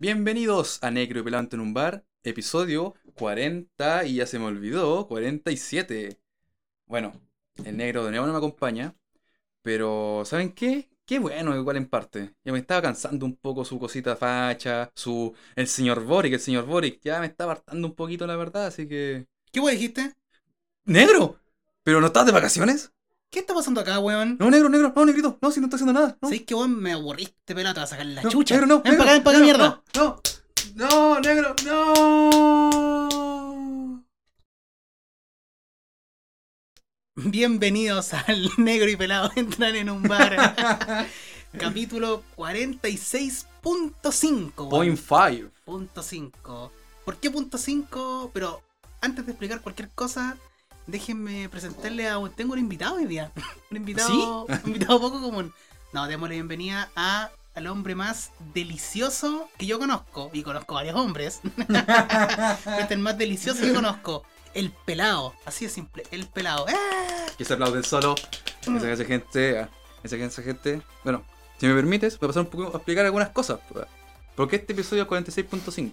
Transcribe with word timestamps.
Bienvenidos 0.00 0.78
a 0.84 0.92
Negro 0.92 1.18
y 1.18 1.22
Pelante 1.24 1.56
en 1.56 1.60
un 1.60 1.74
bar, 1.74 2.04
episodio 2.22 2.94
40 3.14 4.04
y 4.04 4.14
ya 4.14 4.26
se 4.26 4.38
me 4.38 4.44
olvidó, 4.44 5.08
47. 5.08 6.20
Bueno, 6.86 7.20
el 7.64 7.76
negro 7.76 8.04
de 8.04 8.12
nuevo 8.12 8.24
no 8.24 8.32
me 8.32 8.38
acompaña, 8.38 8.94
pero 9.60 10.22
¿saben 10.24 10.52
qué? 10.52 10.88
Qué 11.04 11.18
bueno, 11.18 11.56
igual 11.56 11.78
en 11.78 11.88
parte. 11.88 12.32
Ya 12.44 12.52
me 12.52 12.60
estaba 12.60 12.80
cansando 12.80 13.26
un 13.26 13.34
poco 13.34 13.64
su 13.64 13.80
cosita 13.80 14.14
facha, 14.14 14.92
su... 14.94 15.34
El 15.56 15.66
señor 15.66 16.04
Boric, 16.04 16.34
el 16.34 16.40
señor 16.40 16.66
Boric, 16.66 17.00
ya 17.02 17.18
me 17.18 17.26
estaba 17.26 17.50
hartando 17.52 17.88
un 17.88 17.96
poquito 17.96 18.24
la 18.24 18.36
verdad, 18.36 18.66
así 18.66 18.86
que... 18.86 19.26
¿Qué 19.50 19.58
weón 19.58 19.74
dijiste? 19.74 20.14
¡Negro! 20.84 21.40
¿Pero 21.82 22.00
no 22.00 22.06
estás 22.06 22.24
de 22.24 22.32
vacaciones? 22.32 22.92
¿Qué 23.30 23.40
está 23.40 23.52
pasando 23.52 23.82
acá, 23.82 23.98
weón? 23.98 24.38
No, 24.40 24.50
negro, 24.50 24.70
negro, 24.70 24.90
no, 24.96 25.04
negrito, 25.04 25.36
no, 25.42 25.50
si 25.50 25.60
no 25.60 25.66
estoy 25.66 25.76
haciendo 25.76 25.92
nada. 25.92 26.16
No, 26.22 26.28
¿Sabes 26.28 26.44
qué, 26.46 26.54
weón? 26.54 26.80
Me 26.80 26.92
aburriste, 26.92 27.54
pelota, 27.54 27.74
te 27.74 27.80
vas 27.80 27.92
a 27.92 27.96
sacar 27.96 28.06
la 28.06 28.22
no, 28.22 28.30
chucha. 28.30 28.54
Negro, 28.54 28.66
no, 28.66 28.80
ven 28.82 28.92
negro, 28.92 28.98
para 28.98 29.10
acá, 29.10 29.12
ven 29.12 29.22
para 29.22 29.36
acá, 29.36 29.46
negro, 29.46 29.58
mierda. 29.58 29.82
No, 29.94 30.22
no, 30.76 31.14
no, 31.14 31.20
negro, 31.20 31.54
no. 31.66 33.10
Bienvenidos 37.16 38.14
al 38.14 38.50
negro 38.56 38.88
y 38.88 38.96
pelado 38.96 39.30
entran 39.36 39.76
en 39.76 39.90
un 39.90 40.04
bar. 40.04 40.56
Capítulo 41.58 42.22
46.5. 42.34 44.52
weón. 44.56 44.70
Point 44.70 44.98
five. 44.98 45.50
Punto 45.66 46.02
5. 46.02 46.72
¿Por 47.04 47.16
qué 47.18 47.30
punto 47.30 47.58
5? 47.58 48.30
Pero 48.32 48.62
antes 49.02 49.26
de 49.26 49.32
explicar 49.32 49.60
cualquier 49.60 49.90
cosa, 49.90 50.38
déjenme 50.88 51.48
presentarle 51.48 52.08
a 52.08 52.18
un... 52.18 52.30
Tengo 52.30 52.54
un 52.54 52.58
invitado 52.58 52.96
hoy 52.96 53.04
día. 53.04 53.30
Un 53.70 53.76
invitado, 53.76 54.46
un 54.46 54.60
invitado 54.64 55.00
poco 55.00 55.20
común. 55.20 55.52
No, 55.92 56.08
démosle 56.08 56.34
bienvenida 56.34 56.90
a, 56.96 57.30
al 57.54 57.66
hombre 57.66 57.94
más 57.94 58.32
delicioso 58.54 59.48
que 59.58 59.66
yo 59.66 59.78
conozco. 59.78 60.30
Y 60.32 60.42
conozco 60.42 60.74
varios 60.74 60.96
hombres. 60.96 61.40
este 61.58 62.80
es 62.80 62.90
el 62.90 62.98
más 62.98 63.16
delicioso 63.16 63.60
que 63.60 63.72
conozco. 63.72 64.24
El 64.54 64.70
pelado. 64.70 65.34
Así 65.44 65.66
de 65.66 65.70
simple. 65.70 66.02
El 66.10 66.26
pelado. 66.26 66.64
¡Ah! 66.68 67.26
Que 67.36 67.44
se 67.44 67.54
aplauden 67.54 67.84
solo. 67.84 68.14
Esa, 68.62 68.90
esa 68.90 69.04
gente, 69.04 69.68
esa, 70.02 70.16
esa 70.16 70.42
gente. 70.42 70.82
Bueno, 71.04 71.22
si 71.58 71.66
me 71.66 71.74
permites, 71.74 72.18
voy 72.18 72.26
a 72.26 72.28
pasar 72.28 72.42
un 72.44 72.50
poco 72.50 72.64
a 72.64 72.76
explicar 72.76 73.04
algunas 73.04 73.28
cosas. 73.28 73.60
Porque 74.34 74.56
este 74.56 74.72
episodio 74.72 75.02
es 75.02 75.08
46.5. 75.08 75.92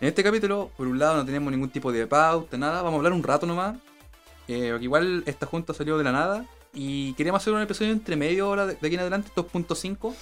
En 0.00 0.08
este 0.08 0.22
capítulo, 0.22 0.70
por 0.76 0.86
un 0.86 0.98
lado, 0.98 1.16
no 1.16 1.24
tenemos 1.26 1.50
ningún 1.50 1.70
tipo 1.70 1.92
de 1.92 2.06
pauta, 2.06 2.56
nada. 2.56 2.82
Vamos 2.82 2.94
a 2.94 2.96
hablar 2.98 3.12
un 3.12 3.22
rato 3.22 3.46
nomás. 3.46 3.76
Eh, 4.48 4.76
igual 4.80 5.22
esta 5.26 5.46
junta 5.46 5.74
salió 5.74 5.98
de 5.98 6.04
la 6.04 6.12
nada. 6.12 6.44
Y 6.74 7.12
queríamos 7.14 7.42
hacer 7.42 7.52
un 7.52 7.60
episodio 7.62 7.92
entre 7.92 8.16
medio 8.16 8.46
ahora 8.46 8.66
de, 8.66 8.74
aquí 8.74 8.94
en 8.94 9.00
adelante, 9.00 9.30
2.5. 9.34 10.14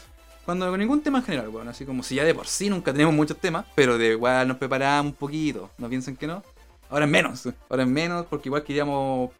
Cuando 0.45 0.71
con 0.71 0.79
ningún 0.79 1.03
tema 1.03 1.19
en 1.19 1.25
general, 1.25 1.49
bueno, 1.49 1.71
así 1.71 1.85
como 1.85 2.05
si 2.05 2.15
ya 2.15 2.25
de 2.25 2.35
por 2.35 2.47
sí 2.47 2.71
nunca 2.71 2.93
tenemos 2.93 3.13
muchos 3.13 3.37
temas, 3.39 3.67
pero 3.75 3.99
de 3.99 4.13
igual 4.13 4.47
nos 4.47 4.59
preparamos 4.59 5.13
un 5.13 5.19
poquito. 5.19 5.71
¿No 5.79 5.89
piensan 5.89 6.17
que 6.17 6.29
no? 6.29 6.43
Ahora 6.89 7.05
es 7.05 7.11
menos, 7.11 7.49
ahora 7.69 7.83
es 7.83 7.89
menos 7.89 8.27
porque 8.27 8.49
igual 8.49 8.63
queríamos, 8.63 9.31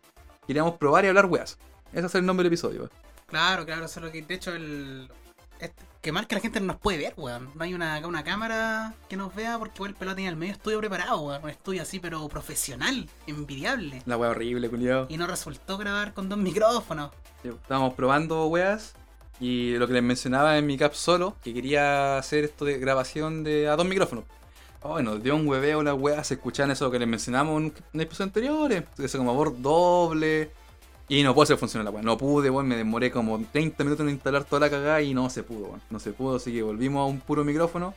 queríamos 0.49 0.75
probar 0.79 1.05
y 1.05 1.09
hablar 1.09 1.27
weas. 1.27 1.59
Ese 1.93 2.07
es 2.07 2.15
el 2.17 2.27
nombre 2.27 2.43
del 2.43 2.53
episodio. 2.53 2.91
Claro, 3.27 3.65
claro, 3.65 3.85
eso 3.85 4.01
es 4.01 4.07
lo 4.07 4.11
que. 4.11 4.23
De 4.23 4.35
hecho, 4.35 4.53
el. 4.53 5.09
este- 5.61 5.85
que 6.07 6.13
mal 6.13 6.29
que 6.29 6.37
la 6.37 6.41
gente 6.41 6.61
no 6.61 6.67
nos 6.67 6.77
puede 6.77 6.99
ver, 6.99 7.15
weón. 7.17 7.51
No 7.57 7.65
hay 7.65 7.75
una, 7.75 8.01
una 8.07 8.23
cámara 8.23 8.95
que 9.09 9.17
nos 9.17 9.35
vea 9.35 9.59
porque 9.59 9.75
igual 9.75 9.91
el 9.91 9.97
pelado 9.97 10.15
tenía 10.15 10.31
el 10.31 10.37
medio 10.37 10.53
estudio 10.53 10.79
preparado, 10.79 11.21
weón. 11.21 11.43
Un 11.43 11.51
estudio 11.51 11.83
así, 11.83 11.99
pero 11.99 12.29
profesional, 12.29 13.09
envidiable. 13.27 14.05
La 14.07 14.17
wea 14.17 14.31
horrible, 14.31 14.71
culiado. 14.71 15.09
Y 15.09 15.17
no 15.17 15.27
resultó 15.27 15.77
grabar 15.77 16.15
con 16.15 16.29
dos 16.29 16.39
micrófonos. 16.39 17.11
Estábamos 17.43 17.95
probando 17.95 18.47
weas. 18.47 18.95
Y 19.41 19.73
lo 19.79 19.89
que 19.89 19.95
les 19.95 20.03
mencionaba 20.05 20.57
en 20.57 20.65
mi 20.65 20.79
cap 20.79 20.95
solo, 20.95 21.35
que 21.43 21.53
quería 21.53 22.19
hacer 22.19 22.45
esto 22.45 22.65
de 22.65 22.79
grabación 22.79 23.43
de 23.43 23.69
a 23.69 23.75
dos 23.75 23.85
micrófonos. 23.85 24.23
Oh, 24.83 25.03
nos 25.03 25.21
dio 25.21 25.35
un 25.35 25.49
hueveo 25.49 25.83
las 25.83 25.95
weas, 25.95 26.29
se 26.29 26.35
escuchan 26.35 26.71
eso 26.71 26.89
que 26.89 27.01
les 27.01 27.09
mencionamos 27.09 27.61
en 27.61 27.75
en 27.93 28.01
episodios 28.01 28.29
anteriores. 28.29 28.85
Eso 28.97 29.19
como 29.19 29.35
voz 29.35 29.61
doble. 29.61 30.53
Y 31.09 31.23
no 31.23 31.35
puede 31.35 31.45
hacer 31.45 31.57
funcionar 31.57 31.85
la 31.85 31.91
wea. 31.91 32.03
No 32.03 32.19
pude, 32.19 32.51
weón. 32.51 32.67
Me 32.67 32.77
demoré 32.77 33.11
como 33.11 33.41
30 33.53 33.85
minutos 33.85 34.05
en 34.05 34.11
instalar 34.11 34.45
toda 34.45 34.61
la 34.61 34.71
cagada 34.71 35.03
y 35.03 35.15
no 35.15 35.31
se 35.31 35.43
pudo, 35.43 35.67
weón. 35.67 35.83
No 35.91 36.01
se 36.01 36.13
pudo, 36.13 36.37
así 36.37 36.53
que 36.53 36.63
volvimos 36.63 37.03
a 37.03 37.05
un 37.05 37.21
puro 37.21 37.45
micrófono. 37.45 37.95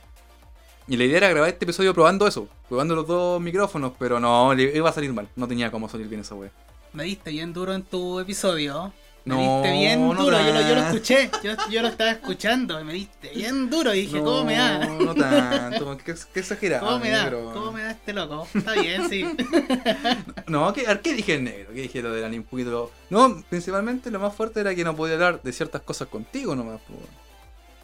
Y 0.86 0.96
la 0.96 1.04
idea 1.04 1.18
era 1.18 1.28
grabar 1.28 1.50
este 1.50 1.64
episodio 1.64 1.94
probando 1.94 2.26
eso, 2.26 2.48
probando 2.68 2.96
los 2.96 3.06
dos 3.06 3.40
micrófonos, 3.40 3.92
pero 3.98 4.18
no, 4.18 4.52
iba 4.58 4.90
a 4.90 4.92
salir 4.92 5.12
mal. 5.12 5.28
No 5.36 5.46
tenía 5.46 5.70
cómo 5.70 5.88
salir 5.88 6.08
bien 6.08 6.22
esa 6.22 6.34
wea. 6.34 6.50
Me 6.92 7.04
diste 7.04 7.30
bien 7.30 7.52
duro 7.52 7.74
en 7.74 7.82
tu 7.82 8.18
episodio. 8.18 8.92
Me 9.24 9.34
No, 9.34 9.62
diste 9.62 9.78
bien 9.78 10.00
no 10.08 10.14
duro, 10.14 10.38
yo, 10.38 10.52
lo, 10.52 10.60
yo 10.62 10.68
lo 10.74 10.74
tanto. 10.80 10.96
escuché. 10.96 11.30
Yo, 11.44 11.52
yo 11.70 11.82
lo 11.82 11.88
estaba 11.88 12.10
escuchando. 12.10 12.82
Me 12.84 12.94
diste 12.94 13.30
bien 13.34 13.68
duro 13.68 13.92
y 13.94 14.02
dije, 14.06 14.18
¿cómo 14.18 14.44
me 14.44 14.56
da? 14.56 14.78
No, 14.86 15.14
tanto, 15.14 15.96
qué, 15.98 16.14
qué 16.32 16.40
exagerado. 16.40 16.86
¿Cómo 16.86 16.98
me 17.00 17.10
da? 17.10 17.24
negro. 17.24 17.50
¿Cómo 17.52 17.72
me 17.72 17.82
da 17.82 17.90
este 17.90 18.12
loco? 18.14 18.48
Está 18.54 18.72
bien, 18.74 19.08
sí. 19.08 19.24
No, 20.46 20.72
¿qué, 20.72 20.84
¿qué 21.02 21.14
dije 21.14 21.34
el 21.34 21.44
negro? 21.44 21.72
¿Qué 21.74 21.82
dije 21.82 22.00
lo 22.02 22.12
del 22.12 22.24
anime 22.24 22.44
un 22.44 22.48
poquito? 22.48 22.90
No, 23.10 23.42
principalmente 23.48 24.10
lo 24.10 24.18
más 24.20 24.34
fuerte 24.34 24.60
era 24.60 24.74
que 24.74 24.84
no 24.84 24.96
podía 24.96 25.14
hablar 25.14 25.42
de 25.42 25.52
ciertas 25.52 25.82
cosas 25.82 26.08
contigo 26.08 26.56
nomás. 26.56 26.80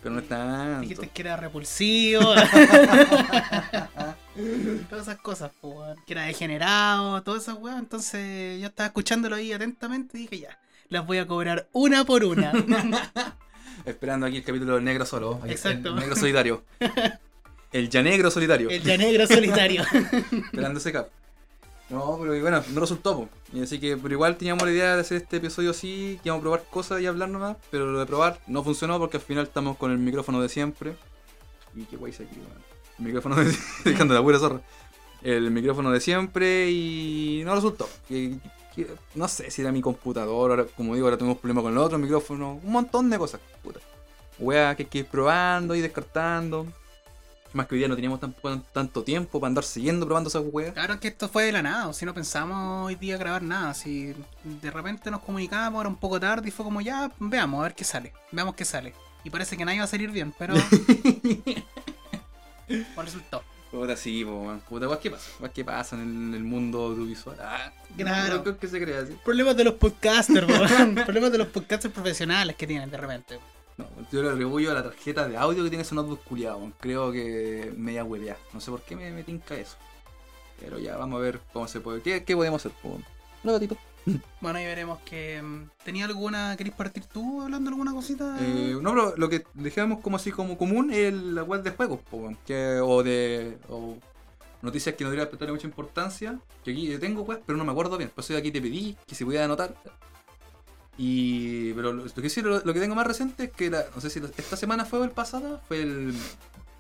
Pero 0.03 0.15
no 0.15 0.21
es 0.21 0.29
tanto. 0.29 0.81
Dijiste 0.81 1.09
que 1.09 1.23
era 1.23 1.37
repulsivo. 1.37 2.21
todas 4.91 5.03
esas 5.03 5.19
cosas, 5.19 5.51
po, 5.61 5.85
que 6.07 6.13
era 6.13 6.23
degenerado, 6.25 7.23
todas 7.23 7.43
esas 7.43 7.57
weas. 7.57 7.79
Entonces 7.79 8.61
yo 8.61 8.67
estaba 8.69 8.87
escuchándolo 8.89 9.37
ahí 9.37 9.53
atentamente 9.53 10.19
y 10.19 10.23
dije 10.23 10.39
ya, 10.41 10.59
las 10.89 11.07
voy 11.07 11.19
a 11.19 11.27
cobrar 11.27 11.69
una 11.73 12.05
por 12.05 12.25
una. 12.25 12.53
Esperando 13.85 14.27
aquí 14.27 14.39
el 14.39 14.45
capítulo 14.45 14.75
del 14.75 14.85
negro 14.85 15.07
solo. 15.07 15.41
Exacto. 15.47 15.91
El 15.91 15.97
negro 15.97 16.17
solitario. 16.17 16.65
El 17.73 17.89
ya 17.89 18.03
negro 18.03 18.31
solitario. 18.31 18.71
El 18.71 18.83
ya 18.83 18.97
negro 18.97 19.27
solitario. 19.27 19.83
Esperando 20.33 20.79
ese 20.79 20.93
cap. 20.93 21.09
No, 21.89 22.19
pero 22.21 22.41
bueno, 22.41 22.65
no 22.73 22.81
resultó, 22.81 23.17
po. 23.17 23.29
Así 23.63 23.79
que, 23.79 23.97
pero 23.97 24.13
igual 24.13 24.37
teníamos 24.37 24.65
la 24.65 24.73
idea 24.73 24.95
de 24.97 25.03
hacer 25.03 25.19
este 25.19 25.37
episodio 25.37 25.71
así, 25.71 26.19
que 26.23 26.29
íbamos 26.29 26.41
a 26.41 26.43
probar 26.43 26.65
cosas 26.69 27.01
y 27.01 27.07
hablar 27.07 27.29
nomás, 27.29 27.57
pero 27.71 27.87
lo 27.87 28.01
de 28.01 28.07
probar 28.07 28.41
no 28.49 28.65
funcionó 28.65 28.99
porque 28.99 29.19
al 29.19 29.23
final 29.23 29.45
estamos 29.45 29.77
con 29.77 29.93
el 29.93 29.99
micrófono 29.99 30.43
de 30.43 30.49
siempre. 30.49 30.97
Y 31.77 31.85
qué 31.85 31.97
guay 31.97 32.13
aquí, 32.13 32.25
weón. 32.25 32.65
El 32.99 33.05
micrófono 33.05 33.37
de 33.37 33.55
dejando 33.85 34.15
la 34.15 34.23
pura 34.23 34.39
zorra. 34.39 34.61
El 35.23 35.51
micrófono 35.51 35.91
de 35.93 36.01
siempre 36.01 36.71
y 36.71 37.43
no 37.45 37.55
resultó. 37.55 37.89
No 39.15 39.29
sé 39.29 39.51
si 39.51 39.63
era 39.63 39.73
mi 39.73 39.81
computador, 39.81 40.51
ahora, 40.51 40.67
como 40.77 40.95
digo, 40.95 41.07
ahora 41.07 41.17
tenemos 41.17 41.39
problemas 41.39 41.63
con 41.63 41.73
el 41.73 41.79
otro 41.79 41.99
micrófono, 41.99 42.61
un 42.63 42.73
montón 42.73 43.09
de 43.11 43.19
cosas, 43.19 43.41
puta. 43.63 43.81
Wea 44.39 44.77
que 44.77 44.83
hay 44.83 44.89
que 44.89 44.99
ir 44.99 45.07
probando 45.07 45.75
y 45.75 45.81
descartando. 45.81 46.67
Más 47.53 47.67
que 47.67 47.75
hoy 47.75 47.79
día 47.79 47.89
no 47.89 47.95
teníamos 47.95 48.21
tanto 48.73 49.03
tiempo 49.03 49.41
para 49.41 49.49
andar 49.49 49.65
siguiendo 49.65 50.05
probando 50.05 50.29
esas 50.29 50.43
weas. 50.53 50.75
Claro 50.75 51.01
que 51.01 51.09
esto 51.09 51.29
fue 51.29 51.45
de 51.45 51.53
la 51.53 51.63
nada, 51.63 51.91
si 51.95 52.05
no 52.05 52.13
pensamos 52.13 52.87
hoy 52.87 52.97
día 52.97 53.17
grabar 53.17 53.43
nada, 53.43 53.73
si 53.73 54.15
de 54.45 54.71
repente 54.71 55.11
nos 55.11 55.23
comunicamos, 55.23 55.81
era 55.81 55.89
un 55.89 55.97
poco 55.97 56.21
tarde 56.21 56.49
y 56.49 56.51
fue 56.51 56.67
como 56.67 56.83
ya, 56.83 57.11
veamos, 57.19 57.61
a 57.61 57.63
ver 57.63 57.75
qué 57.75 57.85
sale, 57.85 58.13
veamos 58.31 58.55
qué 58.57 58.67
sale. 58.67 58.93
Y 59.25 59.31
parece 59.31 59.57
que 59.57 59.65
nadie 59.65 59.79
va 59.79 59.85
a 59.85 59.89
salir 59.89 60.11
bien, 60.11 60.35
pero... 60.39 60.55
pues 62.67 62.97
resultó. 62.97 63.43
Puta, 63.71 63.97
sí. 63.97 64.25
Puta, 64.69 64.99
que 65.01 65.11
pasa. 65.11 65.31
Weas 65.41 65.53
que 65.53 65.65
pasan 65.65 66.01
en 66.01 66.35
el 66.35 66.45
mundo 66.45 66.83
audiovisual. 66.87 67.37
Ah, 67.41 67.73
Claro. 67.97 68.59
Que 68.59 68.69
se 68.69 68.81
crea 68.81 69.01
así. 69.01 69.17
Problemas 69.25 69.57
de 69.57 69.65
los 69.65 69.75
podcasters, 69.75 70.47
weón. 70.49 70.95
Problemas 70.95 71.33
de 71.33 71.39
los 71.39 71.49
podcasters 71.49 71.93
profesionales 71.93 72.57
que 72.57 72.67
tienen 72.67 72.91
de 72.91 72.97
repente. 72.97 73.39
No, 73.77 73.87
yo 74.11 74.23
le 74.23 74.31
atribuyo 74.31 74.71
a 74.71 74.75
la 74.75 74.83
tarjeta 74.83 75.29
de 75.29 75.37
audio 75.37 75.63
que 75.65 75.69
tiene 75.69 75.83
ese 75.83 75.95
notebook 75.95 76.23
culiado. 76.25 76.59
weón. 76.59 76.75
Creo 76.81 77.13
que 77.13 77.73
media 77.77 78.05
huevea. 78.05 78.37
No 78.53 78.61
sé 78.61 78.71
por 78.71 78.83
qué 78.83 78.97
me, 78.97 79.11
me 79.11 79.23
tinca 79.25 79.55
eso. 79.57 79.77
Pero 80.61 80.79
ya, 80.79 80.97
vamos 80.97 81.19
a 81.19 81.23
ver 81.23 81.41
cómo 81.53 81.69
se 81.69 81.81
puede. 81.81 82.01
¿Qué, 82.01 82.25
qué 82.25 82.35
podemos 82.35 82.65
hacer? 82.65 82.73
po? 82.83 82.99
No, 83.43 83.53
gatito. 83.53 83.77
Bueno, 84.41 84.59
ahí 84.59 84.65
veremos 84.65 85.01
que... 85.01 85.43
mm, 85.43 85.71
¿Tenía 85.85 86.05
alguna... 86.05 86.57
¿Querés 86.57 86.75
partir 86.75 87.05
tú 87.07 87.43
hablando 87.43 87.71
de 87.71 87.75
alguna 87.75 87.93
cosita? 87.93 88.37
Eh, 88.41 88.77
no, 88.81 88.91
pero 88.91 89.15
lo 89.17 89.29
que 89.29 89.45
dejamos 89.55 90.01
como 90.01 90.17
así 90.17 90.31
como 90.31 90.57
común 90.57 90.93
es 90.93 91.13
la 91.13 91.43
web 91.43 91.63
de 91.63 91.71
juegos, 91.71 92.01
que, 92.47 92.79
o 92.81 93.03
de 93.03 93.59
o 93.69 93.97
noticias 94.63 94.95
que 94.95 95.05
no 95.05 95.11
debería 95.11 95.29
prestarle 95.29 95.53
mucha 95.53 95.67
importancia. 95.67 96.39
Que 96.65 96.73
aquí 96.73 96.87
yo 96.87 97.01
tengo 97.01 97.23
web, 97.23 97.43
pero 97.45 97.59
no 97.59 97.65
me 97.65 97.73
acuerdo 97.73 97.97
bien. 97.99 98.11
Por 98.11 98.25
eso 98.25 98.37
aquí 98.37 98.51
te 98.51 98.61
pedí 98.61 98.97
que 99.07 99.15
se 99.15 99.25
pudiera 99.25 99.45
anotar. 99.45 99.75
Y 100.99 101.75
pero 101.75 101.93
lo, 101.93 102.05
que 102.07 102.31
sí, 102.31 102.41
lo, 102.41 102.61
lo 102.61 102.73
que 102.73 102.81
tengo 102.81 102.95
más 102.95 103.07
reciente 103.07 103.45
es 103.45 103.51
que 103.51 103.71
la, 103.71 103.85
no 103.95 104.01
sé 104.01 104.09
si 104.09 104.19
esta 104.19 104.57
semana 104.57 104.87
fue 104.87 104.99
o 105.01 105.05
el 105.05 105.11
pasada, 105.11 105.61
fue 105.69 105.83
el 105.83 106.15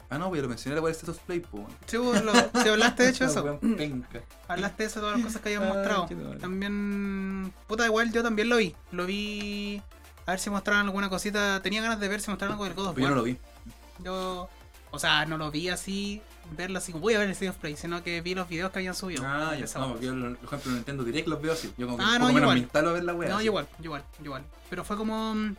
Ah, 0.08 0.18
no, 0.18 0.30
pero 0.30 0.42
lo 0.44 0.48
mencioné 0.48 0.80
la 0.80 0.88
State 0.90 1.10
of 1.10 1.18
Play, 1.20 1.40
po. 1.40 1.58
weón. 1.58 1.70
Sí, 1.86 1.96
vos 1.96 2.22
lo- 2.22 2.32
sí, 2.32 2.68
hablaste 2.68 3.02
de 3.04 3.08
hecho 3.10 3.24
eso. 3.24 3.58
Hablaste 4.48 4.82
de 4.84 4.88
eso, 4.88 5.00
todas 5.00 5.16
las 5.16 5.26
cosas 5.26 5.42
que 5.42 5.48
habíamos 5.48 5.70
Ah, 5.70 5.74
mostrado. 5.78 6.36
También... 6.40 7.52
Puta, 7.66 7.86
igual 7.86 8.12
yo 8.12 8.22
también 8.22 8.48
lo 8.48 8.56
vi. 8.58 8.74
Lo 8.92 9.04
vi... 9.06 9.82
A 10.26 10.32
ver 10.32 10.40
si 10.40 10.50
mostraron 10.50 10.86
alguna 10.86 11.08
cosita. 11.08 11.60
Tenía 11.62 11.82
ganas 11.82 11.98
de 12.00 12.08
ver 12.08 12.20
si 12.20 12.30
mostraron 12.30 12.52
algo 12.54 12.64
del 12.64 12.74
God 12.74 12.86
of 12.88 12.94
Pero 12.94 13.06
yo 13.06 13.10
no 13.10 13.16
lo 13.16 13.22
vi. 13.24 13.36
Yo, 14.04 14.48
o 14.90 14.98
sea, 14.98 15.24
no 15.26 15.38
lo 15.38 15.50
vi 15.50 15.68
así, 15.68 16.20
verlo 16.56 16.78
así 16.78 16.92
como 16.92 17.02
voy 17.02 17.14
a 17.14 17.18
ver 17.18 17.26
el 17.28 17.32
State 17.32 17.50
of 17.50 17.56
Play, 17.56 17.76
sino 17.76 18.02
que 18.02 18.20
vi 18.20 18.34
los 18.34 18.48
videos 18.48 18.70
que 18.72 18.78
habían 18.80 18.94
subido. 18.94 19.22
Ah, 19.26 19.54
ya 19.58 19.64
wea. 19.66 19.88
porque 19.88 20.06
yo, 20.06 20.12
por 20.14 20.44
ejemplo, 20.44 20.70
en 20.70 20.74
Nintendo 20.76 21.04
Direct 21.04 21.28
los 21.28 21.40
veo 21.42 21.52
así. 21.52 21.72
Yo 21.78 21.86
como 21.88 21.98
Ah, 22.02 22.18
no, 22.18 22.26
menos 22.26 22.42
igual. 22.42 22.56
me 22.56 22.62
a 22.90 22.92
ver 22.92 23.04
la 23.04 23.14
wea. 23.14 23.28
No, 23.28 23.36
así. 23.36 23.44
igual, 23.46 23.66
igual, 23.82 24.04
igual. 24.22 24.44
Pero 24.70 24.84
fue 24.84 24.96
como. 24.96 25.34
mm, 25.34 25.56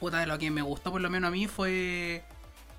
Puta, 0.00 0.18
de 0.20 0.26
lo 0.26 0.38
que 0.38 0.50
me 0.50 0.62
gustó 0.62 0.90
por 0.90 1.00
lo 1.02 1.10
menos 1.10 1.28
a 1.28 1.30
mí 1.30 1.46
fue. 1.46 2.24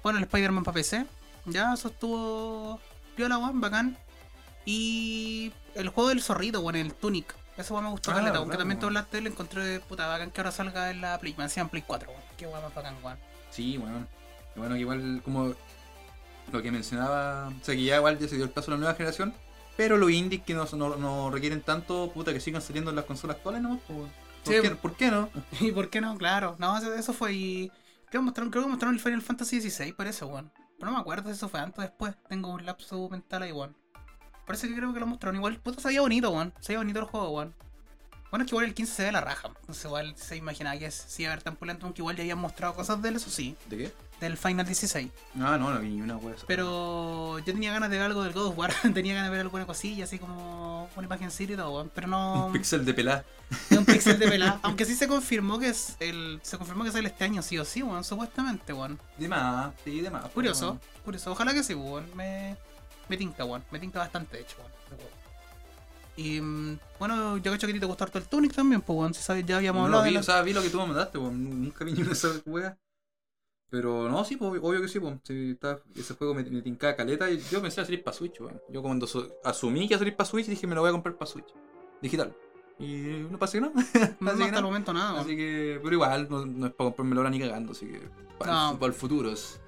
Bueno, 0.04 0.18
el 0.20 0.24
Spider-Man 0.26 0.64
para 0.64 0.76
PC. 0.76 1.06
Ya, 1.46 1.74
eso 1.74 1.88
estuvo 1.90 2.80
piola, 3.16 3.38
weón, 3.38 3.62
bacán. 3.62 3.98
Y 4.66 5.52
el 5.76 5.90
juego 5.90 6.10
del 6.10 6.22
zorrito, 6.22 6.62
weón, 6.62 6.76
el 6.76 6.94
Tunic. 6.94 7.34
Eso 7.58 7.74
weón 7.74 7.86
me 7.86 7.92
gustó 7.92 8.12
Ah, 8.12 8.16
caleta, 8.16 8.38
aunque 8.38 8.58
también 8.58 8.80
te 8.80 8.86
weón. 8.86 8.98
hablaste, 8.98 9.22
lo 9.22 9.30
encontré 9.30 9.80
puta 9.82 10.08
bacán 10.08 10.32
que 10.32 10.42
ahora 10.42 10.52
salga 10.52 10.90
en 10.92 11.02
la 11.02 11.20
Play. 11.20 11.36
Me 11.38 11.44
decían 11.44 11.70
Play 11.70 11.84
4, 11.86 12.10
weón. 12.10 12.22
Qué 12.38 12.48
weón 12.48 12.62
más 12.64 12.74
bacán, 12.74 12.96
weón. 13.04 13.18
Sí, 13.50 13.78
bueno. 13.78 14.08
Y 14.56 14.60
bueno, 14.60 14.76
igual 14.78 15.22
como 15.24 15.54
lo 16.52 16.62
que 16.62 16.72
mencionaba, 16.72 17.48
o 17.50 17.64
sea 17.66 17.76
que 17.76 17.84
ya 17.84 17.98
igual 17.98 18.20
ya 18.20 18.28
se 18.28 18.36
dio 18.36 18.44
el 18.44 18.50
paso 18.50 18.72
a 18.72 18.74
la 18.74 18.78
nueva 18.80 18.96
generación, 18.96 19.34
pero 19.78 19.96
los 19.98 20.12
indies 20.12 20.44
que 20.44 20.54
no, 20.54 20.66
no, 20.74 20.96
no 20.98 21.32
requieren 21.32 21.62
tanto, 21.62 22.12
puta, 22.14 22.34
que 22.34 22.42
sigan 22.42 22.62
saliendo 22.62 22.90
en 22.90 22.98
las 22.98 23.06
consolas 23.06 23.38
actuales, 23.38 23.62
¿no? 23.62 23.78
¿Por, 23.88 24.08
Sí. 24.44 24.54
qué, 24.62 24.72
¿Por 24.72 24.96
qué 24.96 25.12
no? 25.12 25.30
¿Y 25.62 25.72
por 25.72 25.90
qué 25.90 26.02
no? 26.02 26.18
Claro. 26.18 26.56
No, 26.60 26.78
eso, 26.78 26.94
eso 26.96 27.14
fue 27.14 27.34
y... 27.34 27.72
Creo 28.12 28.24
que, 28.24 28.26
mostraron, 28.26 28.52
creo 28.52 28.64
que 28.66 28.70
mostraron 28.70 28.96
el 28.96 29.00
Final 29.00 29.22
Fantasy 29.22 29.62
XVI, 29.62 29.94
parece, 29.94 30.26
weón. 30.26 30.52
Pero 30.78 30.92
no 30.92 30.98
me 30.98 31.00
acuerdo 31.00 31.30
si 31.30 31.36
eso 31.36 31.48
fue 31.48 31.62
antes 31.62 31.80
o 31.80 31.82
después. 31.82 32.14
Tengo 32.28 32.50
un 32.50 32.66
lapso 32.66 33.08
mental 33.08 33.44
ahí, 33.44 33.54
weón. 33.54 33.78
Parece 34.46 34.68
que 34.68 34.76
creo 34.76 34.94
que 34.94 35.00
lo 35.00 35.08
mostraron. 35.08 35.38
Igual, 35.38 35.62
puta, 35.62 35.80
se 35.80 35.98
bonito, 35.98 36.30
weón. 36.30 36.54
Se 36.60 36.74
veía 36.74 36.80
bonito 36.80 37.00
el 37.00 37.06
juego, 37.06 37.30
weón. 37.30 37.56
Bueno, 38.32 38.46
es 38.46 38.50
que 38.50 38.56
igual 38.56 38.66
el 38.66 38.74
15 38.74 38.94
se 38.94 39.04
ve 39.04 39.12
la 39.12 39.20
raja. 39.20 39.50
Entonces 39.60 39.84
igual 39.84 40.16
se 40.16 40.38
imaginaba 40.38 40.80
que 40.80 40.90
sí 40.90 41.24
iba 41.24 41.34
a 41.34 41.36
ver 41.36 41.44
tan 41.44 41.58
pulento, 41.58 41.86
aunque 41.86 42.02
igual 42.02 42.16
ya 42.16 42.24
habían 42.24 42.38
mostrado 42.38 42.74
cosas 42.74 43.02
de 43.02 43.10
él, 43.10 43.18
eso 43.18 43.30
sí. 43.30 43.58
¿De 43.70 43.78
qué? 43.78 43.94
Del 44.22 44.38
Final 44.38 44.66
16. 44.66 45.12
Ah, 45.42 45.58
no, 45.58 45.74
no 45.74 45.80
vi 45.80 45.90
ni 45.90 46.02
una 46.02 46.16
wea. 46.16 46.36
Pero 46.48 47.40
yo 47.40 47.46
tenía 47.46 47.74
ganas 47.74 47.90
de 47.90 47.98
ver 47.98 48.06
algo 48.06 48.24
del 48.24 48.32
God 48.32 48.48
of 48.48 48.58
War. 48.58 48.74
tenía 48.94 49.16
ganas 49.16 49.32
de 49.32 49.32
ver 49.32 49.42
alguna 49.42 49.66
cosilla, 49.66 50.06
así 50.06 50.18
como 50.18 50.90
una 50.96 51.06
imagen 51.08 51.30
y 51.38 51.48
todo. 51.58 51.90
Pero 51.94 52.08
no... 52.08 52.46
Un 52.48 52.54
pixel 52.54 52.86
de 52.86 52.94
pelá. 52.94 53.26
de 53.70 53.78
un 53.78 53.86
pixel 53.86 54.18
de 54.18 54.28
pelada. 54.30 54.60
Aunque 54.64 54.86
sí 54.86 54.96
se 54.96 55.10
confirmó 55.10 55.60
que 55.60 55.68
es 55.70 55.98
el. 56.00 56.40
Se 56.42 56.58
confirmó 56.58 56.86
que 56.86 56.92
sale 56.92 57.10
este 57.10 57.26
año, 57.26 57.42
sí 57.42 57.58
o 57.58 57.66
sí, 57.66 57.84
weón, 57.84 58.06
supuestamente, 58.06 58.72
weón. 58.72 58.98
De 59.18 59.28
más, 59.28 59.74
sí, 59.84 60.00
de 60.00 60.10
más. 60.10 60.30
Curioso, 60.30 60.80
curioso. 61.04 61.32
Ojalá 61.32 61.54
que 61.54 61.64
sí, 61.64 61.74
weón. 61.74 62.06
Me, 62.16 62.56
me 63.10 63.18
tinca, 63.18 63.44
weón. 63.44 63.64
Me 63.72 63.80
tinca 63.80 64.00
bastante, 64.00 64.38
de 64.38 64.44
hecho, 64.44 64.56
weón. 64.60 64.81
Y 66.18 66.42
mm, 66.42 66.80
bueno, 67.00 67.38
yo 67.38 67.52
cacho 67.52 67.68
que 67.68 67.80
te 67.80 67.86
gustó 67.86 68.04
harto 68.04 68.18
el 68.18 68.26
Tunic 68.28 68.54
también, 68.54 68.82
pues, 68.82 68.98
weón. 68.98 69.14
Si 69.14 69.22
sabes, 69.24 69.46
ya 69.46 69.58
habíamos 69.58 69.82
No 69.82 69.86
hablado 69.86 70.04
vi, 70.04 70.14
de 70.14 70.20
o 70.20 70.24
sea, 70.24 70.42
vi 70.42 70.54
lo 70.54 70.62
que 70.62 70.70
tú 70.70 70.78
me 70.80 70.88
mandaste, 70.88 71.18
weón. 71.18 71.62
Nunca 71.64 71.86
vi 71.86 71.94
ni 71.94 72.02
una 72.02 72.16
sola 72.16 72.40
wea. 72.46 72.78
Pero 73.70 74.10
no, 74.10 74.26
sí, 74.26 74.36
pues, 74.36 74.60
obvio 74.62 74.82
que 74.82 74.90
sí, 74.90 75.00
pues. 75.00 75.16
Sí, 75.24 75.52
está- 75.52 75.80
ese 75.96 76.14
juego 76.16 76.34
me, 76.34 76.44
me 76.44 76.62
tincaba 76.62 76.96
caleta 76.96 77.30
y 77.32 77.40
yo 77.50 77.62
pensé 77.62 77.80
a 77.82 77.86
salir 77.86 78.04
para 78.04 78.16
Switch, 78.16 78.40
weón. 78.42 78.62
Yo 78.70 78.82
cuando 78.82 79.08
su- 79.08 79.32
asumí 79.44 79.80
que 79.88 79.94
iba 79.94 79.96
a 79.96 80.00
salir 80.00 80.16
para 80.16 80.30
Switch 80.30 80.48
dije 80.48 80.68
me 80.68 80.76
lo 80.76 80.82
voy 80.82 80.90
a 80.90 80.94
comprar 80.94 81.16
para 81.16 81.32
Switch. 81.32 81.48
Digital. 82.02 82.36
Y 82.80 83.26
no 83.30 83.40
pasa 83.40 83.54
que 83.58 83.62
no. 83.62 83.72
No, 84.20 84.32
hasta 84.32 84.58
el 84.58 84.64
momento 84.64 84.92
nada. 84.94 85.22
Así 85.22 85.38
que, 85.38 85.80
pero 85.82 85.94
igual, 85.96 86.28
no, 86.30 86.46
no 86.46 86.68
es 86.68 86.74
para 86.74 86.88
comprármelo 86.90 87.22
ahora 87.22 87.30
ni 87.30 87.40
cagando, 87.40 87.72
así 87.72 87.86
que 87.86 88.02
para, 88.38 88.52
No. 88.52 88.72
el, 88.72 88.78
para 88.78 88.88
el 88.88 88.94
futuro. 89.00 89.32
es- 89.32 89.62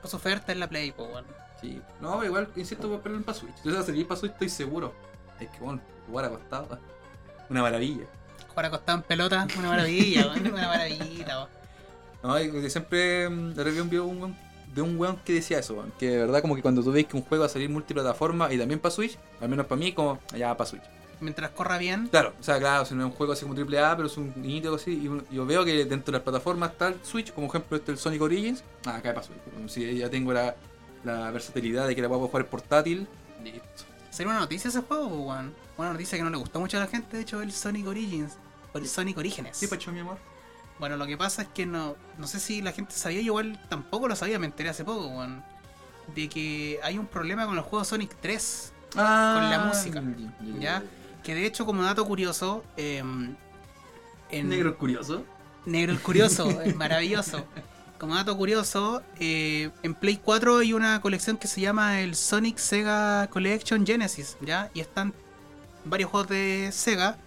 Pues 0.00 0.12
oferta 0.14 0.50
en 0.50 0.58
la 0.58 0.68
Play, 0.68 0.90
pues, 0.90 1.08
weón. 1.12 1.24
Sí. 1.60 1.80
No, 2.00 2.24
igual, 2.24 2.48
insisto, 2.56 2.88
voy 2.88 2.94
a 2.94 2.96
esperar 2.98 3.22
para 3.22 3.38
Switch. 3.38 3.54
Yo 3.62 3.70
voy 3.70 3.80
a 3.80 3.82
salir 3.84 4.08
para 4.08 4.18
Switch, 4.18 4.32
estoy 4.32 4.48
seguro. 4.48 4.92
Es 5.40 5.48
que, 5.48 5.58
bueno, 5.60 5.80
jugar 6.06 6.26
acostado. 6.26 6.78
Una 7.50 7.62
maravilla. 7.62 8.04
Jugar 8.48 8.66
acostado 8.66 8.98
en 8.98 9.04
pelota, 9.04 9.46
una 9.58 9.68
maravilla. 9.70 10.32
Una 10.36 10.50
maravilla. 10.50 11.48
No, 12.22 12.38
yo 12.38 12.70
siempre 12.70 13.28
mm, 13.28 13.54
vi 13.88 13.96
un 13.98 14.20
weón- 14.20 14.36
de 14.74 14.82
un 14.82 14.98
weón 14.98 15.16
que 15.24 15.32
decía 15.34 15.58
eso, 15.58 15.84
que 15.98 16.10
de 16.10 16.18
verdad 16.18 16.42
como 16.42 16.54
que 16.54 16.62
cuando 16.62 16.82
tú 16.82 16.92
ves 16.92 17.06
que 17.06 17.16
un 17.16 17.24
juego 17.24 17.42
va 17.42 17.46
a 17.46 17.48
salir 17.50 17.68
multiplataforma 17.70 18.52
y 18.52 18.58
también 18.58 18.78
para 18.78 18.92
Switch, 18.94 19.18
al 19.40 19.48
menos 19.48 19.66
para 19.66 19.78
mí, 19.78 19.92
como 19.92 20.20
ya 20.36 20.56
para 20.56 20.68
Switch. 20.70 20.82
Mientras 21.20 21.50
corra 21.50 21.76
bien, 21.76 22.06
Claro, 22.08 22.32
o 22.38 22.42
sea, 22.42 22.58
claro, 22.58 22.84
si 22.84 22.94
no 22.94 23.04
es 23.04 23.10
un 23.10 23.16
juego 23.16 23.32
así 23.32 23.44
como 23.44 23.54
AAA, 23.54 23.96
pero 23.96 24.06
es 24.06 24.16
un 24.16 24.32
niñito 24.36 24.74
así, 24.74 24.92
y 25.30 25.34
yo 25.34 25.44
veo 25.44 25.64
que 25.64 25.84
dentro 25.84 26.12
de 26.12 26.18
las 26.18 26.22
plataformas 26.22 26.70
está 26.72 26.88
el 26.88 27.04
Switch, 27.04 27.32
como 27.32 27.48
ejemplo 27.48 27.76
este 27.76 27.92
el 27.92 27.98
Sonic 27.98 28.22
Origins, 28.22 28.62
ah, 28.86 29.00
cae 29.02 29.12
para 29.12 29.26
Switch. 29.26 29.38
Si 29.68 29.96
ya 29.98 30.08
tengo 30.08 30.32
la, 30.32 30.54
la 31.04 31.30
versatilidad 31.30 31.86
de 31.88 31.94
que 31.96 32.02
la 32.02 32.08
puedo 32.08 32.26
jugar 32.28 32.46
portátil, 32.46 33.06
listo. 33.42 33.84
Sería 34.10 34.30
una 34.32 34.40
noticia 34.40 34.68
ese 34.68 34.80
juego, 34.82 35.08
pues, 35.08 35.20
weón. 35.20 35.54
Una 35.76 35.92
noticia 35.92 36.18
que 36.18 36.24
no 36.24 36.30
le 36.30 36.36
gustó 36.36 36.60
mucho 36.60 36.76
a 36.76 36.80
la 36.80 36.86
gente, 36.86 37.16
de 37.16 37.22
hecho, 37.22 37.40
el 37.42 37.52
Sonic 37.52 37.86
Origins. 37.86 38.36
O 38.72 38.78
el 38.78 38.86
Sonic 38.86 39.16
Orígenes. 39.18 39.56
Sí, 39.56 39.66
Pacho, 39.66 39.92
mi 39.92 40.00
amor. 40.00 40.18
Bueno, 40.78 40.96
lo 40.96 41.06
que 41.06 41.16
pasa 41.16 41.42
es 41.42 41.48
que 41.48 41.66
no, 41.66 41.96
no 42.18 42.26
sé 42.26 42.40
si 42.40 42.62
la 42.62 42.72
gente 42.72 42.92
sabía, 42.94 43.20
yo 43.20 43.26
igual 43.26 43.60
tampoco 43.68 44.08
lo 44.08 44.16
sabía, 44.16 44.38
me 44.38 44.46
enteré 44.46 44.70
hace 44.70 44.84
poco, 44.84 45.06
weón. 45.08 45.42
De 46.14 46.28
que 46.28 46.80
hay 46.82 46.98
un 46.98 47.06
problema 47.06 47.46
con 47.46 47.56
el 47.56 47.62
juego 47.62 47.84
Sonic 47.84 48.16
3. 48.20 48.72
Ah, 48.96 49.36
Con 49.38 49.50
la 49.50 49.58
música, 49.66 50.02
¿ya? 50.58 50.82
Que 51.22 51.34
de 51.34 51.46
hecho, 51.46 51.64
como 51.64 51.82
dato 51.82 52.04
curioso, 52.04 52.64
em, 52.76 53.36
en 54.30 54.48
Negro 54.48 54.76
curioso. 54.76 55.24
Negro 55.66 55.92
el 55.92 56.00
Curioso, 56.00 56.48
es 56.62 56.74
maravilloso. 56.74 57.44
Como 58.00 58.14
dato 58.14 58.34
curioso, 58.36 59.02
eh, 59.18 59.68
en 59.82 59.94
Play 59.94 60.16
4 60.24 60.56
hay 60.58 60.72
una 60.72 61.00
colección 61.02 61.36
que 61.36 61.46
se 61.46 61.60
llama 61.60 62.00
el 62.00 62.14
Sonic 62.16 62.56
Sega 62.56 63.28
Collection 63.28 63.86
Genesis, 63.86 64.38
¿ya? 64.40 64.70
Y 64.72 64.80
están 64.80 65.12
varios 65.84 66.10
juegos 66.10 66.30
de 66.30 66.70
Sega, 66.72 67.18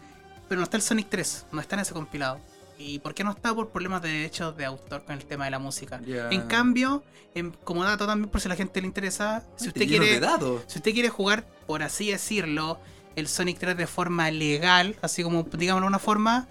pero 0.50 0.58
no 0.60 0.64
está 0.64 0.78
el 0.78 0.84
Sonic 0.84 1.10
3, 1.10 1.46
no 1.52 1.62
está 1.62 1.76
en 1.76 1.82
ese 1.82 1.94
compilado. 1.94 2.40
¿Y 2.80 2.98
por 3.00 3.14
qué 3.14 3.24
no 3.24 3.30
está? 3.32 3.54
Por 3.54 3.70
problemas 3.70 4.02
de 4.02 4.10
derechos 4.10 4.58
de 4.58 4.66
autor 4.66 5.04
con 5.06 5.14
el 5.16 5.24
tema 5.26 5.46
de 5.46 5.52
la 5.52 5.60
música. 5.60 6.02
En 6.32 6.42
cambio, 6.48 7.04
en- 7.36 7.52
como 7.64 7.84
dato 7.84 8.08
también, 8.08 8.30
por 8.32 8.42
si 8.42 8.48
a 8.48 8.50
la 8.50 8.56
gente 8.56 8.82
le 8.82 8.88
interesa, 8.88 9.44
si 9.56 9.68
usted 9.68 9.82
quiere 10.00 10.06
si 10.66 10.80
usted 10.80 10.92
quiere 10.92 11.10
jugar, 11.10 11.46
por 11.68 11.84
así 11.84 12.10
decirlo, 12.10 12.80
el 13.16 13.28
Sonic 13.28 13.60
3 13.60 13.78
de 13.78 13.86
forma 13.86 14.32
legal, 14.32 14.96
así 15.04 15.22
como 15.22 15.44
digámoslo 15.44 15.86
de 15.86 15.90
una 15.90 16.00
forma, 16.00 16.48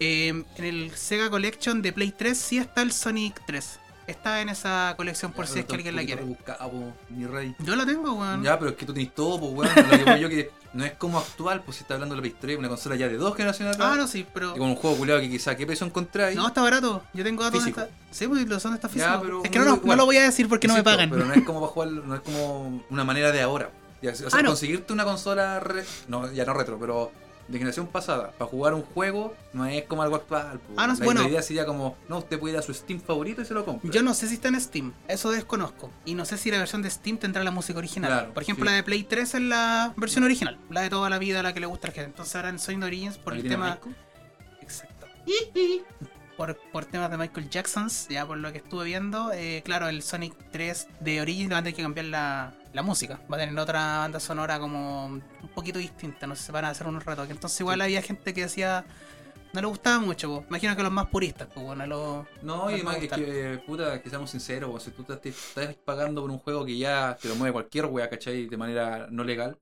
eh, 0.00 0.28
en 0.56 0.64
el 0.64 0.90
Sega 0.96 1.30
Collection 1.30 1.82
de 1.82 1.92
Play 1.92 2.12
3 2.16 2.36
sí 2.36 2.58
está 2.58 2.82
el 2.82 2.92
Sonic 2.92 3.40
3. 3.46 3.80
Está 4.06 4.40
en 4.40 4.48
esa 4.50 4.94
colección 4.96 5.32
por 5.32 5.46
Ya, 5.46 5.52
si 5.52 5.58
es 5.60 5.64
que 5.64 5.74
alguien 5.74 5.96
la 5.96 6.04
quiere. 6.04 6.22
po, 6.22 6.92
mi 7.10 7.26
rey. 7.26 7.56
Yo 7.58 7.74
la 7.74 7.84
tengo, 7.84 8.12
weón. 8.12 8.40
Ya, 8.44 8.56
pero 8.56 8.70
es 8.70 8.76
que 8.76 8.86
tú 8.86 8.94
tenés 8.94 9.12
todo, 9.12 9.40
pues, 9.40 9.52
weón. 9.74 9.90
Lo 9.90 9.98
que 9.98 10.04
voy 10.04 10.20
yo 10.20 10.28
que 10.28 10.50
no 10.74 10.84
es 10.84 10.92
como 10.92 11.18
actual, 11.18 11.62
pues 11.64 11.78
si 11.78 11.82
está 11.82 11.94
hablando 11.94 12.14
de 12.14 12.18
la 12.18 12.22
Play 12.22 12.36
3, 12.40 12.56
una 12.58 12.68
consola 12.68 12.94
ya 12.94 13.08
de 13.08 13.16
dos 13.16 13.34
generaciones 13.34 13.74
atrás. 13.74 13.90
Ah, 13.94 13.96
no, 13.96 14.06
sí, 14.06 14.24
pero. 14.32 14.54
Y 14.54 14.58
con 14.60 14.68
un 14.68 14.76
juego 14.76 14.96
culiado 14.96 15.20
que 15.20 15.28
quizá 15.28 15.56
qué 15.56 15.66
precio 15.66 15.84
encontráis. 15.84 16.36
No, 16.36 16.46
está 16.46 16.62
barato. 16.62 17.02
Yo 17.14 17.24
tengo 17.24 17.42
datos 17.42 17.64
Físico. 17.64 17.80
está. 17.80 17.92
Sí, 18.12 18.28
pues 18.28 18.46
los 18.46 18.62
son 18.62 18.74
está 18.74 18.88
físico. 18.88 19.10
Ya, 19.12 19.20
pero 19.20 19.42
es 19.42 19.50
que 19.50 19.58
no, 19.58 19.76
lo 19.96 20.04
voy 20.06 20.16
a 20.18 20.22
decir 20.22 20.48
porque 20.48 20.68
no 20.68 20.74
me 20.74 20.84
pagan. 20.84 21.10
Pero 21.10 21.24
no 21.24 21.34
es 21.34 21.42
como 21.44 21.58
para 21.60 21.72
jugar, 21.72 21.88
no 21.90 22.14
es 22.14 22.20
como 22.20 22.84
una 22.90 23.02
manera 23.02 23.32
de 23.32 23.42
ahora. 23.42 23.70
O 24.08 24.14
sea, 24.14 24.28
Ah, 24.32 24.42
no. 24.42 24.50
conseguirte 24.50 24.92
una 24.92 25.02
consola, 25.04 25.58
re- 25.58 25.84
no, 26.06 26.30
ya 26.32 26.44
no 26.44 26.54
retro, 26.54 26.78
pero 26.78 27.10
de 27.48 27.58
generación 27.58 27.86
pasada, 27.86 28.32
para 28.32 28.50
jugar 28.50 28.74
un 28.74 28.82
juego, 28.82 29.34
no 29.52 29.66
es 29.66 29.84
como 29.84 30.02
algo 30.02 30.16
actual. 30.16 30.58
pues. 30.58 30.78
Ah, 30.78 30.86
no, 30.86 30.94
la, 30.94 31.04
bueno. 31.04 31.22
la 31.22 31.28
idea 31.28 31.42
sería 31.42 31.64
como, 31.64 31.96
no, 32.08 32.18
usted 32.18 32.38
puede 32.38 32.54
ir 32.54 32.58
a 32.58 32.62
su 32.62 32.74
Steam 32.74 33.00
favorito 33.00 33.42
y 33.42 33.44
se 33.44 33.54
lo 33.54 33.64
compra. 33.64 33.90
Yo 33.90 34.02
no 34.02 34.14
sé 34.14 34.28
si 34.28 34.34
está 34.34 34.48
en 34.48 34.60
Steam, 34.60 34.92
eso 35.08 35.30
desconozco. 35.30 35.90
Y 36.04 36.14
no 36.14 36.24
sé 36.24 36.38
si 36.38 36.50
la 36.50 36.58
versión 36.58 36.82
de 36.82 36.90
Steam 36.90 37.18
tendrá 37.18 37.44
la 37.44 37.50
música 37.50 37.78
original. 37.78 38.10
Claro, 38.10 38.34
por 38.34 38.42
ejemplo, 38.42 38.64
sí. 38.64 38.70
la 38.70 38.76
de 38.76 38.82
Play 38.82 39.04
3 39.04 39.34
es 39.34 39.40
la 39.42 39.94
versión 39.96 40.24
original, 40.24 40.58
la 40.70 40.82
de 40.82 40.90
toda 40.90 41.10
la 41.10 41.18
vida, 41.18 41.42
la 41.42 41.52
que 41.52 41.60
le 41.60 41.66
gusta 41.66 41.88
a 41.88 41.90
la 41.90 41.94
gente. 41.94 42.10
Entonces 42.10 42.34
ahora 42.36 42.48
en 42.48 42.58
Sonic 42.58 42.84
Origins, 42.84 43.18
por 43.18 43.34
el 43.34 43.46
tema. 43.46 43.78
Exacto. 44.60 45.06
Por, 46.36 46.54
por 46.70 46.84
temas 46.84 47.10
de 47.10 47.16
Michael 47.16 47.48
Jacksons, 47.48 48.08
ya 48.10 48.26
por 48.26 48.36
lo 48.36 48.52
que 48.52 48.58
estuve 48.58 48.84
viendo, 48.84 49.32
eh, 49.32 49.62
claro, 49.64 49.88
el 49.88 50.02
Sonic 50.02 50.34
3 50.50 50.88
de 51.00 51.22
Origins 51.22 51.50
va 51.50 51.58
a 51.58 51.62
tener 51.62 51.74
que 51.74 51.82
cambiar 51.82 52.06
la, 52.06 52.52
la 52.76 52.82
música. 52.82 53.20
Va 53.32 53.36
a 53.36 53.40
tener 53.40 53.58
otra 53.58 53.98
banda 53.98 54.20
sonora 54.20 54.58
como 54.60 55.06
un 55.06 55.22
poquito 55.54 55.78
distinta, 55.78 56.26
no 56.26 56.36
sé, 56.36 56.52
van 56.52 56.66
a 56.66 56.70
hacer 56.70 56.86
unos 56.86 57.04
retoques. 57.04 57.30
Entonces 57.32 57.60
igual 57.60 57.80
había 57.80 58.02
gente 58.02 58.32
que 58.34 58.42
decía, 58.42 58.84
no 59.52 59.60
le 59.60 59.66
gustaba 59.66 59.98
mucho, 60.00 60.28
po. 60.28 60.44
imagino 60.48 60.76
que 60.76 60.82
los 60.82 60.92
más 60.92 61.06
puristas, 61.06 61.48
pues 61.52 61.64
bueno, 61.66 61.86
los... 61.86 62.26
No, 62.42 62.70
y 62.70 62.82
me 62.82 62.98
gusta. 62.98 63.16
que, 63.16 63.62
puta, 63.66 64.02
que 64.02 64.10
seamos 64.10 64.30
sinceros, 64.30 64.82
si 64.82 64.90
tú 64.90 65.02
te 65.04 65.28
estás 65.30 65.74
pagando 65.76 66.20
por 66.22 66.30
un 66.30 66.38
juego 66.38 66.64
que 66.66 66.76
ya 66.78 67.16
te 67.20 67.28
lo 67.28 67.34
mueve 67.36 67.52
cualquier 67.54 67.86
wea, 67.86 68.08
¿cachai? 68.10 68.46
De 68.46 68.56
manera 68.56 69.08
no 69.10 69.24
legal, 69.24 69.58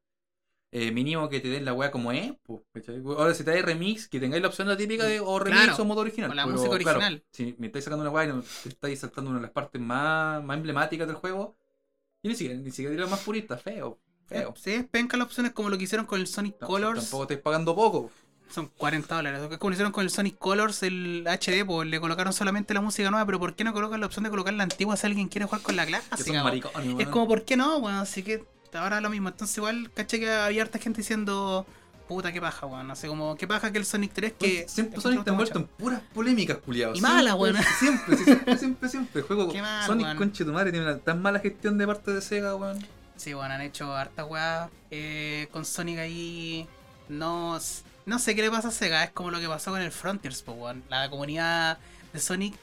eh, 0.73 0.91
mínimo 0.91 1.29
que 1.29 1.39
te 1.39 1.49
den 1.49 1.65
la 1.65 1.73
wea 1.73 1.93
como 1.93 2.11
es, 2.11 2.33
¿cachai? 2.73 3.01
Ahora 3.07 3.33
si 3.35 3.45
te 3.45 3.53
hay 3.53 3.63
remix, 3.63 4.09
que 4.09 4.19
tengáis 4.19 4.43
la 4.43 4.49
opción 4.49 4.67
la 4.67 4.77
típica 4.77 5.05
de 5.05 5.21
o 5.21 5.39
remix 5.39 5.63
Claro, 5.67 5.83
o 5.83 5.85
modo 5.87 6.01
original. 6.01 6.31
o 6.33 6.35
la 6.35 6.45
pero, 6.45 6.57
música 6.57 6.79
claro, 6.79 6.99
original. 6.99 7.25
si 7.31 7.55
me 7.59 7.69
estáis 7.69 7.85
sacando 7.85 8.03
una 8.03 8.11
wea 8.11 8.25
y 8.25 8.29
no- 8.29 8.43
te 8.63 8.69
estáis 8.71 8.99
saltando 8.99 9.31
una 9.31 9.39
de 9.39 9.45
las 9.45 9.53
partes 9.53 9.81
más, 9.81 10.43
más 10.43 10.57
emblemáticas 10.57 11.07
del 11.07 11.17
juego, 11.17 11.57
y 12.25 12.29
ni 12.29 12.35
siquiera, 12.35 12.59
ni 12.59 12.71
siquiera 12.71 12.91
diré 12.93 13.07
más 13.07 13.21
purista, 13.21 13.59
feo, 13.59 13.99
feo. 14.27 14.55
Sí, 14.57 14.73
es 14.73 14.85
penca 14.85 15.19
las 15.19 15.27
opciones 15.27 15.53
como 15.53 15.69
lo 15.69 15.77
que 15.77 15.85
hicieron 15.85 16.07
con 16.07 16.19
el 16.19 16.27
Sonic 16.27 16.57
No, 16.59 16.67
Colors. 16.67 17.01
Tampoco 17.03 17.25
estáis 17.25 17.41
pagando 17.41 17.77
poco. 17.77 18.11
Son 18.49 18.69
40 18.79 19.15
dólares. 19.15 19.43
Es 19.43 19.59
como 19.59 19.71
lo 19.71 19.75
hicieron 19.75 19.93
con 19.93 20.05
el 20.05 20.11
Sonic 20.11 20.39
Colors, 20.39 20.83
el 20.85 21.27
HD, 21.27 21.67
pues 21.67 21.87
le 21.87 22.01
colocaron 22.01 22.33
solamente 22.33 22.73
la 22.73 22.81
música 22.81 23.11
nueva, 23.11 23.27
pero 23.27 23.39
¿por 23.39 23.55
qué 23.55 23.63
no 23.63 23.75
colocan 23.75 24.01
la 24.01 24.07
opción 24.07 24.25
de 24.25 24.31
colocar 24.31 24.55
la 24.55 24.63
antigua 24.63 24.97
si 24.97 25.07
alguien 25.07 25.29
quiere 25.29 25.45
jugar 25.45 25.61
con 25.61 25.77
la 25.77 25.85
clásica? 25.85 26.53
Es 26.99 27.09
como, 27.09 27.29
¿por 27.29 27.45
qué 27.45 27.59
no, 27.59 27.77
weón? 27.77 27.99
Así 27.99 28.23
que 28.23 28.43
ahora 28.73 29.03
lo 29.03 29.11
mismo. 29.11 29.29
Entonces, 29.29 29.59
igual, 29.59 29.91
caché 29.93 30.19
que 30.19 30.31
había 30.31 30.63
harta 30.63 30.79
gente 30.79 31.03
diciendo, 31.03 31.67
puta, 32.09 32.33
qué 32.33 32.41
paja, 32.41 32.67
weón. 32.67 32.91
Así 32.91 33.07
como, 33.09 33.37
qué 33.37 33.47
paja 33.47 33.71
que 33.73 33.79
el 33.79 33.85
Sonic 33.85 34.13
3 34.13 34.33
que. 34.39 34.67
siempre 34.69 34.97
que 34.97 35.01
Sonic 35.01 35.19
está 35.21 35.31
envuelto 35.31 35.59
en 35.59 35.67
puras 35.67 36.01
polémicas, 36.15 36.59
culiados. 36.59 36.99
Y 36.99 37.01
mala, 37.01 37.35
weón. 37.35 37.57
Siempre, 37.79 38.17
siempre, 38.17 38.59
siempre, 38.59 38.89
siempre. 38.89 39.21
El 39.23 39.27
juego 39.27 39.49
Qué 39.51 39.61
mal, 39.63 39.87
Sonic 39.87 40.07
weón. 40.07 40.17
conche 40.19 40.45
tu 40.45 40.53
madre 40.53 40.71
tiene 40.73 40.87
una 40.87 40.99
tan 40.99 41.21
mala 41.23 41.39
gestión 41.41 41.79
de 41.79 41.87
parte 41.87 42.13
de 42.13 42.21
Sega, 42.21 42.55
weón. 42.57 42.85
Sí, 43.17 43.33
bueno, 43.33 43.55
han 43.55 43.61
hecho 43.61 43.95
harta 43.95 44.25
weá 44.25 44.69
eh, 44.91 45.49
con 45.53 45.65
Sonic 45.65 45.99
ahí. 45.99 46.67
No, 47.09 47.59
no 48.07 48.19
sé 48.19 48.35
qué 48.35 48.43
le 48.43 48.51
pasa 48.51 48.69
a 48.69 48.71
Sega, 48.73 49.05
es 49.05 49.11
como 49.11 49.31
lo 49.31 49.39
que 49.41 49.47
pasó 49.49 49.71
con 49.71 49.81
el 49.81 49.93
Frontiers, 49.93 50.43
pues, 50.43 50.57
weón. 50.59 50.83
La 50.89 51.09
comunidad 51.11 51.79
de 52.13 52.21
Sonic 52.21 52.55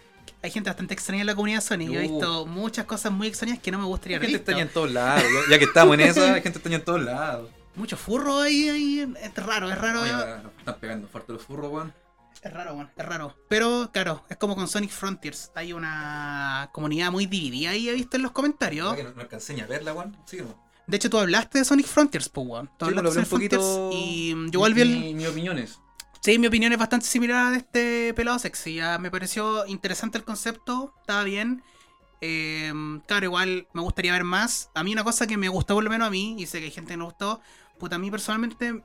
hay 0.44 0.50
gente 0.50 0.70
bastante 0.72 0.94
extraña 0.96 1.22
en 1.22 1.28
la 1.28 1.36
comunidad 1.36 1.62
Sonic. 1.62 1.90
Yo 1.92 2.00
he 2.00 2.08
Uh. 2.08 2.10
visto 2.12 2.46
muchas 2.48 2.86
cosas 2.86 3.12
muy 3.12 3.28
extrañas 3.28 3.60
que 3.60 3.70
no 3.72 3.78
me 3.78 3.86
gustaría 3.86 4.18
Hay 4.18 4.20
haber 4.20 4.30
gente 4.30 4.38
extraña 4.42 4.62
en 4.64 4.70
todos 4.74 4.92
lados. 4.92 5.24
Ya, 5.24 5.52
ya 5.52 5.60
que 5.60 5.66
estamos 5.66 5.94
en 5.94 6.00
eso, 6.02 6.24
hay 6.24 6.42
gente 6.42 6.58
extraña 6.58 6.78
en 6.78 6.84
todos 6.86 7.02
lados. 7.04 7.50
Mucho 7.76 7.98
furro 7.98 8.40
ahí, 8.40 8.70
ahí. 8.70 9.14
Es 9.22 9.36
raro, 9.36 9.70
es 9.70 9.78
raro. 9.78 10.02
Oye, 10.02 10.12
nos 10.12 10.54
están 10.58 10.80
pegando 10.80 11.08
fuerte 11.08 11.34
los 11.34 11.42
furros, 11.42 11.72
weón. 11.72 11.94
Es 12.42 12.52
raro, 12.52 12.74
weón, 12.74 12.92
es 12.96 13.06
raro. 13.06 13.36
Pero, 13.50 13.90
claro, 13.94 14.24
es 14.30 14.38
como 14.38 14.56
con 14.56 14.68
Sonic 14.68 14.90
Frontiers. 14.92 15.52
Hay 15.56 15.74
una 15.74 16.70
comunidad 16.74 17.12
muy 17.12 17.28
dividida 17.28 17.72
ahí, 17.72 17.88
he 17.88 17.94
visto 17.94 18.18
en 18.18 18.24
los 18.24 18.32
comentarios. 18.32 18.96
Que 18.96 19.36
enseña 19.36 19.66
a 19.66 19.68
verla, 19.68 19.94
weón. 19.94 20.18
Sí, 20.26 20.38
no. 20.38 20.70
De 20.88 20.98
hecho, 20.98 21.10
tú 21.10 21.18
hablaste 21.20 21.60
de 21.60 21.66
Sonic 21.66 21.86
Frontiers, 21.86 22.30
pues, 22.30 22.48
weón. 22.48 22.68
Tú 22.78 22.86
Sí, 22.86 22.90
hablaste 22.90 23.04
lo 23.04 23.04
de 23.04 23.10
hablé 23.10 23.20
un 23.22 23.26
Sonic 23.26 23.52
poquito. 23.52 23.90
Y 23.94 24.52
yo 24.52 24.66
el... 24.66 24.76
Mi, 24.76 25.14
mi 25.14 25.26
opiniones. 25.26 25.80
Sí, 26.22 26.38
mi 26.38 26.48
opinión 26.48 26.72
es 26.72 26.78
bastante 26.78 27.06
similar 27.06 27.48
a 27.48 27.50
de 27.52 27.58
este 27.58 28.14
pelado 28.16 28.38
sexy. 28.38 28.76
Ya 28.76 28.98
me 29.00 29.10
pareció 29.10 29.66
interesante 29.66 30.18
el 30.18 30.24
concepto, 30.24 30.94
estaba 31.00 31.24
bien. 31.24 31.64
Eh, 32.22 32.72
claro, 33.08 33.26
igual 33.26 33.68
me 33.74 33.82
gustaría 33.82 34.14
ver 34.14 34.24
más. 34.24 34.70
A 34.76 34.84
mí 34.84 34.94
una 34.94 35.04
cosa 35.04 35.26
que 35.26 35.38
me 35.38 35.50
gustó 35.50 35.74
por 35.74 35.84
lo 35.84 35.90
menos 35.90 36.08
a 36.08 36.12
mí, 36.12 36.36
y 36.38 36.46
sé 36.46 36.60
que 36.60 36.66
hay 36.66 36.72
gente 36.72 36.92
que 36.94 36.98
no 36.98 37.06
gustó, 37.06 37.42
puta, 37.82 37.98
a 37.98 38.00
mí 38.00 38.10
personalmente 38.10 38.82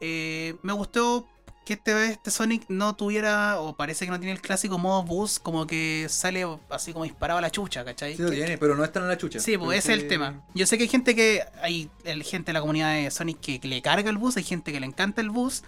eh, 0.00 0.56
me 0.62 0.72
gustó 0.72 1.28
que 1.66 1.74
este, 1.74 2.06
este 2.06 2.30
Sonic 2.30 2.64
no 2.68 2.96
tuviera, 2.96 3.60
o 3.60 3.76
parece 3.76 4.06
que 4.06 4.10
no 4.10 4.18
tiene 4.18 4.32
el 4.32 4.40
clásico 4.40 4.78
modo 4.78 5.02
bus, 5.02 5.38
como 5.38 5.66
que 5.66 6.06
sale 6.08 6.46
así 6.70 6.92
como 6.92 7.04
disparado 7.04 7.38
a 7.38 7.42
la 7.42 7.50
chucha, 7.50 7.84
¿cachai? 7.84 8.16
Sí 8.16 8.22
lo 8.22 8.30
Que- 8.30 8.36
tiene, 8.36 8.56
pero 8.58 8.74
no 8.74 8.82
están 8.82 9.02
en 9.02 9.10
la 9.10 9.18
chucha. 9.18 9.38
Sí, 9.40 9.58
pues 9.58 9.80
ese 9.80 9.92
es 9.92 9.98
que- 9.98 10.02
el 10.04 10.08
tema. 10.08 10.42
Yo 10.54 10.64
sé 10.66 10.78
que 10.78 10.84
hay 10.84 10.88
gente 10.88 11.14
que. 11.14 11.42
Hay 11.62 11.90
el- 12.04 12.22
gente 12.22 12.46
de 12.46 12.52
la 12.54 12.60
comunidad 12.60 12.94
de 12.94 13.10
Sonic 13.10 13.40
que 13.40 13.60
le 13.62 13.82
carga 13.82 14.08
el 14.08 14.16
bus, 14.16 14.36
hay 14.38 14.42
gente 14.44 14.72
que 14.72 14.80
le 14.80 14.86
encanta 14.86 15.20
el 15.20 15.28
bus. 15.30 15.62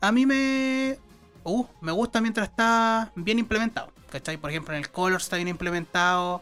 A 0.00 0.12
mí 0.12 0.26
me. 0.26 0.98
Uh, 1.44 1.66
me 1.80 1.90
gusta 1.90 2.20
mientras 2.20 2.48
está 2.48 3.10
bien 3.16 3.40
implementado. 3.40 3.92
¿Cachai? 4.10 4.36
Por 4.36 4.50
ejemplo, 4.50 4.74
en 4.74 4.78
el 4.80 4.90
Colors 4.90 5.24
está 5.24 5.36
bien 5.36 5.48
implementado. 5.48 6.40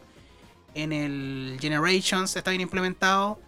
En 0.75 0.93
el 0.93 1.57
Generations 1.59 2.35
está 2.35 2.51
bien 2.51 2.61
implementado. 2.61 3.39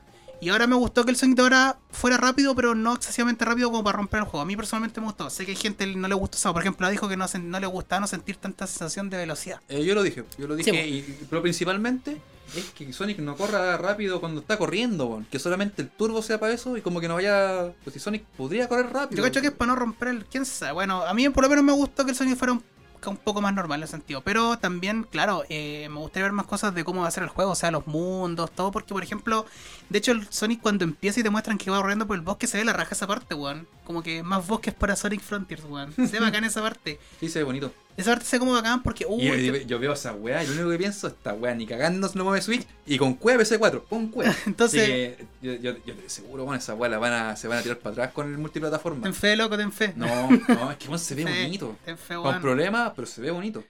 Y 0.42 0.50
ahora 0.50 0.68
me 0.68 0.76
gustó 0.76 1.06
que 1.06 1.12
el 1.12 1.16
Sonic 1.18 1.38
de 1.38 1.42
ahora 1.44 1.78
fuera 1.92 2.18
rápido, 2.18 2.54
pero 2.54 2.76
no 2.76 2.94
excesivamente 2.96 3.46
rápido 3.46 3.72
como 3.72 3.84
para 3.84 3.98
romper 3.98 4.20
el 4.20 4.26
juego. 4.26 4.42
A 4.42 4.46
mí 4.46 4.58
personalmente 4.58 5.00
me 5.00 5.08
gustó. 5.08 5.30
Sé 5.30 5.46
que 5.46 5.52
hay 5.52 5.58
gente 5.58 5.86
que 5.86 5.96
no 5.96 6.08
le 6.08 6.16
gustó 6.16 6.38
eso. 6.38 6.52
Por 6.52 6.62
ejemplo, 6.62 6.90
dijo 6.90 7.08
que 7.08 7.16
no, 7.16 7.26
no 7.42 7.60
le 7.62 7.68
gustaba 7.68 8.02
no 8.02 8.08
sentir 8.08 8.36
tanta 8.36 8.68
sensación 8.68 9.10
de 9.10 9.18
velocidad. 9.18 9.62
Eh, 9.70 9.86
yo 9.86 9.96
lo 9.96 10.04
dije, 10.04 10.26
yo 10.38 10.48
lo 10.48 10.56
dije, 10.58 10.72
Sí, 10.72 10.78
y- 10.78 11.26
pero 11.30 11.42
principalmente 11.42 12.20
es 12.58 12.66
que 12.72 12.92
Sonic 12.92 13.20
no 13.20 13.38
corra 13.38 13.78
rápido 13.78 14.20
cuando 14.20 14.42
está 14.42 14.58
corriendo, 14.58 15.24
que 15.32 15.40
solamente 15.40 15.82
el 15.82 15.90
turbo 15.90 16.22
sea 16.22 16.40
para 16.42 16.52
eso 16.54 16.76
y 16.76 16.82
como 16.82 17.00
que 17.00 17.08
no 17.08 17.14
vaya, 17.16 17.72
pues 17.86 17.94
si 17.94 18.00
Sonic 18.02 18.24
podría 18.38 18.68
correr 18.68 18.92
rápido. 18.92 19.20
Yo 19.20 19.24
cacho 19.24 19.40
que 19.40 19.48
es 19.48 19.54
para 19.54 19.72
no 19.72 19.76
romper 19.78 20.10
el. 20.10 20.26
¿Quién 20.26 20.46
sabe? 20.46 20.74
Bueno, 20.74 21.04
a 21.04 21.14
mí 21.14 21.30
por 21.30 21.44
lo 21.46 21.50
menos 21.50 21.64
me 21.64 21.72
gustó 21.72 22.04
que 22.04 22.12
el 22.12 22.18
Sonic 22.18 22.36
fuera 22.38 22.52
un, 22.52 22.64
un 23.10 23.18
poco 23.18 23.42
más 23.42 23.54
normal 23.54 23.80
en 23.80 23.84
ese 23.84 23.92
sentido. 23.92 24.22
Pero 24.22 24.58
también, 24.58 25.04
claro, 25.04 25.44
eh, 25.50 25.88
me 25.90 26.00
gustaría 26.00 26.24
ver 26.24 26.32
más 26.32 26.46
cosas 26.46 26.74
de 26.74 26.84
cómo 26.84 27.02
va 27.02 27.08
a 27.08 27.12
ser 27.12 27.24
el 27.24 27.30
juego, 27.30 27.52
o 27.52 27.56
sea, 27.56 27.72
los 27.72 27.88
mundos, 27.88 28.52
todo. 28.52 28.72
Porque, 28.72 28.94
por 28.94 29.04
ejemplo, 29.04 29.46
de 29.90 29.98
hecho, 30.00 30.12
el 30.12 30.28
Sonic 30.32 30.62
cuando 30.62 30.84
empieza 30.84 31.20
y 31.20 31.24
te 31.24 31.30
muestran 31.30 31.58
que 31.58 31.72
va 31.72 31.80
corriendo 31.80 32.08
por 32.08 32.16
el 32.16 32.22
bosque, 32.22 32.48
se 32.48 32.58
ve 32.58 32.66
la 32.66 32.74
raja 32.74 32.96
esa 32.96 33.08
parte, 33.08 33.36
weón. 33.36 33.68
Como 33.86 34.04
que 34.04 34.24
más 34.24 34.48
bosques 34.48 34.74
para 34.74 34.96
Sonic 34.96 35.22
Frontiers, 35.22 35.64
weón. 35.66 35.94
Se 35.94 36.08
ve 36.08 36.20
bacán 36.20 36.44
esa 36.44 36.62
parte. 36.62 37.00
Sí, 37.20 37.30
se 37.30 37.40
ve 37.40 37.46
bonito. 37.46 37.72
Esa 37.96 38.12
parte 38.12 38.26
se 38.26 38.40
como 38.40 38.54
bacán 38.54 38.82
porque. 38.82 39.06
Uh, 39.08 39.20
yo, 39.20 39.56
yo 39.58 39.80
veo 39.80 39.94
esa 39.94 40.14
weá 40.14 40.44
y 40.44 40.48
lo 40.48 40.54
único 40.54 40.70
que 40.72 40.78
pienso, 40.78 41.08
esta 41.08 41.34
weá 41.34 41.54
ni 41.54 41.68
cagando 41.68 42.10
no 42.14 42.24
mueve 42.24 42.42
Switch 42.42 42.66
y 42.86 42.98
con 42.98 43.14
cueva 43.14 43.44
PC4, 43.44 43.84
con 43.88 44.08
cueva. 44.08 44.36
entonces, 44.46 44.82
Así 44.82 44.92
que 44.92 45.60
yo, 45.62 45.78
yo, 45.86 45.94
seguro, 46.08 46.46
bueno, 46.46 46.58
esa 46.58 46.74
weá 46.74 46.90
la 46.90 46.98
van 46.98 47.14
a, 47.14 47.36
se 47.36 47.48
van 47.48 47.60
a 47.60 47.62
tirar 47.62 47.78
para 47.78 47.94
atrás 47.94 48.12
con 48.12 48.32
el 48.32 48.38
multiplataforma. 48.38 49.04
ten 49.04 49.14
fe, 49.14 49.36
loco, 49.36 49.58
ten 49.58 49.72
fe. 49.72 49.94
No, 49.96 50.08
no, 50.48 50.72
es 50.72 50.78
que 50.78 50.88
weón, 50.88 51.00
se 51.00 51.16
ve 51.16 51.24
bonito. 51.24 51.78
Ten 51.86 51.98
fe, 51.98 52.16
Con 52.16 52.26
weón. 52.26 52.42
problemas, 52.42 52.94
pero 52.96 53.08
se 53.08 53.22
ve 53.22 53.30
bonito. 53.30 53.64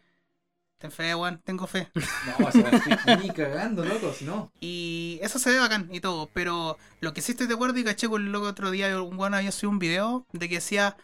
Ten 0.77 0.91
fe, 0.91 1.13
weón. 1.15 1.41
Tengo 1.43 1.67
fe. 1.67 1.89
No, 2.39 2.51
se 2.51 2.63
va 2.63 2.69
a 3.05 3.15
ni 3.17 3.29
cagando, 3.29 3.83
loco, 3.83 4.13
si 4.13 4.23
no. 4.23 4.51
Y 4.61 5.19
eso 5.21 5.37
se 5.37 5.51
ve 5.51 5.59
bacán 5.59 5.89
y 5.91 5.99
todo, 5.99 6.29
pero 6.33 6.77
lo 7.01 7.13
que 7.13 7.21
sí 7.21 7.33
estoy 7.33 7.47
de 7.47 7.55
acuerdo 7.55 7.77
y 7.77 7.83
caché 7.83 8.07
con 8.07 8.25
el 8.25 8.31
loco 8.31 8.47
otro 8.47 8.71
día, 8.71 9.01
un 9.01 9.17
bueno 9.17 9.35
había 9.35 9.51
subido 9.51 9.71
un 9.71 9.79
video 9.79 10.25
de 10.31 10.47
que 10.47 10.55
decía, 10.55 10.95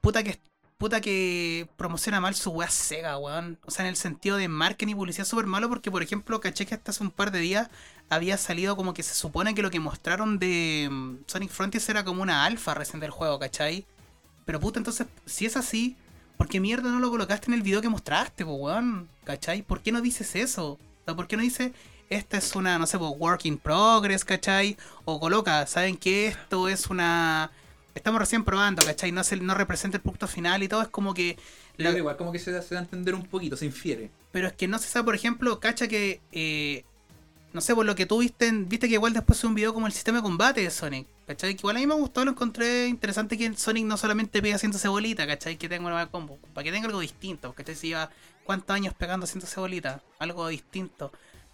puta 0.00 0.24
que 0.24 0.38
puta 0.84 1.00
que 1.00 1.66
promociona 1.78 2.20
mal 2.20 2.34
su 2.34 2.50
weá 2.50 2.68
Sega, 2.68 3.16
weón. 3.16 3.58
O 3.64 3.70
sea, 3.70 3.86
en 3.86 3.88
el 3.88 3.96
sentido 3.96 4.36
de 4.36 4.48
marketing 4.48 4.92
y 4.92 4.94
publicidad 4.94 5.24
súper 5.24 5.46
malo, 5.46 5.70
porque 5.70 5.90
por 5.90 6.02
ejemplo, 6.02 6.38
caché 6.40 6.66
que 6.66 6.74
hasta 6.74 6.90
hace 6.90 7.02
un 7.02 7.10
par 7.10 7.30
de 7.30 7.38
días 7.38 7.70
había 8.10 8.36
salido 8.36 8.76
como 8.76 8.92
que 8.92 9.02
se 9.02 9.14
supone 9.14 9.54
que 9.54 9.62
lo 9.62 9.70
que 9.70 9.80
mostraron 9.80 10.38
de 10.38 10.90
mm, 10.90 11.14
Sonic 11.26 11.48
Frontiers 11.48 11.88
era 11.88 12.04
como 12.04 12.20
una 12.20 12.44
alfa 12.44 12.74
recién 12.74 13.00
del 13.00 13.12
juego, 13.12 13.38
¿cachai? 13.38 13.86
Pero 14.44 14.60
puta, 14.60 14.78
entonces, 14.78 15.06
si 15.24 15.46
es 15.46 15.56
así, 15.56 15.96
¿por 16.36 16.48
qué 16.48 16.60
mierda 16.60 16.90
no 16.90 17.00
lo 17.00 17.08
colocaste 17.08 17.46
en 17.46 17.54
el 17.54 17.62
video 17.62 17.80
que 17.80 17.88
mostraste, 17.88 18.44
weón? 18.44 19.08
¿Cachai? 19.24 19.62
¿Por 19.62 19.80
qué 19.80 19.90
no 19.90 20.02
dices 20.02 20.36
eso? 20.36 20.78
O 21.06 21.16
¿por 21.16 21.26
qué 21.26 21.38
no 21.38 21.42
dices, 21.42 21.72
esta 22.10 22.36
es 22.36 22.54
una, 22.54 22.78
no 22.78 22.86
sé, 22.86 22.98
po, 22.98 23.08
work 23.08 23.46
in 23.46 23.56
progress, 23.56 24.22
¿cachai? 24.22 24.76
O 25.06 25.18
coloca, 25.18 25.66
¿saben 25.66 25.96
que 25.96 26.26
esto 26.26 26.68
es 26.68 26.88
una... 26.88 27.50
Estamos 27.94 28.18
recién 28.20 28.44
probando, 28.44 28.84
¿cachai? 28.84 29.12
No, 29.12 29.22
se, 29.22 29.36
no 29.36 29.54
representa 29.54 29.96
el 29.98 30.02
producto 30.02 30.26
final 30.26 30.62
y 30.62 30.68
todo, 30.68 30.82
es 30.82 30.88
como 30.88 31.14
que... 31.14 31.36
la- 31.76 31.90
Pero 31.90 31.98
igual 31.98 32.16
como 32.16 32.32
que 32.32 32.38
se 32.38 32.50
da, 32.50 32.60
se 32.60 32.74
da 32.74 32.80
a 32.80 32.84
entender 32.84 33.14
un 33.14 33.24
poquito, 33.24 33.56
se 33.56 33.66
infiere. 33.66 34.10
pero 34.32 34.48
es 34.48 34.52
que 34.54 34.66
no 34.68 34.78
se 34.78 34.88
sabe, 34.88 35.04
por 35.04 35.14
ejemplo, 35.14 35.60
cacha 35.60 35.86
que. 35.88 36.20
eh, 36.32 36.84
no 37.52 37.60
sé, 37.60 37.72
por 37.72 37.86
lo 37.86 37.94
que 37.94 38.04
tú 38.04 38.18
viste, 38.18 38.50
viste 38.50 38.88
que 38.88 38.94
igual 38.94 39.12
después 39.12 39.40
fue 39.40 39.48
un 39.48 39.54
video 39.54 39.72
como 39.72 39.86
el 39.86 39.92
sistema 39.92 40.18
de 40.18 40.22
combate 40.22 40.60
de 40.62 40.70
Sonic. 40.70 41.06
¿Cachai? 41.26 41.54
Que 41.54 41.60
igual 41.60 41.76
a 41.76 41.78
mí 41.78 41.86
me 41.86 41.94
gustó, 41.94 42.24
lo 42.24 42.32
encontré 42.32 42.88
interesante 42.88 43.38
que 43.38 43.54
Sonic 43.56 43.84
no 43.86 43.96
solamente 43.96 44.42
pega 44.42 44.56
haciéndose 44.56 44.88
bolita, 44.88 45.24
¿cachai? 45.26 45.56
Que 45.56 45.68
tenga 45.68 45.82
una 45.86 45.94
nueva 45.94 46.10
combo. 46.10 46.38
Para 46.52 46.64
que 46.64 46.72
tenga 46.72 46.86
algo 46.86 46.98
distinto, 47.00 47.52
¿cachai? 47.54 47.76
Si 47.76 47.86
lleva 47.88 48.10
cuántos 48.44 48.74
años 48.74 48.92
pegando 48.92 49.24
haciéndose 49.24 49.58
bolita. 49.60 50.02
Algo 50.18 50.48
distinto. 50.48 51.12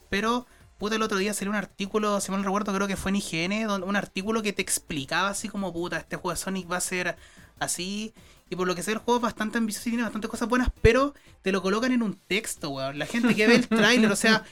Pero, 0.09 0.47
puta, 0.81 0.97
el 0.97 1.03
otro 1.03 1.19
día 1.19 1.33
salió 1.33 1.51
un 1.53 1.57
artículo, 1.57 2.21
si 2.21 2.33
mal 2.33 2.41
no 2.41 2.47
recuerdo, 2.47 2.75
creo 2.75 2.89
que 2.89 2.97
fue 2.97 3.11
en 3.11 3.17
IGN, 3.17 3.69
don- 3.69 3.85
un 3.85 3.95
artículo 3.95 4.43
que 4.43 4.53
te 4.53 4.63
explicaba 4.63 5.29
así 5.29 5.49
como, 5.49 5.73
puta, 5.73 5.99
este 5.99 6.17
juego 6.17 6.31
de 6.33 6.37
Sonic 6.37 6.69
va 6.71 6.79
a 6.79 6.81
ser 6.81 7.17
así. 7.61 8.13
Y 8.49 8.57
por 8.57 8.67
lo 8.67 8.75
que 8.75 8.83
sé, 8.83 8.91
el 8.91 8.99
juego 8.99 9.19
es 9.19 9.23
bastante 9.23 9.59
ambicioso 9.59 9.89
y 9.89 9.93
tiene 9.93 10.03
bastantes 10.03 10.29
cosas 10.29 10.49
buenas, 10.49 10.71
pero 10.83 11.15
te 11.43 11.53
lo 11.53 11.63
colocan 11.63 11.93
en 11.93 12.03
un 12.03 12.15
texto, 12.27 12.71
weón. 12.71 12.99
La 12.99 13.07
gente 13.07 13.37
que 13.37 13.47
ve 13.47 13.55
el 13.55 13.69
tráiler, 13.69 14.11
o 14.11 14.17
sea, 14.17 14.43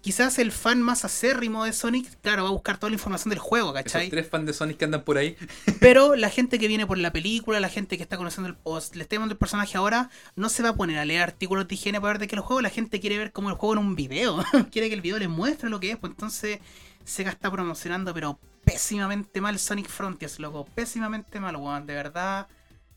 quizás 0.00 0.38
el 0.38 0.52
fan 0.52 0.82
más 0.82 1.04
acérrimo 1.04 1.64
de 1.64 1.72
Sonic, 1.72 2.20
claro, 2.20 2.44
va 2.44 2.48
a 2.48 2.52
buscar 2.52 2.78
toda 2.78 2.90
la 2.90 2.94
información 2.94 3.30
del 3.30 3.38
juego, 3.38 3.70
Esos 3.70 3.82
¿cachai? 3.92 4.10
tres 4.10 4.28
fans 4.28 4.46
de 4.46 4.52
Sonic 4.52 4.76
que 4.78 4.84
andan 4.84 5.02
por 5.02 5.18
ahí. 5.18 5.36
Pero 5.80 6.16
la 6.16 6.30
gente 6.30 6.58
que 6.58 6.68
viene 6.68 6.86
por 6.86 6.98
la 6.98 7.12
película, 7.12 7.60
la 7.60 7.68
gente 7.68 7.96
que 7.96 8.02
está 8.02 8.16
conociendo 8.16 8.48
el, 8.50 8.56
o 8.62 8.78
le 8.78 9.02
está 9.02 9.16
viendo 9.16 9.32
el 9.32 9.38
personaje 9.38 9.76
ahora, 9.76 10.10
no 10.36 10.48
se 10.48 10.62
va 10.62 10.70
a 10.70 10.74
poner 10.76 10.98
a 10.98 11.04
leer 11.04 11.22
artículos 11.22 11.66
de 11.68 11.74
higiene 11.74 12.00
para 12.00 12.14
ver 12.14 12.20
de 12.20 12.28
qué 12.28 12.36
es 12.36 12.38
el 12.38 12.44
juego. 12.44 12.60
La 12.60 12.70
gente 12.70 13.00
quiere 13.00 13.18
ver 13.18 13.32
como 13.32 13.48
el 13.50 13.56
juego 13.56 13.74
en 13.74 13.78
un 13.80 13.96
video. 13.96 14.44
quiere 14.70 14.88
que 14.88 14.94
el 14.94 15.00
video 15.00 15.18
les 15.18 15.28
muestre 15.28 15.70
lo 15.70 15.80
que 15.80 15.92
es. 15.92 15.96
Pues 15.96 16.12
entonces 16.12 16.60
Sega 17.04 17.30
está 17.30 17.50
promocionando, 17.50 18.14
pero 18.14 18.38
pésimamente 18.64 19.40
mal 19.40 19.58
Sonic 19.58 19.88
Frontiers, 19.88 20.38
loco. 20.38 20.64
Pésimamente 20.74 21.40
mal, 21.40 21.56
weón. 21.56 21.86
De 21.86 21.94
verdad. 21.94 22.48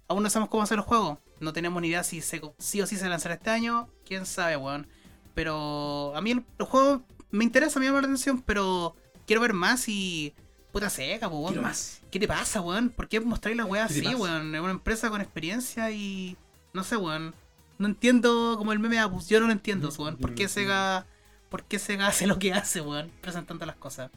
Aún 0.08 0.24
no 0.24 0.30
sabemos 0.30 0.50
cómo 0.50 0.64
hacer 0.64 0.78
el 0.78 0.84
juego. 0.84 1.20
No 1.40 1.54
tenemos 1.54 1.82
ni 1.82 1.88
idea 1.88 2.04
si 2.04 2.22
se, 2.22 2.42
sí 2.60 2.82
o 2.82 2.88
sí 2.88 2.98
se 2.98 3.08
lanzará 3.10 3.36
este 3.36 3.50
año. 3.50 3.88
Quién 4.06 4.26
sabe, 4.26 4.58
weón. 4.58 4.88
Pero 5.34 6.14
a 6.16 6.22
mí 6.22 6.32
el, 6.32 6.44
el 6.60 6.66
juego 6.66 7.04
me 7.32 7.44
interesa, 7.44 7.80
me 7.80 7.86
llama 7.86 8.02
la 8.02 8.08
atención, 8.08 8.42
pero 8.42 8.96
quiero 9.26 9.42
ver 9.42 9.54
más 9.54 9.88
y. 9.88 10.34
Puta 10.72 10.90
Sega, 10.90 11.30
pues, 11.30 11.42
weón. 11.42 11.62
Más. 11.62 12.02
¿Qué 12.12 12.20
te 12.20 12.28
pasa, 12.28 12.62
weón? 12.62 12.90
¿Por 12.90 13.08
qué 13.08 13.20
mostráis 13.20 13.58
la 13.58 13.66
weá 13.66 13.88
¿Qué 13.88 14.02
te 14.02 14.08
así, 14.08 14.16
weón? 14.16 14.56
Es 14.56 14.62
una 14.62 14.72
empresa 14.72 15.10
con 15.10 15.22
experiencia 15.22 15.92
y. 15.92 16.38
No 16.74 16.84
sé, 16.84 16.96
weón. 16.98 17.34
No 17.78 17.88
entiendo 17.88 18.56
como 18.58 18.72
el 18.74 18.80
meme 18.80 18.96
de 18.96 19.02
Apus. 19.02 19.28
Yo 19.28 19.40
no 19.40 19.48
lo 19.48 19.52
entiendo, 19.54 19.90
weón. 19.98 20.18
¿Por 20.18 20.36
qué 20.36 20.48
Sega. 20.48 21.06
¿Por 21.50 21.64
qué 21.64 21.80
Sega 21.80 22.08
hace 22.08 22.28
lo 22.28 22.40
que 22.40 22.54
hace, 22.54 22.80
weón? 22.82 23.12
Presentando 23.22 23.66
las 23.66 23.76
cosas. 23.76 24.12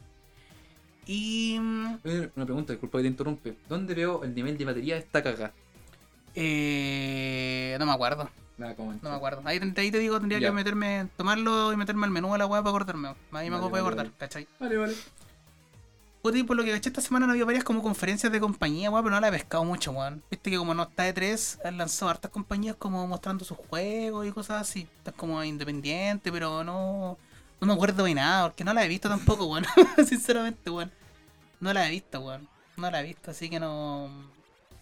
Y. 1.05 1.57
mm, 1.59 1.97
Una 2.35 2.45
pregunta, 2.45 2.73
disculpa 2.73 2.99
que 2.99 3.03
te 3.03 3.09
interrumpe. 3.09 3.57
¿Dónde 3.67 3.93
veo 3.93 4.23
el 4.23 4.33
nivel 4.33 4.57
de 4.57 4.65
batería 4.65 4.95
de 4.95 5.01
esta 5.01 5.21
caga? 5.21 5.51
Eh, 6.35 7.75
no 7.79 7.85
me 7.85 7.91
acuerdo. 7.91 8.29
No 8.57 8.67
me 9.01 9.15
acuerdo. 9.15 9.41
Ahí, 9.45 9.59
te- 9.59 9.81
ahí 9.81 9.91
te 9.91 9.99
digo, 9.99 10.19
tendría 10.19 10.39
que 10.39 10.51
meterme, 10.51 11.09
tomarlo 11.17 11.73
y 11.73 11.77
meterme 11.77 12.05
al 12.05 12.11
menú 12.11 12.31
de 12.31 12.37
la 12.37 12.45
weá 12.45 12.61
para 12.61 12.69
acordarme. 12.69 13.09
Ahí 13.31 13.49
me 13.49 13.57
Vale, 13.57 13.69
puedo 13.69 13.69
vale, 13.71 13.81
acordar, 13.81 14.05
vale. 14.07 14.17
¿cachai? 14.17 14.47
Vale, 14.59 14.77
vale. 14.77 14.95
Puta, 16.21 16.37
y 16.39 16.43
por 16.43 16.55
lo 16.57 16.63
que 16.63 16.71
caché 16.71 16.89
esta 16.89 17.01
semana 17.01 17.27
no 17.27 17.33
había 17.33 17.45
varias 17.45 17.63
como 17.63 17.83
conferencias 17.83 18.31
de 18.31 18.39
compañía, 18.39 18.89
weón, 18.89 19.03
pero 19.03 19.13
no 19.15 19.21
la 19.21 19.27
he 19.27 19.31
pescado 19.31 19.63
mucho, 19.63 19.91
weón. 19.91 20.23
Viste 20.31 20.49
que 20.49 20.57
como 20.57 20.73
no 20.73 20.83
está 20.83 21.03
de 21.03 21.13
3 21.13 21.59
han 21.63 21.77
lanzado 21.77 22.09
hartas 22.09 22.31
compañías 22.31 22.75
como 22.77 23.05
mostrando 23.05 23.45
sus 23.45 23.57
juegos 23.57 24.25
y 24.25 24.31
cosas 24.31 24.61
así. 24.61 24.87
Está 24.97 25.11
como 25.11 25.43
independiente, 25.43 26.31
pero 26.31 26.63
no. 26.63 27.17
No 27.61 27.67
me 27.67 27.73
acuerdo 27.73 28.03
de 28.05 28.15
nada, 28.15 28.47
porque 28.49 28.63
no 28.63 28.73
la 28.73 28.83
he 28.83 28.87
visto 28.87 29.07
tampoco, 29.09 29.45
weón. 29.45 29.65
Sinceramente, 30.07 30.69
weón. 30.69 30.91
No 31.59 31.71
la 31.73 31.87
he 31.87 31.91
visto, 31.91 32.19
weón. 32.21 32.47
No 32.77 32.89
la 32.89 33.01
he 33.01 33.03
visto, 33.03 33.31
así 33.31 33.49
que 33.49 33.59
no. 33.59 34.09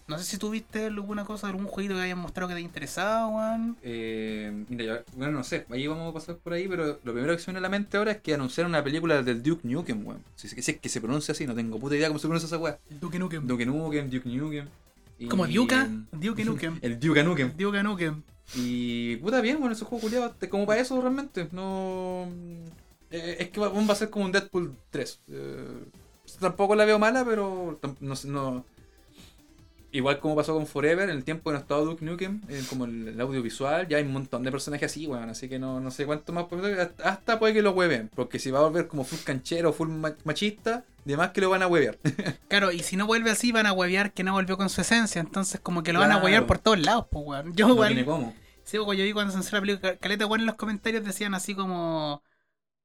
No 0.06 0.18
sé 0.18 0.26
si 0.26 0.38
tú 0.38 0.50
viste 0.50 0.86
alguna 0.88 1.24
cosa, 1.24 1.48
algún 1.48 1.66
jueguito 1.66 1.96
que 1.96 2.02
hayan 2.02 2.18
mostrado 2.20 2.50
que 2.50 2.56
te 2.56 2.62
interesaba, 2.62 3.28
weón. 3.28 3.78
Eh, 3.84 4.66
mira, 4.68 4.84
yo- 4.86 5.04
bueno, 5.16 5.32
no 5.38 5.44
sé, 5.46 5.66
ahí 5.70 5.88
vamos 5.88 6.10
a 6.10 6.14
pasar 6.14 6.36
por 6.38 6.52
ahí, 6.54 6.68
pero 6.68 7.00
lo 7.04 7.14
primero 7.14 7.34
que 7.34 7.40
se 7.42 7.50
me 7.50 7.54
viene 7.54 7.60
a 7.60 7.70
la 7.70 7.70
mente 7.70 7.96
ahora 7.98 8.12
es 8.12 8.18
que 8.22 8.34
anunciaron 8.34 8.72
una 8.72 8.84
película 8.84 9.24
del 9.24 9.42
Duke 9.42 9.66
Nukem, 9.66 10.06
weón. 10.06 10.22
Si, 10.36 10.48
es 10.48 10.78
que 10.78 10.90
se 10.90 11.00
pronuncia 11.00 11.32
así, 11.32 11.48
no 11.48 11.56
tengo 11.56 11.80
puta 11.80 11.96
idea 11.96 12.10
cómo 12.10 12.20
se 12.20 12.28
pronuncia 12.28 12.48
esa 12.48 12.58
weá. 12.58 12.78
Duke 13.00 13.18
Nukem. 13.18 13.48
Duke 13.48 13.66
Nukem, 13.66 14.10
Duke 14.10 14.30
Nukem. 14.30 14.68
Y- 15.20 15.28
Como 15.28 15.48
Duke, 15.48 15.76
Duke 16.12 16.44
Nukem. 16.44 16.80
El 16.82 17.00
Duke 17.00 17.24
Nukem. 17.24 17.54
Duke 17.58 17.82
Nukem. 17.84 18.22
Y 18.56 19.16
puta 19.18 19.40
bien, 19.40 19.58
bueno, 19.62 19.74
ese 19.74 19.86
juego 19.86 20.02
culiado, 20.02 20.32
te- 20.32 20.50
como 20.50 20.66
para 20.66 20.82
eso 20.82 21.00
realmente. 21.00 21.48
No. 21.54 22.28
eh, 23.10 23.38
es 23.40 23.50
que 23.52 23.60
va, 23.62 23.70
va 23.70 23.94
a 23.94 23.96
ser 23.96 24.10
como 24.10 24.26
un 24.26 24.34
Deadpool 24.34 24.76
3. 24.90 25.20
Eh, 25.30 25.66
tampoco 26.42 26.76
la 26.76 26.84
veo 26.84 27.00
mala, 27.00 27.24
pero 27.24 27.80
no, 28.02 28.16
sé, 28.18 28.28
no. 28.28 28.66
Igual 29.94 30.20
como 30.20 30.36
pasó 30.36 30.54
con 30.56 30.68
Forever, 30.68 31.08
en 31.10 31.16
el 31.16 31.24
tiempo 31.24 31.50
que 31.50 31.54
no 31.54 31.60
estaba 31.62 31.80
Duke 31.82 32.04
Nukem, 32.04 32.42
eh, 32.50 32.62
como 32.68 32.86
el, 32.86 33.08
el 33.10 33.22
audiovisual, 33.22 33.88
ya 33.88 33.98
hay 33.98 34.04
un 34.04 34.12
montón 34.12 34.44
de 34.44 34.52
personajes 34.52 34.92
así, 34.92 35.08
weón. 35.08 35.30
así 35.30 35.48
que 35.48 35.60
no, 35.60 35.80
no 35.80 35.92
sé 35.92 36.06
cuánto 36.06 36.34
más. 36.34 36.46
hasta- 36.52 37.10
Hasta 37.10 37.40
puede 37.40 37.54
que 37.54 37.62
lo 37.62 37.72
hueven, 37.72 38.10
porque 38.16 38.40
si 38.40 38.50
va 38.52 38.60
a 38.60 38.64
volver 38.64 38.88
como 38.88 39.04
full 39.04 39.20
canchero, 39.24 39.72
full 39.72 39.90
ma- 39.90 40.16
machista, 40.26 40.84
de 41.06 41.16
más 41.16 41.30
que 41.32 41.42
lo 41.42 41.50
van 41.52 41.62
a 41.64 41.68
huevear. 41.68 41.98
Claro, 42.50 42.72
y 42.72 42.80
si 42.80 42.98
no 42.98 43.06
vuelve 43.08 43.30
así, 43.32 43.52
van 43.52 43.66
a 43.68 43.74
huevear 43.74 44.14
que 44.14 44.24
no 44.24 44.34
volvió 44.34 44.58
con 44.58 44.70
su 44.70 44.82
esencia. 44.82 45.20
Entonces, 45.22 45.60
como 45.62 45.84
que 45.84 45.94
lo 45.94 46.00
van 46.00 46.12
a 46.12 46.18
huevear 46.18 46.46
por 46.48 46.58
todos 46.60 46.80
lados, 46.80 47.06
pues, 47.12 47.24
weón. 47.26 47.54
Yo, 47.56 47.68
no 47.68 47.74
igual. 47.74 47.88
tiene 47.90 48.06
cómo. 48.06 48.34
Sí, 48.64 48.78
porque 48.78 48.98
yo 48.98 49.04
vi 49.04 49.12
cuando 49.14 49.32
se 49.32 49.38
lanzó 49.38 49.56
la 49.58 49.62
película, 49.62 49.96
Caleta, 49.98 50.26
weón, 50.26 50.40
en 50.42 50.46
los 50.48 50.56
comentarios 50.56 51.04
decían 51.06 51.34
así 51.36 51.54
como. 51.56 52.24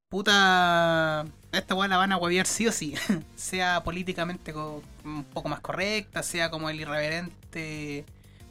Puta. 0.08 1.26
Esta 1.52 1.74
weón 1.74 1.90
la 1.90 1.98
van 1.98 2.12
a 2.12 2.16
huevear 2.16 2.46
sí 2.46 2.66
o 2.66 2.72
sí. 2.72 2.94
sea 3.36 3.82
políticamente 3.84 4.54
un 4.54 5.24
poco 5.34 5.48
más 5.48 5.60
correcta, 5.60 6.22
sea 6.22 6.50
como 6.50 6.70
el 6.70 6.80
irreverente. 6.80 8.04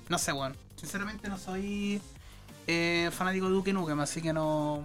No 0.08 0.20
sé, 0.20 0.34
weón. 0.34 0.56
Sinceramente 0.76 1.28
no 1.30 1.38
soy 1.38 2.00
eh, 2.68 3.10
fanático 3.12 3.48
de 3.48 3.54
Duke 3.54 3.74
Nukem, 3.74 4.00
así 4.00 4.22
que 4.22 4.34
no. 4.34 4.84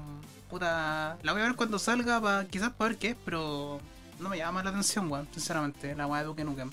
Puta. 0.48 1.18
La 1.22 1.32
voy 1.32 1.42
a 1.42 1.46
ver 1.46 1.56
cuando 1.56 1.78
salga, 1.78 2.20
pa, 2.20 2.46
quizás 2.46 2.72
para 2.72 2.88
ver 2.90 2.98
qué 2.98 3.08
es, 3.10 3.16
pero. 3.24 3.78
No 4.18 4.28
me 4.28 4.38
llama 4.38 4.62
la 4.62 4.70
atención, 4.70 5.10
weón. 5.10 5.28
Sinceramente, 5.32 5.94
la 5.94 6.06
weá 6.06 6.20
de 6.20 6.26
Duke 6.26 6.44
Nukem. 6.44 6.70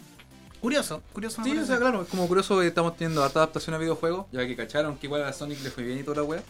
Curioso, 0.61 1.01
curioso. 1.13 1.43
Sí, 1.43 1.57
o 1.57 1.65
sea, 1.65 1.77
claro, 1.77 2.03
es 2.03 2.07
como 2.07 2.27
curioso 2.27 2.59
que 2.59 2.67
estamos 2.67 2.95
teniendo 2.95 3.23
harta 3.23 3.39
adaptación 3.39 3.75
a 3.75 3.77
videojuegos, 3.77 4.27
ya 4.31 4.45
que 4.45 4.55
cacharon 4.55 4.97
que 4.97 5.07
igual 5.07 5.23
a 5.23 5.33
Sonic 5.33 5.61
le 5.61 5.71
fue 5.71 5.83
bien 5.83 5.99
y 5.99 6.03
toda 6.03 6.17
la 6.17 6.23
wea. 6.23 6.43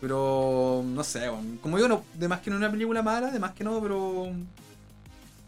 Pero 0.00 0.82
no 0.84 1.04
sé, 1.04 1.28
weón. 1.30 1.58
como 1.58 1.76
digo, 1.76 1.88
no, 1.88 2.04
de 2.14 2.28
más 2.28 2.40
que 2.40 2.50
no 2.50 2.56
es 2.56 2.60
una 2.60 2.70
película 2.70 3.02
mala, 3.02 3.30
de 3.30 3.38
más 3.38 3.52
que 3.52 3.64
no, 3.64 3.80
pero. 3.82 4.32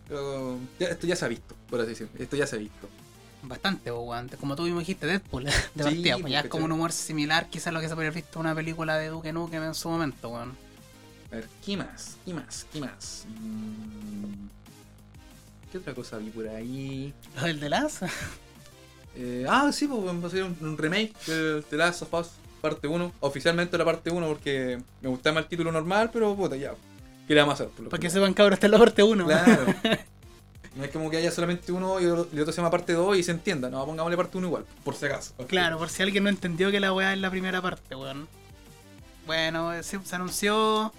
pero 0.08 0.58
ya- 0.78 0.88
esto 0.88 1.06
ya 1.06 1.16
se 1.16 1.24
ha 1.24 1.28
visto, 1.28 1.54
por 1.70 1.80
así 1.80 1.90
decirlo. 1.90 2.12
Esto 2.18 2.36
ya 2.36 2.46
se 2.46 2.56
ha 2.56 2.58
visto. 2.58 2.88
Bastante, 3.44 3.90
weón. 3.90 4.28
Como 4.38 4.54
tú 4.54 4.62
mismo 4.62 4.80
dijiste, 4.80 5.06
Deadpool, 5.06 5.44
de 5.44 5.50
Sí, 5.52 5.62
partida. 5.76 6.18
pues 6.18 6.32
ya 6.32 6.40
es 6.40 6.48
como 6.48 6.66
un 6.66 6.72
humor 6.72 6.92
similar, 6.92 7.48
quizás 7.48 7.68
a 7.68 7.72
lo 7.72 7.80
que 7.80 7.88
se 7.88 7.94
podría 7.94 8.10
haber 8.10 8.22
visto 8.22 8.38
en 8.38 8.46
una 8.46 8.54
película 8.54 8.96
de 8.98 9.08
Duke 9.08 9.32
Nukem 9.32 9.62
en 9.62 9.74
su 9.74 9.88
momento, 9.88 10.28
weón. 10.28 10.52
A 11.30 11.36
ver, 11.36 11.48
¿qué 11.64 11.76
más? 11.78 12.18
¿Qué 12.26 12.34
más? 12.34 12.66
¿Qué 12.70 12.80
más? 12.80 13.24
Mm, 13.40 14.48
¿Qué 15.72 15.78
otra 15.78 15.94
cosa 15.94 16.18
vi 16.18 16.28
por 16.28 16.46
ahí? 16.46 17.14
Lo 17.36 17.42
del 17.44 17.58
de 17.60 17.70
las. 17.70 18.00
Eh, 19.14 19.44
ah, 19.46 19.70
sí, 19.72 19.86
pues 19.86 20.00
va 20.02 20.26
a 20.26 20.30
ser 20.30 20.42
un, 20.44 20.78
remake 20.78 21.12
de 21.26 21.62
The 21.68 21.76
Last 21.76 22.00
of 22.00 22.14
Us 22.14 22.28
parte 22.62 22.88
1. 22.88 23.12
Oficialmente 23.20 23.76
la 23.76 23.84
parte 23.84 24.10
1 24.10 24.26
porque 24.26 24.80
me 25.02 25.08
gustaba 25.10 25.34
más 25.34 25.42
el 25.44 25.48
título 25.50 25.70
normal, 25.70 26.08
pero 26.12 26.34
puta, 26.34 26.56
ya. 26.56 26.72
¿Qué 27.28 27.34
le 27.34 27.40
vamos 27.42 27.52
a 27.60 27.64
hacer? 27.64 27.68
Por 27.74 27.88
Para 27.90 28.00
que 28.00 28.06
que- 28.06 28.10
sepan, 28.10 28.32
cabros, 28.34 28.54
está 28.56 28.66
en 28.66 28.70
la 28.72 28.78
parte 28.78 29.02
1. 29.02 29.24
Claro. 29.26 29.66
No 30.74 30.84
es 30.84 30.90
como 30.90 31.10
que 31.10 31.18
haya 31.18 31.30
solamente 31.30 31.70
uno 31.70 32.00
y 32.00 32.04
el 32.04 32.12
otro 32.14 32.46
se 32.46 32.56
llama 32.56 32.70
parte 32.70 32.94
2 32.94 33.18
y 33.18 33.22
se 33.22 33.30
entienda. 33.30 33.68
No, 33.68 33.84
pongámosle 33.84 34.16
parte 34.16 34.38
1 34.38 34.46
igual, 34.46 34.64
por 34.84 34.94
si 34.94 35.04
acaso. 35.04 35.34
Claro, 35.46 35.76
por 35.76 35.90
si 35.90 36.02
alguien 36.02 36.24
no 36.24 36.30
entendió 36.30 36.70
que 36.70 36.80
la 36.80 36.94
weá 36.94 37.12
es 37.12 37.18
la 37.20 37.30
primera 37.30 37.60
parte, 37.60 37.94
weón. 37.94 38.26
Bueno, 39.26 39.70
se 39.82 39.98
anunció 40.16 40.90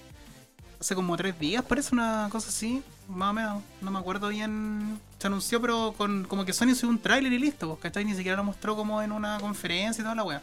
hace 0.79 0.93
como 0.93 1.17
tres 1.17 1.39
días, 1.39 1.63
parece 1.65 1.89
una 1.95 2.27
cosa 2.31 2.49
así. 2.49 2.83
Más 3.07 3.31
o 3.31 3.33
menos, 3.33 3.63
no 3.81 3.89
me 3.89 3.97
acuerdo 3.97 4.27
bien. 4.29 4.99
Se 5.17 5.25
anunció, 5.25 5.59
pero 5.59 5.95
con 5.97 6.25
como 6.25 6.45
que 6.45 6.53
Sony 6.53 6.75
subió 6.75 6.89
un 6.89 6.99
tráiler 6.99 7.33
y 7.33 7.39
listo, 7.39 7.67
pues, 7.69 7.79
¿cachai? 7.81 8.05
Ni 8.05 8.13
siquiera 8.13 8.37
lo 8.37 8.43
mostró 8.43 8.75
como 8.75 9.01
en 9.01 9.11
una 9.11 9.39
conferencia 9.39 10.01
y 10.01 10.03
toda 10.03 10.13
la 10.13 10.23
weá. 10.23 10.41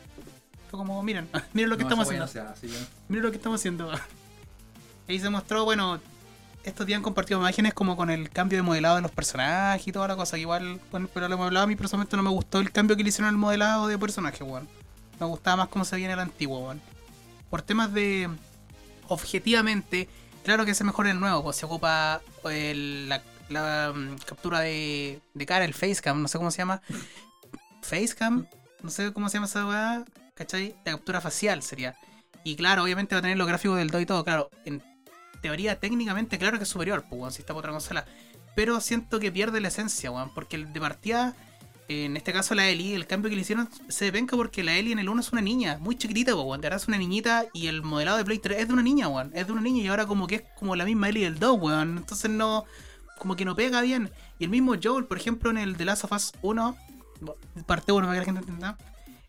Fue 0.70 0.78
como, 0.78 1.02
miren, 1.02 1.28
miren 1.52 1.68
lo 1.70 1.76
que 1.76 1.82
estamos 1.82 2.06
haciendo. 2.06 2.26
Miren 3.08 3.24
lo 3.24 3.30
que 3.30 3.36
estamos 3.36 3.60
haciendo. 3.60 3.90
Ahí 5.08 5.18
se 5.18 5.28
mostró, 5.28 5.64
bueno, 5.64 5.98
estos 6.62 6.86
días 6.86 6.98
han 6.98 7.02
compartido 7.02 7.40
imágenes 7.40 7.74
como 7.74 7.96
con 7.96 8.10
el 8.10 8.30
cambio 8.30 8.58
de 8.58 8.62
modelado 8.62 8.96
de 8.96 9.02
los 9.02 9.10
personajes 9.10 9.86
y 9.88 9.92
toda 9.92 10.06
la 10.08 10.16
cosa. 10.16 10.36
Que 10.36 10.42
igual, 10.42 10.80
bueno, 10.90 11.08
pero 11.12 11.26
lo 11.28 11.34
hemos 11.34 11.46
hablado, 11.46 11.64
a 11.64 11.66
mí 11.66 11.74
personalmente 11.76 12.16
no 12.16 12.22
me 12.22 12.30
gustó 12.30 12.60
el 12.60 12.70
cambio 12.70 12.96
que 12.96 13.02
le 13.02 13.08
hicieron 13.08 13.28
al 13.28 13.36
modelado 13.36 13.88
de 13.88 13.98
personaje, 13.98 14.44
weón. 14.44 14.68
Me 15.18 15.26
gustaba 15.26 15.56
más 15.56 15.68
cómo 15.68 15.84
se 15.84 15.96
veía 15.96 16.06
en 16.06 16.12
el 16.12 16.20
antiguo, 16.20 16.60
weón. 16.66 16.80
Por 17.50 17.62
temas 17.62 17.92
de. 17.92 18.30
Objetivamente, 19.08 20.08
claro 20.44 20.64
que 20.64 20.74
se 20.74 20.84
mejora 20.84 21.10
el 21.10 21.18
nuevo, 21.18 21.42
pues 21.42 21.56
se 21.56 21.66
ocupa 21.66 22.20
el- 22.44 23.08
la, 23.08 23.22
la, 23.48 23.92
mm, 23.92 24.18
captura 24.24 24.60
de, 24.60 25.20
de 25.34 25.46
cara, 25.46 25.64
el 25.64 25.74
facecam, 25.74 26.22
no 26.22 26.28
sé 26.28 26.38
cómo 26.38 26.52
se 26.52 26.58
llama. 26.58 26.80
Facecam, 27.82 28.46
no 28.82 28.90
sé 28.90 29.12
cómo 29.12 29.28
se 29.28 29.34
llama 29.38 29.46
esa 29.46 29.66
weá, 29.66 30.04
¿cachai? 30.40 30.74
La 30.86 30.92
captura 30.92 31.20
facial 31.20 31.62
sería. 31.62 31.94
Y 32.44 32.56
claro, 32.56 32.82
obviamente 32.82 33.14
va 33.14 33.18
a 33.18 33.22
tener 33.22 33.36
los 33.36 33.46
gráficos 33.46 33.76
del 33.76 33.90
2 33.90 34.00
y 34.00 34.06
todo, 34.06 34.24
claro. 34.24 34.50
En 34.64 34.82
teoría, 35.42 35.78
técnicamente, 35.78 36.38
claro 36.38 36.56
que 36.56 36.64
es 36.64 36.70
superior, 36.70 37.04
pues, 37.06 37.20
weón, 37.20 37.32
si 37.32 37.42
está 37.42 37.52
por 37.52 37.60
otra 37.60 37.72
consola. 37.72 38.06
Pero 38.56 38.80
siento 38.80 39.20
que 39.20 39.30
pierde 39.30 39.60
la 39.60 39.68
esencia, 39.68 40.10
weón, 40.10 40.32
porque 40.32 40.56
el 40.56 40.72
de 40.72 40.80
partida, 40.80 41.36
en 41.88 42.16
este 42.16 42.32
caso 42.32 42.54
la 42.54 42.66
Ellie, 42.68 42.94
el 42.94 43.06
cambio 43.06 43.28
que 43.28 43.36
le 43.36 43.42
hicieron 43.42 43.68
se 43.88 44.10
venga 44.10 44.34
porque 44.34 44.64
la 44.64 44.76
Ellie 44.76 44.92
en 44.92 44.98
el 44.98 45.10
1 45.10 45.20
es 45.20 45.30
una 45.30 45.42
niña, 45.42 45.76
muy 45.78 45.94
chiquitita, 45.94 46.32
pues, 46.32 46.46
weón. 46.46 46.62
De 46.62 46.66
verdad 46.66 46.80
es 46.80 46.88
una 46.88 46.96
niñita 46.96 47.44
y 47.52 47.66
el 47.66 47.82
modelado 47.82 48.16
de 48.16 48.24
Play 48.24 48.38
3 48.38 48.60
es 48.60 48.68
de 48.68 48.72
una 48.72 48.82
niña, 48.82 49.08
weón. 49.08 49.30
Es 49.34 49.46
de 49.46 49.52
una 49.52 49.60
niña 49.60 49.82
y 49.82 49.88
ahora 49.88 50.06
como 50.06 50.26
que 50.26 50.36
es 50.36 50.42
como 50.58 50.74
la 50.74 50.86
misma 50.86 51.10
Ellie 51.10 51.24
del 51.24 51.38
2, 51.38 51.60
weón. 51.60 51.98
Entonces 51.98 52.30
no, 52.30 52.64
como 53.18 53.36
que 53.36 53.44
no 53.44 53.54
pega 53.54 53.82
bien. 53.82 54.10
Y 54.38 54.44
el 54.44 54.50
mismo 54.50 54.74
Joel, 54.82 55.04
por 55.04 55.18
ejemplo, 55.18 55.50
en 55.50 55.58
el 55.58 55.76
The 55.76 55.84
Last 55.84 56.04
of 56.04 56.12
Us 56.12 56.32
1, 56.40 56.76
parte 57.66 57.92
1 57.92 58.06
para 58.06 58.14
que 58.14 58.20
la 58.20 58.24
gente 58.24 58.40
entienda. 58.40 58.78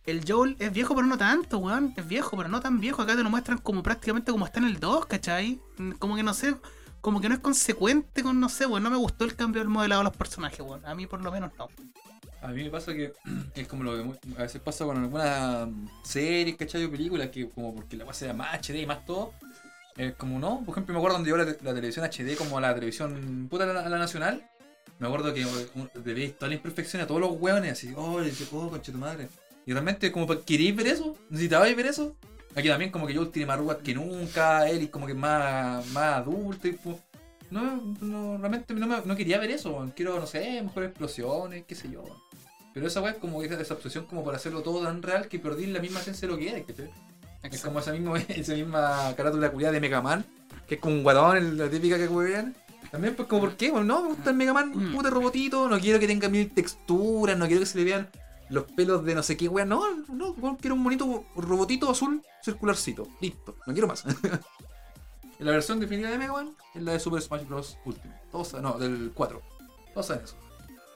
El 0.06 0.24
Joel 0.28 0.56
es 0.60 0.74
viejo, 0.74 0.96
pero 0.96 1.06
no 1.08 1.18
tanto, 1.18 1.60
weón. 1.60 1.94
Es 1.96 2.08
viejo, 2.08 2.36
pero 2.36 2.50
no 2.50 2.60
tan 2.60 2.80
viejo. 2.80 3.02
Acá 3.02 3.16
te 3.16 3.24
lo 3.24 3.30
muestran 3.30 3.60
como 3.60 3.84
prácticamente 3.84 4.32
como 4.32 4.46
está 4.46 4.60
en 4.60 4.66
el 4.66 4.80
2, 4.80 5.06
¿cachai? 5.06 5.60
Mm, 5.78 5.92
Como 5.94 6.16
que 6.16 6.24
no 6.24 6.34
sé, 6.34 6.56
como 7.02 7.22
que 7.22 7.30
no 7.30 7.36
es 7.36 7.42
consecuente 7.42 8.24
con, 8.24 8.40
no 8.40 8.50
sé, 8.50 8.66
weón. 8.66 8.84
No 8.84 8.90
me 8.90 8.98
gustó 8.98 9.26
el 9.26 9.36
cambio 9.36 9.62
del 9.62 9.70
modelado 9.70 10.02
de 10.02 10.06
los 10.06 10.18
personajes, 10.18 10.60
weón. 10.62 10.84
A 10.86 10.96
mí 10.96 11.06
por 11.08 11.22
lo 11.22 11.32
menos 11.32 11.52
no. 11.58 11.68
A 12.42 12.48
mí 12.48 12.64
me 12.64 12.70
pasa 12.72 12.94
que 12.94 13.14
es 13.56 13.68
como 13.68 13.84
lo 13.84 13.96
que 14.20 14.20
a 14.38 14.42
veces 14.42 14.60
pasa 14.62 14.86
con 14.86 14.98
algunas 14.98 15.68
series, 16.04 16.56
¿cachai? 16.58 16.84
O 16.86 16.92
películas 16.92 17.30
que 17.30 17.48
como 17.50 17.76
porque 17.76 17.96
la 17.96 18.06
base 18.06 18.26
sea 18.26 18.34
más 18.34 18.56
HD 18.56 18.82
y 18.82 18.86
más 18.88 19.06
todo. 19.06 19.34
Es 19.98 20.16
como 20.16 20.40
no, 20.40 20.62
por 20.66 20.74
ejemplo 20.74 20.94
me 20.94 21.00
acuerdo 21.00 21.18
cuando 21.18 21.26
llegó 21.28 21.38
la, 21.38 21.46
te- 21.46 21.64
la 21.64 21.74
televisión 21.76 22.06
HD 22.06 22.36
como 22.38 22.60
la 22.60 22.74
televisión 22.74 23.48
puta 23.52 23.66
la, 23.68 23.88
la 23.88 23.98
nacional. 24.00 24.44
Me 24.98 25.06
acuerdo 25.08 25.32
que 25.34 25.46
un- 25.46 25.90
toda 26.34 26.48
la 26.50 26.56
imperfección 26.56 27.04
a 27.04 27.08
todos 27.08 27.22
los 27.22 27.32
hueones 27.34 27.74
así, 27.74 27.94
oh, 27.96 28.20
le 28.20 28.30
dice, 28.32 28.48
oh, 28.52 28.70
tu 28.80 28.92
madre. 28.94 29.28
Y 29.65 29.74
realmente 29.74 30.12
como 30.12 30.28
queréis 30.43 30.76
ver 30.76 30.88
eso, 30.88 31.15
necesitabais 31.30 31.76
ver 31.76 31.86
eso. 31.88 32.15
Aquí 32.56 32.67
también 32.67 32.91
como 32.91 33.08
que 33.08 33.13
yo 33.13 33.28
tiene 33.30 33.45
más 33.45 33.56
arrugas 33.58 33.78
que 33.84 33.93
nunca, 33.93 34.69
él 34.69 34.82
es 34.84 34.89
como 34.89 35.08
que 35.08 35.13
más, 35.13 35.86
más 35.91 36.15
adulto 36.17 36.67
y 36.67 36.74
pues, 36.74 36.97
no, 37.50 37.82
no, 38.02 38.38
realmente 38.38 38.74
no, 38.74 38.88
me- 38.88 39.02
no 39.06 39.15
quería 39.15 39.39
ver 39.39 39.52
eso, 39.52 39.89
quiero, 39.95 40.19
no 40.19 40.26
sé, 40.28 40.62
mejores 40.62 40.89
explosiones, 40.89 41.63
qué 41.65 41.76
sé 41.76 41.89
yo. 41.91 42.04
Pero 42.74 42.88
esa 42.88 43.02
weá 43.02 43.12
es 43.13 43.17
como 43.19 43.41
esa, 43.43 43.60
esa 43.60 43.74
obsesión 43.74 44.06
como 44.06 44.24
para 44.24 44.38
hacerlo 44.38 44.62
todo 44.63 44.84
tan 44.84 45.02
real 45.02 45.28
que 45.28 45.39
perdí 45.39 45.65
la 45.67 45.80
misma 45.80 46.00
esencia 46.00 46.28
de 46.28 46.34
lo 46.34 46.39
que 46.39 46.50
era, 46.50 46.62
¿cachai? 46.63 46.89
Es 47.43 47.62
como 47.62 47.80
esa 47.80 47.91
misma, 47.93 48.17
esa 48.30 48.54
misma 48.54 49.13
carátula 49.15 49.52
culiada 49.52 49.74
de 49.74 49.80
Mega 49.82 50.02
Man, 50.02 50.26
que 50.67 50.76
es 50.76 50.82
como 50.82 50.95
un 50.95 51.04
guatón, 51.04 51.58
la 51.58 51.69
típica 51.69 51.97
que 51.97 52.08
weón. 52.08 52.56
También 52.91 53.15
pues 53.15 53.28
como, 53.30 53.41
¿por 53.41 53.56
qué? 53.56 53.71
Bueno, 53.71 53.86
no, 53.86 54.02
me 54.04 54.08
gusta 54.10 54.32
el 54.32 54.36
Mega 54.36 54.52
Man, 54.54 54.71
Mm. 54.76 54.95
puta 54.95 55.10
robotito, 55.10 55.69
no 55.69 55.80
quiero 55.80 56.00
que 56.00 56.08
tenga 56.08 56.28
mil 56.28 56.50
texturas, 56.52 57.38
no 57.38 57.45
quiero 57.45 57.62
que 57.62 57.65
se 57.65 57.78
le 57.78 57.84
vean 57.86 58.10
los 58.52 58.66
pelos 58.66 59.04
de 59.04 59.16
no 59.16 59.24
sé 59.24 59.38
qué 59.38 59.48
weón, 59.48 59.70
no, 59.70 59.84
no, 60.10 60.32
weón, 60.32 60.58
quiero 60.58 60.76
un 60.76 60.84
bonito 60.84 61.26
robotito 61.36 61.90
azul 61.90 62.22
circularcito, 62.44 63.08
listo, 63.20 63.56
no 63.66 63.74
quiero 63.74 63.88
más. 63.88 64.04
Y 65.40 65.44
la 65.44 65.54
versión 65.54 65.80
definitiva 65.80 66.12
de 66.12 66.20
Mega 66.20 66.34
Man 66.34 66.56
es 66.76 66.84
la 66.84 66.92
de 66.92 67.00
Super 67.00 67.20
Smash 67.20 67.48
Bros. 67.48 67.76
Ultimate, 67.84 68.22
todos 68.32 68.54
no, 68.62 68.78
del 68.78 69.12
4, 69.12 69.42
todos 69.92 70.06
saben 70.06 70.24
eso. 70.24 70.36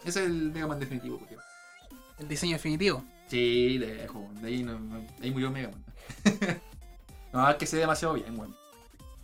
Ese 0.04 0.22
es 0.22 0.28
el 0.28 0.52
Mega 0.52 0.68
Man 0.68 0.80
definitivo, 0.80 1.18
porque... 1.18 1.36
El 2.20 2.28
diseño 2.28 2.54
definitivo. 2.54 3.04
Sí, 3.28 3.80
lejos, 3.80 4.22
de 4.42 4.48
ahí, 4.48 4.62
no, 4.62 4.78
no- 4.78 5.00
de 5.00 5.08
ahí 5.24 5.32
murió 5.32 5.50
Mega 5.50 5.70
Man. 5.72 5.84
no, 7.34 7.50
es 7.50 7.56
que 7.56 7.66
se 7.66 7.78
ve 7.78 7.80
demasiado 7.82 8.14
bien, 8.14 8.38
weón. 8.40 8.56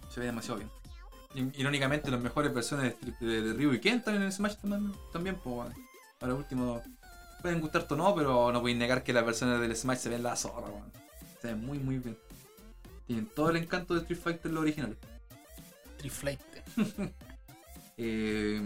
Se 0.09 0.19
ve 0.21 0.25
demasiado 0.25 0.57
bien. 0.59 1.51
Irónicamente, 1.55 2.09
las 2.09 2.19
mejores 2.19 2.51
versiones 2.51 2.95
de, 2.99 3.25
de, 3.27 3.41
de 3.43 3.53
Ryu 3.53 3.73
y 3.73 3.79
Ken 3.79 4.03
también 4.03 4.23
en 4.23 4.31
Smash 4.31 4.55
también, 4.55 4.91
también 5.13 5.35
pues. 5.43 5.71
Ahora 6.19 6.33
último, 6.33 6.81
pueden 7.41 7.59
gustarte 7.61 7.93
o 7.93 7.97
no, 7.97 8.13
pero 8.15 8.51
no 8.51 8.61
pueden 8.61 8.79
negar 8.79 9.03
que 9.03 9.13
las 9.13 9.25
versiones 9.25 9.59
del 9.59 9.75
Smash 9.75 9.97
se 9.99 10.09
ven 10.09 10.23
la 10.23 10.35
zorra, 10.35 10.67
weón. 10.67 10.91
Se 11.41 11.47
ven 11.47 11.65
muy, 11.65 11.79
muy 11.79 11.97
bien. 11.99 12.17
Tienen 13.07 13.25
todo 13.27 13.49
el 13.49 13.57
encanto 13.57 13.93
de 13.93 14.01
Street 14.01 14.19
Fighter 14.19 14.51
los 14.51 14.61
originales. 14.61 14.97
Triflate. 15.97 16.63
Eh, 18.03 18.59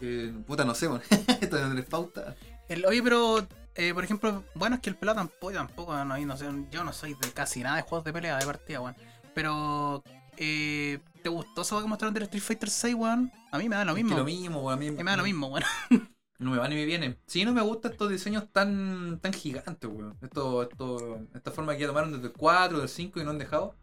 eh, 0.00 0.32
puta, 0.46 0.64
no 0.64 0.74
sé, 0.74 0.88
weón. 0.88 1.02
Esto 1.40 1.58
no 1.68 1.74
les 1.74 1.84
pauta. 1.84 2.34
El, 2.68 2.86
oye, 2.86 3.02
pero, 3.02 3.46
eh, 3.74 3.92
por 3.92 4.02
ejemplo, 4.02 4.44
bueno, 4.54 4.76
es 4.76 4.82
que 4.82 4.88
el 4.88 4.96
pelado 4.96 5.18
tampoco, 5.18 5.52
tampoco, 5.52 6.04
no, 6.04 6.16
no 6.16 6.36
sé, 6.38 6.46
yo 6.70 6.84
no 6.84 6.92
soy 6.94 7.14
de 7.20 7.32
casi 7.32 7.62
nada 7.62 7.76
de 7.76 7.82
juegos 7.82 8.04
de 8.04 8.12
pelea, 8.14 8.38
de 8.38 8.46
partida, 8.46 8.80
weón. 8.80 8.96
Pero, 9.34 10.02
eh, 10.38 11.00
¿te 11.22 11.28
gustó 11.28 11.62
eso 11.62 11.80
que 11.82 11.86
mostraron 11.86 12.14
del 12.14 12.22
Street 12.22 12.42
Fighter 12.42 12.70
6, 12.70 12.94
weón? 12.94 13.30
A 13.52 13.58
mí 13.58 13.68
me 13.68 13.76
da 13.76 13.84
lo 13.84 13.92
Es 13.92 13.96
que 13.98 14.04
mismo. 14.04 14.18
lo 14.18 14.24
mismo, 14.24 14.60
weón. 14.62 14.72
A 14.74 14.76
mí 14.76 14.88
A 14.88 14.92
mí 14.92 15.04
me 15.04 15.10
da 15.10 15.16
lo 15.18 15.24
mismo, 15.24 15.48
weón. 15.48 15.64
No 16.38 16.50
me 16.50 16.58
va 16.58 16.68
ni 16.68 16.74
me 16.74 16.84
viene. 16.84 17.16
Sí, 17.26 17.44
no 17.44 17.52
me 17.52 17.62
gustan 17.62 17.92
estos 17.92 18.10
diseños 18.10 18.44
tan, 18.52 19.18
tan 19.20 19.32
gigantes, 19.32 19.90
weón. 19.90 20.16
Esto, 20.20 20.62
esto, 20.62 21.20
esta 21.34 21.50
forma 21.50 21.74
que 21.74 21.80
ya 21.82 21.86
tomaron 21.86 22.12
desde 22.12 22.26
el 22.26 22.32
4, 22.32 22.78
del 22.78 22.88
5 22.88 23.20
y 23.20 23.24
no 23.24 23.30
han 23.30 23.38
dejado. 23.38 23.74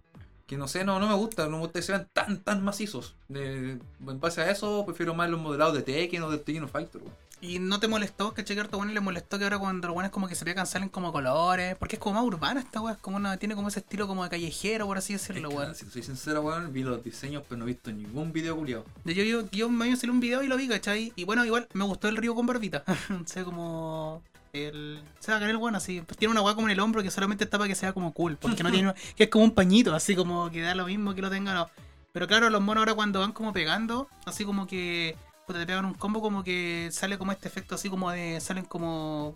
Que 0.46 0.58
no 0.58 0.68
sé, 0.68 0.84
no, 0.84 1.00
no 1.00 1.08
me 1.08 1.16
gusta, 1.16 1.46
no 1.46 1.52
me 1.52 1.60
gusta 1.60 1.80
que 1.80 1.84
sean 1.84 2.08
tan, 2.14 2.44
tan 2.44 2.64
macizos. 2.64 3.16
De- 3.28 3.80
en 4.08 4.20
base 4.20 4.42
a 4.42 4.52
eso, 4.52 4.86
prefiero 4.86 5.14
más 5.16 5.30
los 5.30 5.40
modelados 5.40 5.74
de 5.74 5.82
Tekken 5.82 6.22
o 6.24 6.30
de 6.30 6.38
Tekken 6.38 6.70
Fighter, 6.70 7.02
weón. 7.02 7.14
¿Y 7.44 7.60
no 7.60 7.78
te 7.78 7.90
molestó, 7.90 8.34
caché 8.34 8.56
que 8.56 8.62
a 8.62 8.68
bueno 8.68 8.94
le 8.94 9.02
molestó 9.02 9.38
que 9.38 9.44
ahora 9.44 9.60
cuando 9.60 9.90
los 9.90 9.94
buenos 9.94 10.14
como 10.14 10.30
que 10.30 10.36
se 10.36 10.46
pegan 10.46 10.66
salen 10.66 10.88
como 10.88 11.12
colores? 11.12 11.76
Porque 11.76 11.98
es 11.98 12.00
como 12.00 12.16
más 12.16 12.24
urbana 12.24 12.62
esta 12.62 12.80
weá, 12.80 12.94
es 12.94 13.00
como 13.00 13.18
una, 13.18 13.36
tiene 13.36 13.54
como 13.54 13.68
ese 13.68 13.82
estilo 13.82 14.08
como 14.08 14.24
de 14.24 14.30
callejero, 14.30 14.86
por 14.86 14.98
así 14.98 15.12
decirlo, 15.12 15.50
Es 15.50 15.54
que, 15.54 15.60
weón. 15.60 15.76
Si 15.76 15.86
soy 15.88 16.04
sincero, 16.04 16.42
weón, 16.42 16.72
vi 16.72 16.84
los 16.84 17.04
diseños, 17.04 17.44
pero 17.50 17.60
no 17.60 17.66
he 17.66 17.68
visto 17.68 17.92
ningún 17.92 18.32
video 18.32 18.56
culiado. 18.56 18.86
Yo, 19.04 19.24
yo, 19.24 19.52
yo 19.52 19.68
me 19.68 19.84
había 19.84 19.98
salido 19.98 20.14
un 20.14 20.22
video 20.22 20.42
y 20.42 20.48
lo 20.48 20.56
vi, 20.56 20.70
¿cachai? 20.70 21.12
Y 21.18 21.26
bueno, 21.26 21.44
igual 21.44 21.68
me 21.74 21.84
gustó 21.84 22.08
el 22.08 22.16
río 22.16 22.34
con 22.34 22.46
barbita. 22.46 22.86
o 23.10 23.28
sea, 23.28 23.44
como. 23.44 24.24
El. 24.54 25.04
Se 25.20 25.32
va 25.32 25.38
a 25.38 25.40
caer 25.42 25.52
el 25.52 25.58
bueno, 25.58 25.80
así. 25.80 26.00
Pues 26.00 26.18
tiene 26.18 26.32
una 26.32 26.42
weá 26.42 26.56
como 26.56 26.68
en 26.68 26.72
el 26.72 26.80
hombro 26.80 27.04
que 27.04 27.12
solamente 27.12 27.44
está 27.44 27.58
para 27.58 27.68
que 27.68 27.76
sea 27.76 27.92
como 27.92 28.14
cool. 28.14 28.38
Porque 28.38 28.64
no 28.64 28.72
tiene. 28.72 28.94
que 29.18 29.26
es 29.26 29.30
como 29.30 29.44
un 29.44 29.52
pañito, 29.52 29.94
así 29.94 30.16
como 30.16 30.50
que 30.50 30.62
da 30.62 30.76
lo 30.76 30.86
mismo 30.86 31.14
que 31.14 31.22
lo 31.22 31.30
tenga, 31.30 31.54
no. 31.54 31.70
Pero 32.14 32.26
claro, 32.26 32.50
los 32.50 32.62
monos 32.62 32.80
ahora 32.84 32.94
cuando 32.94 33.20
van 33.20 33.34
como 33.34 33.52
pegando, 33.52 34.08
así 34.26 34.46
como 34.46 34.66
que. 34.66 35.18
Puta, 35.46 35.60
te 35.60 35.66
pegan 35.66 35.86
un 35.86 35.94
combo, 35.94 36.22
como 36.22 36.44
que 36.44 36.90
sale 36.92 37.18
como 37.18 37.32
este 37.32 37.48
efecto 37.48 37.76
así 37.76 37.90
como 37.90 38.12
de. 38.12 38.40
Salen 38.40 38.66
como. 38.66 39.36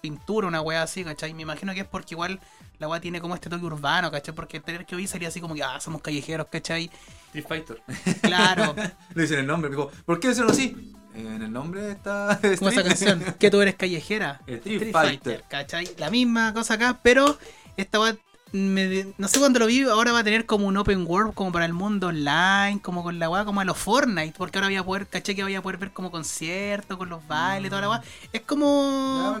Pintura, 0.00 0.46
una 0.46 0.60
weá 0.60 0.84
así, 0.84 1.02
¿cachai? 1.02 1.34
Me 1.34 1.42
imagino 1.42 1.74
que 1.74 1.80
es 1.80 1.86
porque 1.86 2.14
igual 2.14 2.38
la 2.78 2.86
weá 2.86 3.00
tiene 3.00 3.20
como 3.20 3.34
este 3.34 3.50
toque 3.50 3.64
urbano, 3.64 4.12
¿cachai? 4.12 4.32
Porque 4.32 4.58
el 4.58 4.62
trailer 4.62 4.86
que 4.86 4.94
vi 4.94 5.08
salía 5.08 5.26
así 5.26 5.40
como 5.40 5.56
que, 5.56 5.64
ah, 5.64 5.80
somos 5.80 6.02
callejeros, 6.02 6.46
¿cachai? 6.46 6.88
Street 7.26 7.46
Fighter. 7.48 7.82
Claro, 8.22 8.76
Le 9.14 9.22
dicen 9.22 9.40
el 9.40 9.46
nombre, 9.48 9.70
me 9.70 9.76
dijo, 9.76 9.90
¿por 10.04 10.20
qué 10.20 10.28
decirlo 10.28 10.52
así? 10.52 10.94
En 11.14 11.42
el 11.42 11.52
nombre 11.52 11.90
está. 11.90 12.38
como 12.58 12.70
esa 12.70 12.84
canción, 12.84 13.24
que 13.40 13.50
tú 13.50 13.60
eres 13.60 13.74
callejera. 13.74 14.40
Street, 14.46 14.76
Street 14.76 14.92
Fighter. 14.92 15.44
¿cachai? 15.48 15.88
La 15.98 16.10
misma 16.10 16.54
cosa 16.54 16.74
acá, 16.74 17.00
pero 17.02 17.36
esta 17.76 17.98
va. 17.98 18.16
Me- 18.52 19.06
no 19.18 19.28
sé 19.28 19.38
cuándo 19.38 19.58
lo 19.58 19.66
vi, 19.66 19.82
ahora 19.82 20.12
va 20.12 20.20
a 20.20 20.24
tener 20.24 20.46
como 20.46 20.66
un 20.66 20.76
open 20.76 21.04
world 21.06 21.34
como 21.34 21.52
para 21.52 21.64
el 21.64 21.72
mundo 21.74 22.08
online, 22.08 22.80
como 22.82 23.02
con 23.02 23.18
la 23.18 23.28
weá, 23.28 23.44
como 23.44 23.60
a 23.60 23.64
los 23.64 23.76
Fortnite, 23.76 24.34
porque 24.36 24.58
ahora 24.58 24.68
voy 24.68 24.76
a 24.76 24.84
poder, 24.84 25.06
caché 25.06 25.34
que 25.34 25.42
voy 25.42 25.54
a 25.54 25.62
poder 25.62 25.78
ver 25.78 25.90
como 25.92 26.10
conciertos 26.10 26.96
con 26.96 27.08
los 27.08 27.26
bailes, 27.26 27.70
toda 27.70 27.82
la 27.82 27.90
weá. 27.90 28.02
Es 28.32 28.40
Ya, 28.40 28.46
como. 28.46 29.40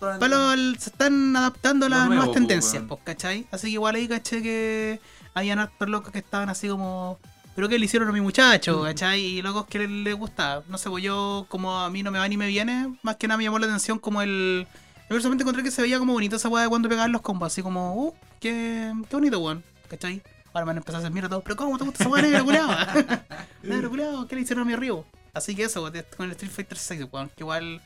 para 0.00 0.28
los- 0.28 0.82
se 0.82 0.90
están 0.90 1.36
adaptando 1.36 1.86
a 1.86 1.88
las 1.88 2.06
nuevas 2.08 2.32
tendencias, 2.32 2.82
pues, 2.88 3.00
¿cachai? 3.04 3.46
Así 3.50 3.66
que 3.68 3.72
igual 3.72 3.94
ahí 3.96 4.08
caché 4.08 4.42
que 4.42 5.00
habían 5.34 5.58
hartos 5.58 5.88
locos 5.88 6.12
que 6.12 6.18
estaban 6.18 6.48
así 6.48 6.68
como. 6.68 7.18
Pero 7.56 7.68
que 7.68 7.78
le 7.78 7.84
hicieron 7.84 8.08
a 8.08 8.12
mi 8.12 8.20
muchacho, 8.20 8.80
Mm. 8.80 8.84
¿cachai? 8.84 9.20
Y 9.20 9.40
locos 9.42 9.66
que 9.66 9.78
le, 9.78 9.86
le 9.86 10.12
gustaba. 10.12 10.64
No 10.68 10.76
sé, 10.76 10.90
pues 10.90 11.04
yo, 11.04 11.46
como 11.48 11.78
a 11.78 11.88
mí 11.88 12.02
no 12.02 12.10
me 12.10 12.18
va 12.18 12.26
ni 12.26 12.36
me 12.36 12.48
viene, 12.48 12.92
más 13.04 13.14
que 13.14 13.28
nada 13.28 13.38
me 13.38 13.44
llamó 13.44 13.60
la 13.60 13.66
atención 13.66 14.00
como 14.00 14.22
el. 14.22 14.66
Yo 15.04 15.08
personalmente 15.08 15.42
encontré 15.42 15.62
que 15.62 15.70
se 15.70 15.82
veía 15.82 15.98
como 15.98 16.14
bonito 16.14 16.36
esa 16.36 16.48
weá 16.48 16.62
de 16.62 16.68
cuando 16.70 16.88
pegaban 16.88 17.12
los 17.12 17.20
combos, 17.20 17.52
así 17.52 17.62
como, 17.62 17.94
uh, 17.94 18.14
qué, 18.40 18.92
qué 19.08 19.16
bonito, 19.16 19.38
weón, 19.38 19.62
¿cachai? 19.88 20.22
Ahora 20.54 20.64
me 20.64 20.70
van 20.70 20.76
a 20.76 20.80
empezar 20.80 20.96
a 20.96 20.98
hacer 21.00 21.12
mierda 21.12 21.28
todo, 21.28 21.42
pero 21.42 21.56
¿cómo 21.56 21.76
te 21.76 21.84
gusta 21.84 22.02
esa 22.04 22.10
weá 22.10 22.22
negro 22.22 22.44
culiao? 22.44 22.68
negro 23.62 24.26
¿qué 24.28 24.34
le 24.36 24.42
hicieron 24.42 24.62
a 24.62 24.70
mi 24.70 24.76
río? 24.76 25.04
Así 25.34 25.54
que 25.54 25.64
eso, 25.64 25.82
weón, 25.82 26.04
con 26.16 26.26
el 26.26 26.32
Street 26.32 26.52
Fighter 26.52 26.78
6, 26.78 27.06
weón, 27.12 27.28
que 27.28 27.42
igual 27.42 27.82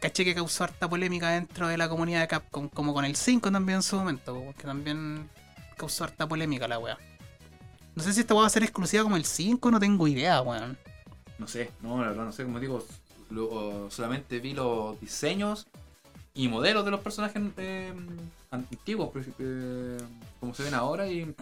caché 0.00 0.24
que 0.24 0.34
causó 0.34 0.64
harta 0.64 0.88
polémica 0.88 1.30
dentro 1.30 1.68
de 1.68 1.76
la 1.76 1.88
comunidad 1.88 2.20
de 2.20 2.28
Capcom, 2.28 2.68
como 2.68 2.92
con 2.92 3.04
el 3.04 3.16
5 3.16 3.50
también 3.50 3.76
en 3.76 3.82
su 3.82 3.96
momento, 3.96 4.34
weón, 4.34 4.52
que 4.54 4.64
también 4.64 5.30
causó 5.76 6.04
harta 6.04 6.28
polémica 6.28 6.68
la 6.68 6.78
weá. 6.78 6.98
No 7.94 8.02
sé 8.02 8.12
si 8.12 8.20
esta 8.20 8.34
weá 8.34 8.42
va 8.42 8.46
a 8.48 8.50
ser 8.50 8.62
exclusiva 8.64 9.02
como 9.02 9.16
el 9.16 9.24
5, 9.24 9.70
no 9.70 9.80
tengo 9.80 10.08
idea, 10.08 10.42
weón. 10.42 10.76
No 11.38 11.46
sé, 11.46 11.70
no, 11.80 12.00
la 12.02 12.08
verdad, 12.08 12.24
no 12.24 12.32
sé, 12.32 12.44
como 12.44 12.60
digo, 12.60 12.84
lo- 13.30 13.90
solamente 13.90 14.40
vi 14.40 14.52
los 14.54 15.00
diseños 15.00 15.66
y 16.34 16.48
modelos 16.48 16.84
de 16.84 16.90
los 16.90 17.00
personajes 17.00 17.42
eh, 17.58 17.92
antiguos, 18.50 19.10
pues, 19.12 19.26
eh, 19.38 19.98
como 20.40 20.54
se 20.54 20.62
ven 20.62 20.74
ahora 20.74 21.06
y, 21.06 21.34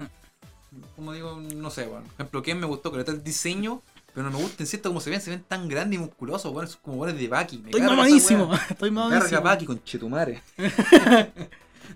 como 0.96 1.12
digo, 1.12 1.36
no 1.36 1.70
sé, 1.70 1.86
bueno. 1.86 2.04
Por 2.06 2.14
ejemplo, 2.14 2.42
Ken 2.42 2.60
me 2.60 2.66
gustó, 2.66 2.90
que 2.92 3.00
el 3.00 3.22
diseño, 3.22 3.82
pero 4.12 4.28
no 4.28 4.36
me 4.36 4.42
gusta 4.42 4.62
en 4.62 4.66
cierto 4.66 4.88
como 4.88 5.00
se 5.00 5.10
ven, 5.10 5.20
se 5.20 5.30
ven 5.30 5.44
tan 5.46 5.68
grandes 5.68 5.98
y 5.98 6.02
musculosos, 6.02 6.52
bueno, 6.52 6.68
son 6.68 6.80
como 6.82 6.96
buenos 6.96 7.18
de 7.18 7.28
Baki. 7.28 7.58
Me 7.58 7.70
Estoy 7.70 7.82
mamadísimo, 7.82 8.52
estoy 8.70 8.90
Me 8.90 9.00
carga 9.00 9.14
mamadísimo. 9.14 9.42
Baki 9.42 9.66
con 9.66 9.84
chetumare. 9.84 10.42
no, 10.56 10.66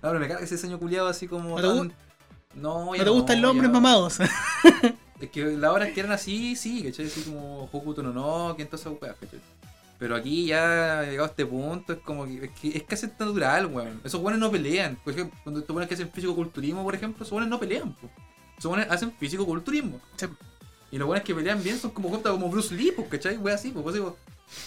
pero 0.01 0.19
me 0.19 0.27
carga 0.27 0.43
ese 0.43 0.55
diseño 0.55 0.79
culiado 0.79 1.07
así 1.07 1.27
como 1.27 1.59
¿No 1.59 1.73
te 1.73 1.77
tan... 1.79 1.93
No, 2.55 2.85
¿No 2.85 2.95
ya 2.95 3.03
te 3.03 3.09
gustan 3.09 3.41
los 3.41 3.51
hombres 3.51 3.69
mamados? 3.69 4.19
Es 5.19 5.29
que 5.29 5.45
la 5.45 5.71
hora 5.71 5.91
que 5.93 5.99
eran 5.99 6.11
así, 6.11 6.55
sí, 6.55 6.83
¿cachai? 6.83 7.07
Así 7.07 7.21
como 7.21 7.69
Hokuto 7.71 8.03
no 8.03 8.11
no, 8.11 8.55
que 8.55 8.63
entonces 8.63 8.91
weas, 9.01 9.15
¿cachai? 9.19 9.39
Pero 9.97 10.15
aquí 10.15 10.47
ya 10.47 11.03
llegado 11.03 11.23
a 11.23 11.29
este 11.29 11.45
punto, 11.45 11.93
es 11.93 11.99
como 11.99 12.25
que 12.25 12.45
es, 12.45 12.51
que 12.51 12.77
es 12.77 12.83
casi 12.83 13.07
natural, 13.07 13.67
weón. 13.67 14.01
Esos 14.03 14.21
weones 14.21 14.39
no 14.39 14.51
pelean. 14.51 14.97
Por 15.03 15.13
ejemplo, 15.13 15.39
cuando 15.43 15.61
estos 15.61 15.73
weones 15.73 15.87
que 15.87 15.95
hacen 15.95 16.11
físico-culturismo, 16.11 16.83
por 16.83 16.95
ejemplo, 16.95 17.23
esos 17.23 17.31
weones 17.31 17.49
no 17.49 17.59
pelean, 17.59 17.93
po. 17.93 18.09
Esos 18.57 18.71
weones 18.71 18.91
hacen 18.91 19.11
físico-culturismo. 19.13 20.01
Sí. 20.17 20.27
Y 20.91 20.97
los 20.97 21.07
weones 21.07 21.25
que 21.25 21.33
pelean 21.33 21.63
bien 21.63 21.77
son 21.77 21.91
como 21.91 22.09
juntas 22.09 22.31
como 22.31 22.49
Bruce 22.49 22.73
Lee, 22.75 22.91
pues, 22.95 23.07
¿cachai? 23.07 23.37
Weas 23.37 23.59
así, 23.59 23.71
pues, 23.71 23.83
pues 23.83 23.95
digo, 23.95 24.17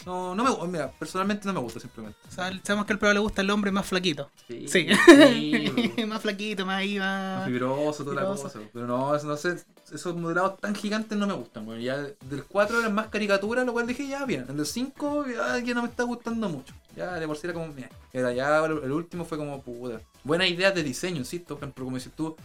no, 0.07 0.35
no 0.35 0.45
me 0.45 0.51
gusta, 0.51 0.67
mira, 0.67 0.91
personalmente 0.99 1.47
no 1.47 1.55
me 1.55 1.61
gusta 1.61 1.81
simplemente. 1.81 2.19
O 2.29 2.33
sea, 2.33 2.53
sabemos 2.63 2.87
que 2.87 2.93
al 2.93 2.99
probable 2.99 3.19
le 3.19 3.23
gusta 3.23 3.43
el 3.43 3.51
hombre 3.51 3.71
más 3.71 3.87
flaquito. 3.87 4.31
Sí, 4.47 4.67
Sí. 4.69 4.87
sí, 5.07 5.69
bro. 5.97 6.07
más 6.09 6.23
flaquito, 6.23 6.67
más 6.67 6.79
ahí, 6.79 6.99
Más 6.99 7.47
fibroso, 7.47 8.05
toda 8.05 8.17
la 8.23 8.27
cosa. 8.27 8.51
Pero 8.73 8.87
no, 8.87 9.17
no 9.17 9.37
sé, 9.37 9.57
esos 9.93 10.17
modelados 10.17 10.59
tan 10.61 10.75
gigantes 10.75 11.17
no 11.17 11.27
me 11.27 11.35
gustan, 11.35 11.67
weón. 11.67 11.81
Ya 11.81 11.97
del 11.97 12.45
4 12.49 12.81
eran 12.81 12.95
más 12.95 13.09
caricatura, 13.09 13.65
lo 13.65 13.73
cual 13.73 13.87
dije 13.87 14.07
ya 14.07 14.25
bien. 14.25 14.47
El 14.49 14.57
del 14.57 14.67
5 14.67 15.27
ya, 15.29 15.59
ya 15.59 15.75
no 15.75 15.83
me 15.83 15.89
está 15.89 16.03
gustando 16.05 16.49
mucho. 16.49 16.75
Ya 16.97 17.15
de 17.15 17.27
por 17.27 17.37
sí 17.37 17.47
era 17.47 17.55
como, 17.55 17.69
meh. 17.69 17.89
Era 18.13 18.33
ya, 18.33 18.65
el, 18.65 18.93
último 18.93 19.25
fue 19.25 19.39
como 19.39 19.63
puta. 19.63 20.01
Buena 20.25 20.47
idea 20.47 20.73
de 20.73 20.83
diseño, 20.83 21.19
insisto, 21.19 21.57
ejemplo, 21.57 21.85
como 21.85 21.97
dices 21.97 22.13
tú. 22.15 22.37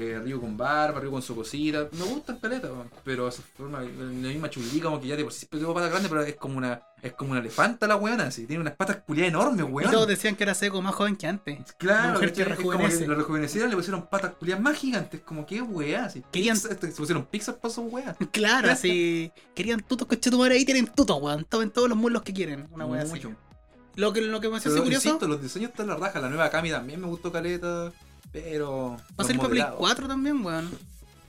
Eh, 0.00 0.20
Río 0.22 0.40
con 0.40 0.56
barba, 0.56 1.00
Río 1.00 1.10
con 1.10 1.22
su 1.22 1.34
cosita. 1.34 1.88
Me 1.92 2.04
gusta 2.04 2.32
el 2.32 2.38
peleta, 2.38 2.68
weón. 2.72 2.88
Pero 3.04 3.26
esa 3.26 3.42
forma, 3.56 3.80
la 3.80 3.86
misma 4.28 4.48
chulí, 4.48 4.80
como 4.80 5.00
que 5.00 5.08
ya 5.08 5.16
de 5.16 5.24
por 5.24 5.32
sí 5.32 5.40
siempre 5.40 5.58
tengo 5.58 5.74
patas 5.74 5.90
grandes, 5.90 6.08
pero 6.08 6.22
es 6.22 6.36
como 6.36 6.56
una, 6.58 6.80
es 7.02 7.12
como 7.14 7.32
una 7.32 7.40
elefanta 7.40 7.86
la 7.88 7.96
weona, 7.96 8.24
así. 8.28 8.46
Tiene 8.46 8.60
unas 8.60 8.76
patas 8.76 8.98
culiadas 9.06 9.30
enormes, 9.30 9.60
Y 9.60 9.62
weón. 9.70 9.90
todos 9.90 10.06
decían 10.06 10.36
que 10.36 10.44
era 10.44 10.54
seco 10.54 10.80
más 10.82 10.94
joven 10.94 11.16
que 11.16 11.26
antes. 11.26 11.72
Claro, 11.78 12.12
mujer 12.14 12.32
que 12.32 12.44
como 12.44 12.54
rejuvenece. 12.56 12.98
que 13.00 13.06
lo 13.08 13.14
rejuvenecieron, 13.16 13.70
le 13.70 13.76
pusieron 13.76 14.06
patas 14.06 14.32
culiadas 14.38 14.62
más 14.62 14.76
gigantes, 14.76 15.20
como 15.22 15.44
que 15.44 15.60
weá, 15.62 16.04
así. 16.04 16.22
Querían- 16.30 16.56
Pizza- 16.56 16.70
este, 16.72 16.90
se 16.92 16.96
pusieron 16.96 17.24
pizzas 17.26 17.56
para 17.56 17.74
sus 17.74 17.92
weas. 17.92 18.16
Claro, 18.30 18.70
así... 18.70 19.32
Querían 19.54 19.80
tutos 19.80 20.06
cochetumare 20.06 20.54
ahí 20.54 20.64
tienen 20.64 20.86
tutos, 20.86 21.20
weón. 21.20 21.44
Tomen 21.44 21.70
todos 21.70 21.88
los 21.88 21.98
muslos 21.98 22.22
que 22.22 22.32
quieren. 22.32 22.68
Una 22.70 22.86
wea 22.86 23.02
así. 23.02 23.10
Mucho. 23.12 23.32
Lo 23.96 24.12
que, 24.12 24.20
lo 24.20 24.40
que 24.40 24.48
me 24.48 24.58
hace 24.58 24.68
curioso... 24.70 25.08
insisto, 25.08 25.26
los 25.26 25.42
diseños 25.42 25.70
están 25.70 25.88
la 25.88 25.96
raja. 25.96 26.20
La 26.20 26.28
nueva 26.28 26.50
Kami 26.50 26.70
también 26.70 27.00
me 27.00 27.08
gustó 27.08 27.32
caleta, 27.32 27.92
pero. 28.32 28.90
Va 28.90 28.96
a 29.18 29.24
salir 29.24 29.38
para 29.38 29.48
Play 29.50 29.60
modelados. 29.62 29.78
4 29.78 30.08
también, 30.08 30.44
weón. 30.44 30.70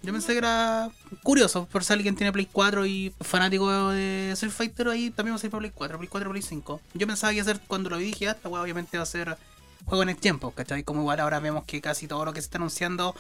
Yo 0.02 0.14
pensé 0.14 0.32
que 0.32 0.38
era 0.38 0.90
curioso, 1.24 1.66
por 1.70 1.84
si 1.84 1.92
alguien 1.92 2.16
tiene 2.16 2.32
Play 2.32 2.48
4 2.50 2.86
y 2.86 3.14
fanático 3.20 3.90
de 3.90 4.32
Street 4.32 4.54
Fighter, 4.54 4.88
ahí 4.88 5.10
también 5.12 5.34
va 5.34 5.36
a 5.36 5.40
salir 5.40 5.52
para 5.52 5.60
Play 5.60 5.72
4, 5.76 5.98
Play 5.98 6.08
4, 6.08 6.30
Play 6.32 6.42
5. 6.42 6.82
Yo 6.94 7.06
pensaba 7.08 7.32
que 7.32 7.38
iba 7.38 7.44
a 7.44 7.54
ser, 7.54 7.60
cuando 7.68 7.90
lo 7.90 7.98
vi, 7.98 8.06
dije, 8.06 8.30
ah, 8.30 8.32
esta 8.32 8.48
weá 8.48 8.62
obviamente 8.62 8.96
va 8.98 9.04
a 9.04 9.06
ser 9.06 9.38
juego 9.86 10.04
en 10.04 10.10
el 10.10 10.16
tiempo, 10.16 10.52
¿cachai? 10.52 10.84
Como 10.84 11.02
igual 11.02 11.20
ahora 11.20 11.40
vemos 11.42 11.66
que 11.66 11.82
casi 11.82 12.08
todo 12.08 12.24
lo 12.24 12.32
que 12.32 12.40
se 12.42 12.46
está 12.46 12.58
anunciando, 12.60 13.14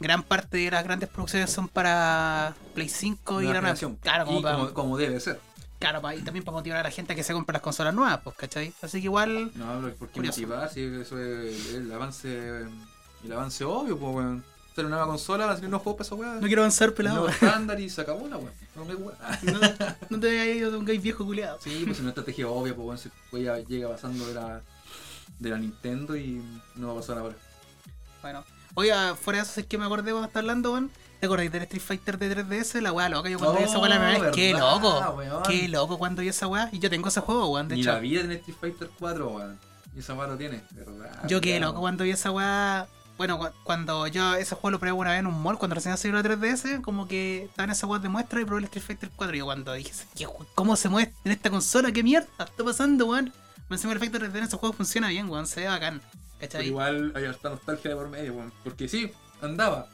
gran 0.00 0.22
parte 0.22 0.56
de 0.56 0.70
las 0.70 0.84
grandes 0.84 1.10
producciones 1.10 1.50
son 1.50 1.68
para 1.68 2.54
Play 2.74 2.88
5 2.88 3.42
y 3.42 3.44
la 3.44 3.50
nueva. 3.50 3.60
generación. 3.60 3.96
Claro, 4.00 4.24
como, 4.24 4.38
y 4.38 4.42
para- 4.42 4.56
como, 4.56 4.72
como 4.72 4.96
debe 4.96 5.20
ser. 5.20 5.38
claro, 5.78 6.00
para- 6.00 6.16
y 6.16 6.22
también 6.22 6.44
para 6.46 6.56
motivar 6.56 6.78
a 6.78 6.82
la 6.84 6.90
gente 6.90 7.12
a 7.12 7.16
que 7.16 7.24
se 7.24 7.34
compre 7.34 7.52
las 7.52 7.62
consolas 7.62 7.92
nuevas, 7.92 8.20
pues, 8.24 8.36
¿cachai? 8.36 8.72
Así 8.80 9.00
que 9.00 9.04
igual, 9.04 9.50
No, 9.54 9.80
pero 9.82 9.94
¿por 9.96 10.08
qué 10.08 10.22
motivar? 10.22 10.70
Si 10.72 10.80
eso 10.80 11.18
es 11.20 11.74
el, 11.74 11.92
avance. 11.92 12.64
El 13.24 13.32
avance 13.32 13.64
obvio, 13.64 13.98
pues 13.98 14.14
weón. 14.14 14.44
Sale 14.74 14.86
una 14.86 14.96
nueva 14.96 15.10
consola, 15.12 15.44
van 15.44 15.52
a 15.52 15.56
salir 15.56 15.68
unos 15.68 15.82
juegos 15.82 15.98
para 15.98 16.06
esa 16.06 16.14
weá. 16.14 16.40
no 16.40 16.46
quiero 16.46 16.62
avanzar 16.62 16.94
pelado. 16.94 17.16
nuevo 17.16 17.28
estándar 17.30 17.78
y 17.78 17.90
se 17.90 18.00
acabó 18.00 18.26
la 18.26 18.38
weá. 18.38 18.52
No 18.74 18.84
no, 19.52 19.60
no 20.08 20.20
te 20.20 20.26
vayas 20.28 20.56
ido 20.56 20.70
de 20.70 20.76
un 20.78 20.84
gay 20.86 20.96
viejo 20.98 21.26
culiado. 21.26 21.58
Sí, 21.60 21.82
pues 21.84 21.96
es 21.98 22.00
una 22.00 22.08
estrategia 22.10 22.48
obvia, 22.48 22.74
pues 22.74 22.86
weón. 22.86 22.98
Se 22.98 23.42
ya 23.42 23.58
llega 23.58 23.90
pasando 23.90 24.26
de 24.26 24.34
la, 24.34 24.62
de 25.38 25.50
la 25.50 25.58
Nintendo 25.58 26.16
y 26.16 26.42
no 26.74 26.86
va 26.88 26.92
a 26.94 26.96
pasar 26.96 27.18
ahora. 27.18 27.34
Bueno, 28.22 28.44
oiga, 28.74 29.14
fuera 29.14 29.40
de 29.40 29.44
eso, 29.44 29.60
es 29.60 29.66
que 29.66 29.76
me 29.76 29.84
acordé 29.84 30.10
cuando 30.12 30.26
estaba 30.28 30.40
hablando, 30.40 30.72
weón. 30.72 30.90
¿Te 31.20 31.26
acordás 31.26 31.52
del 31.52 31.62
Street 31.62 31.82
Fighter 31.82 32.18
de 32.18 32.34
3DS? 32.36 32.80
La 32.80 32.92
weá 32.92 33.08
loca, 33.10 33.28
yo 33.28 33.38
cuando 33.38 33.58
vi 33.58 33.64
esa 33.64 33.78
weá 33.78 33.88
la 33.90 33.96
primera 33.96 34.18
vez, 34.20 34.34
qué 34.34 34.54
verdad, 34.54 34.72
loco. 34.72 35.16
weón. 35.18 35.42
Qué 35.44 35.68
loco 35.68 35.98
cuando 35.98 36.22
vi 36.22 36.28
esa 36.28 36.46
weá. 36.48 36.70
Y 36.72 36.78
yo 36.78 36.88
tengo 36.88 37.08
ese 37.08 37.20
juego, 37.20 37.48
weón, 37.50 37.68
de 37.68 37.74
Ni 37.74 37.82
hecho. 37.82 37.92
la 37.92 37.98
vida 38.00 38.20
tiene 38.20 38.36
Street 38.36 38.56
Fighter 38.58 38.90
4, 38.98 39.28
weón. 39.28 39.58
Y 39.94 39.98
esa 40.00 40.14
weá 40.14 40.26
lo 40.28 40.36
tiene, 40.38 40.62
¿verdad? 40.70 41.28
Yo 41.28 41.42
qué 41.42 41.60
loco 41.60 41.80
cuando 41.80 42.04
vi 42.04 42.10
esa 42.10 42.30
weá. 42.30 42.88
Bueno, 43.18 43.38
cu- 43.38 43.50
cuando 43.64 44.06
yo 44.06 44.34
ese 44.34 44.54
juego 44.54 44.70
lo 44.72 44.78
probé 44.80 44.92
una 44.92 45.10
vez 45.10 45.20
en 45.20 45.26
un 45.26 45.40
mall, 45.42 45.58
cuando 45.58 45.74
recién 45.74 45.96
salió 45.96 46.16
la 46.16 46.22
3DS, 46.22 46.80
como 46.80 47.06
que 47.06 47.44
estaban 47.44 47.70
esas 47.70 47.88
weas 47.88 48.02
de 48.02 48.08
muestra 48.08 48.40
y 48.40 48.44
probé 48.44 48.60
el 48.60 48.64
Street 48.64 48.84
Fighter 48.84 49.10
4. 49.14 49.34
Y 49.36 49.38
yo 49.40 49.44
cuando 49.44 49.72
dije, 49.74 49.92
¿qué 50.16 50.26
jue- 50.26 50.46
¿cómo 50.54 50.76
se 50.76 50.88
muestra 50.88 51.14
en 51.24 51.32
esta 51.32 51.50
consola? 51.50 51.92
¿Qué 51.92 52.02
mierda 52.02 52.28
está 52.44 52.64
pasando, 52.64 53.06
weón? 53.06 53.32
Me 53.68 53.76
encima 53.76 53.92
el 53.92 53.98
efecto 53.98 54.18
3D 54.18 54.38
en 54.38 54.44
ese 54.44 54.56
juego 54.56 54.72
funciona 54.74 55.08
bien, 55.08 55.28
weón, 55.30 55.46
se 55.46 55.60
ve 55.60 55.68
bacán. 55.68 56.00
Igual 56.66 57.12
hay 57.14 57.26
harta 57.26 57.50
nostalgia 57.50 57.90
de 57.90 57.96
por 57.96 58.08
medio, 58.08 58.34
weón. 58.34 58.52
Porque 58.64 58.88
sí, 58.88 59.12
andaba. 59.40 59.86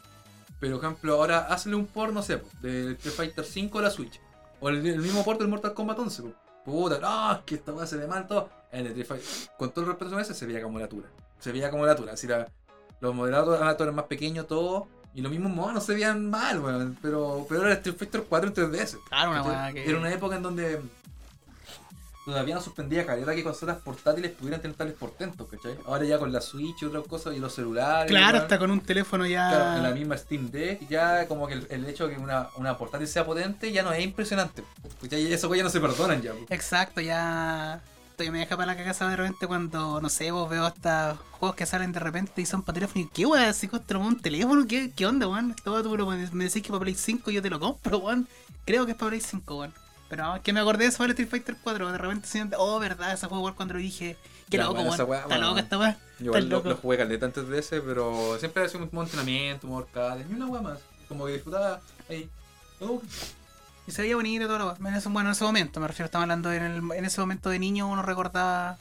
Pero, 0.61 0.77
por 0.81 0.85
ejemplo, 0.87 1.15
ahora 1.15 1.39
hazle 1.53 1.75
un 1.77 1.87
port, 1.87 2.13
no 2.13 2.23
sé, 2.23 2.43
del 2.63 2.93
Street 2.93 3.15
Fighter 3.15 3.45
5 3.45 3.79
a 3.79 3.83
la 3.83 3.91
Switch. 3.91 4.21
O 4.61 4.69
el, 4.71 4.83
mismo 4.99 5.23
port 5.25 5.39
del 5.39 5.49
Mortal 5.49 5.75
Kombat 5.75 5.99
11, 5.99 6.23
po. 6.23 6.33
puta, 6.65 6.99
no, 6.99 7.33
es 7.33 7.39
que 7.45 7.55
esta 7.57 7.73
weá 7.73 7.87
se 7.87 7.97
ve 7.97 8.07
mal 8.09 8.27
todo. 8.27 8.49
En 8.73 8.81
el 8.81 8.87
Street 8.89 9.07
Fighter, 9.07 9.29
con 9.59 9.71
todo 9.71 9.83
el 9.85 9.91
respeto 9.91 10.17
a 10.17 10.23
ese, 10.23 10.35
se 10.35 10.47
veía 10.47 10.63
como 10.63 10.79
la 10.79 10.89
tura. 10.89 11.09
Se 11.39 11.53
veía 11.53 11.71
como 11.71 11.87
la 11.87 11.95
tura. 11.95 12.15
Así 12.15 12.27
la, 12.27 12.49
los 13.01 13.15
modelados 13.15 13.61
eran 13.81 13.95
más 13.95 14.07
pequeños, 14.07 14.47
todo. 14.47 14.89
Y 15.15 15.21
los 15.21 15.33
mismos 15.33 15.53
monos 15.53 15.85
se 15.85 15.95
veían 15.95 16.29
mal, 16.31 16.61
weón. 16.61 16.97
Pero, 17.03 17.47
pero 17.49 17.63
era 17.65 17.75
Street 17.75 17.97
Fighter 17.97 18.25
4 18.29 18.49
en 18.49 18.55
3DS. 18.55 18.99
Claro, 19.09 19.31
una 19.31 19.43
¿cachai? 19.43 19.57
weá 19.57 19.73
que. 19.73 19.89
Era 19.89 19.99
una 19.99 20.13
época 20.13 20.37
en 20.37 20.43
donde 20.43 20.81
todavía 22.25 22.55
no 22.55 22.61
suspendía 22.61 23.07
calidad 23.07 23.33
que 23.35 23.43
consolas 23.43 23.79
portátiles 23.79 24.33
pudieran 24.33 24.61
tener 24.61 24.77
tales 24.77 24.95
portentos, 24.95 25.49
¿cachai? 25.49 25.79
Ahora 25.87 26.05
ya 26.05 26.19
con 26.19 26.31
la 26.31 26.43
Switch 26.43 26.83
y 26.83 26.85
otras 26.85 27.05
cosas 27.07 27.35
y 27.35 27.39
los 27.39 27.55
celulares. 27.55 28.11
Claro, 28.11 28.39
hasta 28.39 28.59
con 28.59 28.71
un 28.71 28.81
teléfono 28.81 29.27
ya. 29.27 29.49
Claro, 29.49 29.77
en 29.79 29.83
la 29.83 29.91
misma 29.91 30.17
Steam 30.19 30.51
Deck, 30.51 30.87
ya 30.89 31.27
como 31.27 31.47
que 31.47 31.55
el, 31.55 31.67
el 31.71 31.87
hecho 31.87 32.07
de 32.07 32.15
que 32.15 32.21
una, 32.21 32.49
una 32.57 32.77
portátil 32.77 33.09
sea 33.09 33.25
potente 33.25 33.73
ya 33.73 33.83
no 33.83 33.93
es 33.93 34.05
impresionante. 34.05 34.63
¿cachai? 35.01 35.23
Y 35.23 35.33
Eso 35.33 35.53
ya 35.55 35.63
no 35.63 35.71
se 35.71 35.81
perdonan 35.81 36.21
ya. 36.21 36.33
Exacto, 36.51 37.01
ya. 37.01 37.81
Todavía 38.19 38.33
me 38.33 38.39
deja 38.41 38.57
para 38.57 38.75
la 38.75 38.77
cagada 38.77 39.11
de 39.11 39.15
repente 39.15 39.47
cuando, 39.47 40.01
no 40.01 40.09
sé, 40.09 40.33
vos 40.33 40.51
veo 40.51 40.67
hasta 40.67 41.17
juegos 41.39 41.55
que 41.55 41.67
salen 41.67 41.93
de 41.93 42.01
repente 42.01 42.43
y 42.43 42.47
son 42.47 42.65
para 42.65 42.75
teléfono. 42.75 43.05
Y 43.05 43.07
qué 43.07 43.25
weón, 43.27 43.55
si 43.55 43.69
contra 43.69 43.97
un 43.97 44.21
teléfono, 44.21 44.67
¿qué, 44.67 44.91
qué 44.91 45.07
onda, 45.07 45.29
weón? 45.29 45.55
Todo 45.63 45.85
tú 45.85 46.05
me, 46.05 46.29
me 46.33 46.45
decís 46.47 46.65
que 46.65 46.71
para 46.71 46.81
Play 46.81 46.97
5 46.97 47.31
yo 47.31 47.41
te 47.41 47.49
lo 47.49 47.61
compro, 47.61 47.99
weón. 47.99 48.27
Creo 48.65 48.87
que 48.87 48.91
es 48.91 48.99
para 48.99 49.11
Play 49.11 49.21
5, 49.21 49.57
weón. 49.57 49.73
Pero 50.09 50.35
es 50.35 50.43
que 50.43 50.53
me 50.53 50.59
acordé 50.59 50.83
de 50.83 50.87
eso 50.87 50.99
para 50.99 51.11
Street 51.13 51.29
Fighter 51.29 51.57
4. 51.63 51.93
De 51.93 51.99
repente 51.99 52.27
siento, 52.27 52.57
oh, 52.59 52.81
verdad, 52.81 53.13
ese 53.13 53.29
juego 53.29 53.43
igual 53.43 53.55
cuando 53.55 53.75
lo 53.75 53.81
dije. 53.81 54.17
Qué 54.51 54.57
Ya, 54.57 54.65
loco, 54.65 54.81
weón. 54.81 54.91
Está 54.91 55.05
bueno, 55.05 55.39
loca 55.39 55.61
esta. 55.61 55.77
Yo 56.19 56.25
igual 56.25 56.49
lo, 56.49 56.61
lo 56.65 56.77
jugué 56.77 56.97
caleta 56.97 57.25
antes 57.25 57.47
de 57.47 57.57
ese, 57.61 57.81
pero 57.81 58.37
siempre 58.41 58.65
ha 58.65 58.69
sido 58.69 58.89
un 58.91 58.99
entrenamiento, 59.01 59.69
un 59.69 59.81
arcade, 59.81 60.25
ni 60.25 60.35
una 60.35 60.47
weá 60.47 60.61
más. 60.61 60.81
Como 61.07 61.25
que 61.27 61.35
disfrutaba 61.35 61.81
ahí. 62.09 62.29
Oh, 62.81 63.01
Y 63.88 63.90
se 63.90 64.03
veía 64.03 64.16
bonito 64.16 64.46
todo 64.46 64.59
lo 64.59 64.66
Bueno, 64.77 64.90
en 64.90 65.27
ese 65.33 65.44
momento, 65.44 65.81
me 65.81 65.88
refiero, 65.88 66.05
estaba 66.05 66.22
hablando 66.24 66.53
en, 66.53 66.62
el- 66.62 66.83
en 66.94 67.05
ese 67.07 67.20
momento 67.22 67.48
de 67.48 67.59
niño, 67.59 67.88
uno 67.88 68.03
recordaba. 68.03 68.77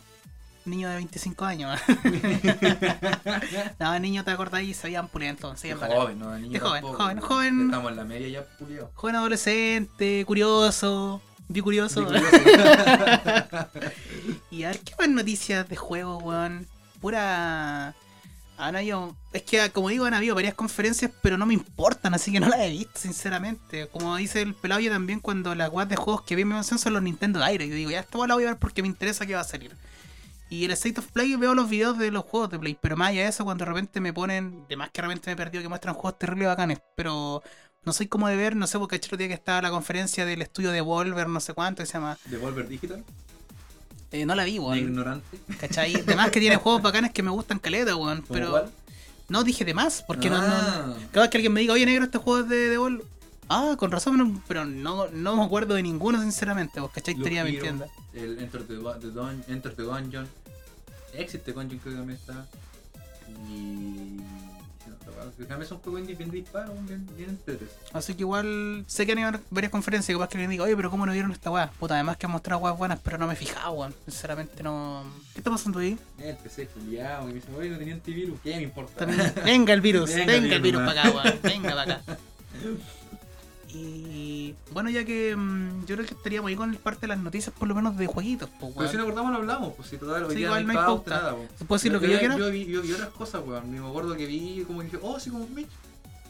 Niño 0.65 0.89
de 0.89 0.95
25 0.95 1.45
años. 1.45 1.79
no, 3.79 3.99
niño 3.99 4.25
te 4.25 4.31
acordás 4.31 4.63
y 4.63 4.73
se 4.73 4.87
veían 4.87 5.07
pulentos, 5.07 5.57
se 5.57 5.69
de 5.69 5.75
veían 5.75 5.91
joven, 5.97 6.19
¿no? 6.19 6.31
De 6.31 6.41
niño 6.41 6.51
De 6.51 6.59
joven, 6.59 6.81
tampoco, 6.83 7.27
joven. 7.27 7.61
Estamos 7.67 7.91
en 7.91 7.95
la 7.97 8.03
media 8.03 8.27
ya, 8.27 8.43
pulido. 8.57 8.91
Joven 8.95 9.15
adolescente, 9.15 10.25
curioso, 10.25 11.21
vi 11.47 11.61
curioso. 11.61 12.05
y 14.51 14.63
a 14.63 14.67
ver, 14.71 14.79
¿qué 14.81 14.93
más 14.99 15.07
noticias 15.07 15.69
de 15.69 15.77
juego, 15.77 16.17
weón? 16.17 16.67
Pura. 16.99 17.95
Han 18.57 18.75
habido- 18.75 19.15
Es 19.33 19.43
que, 19.43 19.69
como 19.71 19.89
digo, 19.89 20.05
han 20.05 20.13
habido 20.15 20.33
varias 20.33 20.55
conferencias, 20.55 21.11
pero 21.21 21.37
no 21.37 21.45
me 21.45 21.53
importan, 21.53 22.13
así 22.13 22.31
que 22.31 22.39
no 22.39 22.49
las 22.49 22.59
he 22.61 22.69
visto, 22.69 22.99
sinceramente. 22.99 23.87
Como 23.87 24.15
dice 24.15 24.41
el 24.41 24.55
pelado, 24.55 24.81
yo 24.81 24.91
también, 24.91 25.19
cuando 25.19 25.53
las 25.53 25.69
weas 25.69 25.87
de 25.89 25.95
juegos 25.95 26.23
que 26.23 26.35
vi 26.35 26.43
me 26.43 26.55
mencionan 26.55 26.79
son 26.79 26.93
los 26.93 27.03
Nintendo 27.03 27.39
Direct. 27.45 27.69
Yo 27.69 27.75
digo, 27.75 27.91
ya 27.91 27.99
esta 27.99 28.17
la 28.25 28.33
voy 28.33 28.45
a 28.45 28.47
ver 28.47 28.57
porque 28.57 28.81
me 28.81 28.87
interesa 28.87 29.25
que 29.25 29.35
va 29.35 29.41
a 29.41 29.45
salir. 29.45 29.75
Y 30.49 30.65
el 30.65 30.71
State 30.71 30.99
of 30.99 31.11
Play 31.11 31.35
veo 31.35 31.53
los 31.53 31.69
videos 31.69 31.97
de 31.97 32.09
los 32.09 32.23
juegos 32.23 32.49
de 32.49 32.57
Play, 32.57 32.77
pero 32.81 32.95
más 32.97 33.09
allá 33.09 33.23
de 33.23 33.29
eso, 33.29 33.43
cuando 33.43 33.65
de 33.65 33.69
repente 33.69 33.99
me 33.99 34.13
ponen, 34.13 34.65
de 34.67 34.77
más 34.77 34.89
que 34.91 35.01
de 35.01 35.07
repente 35.07 35.29
me 35.29 35.33
he 35.33 35.35
perdido 35.35 35.61
que 35.61 35.69
muestran 35.69 35.93
juegos 35.93 36.17
terribles 36.17 36.47
bacanes, 36.47 36.79
pero 36.95 37.43
no 37.83 37.93
soy 37.93 38.07
como 38.07 38.27
de 38.27 38.37
ver, 38.37 38.55
no 38.55 38.65
sé, 38.65 38.79
porque 38.79 38.95
el 38.95 39.01
otro 39.03 39.17
día 39.17 39.27
que 39.27 39.33
estaba 39.33 39.61
la 39.61 39.69
conferencia 39.69 40.25
del 40.25 40.41
estudio 40.41 40.71
de 40.71 40.81
Volver, 40.81 41.27
no 41.27 41.39
sé 41.41 41.53
cuánto, 41.53 41.83
que 41.83 41.87
se 41.87 41.93
llama. 41.93 42.17
Devolver 42.25 42.67
Digital, 42.67 43.03
Eh, 44.11 44.25
no 44.25 44.35
la 44.35 44.43
vi, 44.45 44.57
weón. 44.59 44.77
ignorante. 44.77 45.37
¿Cachai? 45.59 45.95
Además 45.95 46.31
que 46.31 46.39
tiene 46.39 46.55
juegos 46.63 46.81
bacanes 46.81 47.11
que 47.11 47.21
me 47.23 47.29
gustan 47.31 47.59
caleta, 47.59 47.95
weón. 47.95 48.21
¿Cómo 48.21 48.33
Pero 48.33 48.51
cuál? 48.51 48.71
no 49.29 49.43
dije 49.43 49.65
de 49.65 49.73
más, 49.73 50.03
porque 50.07 50.29
no, 50.29 50.37
Ah. 50.37 50.85
no. 50.87 50.95
Cada 51.11 51.25
vez 51.25 51.29
que 51.31 51.37
alguien 51.37 51.53
me 51.53 51.59
diga, 51.61 51.73
oye 51.73 51.85
negro, 51.85 52.05
este 52.05 52.17
juego 52.17 52.39
es 52.43 52.49
de, 52.49 52.69
de 52.69 52.77
Volver. 52.77 53.05
Ah, 53.49 53.75
con 53.77 53.91
razón, 53.91 54.41
pero 54.47 54.65
no, 54.65 55.07
no 55.07 55.35
me 55.37 55.43
acuerdo 55.43 55.73
de 55.75 55.81
ninguno, 55.83 56.21
sinceramente, 56.21 56.79
vos, 56.81 56.91
¿cachai? 56.91 57.15
Hero, 57.15 57.45
mintiendo. 57.45 57.85
El 58.13 58.39
Enter 58.39 58.61
the, 58.67 58.73
the 58.75 59.07
Dun- 59.07 59.43
Enter 59.47 59.73
the 59.75 59.83
Dungeon. 59.83 60.27
Exit 61.13 61.43
the 61.45 61.53
Dungeon 61.53 61.79
creo 61.79 61.93
que 61.93 61.97
también 61.99 62.19
está. 62.19 62.45
Y. 63.49 64.19
También 65.47 65.67
son 65.67 65.79
juegos 65.79 66.01
indie 66.01 66.15
bien 66.15 66.31
disparos, 66.31 66.75
bien. 66.87 67.39
Así 67.93 68.13
que 68.13 68.21
igual 68.21 68.83
sé 68.87 69.05
que 69.05 69.11
han 69.13 69.41
varias 69.49 69.71
conferencias, 69.71 70.15
capaz 70.17 70.29
que 70.29 70.37
alguien 70.37 70.51
diga, 70.51 70.63
oye, 70.63 70.75
pero 70.75 70.89
¿cómo 70.89 71.05
no 71.05 71.11
vieron 71.11 71.31
esta 71.31 71.51
weá? 71.51 71.69
Puta, 71.79 71.95
además 71.95 72.17
que 72.17 72.25
han 72.25 72.31
mostrado 72.31 72.61
weas 72.61 72.77
buenas, 72.77 72.99
pero 73.03 73.17
no 73.17 73.27
me 73.27 73.33
he 73.33 73.37
fijado, 73.37 73.71
weón. 73.73 73.93
Sinceramente 74.05 74.63
no. 74.63 75.03
¿Qué 75.33 75.39
está 75.39 75.49
pasando 75.51 75.79
ahí? 75.79 75.97
El 76.19 76.35
PC 76.37 76.67
culiado, 76.67 77.21
que 77.21 77.27
me 77.27 77.33
dice, 77.35 77.47
oye, 77.57 77.69
no 77.69 77.77
tenía 77.77 77.93
antivirus, 77.93 78.39
¿qué 78.41 78.55
me 78.55 78.63
importa? 78.63 79.05
También- 79.05 79.33
Venga 79.43 79.73
el 79.73 79.81
virus, 79.81 80.13
Venga 80.15 80.33
el 80.35 80.61
virus 80.61 80.61
virus, 80.61 80.81
para 80.83 81.01
acá, 81.01 81.11
weón. 81.11 81.39
Venga 81.43 81.69
para 81.75 81.81
acá. 81.95 82.01
Y 83.73 84.55
bueno, 84.71 84.89
ya 84.89 85.03
que 85.03 85.35
mm, 85.35 85.85
yo 85.85 85.95
creo 85.95 86.07
que 86.07 86.13
estaríamos 86.13 86.49
ahí 86.49 86.55
con 86.55 86.69
el 86.71 86.77
parte 86.77 87.01
de 87.01 87.07
las 87.07 87.19
noticias, 87.19 87.53
por 87.57 87.67
lo 87.67 87.75
menos 87.75 87.97
de 87.97 88.07
jueguitos, 88.07 88.49
pues, 88.59 88.73
Pero 88.77 88.89
si 88.89 88.95
nos 88.97 89.03
acordamos 89.05 89.31
lo 89.33 89.37
hablamos, 89.39 89.73
pues 89.75 89.89
si 89.89 89.97
total 89.97 90.23
hoy 90.23 90.29
Sí, 90.31 90.37
día 90.37 90.47
igual 90.47 90.65
no 90.65 90.71
hay 90.71 90.77
pauta, 90.77 91.11
pauta. 91.11 91.15
nada, 91.15 91.35
pues. 91.35 91.49
¿Puedo 91.67 91.77
decir 91.77 91.91
lo 91.91 91.99
que 91.99 92.09
yo 92.09 92.19
quiera? 92.19 92.37
Yo 92.37 92.49
vi, 92.49 92.65
yo 92.65 92.81
vi 92.81 92.93
otras 92.93 93.09
cosas, 93.09 93.41
weón. 93.45 93.71
Ni 93.71 93.79
me 93.79 93.87
acuerdo 93.87 94.15
que 94.15 94.25
vi, 94.25 94.63
como 94.65 94.81
dije, 94.83 94.97
oh, 95.01 95.19
sí, 95.19 95.29
como 95.29 95.43
un 95.43 95.53
bitch. 95.55 95.67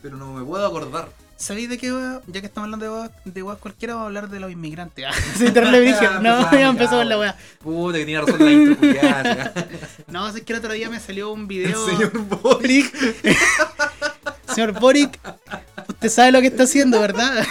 Pero 0.02 0.17
no 0.17 0.34
me 0.34 0.43
puedo 0.43 0.65
acordar. 0.65 1.10
¿Sabéis 1.38 1.69
de 1.69 1.78
qué 1.78 1.91
weá? 1.93 2.21
Ya 2.28 2.41
que 2.41 2.47
estamos 2.47 2.65
hablando 2.73 3.04
de 3.04 3.32
de 3.32 3.43
weas 3.43 3.60
cualquiera, 3.60 3.93
vamos 3.93 4.06
a 4.06 4.08
hablar 4.08 4.30
de 4.30 4.39
los 4.39 4.52
inmigrantes. 4.52 5.06
Ah, 5.08 5.13
sí, 5.38 5.52
terrible 5.52 5.80
brígido. 5.82 6.19
No, 6.21 6.30
Empezamos, 6.39 6.52
ya 6.60 6.69
empezó 6.69 6.97
con 6.97 7.10
la 7.10 7.19
weón. 7.19 7.36
weá. 7.36 7.38
Puta, 7.62 7.93
que 7.97 8.04
tenía 8.06 8.21
razón 8.21 8.43
la 8.45 8.52
intro. 8.52 8.88
No, 10.08 10.28
es 10.28 10.41
que 10.41 10.54
el 10.54 10.60
otro 10.60 10.73
día 10.73 10.89
me 10.89 11.00
salió 11.00 11.32
un 11.32 11.41
El 11.41 11.47
video. 11.47 11.86
señor 11.86 12.12
Boric. 12.41 12.91
Señor 14.58 14.80
Boric, 14.80 15.20
usted 15.88 16.10
sabe 16.10 16.32
lo 16.32 16.41
que 16.41 16.48
está 16.48 16.63
haciendo, 16.63 17.00
¿verdad? 17.00 17.46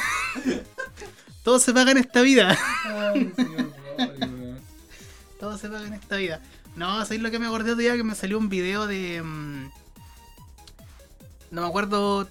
Todo 1.45 1.61
se 1.61 1.73
paga 1.73 1.93
en 1.93 1.99
esta 1.99 2.21
vida. 2.21 2.59
Ay, 2.85 3.33
señor 3.37 3.73
Boric. 3.97 4.61
Todo 5.39 5.57
se 5.57 5.69
paga 5.69 5.87
en 5.87 5.93
esta 5.93 6.17
vida. 6.17 6.41
No, 6.75 7.01
¿sabéis 7.05 7.23
lo 7.23 7.31
que 7.31 7.39
me 7.39 7.47
acordé 7.47 7.71
otro 7.71 7.81
día? 7.81 7.97
Que 7.97 8.03
me 8.03 8.17
salió 8.17 8.39
un 8.39 8.49
video 8.49 8.89
de. 8.89 9.23
mm, 9.23 9.71
no 11.53 11.63
me 11.63 11.69
acuerdo 11.69 12.29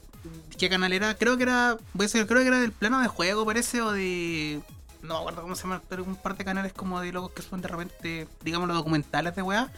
qué 0.57 0.69
canal 0.69 0.91
era. 0.91 1.15
Creo 1.15 1.37
que 1.37 1.43
era. 1.43 1.77
Voy 1.93 2.03
a 2.03 2.07
decir, 2.07 2.27
creo 2.27 2.41
que 2.41 2.47
era 2.49 2.59
del 2.59 2.73
plano 2.73 2.99
de 2.99 3.07
juego, 3.07 3.45
parece, 3.45 3.81
o 3.81 3.93
de. 3.93 4.59
No 5.03 5.13
me 5.13 5.19
acuerdo 5.21 5.41
cómo 5.43 5.55
se 5.55 5.61
llama, 5.61 5.83
pero 5.87 6.03
un 6.03 6.17
par 6.17 6.35
de 6.35 6.43
canales 6.43 6.73
como 6.73 6.99
de 6.99 7.13
locos 7.13 7.31
que 7.31 7.43
son 7.43 7.61
de 7.61 7.69
repente, 7.69 8.27
digamos, 8.43 8.67
los 8.67 8.75
documentales 8.75 9.37
de 9.37 9.41
weá. 9.41 9.71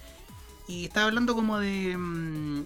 Y 0.67 0.85
estaba 0.85 1.05
hablando 1.05 1.35
como 1.35 1.59
de. 1.59 2.65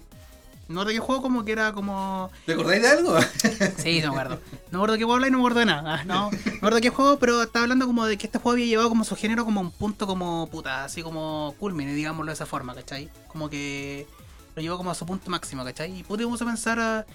No 0.68 0.84
de 0.84 0.94
qué 0.94 1.00
juego, 1.00 1.22
como 1.22 1.44
que 1.44 1.52
era 1.52 1.72
como. 1.72 2.30
¿Te 2.46 2.52
acordáis 2.52 2.82
de 2.82 2.88
algo? 2.88 3.16
Sí, 3.78 4.00
no 4.00 4.12
me 4.12 4.20
acuerdo. 4.20 4.40
No 4.70 4.78
me 4.78 4.78
acuerdo 4.78 4.92
de 4.92 4.98
qué 4.98 5.04
juego 5.04 5.14
habla 5.14 5.28
y 5.28 5.30
no 5.30 5.38
me 5.38 5.42
acuerdo 5.42 5.60
de 5.60 5.66
nada. 5.66 5.94
Ah, 6.00 6.04
no, 6.04 6.30
no 6.30 6.38
me 6.44 6.56
acuerdo 6.56 6.76
de 6.76 6.82
qué 6.82 6.90
juego, 6.90 7.18
pero 7.18 7.42
estaba 7.42 7.64
hablando 7.64 7.86
como 7.86 8.06
de 8.06 8.16
que 8.16 8.26
este 8.26 8.38
juego 8.38 8.52
había 8.52 8.66
llevado 8.66 8.88
como 8.88 9.04
su 9.04 9.16
género 9.16 9.44
como 9.44 9.60
un 9.60 9.70
punto 9.70 10.06
como 10.06 10.48
puta, 10.48 10.84
así 10.84 11.02
como 11.02 11.54
culmine, 11.58 11.94
digámoslo 11.94 12.30
de 12.30 12.34
esa 12.34 12.46
forma, 12.46 12.74
¿cachai? 12.74 13.10
Como 13.28 13.50
que 13.50 14.06
lo 14.54 14.62
llevó 14.62 14.76
como 14.76 14.90
a 14.90 14.94
su 14.94 15.06
punto 15.06 15.30
máximo, 15.30 15.64
¿cachai? 15.64 15.98
Y 15.98 16.02
puta, 16.02 16.24
vamos 16.24 16.42
a 16.42 16.44
pensar 16.44 16.78
a, 16.78 17.06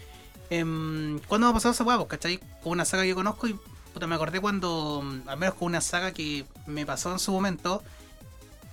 em, 0.49 1.19
¿cuándo 1.27 1.47
me 1.47 1.51
ha 1.51 1.53
pasado 1.53 1.73
esa 1.73 1.83
hueá, 1.83 1.97
pues, 1.97 2.09
¿cachai? 2.09 2.39
Con 2.63 2.73
una 2.73 2.85
saga 2.85 3.03
que 3.03 3.09
yo 3.09 3.15
conozco 3.15 3.47
y 3.47 3.59
puta, 3.93 4.07
me 4.07 4.15
acordé 4.15 4.39
cuando, 4.39 5.01
mm, 5.03 5.29
al 5.29 5.37
menos 5.37 5.55
con 5.55 5.67
una 5.67 5.81
saga 5.81 6.11
que 6.11 6.45
me 6.65 6.85
pasó 6.85 7.11
en 7.11 7.19
su 7.19 7.31
momento, 7.31 7.83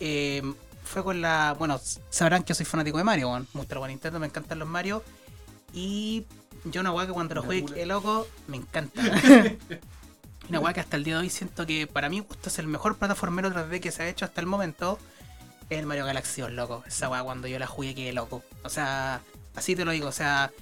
em, 0.00 0.54
fue 0.94 1.02
con 1.02 1.20
la, 1.20 1.56
bueno, 1.58 1.80
sabrán 2.08 2.44
que 2.44 2.50
yo 2.50 2.54
soy 2.54 2.66
fanático 2.66 2.98
de 2.98 3.04
Mario, 3.04 3.28
weón. 3.30 3.48
me 3.52 3.58
gusta 3.58 3.88
Nintendo, 3.88 4.20
me 4.20 4.26
encantan 4.26 4.60
los 4.60 4.68
Mario. 4.68 5.02
Y 5.72 6.24
yo 6.66 6.82
una 6.82 6.92
weá 6.92 7.04
que 7.04 7.12
cuando 7.12 7.34
lo 7.34 7.42
juegue, 7.42 7.66
qué 7.66 7.84
loco, 7.84 8.28
me 8.46 8.58
encanta. 8.58 9.02
una 10.48 10.60
weá 10.60 10.72
que 10.72 10.78
hasta 10.78 10.96
el 10.96 11.02
día 11.02 11.14
de 11.14 11.22
hoy 11.22 11.30
siento 11.30 11.66
que 11.66 11.88
para 11.88 12.08
mí 12.08 12.20
gusto 12.20 12.48
es 12.48 12.60
el 12.60 12.68
mejor 12.68 12.96
plataformero 12.96 13.50
3D 13.50 13.80
que 13.80 13.90
se 13.90 14.04
ha 14.04 14.08
hecho 14.08 14.24
hasta 14.24 14.40
el 14.40 14.46
momento. 14.46 15.00
Es 15.68 15.80
el 15.80 15.86
Mario 15.86 16.06
Galaxy 16.06 16.42
2, 16.42 16.52
loco. 16.52 16.84
Esa 16.86 17.08
weá 17.08 17.24
cuando 17.24 17.48
yo 17.48 17.58
la 17.58 17.66
jugué 17.66 17.96
quedé 17.96 18.12
loco. 18.12 18.44
O 18.62 18.68
sea, 18.68 19.20
así 19.56 19.74
te 19.74 19.84
lo 19.84 19.90
digo, 19.90 20.06
o 20.06 20.12
sea, 20.12 20.52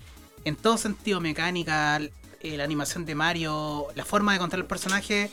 en 0.46 0.56
todo 0.56 0.78
sentido, 0.78 1.20
mecánica, 1.20 2.00
eh, 2.40 2.56
la 2.56 2.64
animación 2.64 3.04
de 3.04 3.14
Mario, 3.14 3.88
la 3.94 4.06
forma 4.06 4.32
de 4.32 4.38
contar 4.38 4.60
el 4.60 4.66
personaje. 4.66 5.30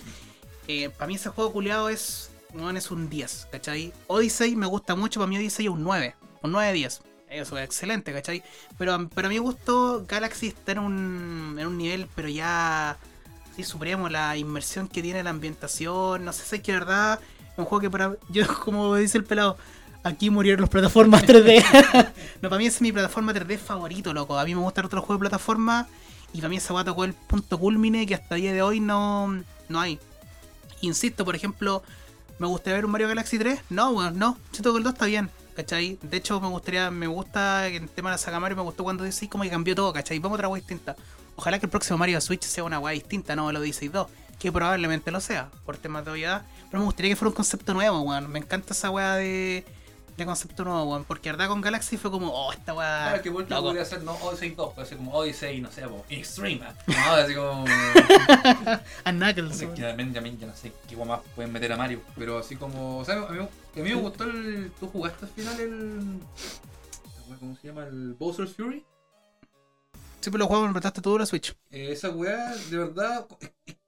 eh, 0.67 0.89
para 0.89 1.07
mí 1.07 1.15
ese 1.15 1.29
juego 1.29 1.53
culiado 1.53 1.87
es, 1.87 2.28
weón, 2.53 2.77
es 2.77 2.91
un 2.91 3.09
10, 3.09 3.47
¿cachai? 3.51 3.93
Odyssey 4.07 4.55
me 4.55 4.65
gusta 4.65 4.95
mucho, 4.95 5.19
para 5.19 5.27
mí 5.27 5.37
Odyssey 5.37 5.67
es 5.67 5.71
un 5.71 5.83
9, 5.83 6.15
un 6.41 6.51
9 6.51 6.67
de 6.67 6.73
10. 6.73 7.01
Eso 7.29 7.57
es 7.59 7.63
excelente, 7.63 8.11
¿cachai? 8.11 8.43
Pero, 8.77 9.07
pero 9.13 9.27
a 9.27 9.29
mi 9.29 9.37
gusto, 9.37 10.03
Galaxy 10.07 10.47
está 10.47 10.71
en 10.71 10.79
un, 10.79 11.57
en 11.59 11.67
un 11.67 11.77
nivel, 11.77 12.07
pero 12.15 12.27
ya 12.27 12.97
sí, 13.55 13.63
supremo, 13.63 14.09
la 14.09 14.35
inmersión 14.35 14.87
que 14.87 15.01
tiene 15.03 15.21
la 15.21 15.29
ambientación, 15.29 16.25
no 16.25 16.33
sé 16.33 16.43
si 16.43 16.55
es 16.55 16.61
que 16.63 16.71
verdad 16.71 17.19
un 17.59 17.65
juego 17.65 17.81
que 17.81 17.89
para 17.89 18.15
yo, 18.29 18.43
como 18.63 18.95
dice 18.95 19.17
el 19.17 19.23
pelado, 19.23 19.57
aquí 20.03 20.29
murieron 20.29 20.61
las 20.61 20.69
plataformas 20.69 21.23
3D. 21.23 21.63
no, 22.41 22.49
para 22.49 22.59
mí 22.59 22.65
es 22.65 22.81
mi 22.81 22.91
plataforma 22.91 23.33
3D 23.33 23.57
favorito, 23.57 24.13
loco. 24.13 24.37
A 24.37 24.45
mí 24.45 24.55
me 24.55 24.61
gustan 24.61 24.85
otros 24.85 25.03
juegos 25.03 25.19
de 25.19 25.29
plataforma 25.29 25.87
y 26.33 26.37
para 26.37 26.49
mí 26.49 26.57
esa 26.57 26.73
guata 26.73 26.91
tocó 26.91 27.03
el 27.03 27.13
punto 27.13 27.59
culmine 27.59 28.05
que 28.05 28.15
hasta 28.15 28.35
el 28.35 28.41
día 28.41 28.53
de 28.53 28.61
hoy 28.61 28.79
no, 28.79 29.43
no 29.67 29.79
hay. 29.79 29.99
Insisto, 30.81 31.25
por 31.25 31.35
ejemplo, 31.35 31.83
¿me 32.39 32.47
gustaría 32.47 32.75
ver 32.75 32.85
un 32.85 32.91
Mario 32.91 33.07
Galaxy 33.07 33.37
3? 33.37 33.59
No, 33.69 33.93
bueno, 33.93 34.11
no. 34.11 34.37
Siento 34.51 34.71
que 34.71 34.77
el 34.79 34.83
2 34.83 34.93
está 34.93 35.05
bien, 35.05 35.29
¿cachai? 35.55 35.99
De 36.01 36.17
hecho, 36.17 36.39
me 36.41 36.47
gustaría, 36.47 36.89
me 36.89 37.07
gusta 37.07 37.67
en 37.67 37.83
el 37.83 37.89
tema 37.89 38.09
de 38.09 38.13
la 38.15 38.17
saga 38.17 38.39
me 38.39 38.53
gustó 38.53 38.83
cuando 38.83 39.03
Odyssey 39.03 39.27
como 39.27 39.43
que 39.43 39.49
cambió 39.49 39.75
todo, 39.75 39.93
¿cachai? 39.93 40.17
Vamos 40.19 40.37
a 40.37 40.39
otra 40.39 40.47
wea 40.47 40.59
distinta. 40.59 40.95
Ojalá 41.35 41.59
que 41.59 41.65
el 41.65 41.69
próximo 41.69 41.97
Mario 41.97 42.19
Switch 42.21 42.43
sea 42.43 42.63
una 42.63 42.79
wea 42.79 42.93
distinta, 42.93 43.35
no 43.35 43.49
el 43.49 43.57
Odyssey 43.57 43.89
2. 43.89 44.07
que 44.39 44.51
probablemente 44.51 45.11
lo 45.11 45.19
sea, 45.19 45.49
por 45.65 45.77
temas 45.77 46.05
de 46.05 46.11
obviedad. 46.11 46.45
Pero 46.71 46.79
me 46.79 46.85
gustaría 46.85 47.11
que 47.11 47.15
fuera 47.17 47.29
un 47.29 47.35
concepto 47.35 47.73
nuevo, 47.73 47.99
weón. 48.01 48.31
Me 48.31 48.39
encanta 48.39 48.73
esa 48.73 48.89
weá 48.89 49.15
de, 49.15 49.65
de 50.23 50.27
concepto 50.27 50.63
nuevo, 50.63 50.83
weón. 50.83 51.03
Porque 51.05 51.31
verdad 51.31 51.47
con 51.47 51.61
Galaxy 51.61 51.97
fue 51.97 52.11
como, 52.11 52.31
oh, 52.31 52.51
esta 52.53 52.73
weá. 52.73 53.07
Claro, 53.09 53.23
que 53.23 53.29
loco. 53.29 53.61
podría 53.63 53.85
ser 53.85 54.03
no 54.03 54.13
Odyssey 54.15 54.51
2, 54.51 54.73
puede 54.73 54.87
ser 54.87 54.97
como 54.97 55.13
Odyssey, 55.13 55.61
no 55.61 55.71
sé, 55.71 55.81
como 55.83 56.05
Extreme. 56.09 56.61
No, 56.87 57.11
así 57.13 57.35
como. 57.35 57.65
A 59.03 59.11
Knuckles, 59.11 59.55
Es 59.55 59.61
weón. 59.63 59.73
que 59.75 59.81
también, 59.81 60.13
también 60.13 60.37
ya 60.39 60.47
no 60.47 60.55
sé 60.55 60.71
qué 60.87 60.95
más 60.95 61.21
pueden 61.35 61.51
meter 61.51 61.71
a 61.73 61.77
Mario. 61.77 62.01
Pero 62.17 62.37
así 62.39 62.55
como. 62.55 62.99
O 62.99 63.05
sea, 63.05 63.15
a 63.15 63.31
mí, 63.31 63.39
a 63.39 63.77
mí 63.77 63.89
me 63.89 63.95
gustó 63.95 64.23
el. 64.25 64.71
¿Tú 64.79 64.87
jugaste 64.87 65.25
al 65.25 65.31
final 65.31 65.59
el. 65.59 66.19
¿Cómo 67.39 67.55
se 67.61 67.67
llama? 67.67 67.83
El 67.85 68.13
Bowser's 68.13 68.53
Fury. 68.55 68.85
Siempre 70.19 70.39
lo 70.39 70.47
juego 70.47 70.67
me 70.67 70.73
prestaste 70.73 71.01
tú 71.01 71.17
la 71.17 71.25
Switch. 71.25 71.55
Eh, 71.71 71.91
esa 71.91 72.09
weá, 72.09 72.53
de 72.69 72.77
verdad, 72.77 73.25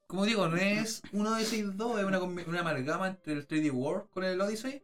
como 0.07 0.25
digo, 0.25 0.47
no 0.47 0.55
es 0.55 1.01
uno 1.11 1.33
de 1.33 1.41
esos 1.43 1.75
dos, 1.75 1.99
es 1.99 2.05
una, 2.05 2.19
una 2.19 2.59
amalgama 2.61 3.07
entre 3.07 3.33
el 3.33 3.47
3D 3.47 3.71
World 3.73 4.09
con 4.11 4.23
el 4.23 4.39
Odyssey. 4.39 4.81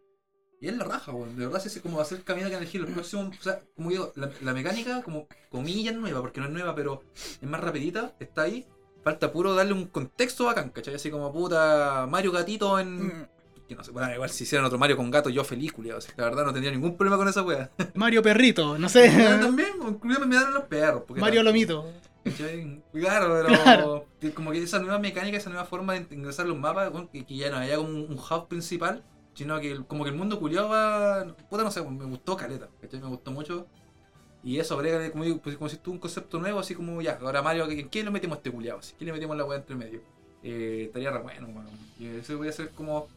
Y 0.59 0.67
es 0.69 0.75
la 0.77 0.83
raja, 0.85 1.11
weón. 1.11 1.35
De 1.37 1.45
verdad, 1.45 1.61
es 1.65 1.79
como 1.81 2.01
hacer 2.01 2.23
camino 2.23 2.49
que 2.49 2.55
elegir 2.55 2.81
los 2.81 2.89
próximos. 2.89 3.35
O 3.39 3.43
sea, 3.43 3.61
como 3.75 3.89
digo, 3.91 4.11
la, 4.15 4.29
la 4.41 4.53
mecánica, 4.53 5.03
como 5.03 5.27
comillas 5.49 5.95
nueva, 5.95 6.21
porque 6.21 6.39
no 6.39 6.47
es 6.47 6.51
nueva, 6.51 6.73
pero 6.73 7.03
es 7.15 7.43
más 7.47 7.61
rapidita, 7.61 8.15
está 8.19 8.43
ahí. 8.43 8.65
Falta 9.03 9.31
puro 9.31 9.53
darle 9.53 9.73
un 9.73 9.85
contexto 9.85 10.45
bacán, 10.45 10.69
¿cachai? 10.71 10.95
Así 10.95 11.11
como 11.11 11.31
puta 11.31 12.07
Mario 12.09 12.31
Gatito 12.31 12.79
en. 12.79 13.05
Mm. 13.07 13.27
Que 13.69 13.75
no 13.75 13.83
sé, 13.83 13.91
bueno, 13.91 14.11
igual 14.13 14.29
si 14.29 14.45
hicieran 14.45 14.65
otro 14.65 14.77
Mario 14.79 14.95
con 14.97 15.11
gato, 15.11 15.29
yo 15.29 15.43
feliz, 15.43 15.73
culiado. 15.73 15.99
O 15.99 16.01
sea, 16.01 16.13
la 16.17 16.23
verdad 16.25 16.45
no 16.45 16.53
tendría 16.53 16.71
ningún 16.71 16.95
problema 16.97 17.17
con 17.17 17.27
esa 17.27 17.43
weá. 17.43 17.69
Mario 17.95 18.21
Perrito, 18.23 18.77
no 18.79 18.87
sé. 18.89 19.09
También, 19.09 19.69
incluso 19.87 20.25
me 20.25 20.35
dan 20.35 20.53
los 20.53 20.63
perros. 20.63 21.03
Mario 21.09 21.39
tal- 21.39 21.45
Lomito. 21.45 21.85
¿Cachai? 22.23 22.81
Claro, 22.93 23.33
pero 23.45 23.61
Claro. 23.63 24.05
como 24.33 24.51
que 24.51 24.63
esa 24.63 24.79
nueva 24.79 24.99
mecánica, 24.99 25.37
esa 25.37 25.49
nueva 25.49 25.65
forma 25.65 25.93
de 25.93 26.15
ingresar 26.15 26.45
los 26.47 26.57
mapas, 26.57 26.91
bueno, 26.91 27.09
que, 27.11 27.25
que 27.25 27.35
ya 27.37 27.49
no 27.49 27.57
haya 27.57 27.75
como 27.77 27.89
un, 27.89 27.95
un 28.09 28.17
hub 28.19 28.47
principal, 28.47 29.03
sino 29.37 29.59
que 29.59 29.71
el- 29.71 29.85
como 29.85 30.03
que 30.03 30.09
el 30.09 30.15
mundo 30.15 30.39
culiado 30.39 30.69
va. 30.69 31.25
Puta, 31.49 31.63
no 31.63 31.71
sé, 31.71 31.81
me 31.83 32.05
gustó 32.05 32.35
caleta, 32.35 32.67
¿cachai? 32.81 32.99
Me 32.99 33.07
gustó 33.07 33.31
mucho. 33.31 33.67
Y 34.43 34.59
eso 34.59 34.75
agrega, 34.75 35.11
como 35.11 35.23
pues, 35.39 35.57
como 35.57 35.69
si 35.69 35.77
tú 35.77 35.91
un 35.91 35.99
concepto 35.99 36.39
nuevo, 36.39 36.59
así 36.59 36.73
como 36.73 37.01
ya, 37.01 37.17
ahora 37.21 37.41
Mario, 37.41 37.69
¿en 37.69 37.89
qué 37.89 38.03
le 38.03 38.09
metemos 38.11 38.37
este 38.37 38.51
culiado? 38.51 38.79
¿Qué 38.97 39.05
le 39.05 39.11
metemos 39.11 39.35
la 39.37 39.45
weá 39.45 39.59
entre 39.59 39.75
medio? 39.75 40.01
Eh, 40.43 40.85
estaría 40.87 41.11
re 41.11 41.19
bueno, 41.19 41.47
weón. 41.49 41.67
Y 41.99 42.07
eso 42.07 42.37
voy 42.37 42.47
a 42.47 42.51
ser 42.51 42.69
como 42.71 43.07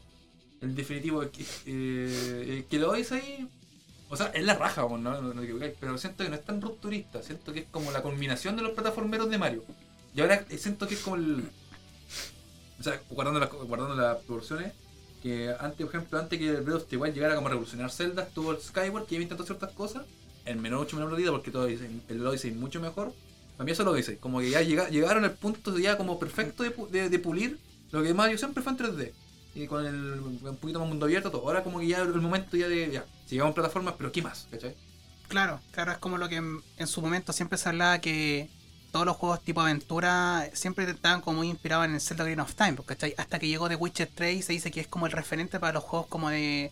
el 0.60 0.74
definitivo 0.74 1.20
que, 1.30 1.44
eh, 1.66 2.66
que 2.68 2.78
lo 2.78 2.90
veis 2.92 3.12
ahí. 3.12 3.48
O 4.08 4.16
sea, 4.16 4.26
es 4.34 4.44
la 4.44 4.54
raja, 4.54 4.82
no, 4.82 4.98
no, 4.98 5.20
no 5.22 5.42
equivocáis, 5.42 5.74
pero 5.78 5.96
siento 5.96 6.24
que 6.24 6.30
no 6.30 6.36
es 6.36 6.44
tan 6.44 6.60
rupturista, 6.60 7.22
siento 7.22 7.52
que 7.52 7.60
es 7.60 7.66
como 7.70 7.92
la 7.92 8.02
culminación 8.02 8.56
de 8.56 8.62
los 8.62 8.72
plataformeros 8.72 9.30
de 9.30 9.38
Mario. 9.38 9.62
Y 10.14 10.20
ahora 10.20 10.44
eh, 10.50 10.58
siento 10.58 10.88
que 10.88 10.94
es 10.94 11.00
como 11.00 11.16
el. 11.16 11.44
O 12.80 12.82
sea, 12.82 13.00
guardando 13.10 13.38
las, 13.38 13.50
guardando 13.52 13.94
las 13.94 14.16
proporciones, 14.24 14.72
que 15.22 15.54
antes, 15.58 15.86
por 15.86 15.94
ejemplo, 15.94 16.18
antes 16.18 16.38
que 16.38 16.48
el 16.48 16.62
Breath 16.62 16.82
of 16.82 16.88
the 16.88 16.96
llegara 17.14 17.34
como 17.34 17.46
a 17.48 17.50
revolucionar 17.50 17.90
Zelda, 17.90 18.22
estuvo 18.22 18.52
el 18.52 18.58
Skyward, 18.60 19.06
que 19.06 19.16
ya 19.16 19.20
intentó 19.22 19.44
ciertas 19.44 19.72
cosas, 19.72 20.04
en 20.46 20.60
menor, 20.60 20.80
mucho 20.80 20.96
menor 20.96 21.12
medida, 21.12 21.30
porque 21.30 21.50
todo 21.50 21.66
el 21.66 22.26
Odyssey 22.26 22.50
mucho 22.52 22.80
mejor. 22.80 23.12
Para 23.56 23.66
mí 23.66 23.72
eso 23.72 23.84
lo 23.84 23.92
dice, 23.92 24.16
como 24.16 24.40
que 24.40 24.50
ya 24.50 24.62
llega- 24.62 24.88
llegaron 24.88 25.24
al 25.24 25.32
punto 25.32 25.76
ya 25.78 25.98
como 25.98 26.18
perfecto 26.18 26.62
de, 26.62 26.74
de- 26.90 27.10
de 27.10 27.18
pulir 27.18 27.58
lo 27.92 28.02
que 28.02 28.14
Mario 28.14 28.38
siempre 28.38 28.62
fue 28.62 28.72
en 28.72 28.78
3D. 28.78 29.12
Y 29.54 29.66
con 29.66 29.84
el 29.84 29.94
un 30.20 30.56
poquito 30.60 30.78
más 30.78 30.88
mundo 30.88 31.06
abierto, 31.06 31.30
todo. 31.30 31.42
Ahora 31.42 31.62
como 31.64 31.80
que 31.80 31.88
ya 31.88 32.00
el 32.02 32.14
momento 32.20 32.56
ya 32.56 32.68
de, 32.68 32.90
ya, 32.90 33.04
si 33.26 33.34
llegamos 33.34 33.52
a 33.52 33.54
plataformas, 33.56 33.94
pero 33.98 34.12
¿qué 34.12 34.22
más? 34.22 34.46
¿Cachai? 34.50 34.74
Claro, 35.28 35.60
claro, 35.72 35.92
es 35.92 35.98
como 35.98 36.18
lo 36.18 36.28
que 36.28 36.36
en, 36.36 36.60
en 36.76 36.86
su 36.86 37.02
momento 37.02 37.32
siempre 37.32 37.58
se 37.58 37.68
hablaba 37.68 38.00
que 38.00 38.48
todos 38.90 39.06
los 39.06 39.16
juegos 39.16 39.42
tipo 39.42 39.60
aventura 39.60 40.48
siempre 40.52 40.84
estaban 40.90 41.20
como 41.20 41.38
muy 41.38 41.48
inspirados 41.48 41.86
en 41.86 41.94
el 41.94 42.00
Zelda 42.00 42.24
Green 42.24 42.40
of 42.40 42.54
Time, 42.54 42.74
pues, 42.74 42.88
¿cachai? 42.88 43.14
Hasta 43.16 43.38
que 43.38 43.48
llegó 43.48 43.68
The 43.68 43.76
Witcher 43.76 44.08
3 44.14 44.38
y 44.38 44.42
se 44.42 44.52
dice 44.52 44.70
que 44.70 44.80
es 44.80 44.86
como 44.86 45.06
el 45.06 45.12
referente 45.12 45.58
para 45.60 45.72
los 45.74 45.84
juegos 45.84 46.08
como 46.08 46.30
de 46.30 46.70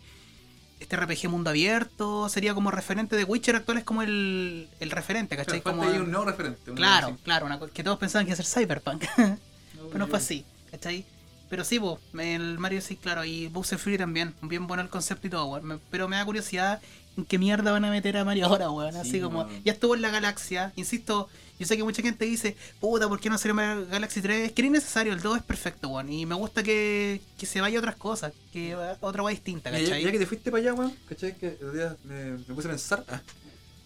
este 0.81 0.96
RPG 0.96 1.28
mundo 1.28 1.50
abierto, 1.50 2.28
sería 2.28 2.54
como 2.54 2.70
referente 2.70 3.16
de 3.16 3.24
Witcher 3.24 3.57
actual 3.57 3.78
es 3.78 3.85
como 3.85 4.02
el, 4.02 4.68
el 4.78 4.90
referente, 4.90 5.37
¿cachai? 5.37 5.61
Falta 5.61 5.70
Como, 5.78 5.83
ahí 5.90 5.98
un 5.98 6.11
nuevo 6.11 6.24
referente. 6.26 6.70
un 6.70 6.76
claro, 6.76 7.16
claro, 7.24 7.46
una 7.46 7.59
que 7.59 7.83
todos 7.83 7.98
pensaban 7.98 8.26
que 8.26 8.31
iba 8.33 8.40
a 8.40 8.44
ser 8.44 8.62
Cyberpunk, 8.62 9.04
pero 9.16 9.98
no 9.98 10.07
fue 10.07 10.18
así, 10.18 10.44
¿cachai? 10.70 11.04
Pero 11.50 11.64
sí, 11.64 11.81
po, 11.81 11.98
el 12.18 12.59
Mario 12.59 12.81
sí, 12.83 12.96
claro, 12.96 13.24
y 13.24 13.48
Bowser 13.48 13.78
Fury 13.78 13.96
también, 13.98 14.35
bien 14.42 14.66
bueno 14.66 14.83
el 14.83 14.90
concepto 14.90 15.26
y 15.26 15.31
todo, 15.31 15.46
weón. 15.46 15.64
Me- 15.64 15.78
Pero 15.90 16.07
me 16.07 16.16
da 16.16 16.24
curiosidad 16.24 16.81
en 17.16 17.24
qué 17.24 17.38
mierda 17.38 17.72
van 17.72 17.85
a 17.87 17.90
meter 17.90 18.16
a 18.18 18.24
Mario 18.24 18.46
ahora, 18.46 18.70
weón. 18.70 18.92
Sí, 18.92 18.98
Así 19.00 19.20
como, 19.20 19.48
ya 19.64 19.72
estuvo 19.72 19.94
en 19.94 20.02
la 20.02 20.11
galaxia, 20.11 20.72
insisto, 20.76 21.28
yo 21.58 21.66
sé 21.66 21.76
que 21.76 21.84
mucha 21.84 22.02
gente 22.02 22.24
dice, 22.24 22.56
puta, 22.80 23.08
¿por 23.08 23.18
qué 23.20 23.28
no 23.30 23.38
salió 23.38 23.56
Galaxy 23.90 24.20
3? 24.22 24.46
Es 24.48 24.52
que 24.52 24.62
no 24.62 24.66
es 24.68 24.72
necesario, 24.72 25.12
el 25.12 25.20
2 25.20 25.38
es 25.38 25.42
perfecto, 25.42 25.88
weón. 25.88 26.10
Y 26.12 26.24
me 26.26 26.34
gusta 26.34 26.62
que, 26.62 27.20
que 27.38 27.46
se 27.46 27.60
vaya 27.60 27.78
a 27.78 27.80
otras 27.80 27.96
cosas, 27.96 28.32
que 28.52 28.74
va- 28.74 28.96
otra 29.00 29.22
weá 29.22 29.34
distinta, 29.34 29.70
ya, 29.70 29.78
¿cachai? 29.80 30.02
ya 30.04 30.12
que 30.12 30.18
te 30.18 30.26
fuiste 30.26 30.50
para 30.50 30.60
allá, 30.62 30.74
weón, 30.74 30.92
¿cachai? 31.08 31.36
Que 31.36 31.56
el 31.60 31.72
día 31.72 31.96
me, 32.04 32.32
me 32.32 32.54
puse 32.54 32.68
a 32.68 32.70
pensar. 32.70 33.04
ah, 33.08 33.20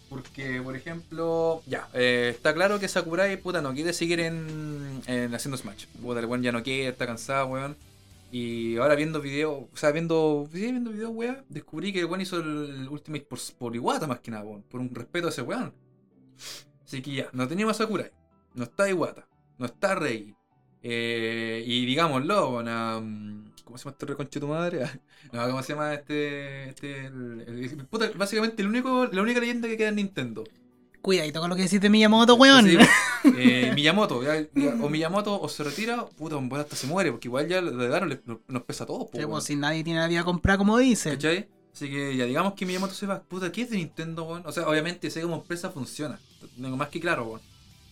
Porque, 0.08 0.61
por 0.62 0.76
ejemplo, 0.76 1.62
ya, 1.66 1.88
eh, 1.94 2.32
está 2.35 2.52
claro 2.52 2.78
que 2.78 2.87
Sakurai, 2.88 3.37
puta, 3.40 3.62
no 3.62 3.72
quiere 3.72 3.92
seguir 3.94 4.20
en, 4.20 5.00
en 5.06 5.35
haciendo 5.35 5.56
Smash. 5.56 5.87
Puta, 6.02 6.20
el 6.20 6.26
weón 6.26 6.42
ya 6.42 6.52
no 6.52 6.62
quiere, 6.62 6.88
está 6.88 7.06
cansado, 7.06 7.46
weón. 7.46 7.76
Y 8.30 8.76
ahora 8.78 8.94
viendo 8.94 9.20
videos, 9.20 9.64
o 9.72 9.76
sea, 9.76 9.90
viendo, 9.90 10.48
sí, 10.52 10.61
viendo 10.61 10.90
videos, 10.90 11.11
weón, 11.14 11.44
descubrí 11.48 11.92
que 11.92 12.00
el 12.00 12.06
weón 12.06 12.20
hizo 12.22 12.38
el 12.38 12.88
Ultimate 12.90 13.24
por, 13.28 13.38
por 13.58 13.74
Iwata 13.76 14.06
más 14.06 14.20
que 14.20 14.30
nada, 14.30 14.44
weón, 14.44 14.62
por 14.70 14.80
un 14.80 14.94
respeto 14.94 15.26
a 15.26 15.30
ese 15.30 15.42
weón. 15.42 15.72
Así 16.92 17.00
que 17.00 17.14
ya, 17.14 17.31
no 17.33 17.48
teníamos 17.48 17.74
a 17.74 17.85
Sakurai, 17.85 18.11
no 18.52 18.64
está 18.64 18.87
Iwata, 18.90 19.26
no 19.57 19.64
está 19.64 19.94
Rei. 19.94 20.35
Eh, 20.83 21.64
y 21.66 21.87
digámoslo, 21.87 22.59
um, 22.59 23.44
¿cómo 23.64 23.78
se 23.78 23.85
llama 23.85 23.92
este 23.92 24.07
reconche 24.07 24.38
tu 24.40 24.46
madre? 24.46 24.83
No, 25.33 25.46
¿cómo 25.46 25.62
se 25.62 25.72
llama 25.72 25.94
este? 25.94 26.68
este 26.68 27.07
el- 27.07 27.44
el- 27.46 27.87
puta, 27.87 28.11
básicamente 28.14 28.61
el 28.61 28.68
único, 28.68 29.07
la 29.07 29.22
única 29.22 29.40
leyenda 29.40 29.68
que 29.68 29.76
queda 29.78 29.88
en 29.88 29.94
Nintendo. 29.96 30.44
Cuidadito 31.00 31.40
con 31.40 31.48
lo 31.48 31.57
que 31.57 31.62
decís 31.62 31.81
de 31.81 31.88
Miyamoto, 31.88 32.35
weón. 32.35 32.66
Sí, 32.66 32.76
eh, 33.38 33.72
Miyamoto, 33.74 34.22
ya- 34.22 34.42
ya, 34.55 34.74
o 34.83 34.90
Miyamoto 34.90 35.40
o 35.40 35.48
se 35.48 35.64
retira, 35.64 36.05
puta, 36.05 36.37
un 36.37 36.50
buen 36.50 36.61
hasta 36.61 36.76
se 36.76 36.87
muere, 36.88 37.11
porque 37.12 37.28
igual 37.28 37.48
ya 37.48 37.62
lo 37.62 37.70
de 37.74 37.88
Daron 37.88 38.09
le- 38.11 38.20
nos 38.48 38.62
pesa 38.64 38.85
a 38.85 38.87
todos, 38.88 39.05
po, 39.05 39.12
Sí, 39.12 39.18
weón. 39.20 39.31
pues, 39.31 39.44
si 39.44 39.57
nadie 39.57 39.83
tiene 39.83 40.00
la 40.00 40.09
vida 40.09 40.24
comprada, 40.24 40.59
como 40.59 40.76
dicen. 40.76 41.14
¿Cachai? 41.14 41.48
Así 41.72 41.88
que 41.90 42.16
ya 42.16 42.26
digamos 42.26 42.54
que 42.54 42.66
Miyamoto 42.66 42.94
se 42.94 43.06
va, 43.06 43.22
puta, 43.22 43.50
¿qué 43.50 43.62
es 43.62 43.70
de 43.70 43.76
Nintendo, 43.78 44.24
weón? 44.24 44.42
O 44.46 44.52
sea, 44.52 44.68
obviamente 44.68 45.11
sé 45.11 45.22
como 45.22 45.37
empresa 45.37 45.70
funciona, 45.70 46.20
tengo 46.61 46.76
más 46.76 46.88
que 46.90 47.00
claro, 47.00 47.24
weón. 47.26 47.40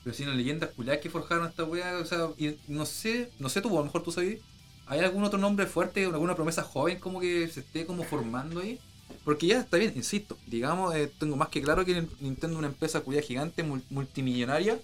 Pero 0.02 0.14
si 0.14 0.24
las 0.24 0.36
leyendas 0.36 0.70
culiadas 0.70 1.00
que 1.02 1.10
forjaron 1.10 1.46
esta 1.48 1.64
weá, 1.64 1.98
o 1.98 2.04
sea, 2.04 2.28
y 2.38 2.56
no 2.68 2.86
sé, 2.86 3.32
no 3.38 3.48
sé 3.48 3.60
tú, 3.62 3.70
a 3.70 3.80
lo 3.80 3.84
mejor 3.84 4.02
tú 4.02 4.12
sabes, 4.12 4.40
¿hay 4.86 5.00
algún 5.00 5.24
otro 5.24 5.38
nombre 5.38 5.66
fuerte, 5.66 6.04
alguna 6.04 6.34
promesa 6.36 6.62
joven 6.62 6.98
como 7.00 7.20
que 7.20 7.48
se 7.48 7.60
esté 7.60 7.86
como 7.86 8.04
formando 8.04 8.60
ahí? 8.60 8.80
Porque 9.24 9.46
ya 9.46 9.60
está 9.60 9.76
bien, 9.78 9.92
insisto, 9.96 10.38
digamos, 10.46 10.94
eh, 10.94 11.12
tengo 11.18 11.36
más 11.36 11.48
que 11.48 11.62
claro 11.62 11.84
que 11.84 12.06
Nintendo 12.20 12.54
es 12.56 12.58
una 12.58 12.68
empresa 12.68 13.00
cuya 13.02 13.22
gigante, 13.22 13.64
mul- 13.64 13.84
multimillonaria. 13.90 14.80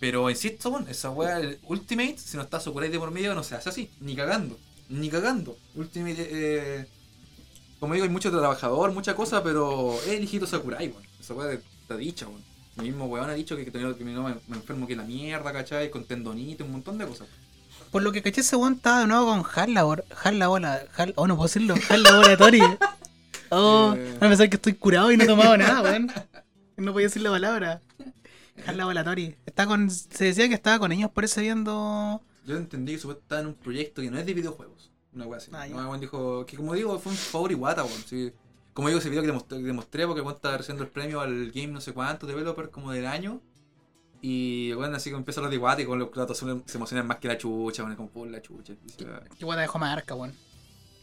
Pero 0.00 0.28
insisto, 0.30 0.70
bueno, 0.70 0.88
esa 0.88 1.10
weá, 1.10 1.38
el 1.40 1.58
Ultimate, 1.62 2.18
si 2.18 2.36
no 2.36 2.42
está 2.42 2.60
Sakurai 2.60 2.90
de 2.90 2.98
por 2.98 3.10
medio, 3.10 3.34
no 3.34 3.42
se 3.42 3.54
hace 3.54 3.68
así, 3.70 3.90
ni 4.00 4.14
cagando, 4.16 4.58
ni 4.88 5.08
cagando. 5.08 5.56
Ultimate, 5.74 6.28
eh, 6.30 6.86
como 7.84 7.94
digo, 7.94 8.04
hay 8.04 8.10
mucho 8.10 8.30
trabajador, 8.30 8.92
mucha 8.92 9.14
cosa, 9.14 9.42
pero 9.42 9.94
es 10.02 10.08
el 10.08 10.24
hijito 10.24 10.46
Sakurai, 10.46 10.88
weón. 10.88 11.02
Esa 11.20 11.34
weá 11.34 11.52
está 11.52 11.96
dicha, 11.96 12.26
weón. 12.26 12.42
Mi 12.76 12.84
mismo 12.86 13.06
weón 13.06 13.30
ha 13.30 13.34
dicho 13.34 13.56
que, 13.56 13.64
que, 13.64 13.70
tenía- 13.70 13.94
que 13.96 14.04
no 14.04 14.24
me, 14.24 14.34
me 14.48 14.56
enfermo 14.56 14.86
que 14.86 14.96
la 14.96 15.04
mierda, 15.04 15.52
¿cachai? 15.52 15.90
Con 15.90 16.04
tendonitis, 16.04 16.66
un 16.66 16.72
montón 16.72 16.98
de 16.98 17.06
cosas. 17.06 17.28
Por 17.92 18.02
lo 18.02 18.10
que 18.10 18.22
caché, 18.22 18.40
ese 18.40 18.56
weón 18.56 18.74
estaba 18.74 19.00
de 19.00 19.06
nuevo 19.06 19.26
con 19.26 19.44
Hal 19.54 19.72
Labor... 19.74 20.04
Hal 20.22 20.38
Labola... 20.40 20.82
Hal... 20.96 21.12
Oh, 21.16 21.26
no 21.28 21.36
puedo 21.36 21.46
decirlo. 21.46 21.74
Hal 21.88 22.02
Laboratory. 22.02 22.60
Oh, 23.50 23.94
Eh. 23.96 24.16
van 24.18 24.24
a 24.26 24.30
pensar 24.30 24.48
que 24.50 24.56
estoy 24.56 24.74
curado 24.74 25.12
y 25.12 25.16
no 25.16 25.24
he 25.24 25.26
tomado 25.28 25.56
nada, 25.56 25.80
weón. 25.82 26.10
No 26.76 26.92
podía 26.92 27.06
decir 27.06 27.22
la 27.22 27.30
palabra. 27.30 27.82
Hal 28.66 28.76
Laboratory. 28.76 29.36
Está 29.46 29.66
con... 29.66 29.90
Se 29.90 30.24
decía 30.24 30.48
que 30.48 30.54
estaba 30.54 30.78
con 30.80 30.90
ellos 30.90 31.10
por 31.12 31.24
eso 31.24 31.40
viendo... 31.40 32.20
Yo 32.46 32.56
entendí 32.56 32.92
que 32.94 32.98
supuestamente 32.98 33.24
estaba 33.26 33.40
en 33.42 33.46
un 33.48 33.54
proyecto 33.54 34.02
que 34.02 34.10
no 34.10 34.18
es 34.18 34.26
de 34.26 34.34
videojuegos. 34.34 34.90
Una 35.14 35.26
weá 35.26 35.38
así. 35.38 35.50
Ah. 35.54 35.66
No, 35.68 35.88
weón 35.88 36.00
dijo 36.00 36.44
que, 36.46 36.56
como 36.56 36.74
digo, 36.74 36.98
fue 36.98 37.12
un 37.12 37.18
favor 37.18 37.50
iguata, 37.52 37.84
weón. 37.84 38.02
sí. 38.06 38.32
Como 38.72 38.88
digo, 38.88 38.98
ese 38.98 39.08
video 39.08 39.22
que 39.22 39.30
te 39.30 39.56
que 39.58 39.62
te 39.66 39.72
mostré 39.72 40.06
porque 40.06 40.20
weón 40.20 40.34
estaba 40.36 40.56
recibiendo 40.56 40.82
el 40.84 40.90
premio 40.90 41.20
al 41.20 41.52
game 41.52 41.68
no 41.68 41.80
sé 41.80 41.92
cuánto 41.92 42.26
developer 42.26 42.70
como 42.70 42.90
del 42.92 43.06
año. 43.06 43.40
Y 44.20 44.72
bueno, 44.72 44.96
así 44.96 45.10
que 45.10 45.16
empieza 45.16 45.40
a 45.40 45.42
hablar 45.42 45.50
de 45.50 45.56
iguata 45.56 45.82
y 45.82 45.84
con 45.84 45.98
los 45.98 46.08
platos 46.08 46.38
se 46.38 46.76
emocionan 46.76 47.06
más 47.06 47.18
que 47.18 47.28
la 47.28 47.36
chucha, 47.36 47.82
bueno, 47.82 47.96
como 47.96 48.08
por 48.08 48.26
la 48.28 48.40
chucha. 48.40 48.72
Y 48.84 48.88
se- 48.90 49.04
Qué 49.38 49.44
guata 49.44 49.60
dejó 49.60 49.78
marca, 49.78 50.14
weón. 50.14 50.32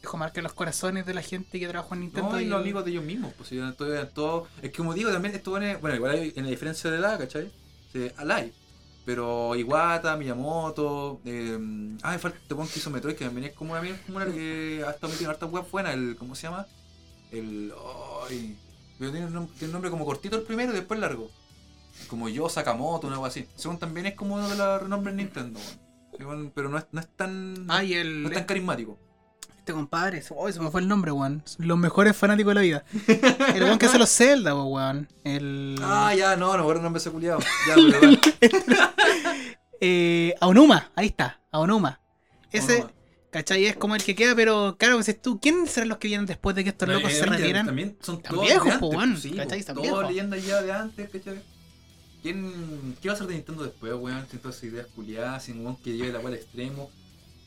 Dejó 0.01 0.18
marca 0.18 0.39
en 0.39 0.43
los 0.45 0.53
corazones 0.53 1.05
de 1.05 1.14
la 1.14 1.22
gente 1.22 1.59
que 1.59 1.68
trabajó 1.68 1.93
en 1.93 1.99
Nintendo. 2.01 2.32
No, 2.32 2.39
y 2.41 2.45
y- 2.45 2.47
los 2.47 2.59
amigos 2.59 2.84
de 2.84 2.91
ellos 2.91 3.03
mismos, 3.03 3.32
pues 3.38 3.49
si 3.49 3.55
yo 3.57 3.72
todo. 3.76 4.47
Es 4.64 4.72
que 4.72 4.78
como 4.78 4.95
digo, 4.95 5.12
también 5.12 5.36
esto 5.36 5.51
bueno, 5.51 5.78
bueno, 5.80 5.95
igual 5.95 6.12
hay 6.14 6.34
en 6.36 6.43
la 6.45 6.49
diferencia 6.49 6.89
de 6.89 6.97
edad, 6.97 7.20
¿cachai? 7.20 7.51
Alive. 8.18 8.53
Pero 9.06 9.56
Iwata, 9.56 10.16
Miyamoto, 10.16 11.22
eh, 11.26 11.58
ah, 12.04 12.12
me 12.12 12.20
falta 12.20 12.38
este 12.38 12.56
que 12.56 12.80
hizo 12.80 12.89
Metroid, 12.91 13.16
que 13.16 13.26
también 13.26 13.47
es 13.47 13.54
como 13.54 13.74
una, 13.74 13.82
como 14.06 14.18
una 14.18 14.28
que 14.28 14.84
hasta 14.88 15.08
metido 15.08 15.26
en 15.26 15.32
hartas 15.32 15.49
web 15.49 15.66
buenas, 15.72 15.93
el, 15.95 16.16
¿cómo 16.18 16.36
se 16.36 16.43
llama? 16.43 16.68
El, 17.32 17.74
ay, 18.30 18.58
pero 18.99 19.12
tiene 19.12 19.26
un, 19.26 19.34
nom- 19.34 19.49
tiene 19.54 19.68
un 19.68 19.72
nombre 19.74 19.89
como 19.89 20.06
cortito 20.06 20.36
el 20.36 20.43
primero 20.43 20.72
y 20.72 20.76
después 20.76 20.99
largo. 20.99 21.32
Como 22.08 22.30
yo, 22.30 22.47
Sakamoto, 22.47 23.08
una 23.08 23.16
algo 23.16 23.26
así. 23.26 23.47
Según 23.56 23.80
también 23.80 24.06
es 24.06 24.14
como 24.16 24.36
uno 24.36 24.47
de 24.47 24.56
los 24.56 24.82
renombres 24.84 25.16
Nintendo, 25.16 25.60
pero 26.54 26.70
no 26.70 26.78
es, 26.78 26.86
no 26.91 26.99
es 27.02 27.08
tan. 27.16 27.66
El. 27.95 28.24
no 28.24 28.30
es 28.30 28.36
tan 28.36 28.45
carismático. 28.45 28.99
Este 29.62 29.74
compadre, 29.74 30.24
oh, 30.32 30.51
se 30.51 30.59
me 30.59 30.72
fue 30.72 30.82
el 30.82 30.88
nombre, 30.88 31.12
weón. 31.12 31.43
Los 31.59 31.78
mejores 31.78 32.18
fanáticos 32.18 32.49
de 32.49 32.55
la 32.55 32.62
vida. 32.62 32.84
El 33.53 33.62
weón 33.62 33.78
que 33.78 33.86
hace 33.86 33.99
los 33.99 34.09
Zelda, 34.09 34.55
weón. 34.55 35.07
El. 35.24 35.78
Ah, 35.84 36.16
ya, 36.16 36.36
no, 36.36 36.57
no 36.57 36.66
me 36.66 36.74
el 36.74 36.82
nombre 36.82 36.99
de 36.99 37.03
ese 37.03 37.12
culiado. 37.12 37.39
Ya, 37.68 37.76
pero. 37.76 38.12
Eh, 39.84 40.36
Aonuma, 40.41 40.91
ahí 40.95 41.07
está, 41.07 41.41
Aonuma. 41.51 41.99
Ese, 42.51 42.74
Aonuma. 42.74 42.93
¿cachai? 43.30 43.66
Es 43.66 43.76
como 43.76 43.95
el 43.95 44.03
que 44.03 44.16
queda, 44.16 44.36
pero 44.36 44.78
claro, 44.80 44.97
dices 44.97 45.22
tú, 45.22 45.39
¿quiénes 45.39 45.70
serán 45.70 45.89
los 45.89 45.99
que 45.99 46.07
vienen 46.07 46.26
después 46.26 46.55
de 46.55 46.64
que 46.64 46.70
estos 46.70 46.89
locos 46.89 47.12
se 47.14 47.26
retieran? 47.28 47.68
También 47.68 47.97
son 48.01 48.20
todos 48.22 48.43
viejos, 48.43 48.76
po, 48.78 48.88
weón, 48.88 49.16
Sí, 49.16 49.32
¿cachai? 49.32 49.64
todos 49.64 50.07
leyendas 50.07 50.43
ya 50.43 50.64
de 50.64 50.72
antes, 50.72 51.07
¿cachai? 51.07 51.43
¿Quién, 52.24 52.95
¿Qué 52.99 53.09
va 53.09 53.14
a 53.14 53.16
hacer 53.16 53.28
de 53.28 53.36
Nintendo 53.36 53.64
después, 53.64 53.93
weón? 53.93 54.26
Sin 54.28 54.39
todas 54.39 54.57
esas 54.57 54.72
ideas 54.72 54.88
culiadas, 54.88 55.43
sin 55.43 55.66
un 55.66 55.76
que 55.76 55.95
lleve 55.95 56.12
la 56.12 56.20
cual 56.20 56.34
al 56.34 56.39
extremo. 56.39 56.89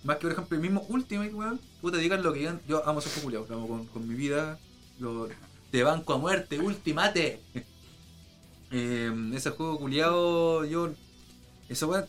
Más 0.05 0.17
que, 0.17 0.23
por 0.23 0.33
ejemplo, 0.33 0.57
el 0.57 0.63
mismo 0.63 0.85
Ultimate, 0.89 1.35
weón. 1.35 1.61
Puta, 1.81 1.97
digan 1.97 2.23
lo 2.23 2.33
que 2.33 2.41
digan. 2.41 2.61
Yo 2.69 2.87
amo 2.87 3.01
esos 3.01 3.13
culiados, 3.23 3.49
lo 3.49 3.57
amo 3.57 3.69
con, 3.69 3.87
con 3.87 4.07
mi 4.07 4.15
vida. 4.15 4.59
Lo, 4.99 5.29
te 5.71 5.83
banco 5.83 6.13
a 6.13 6.19
muerte, 6.19 6.61
Ultimate. 6.61 7.41
eh, 8.71 9.31
ese 9.35 9.51
juego 9.51 9.79
culiado, 9.79 10.65
yo. 10.65 10.91
Eso, 11.69 11.89
weón. 11.89 12.05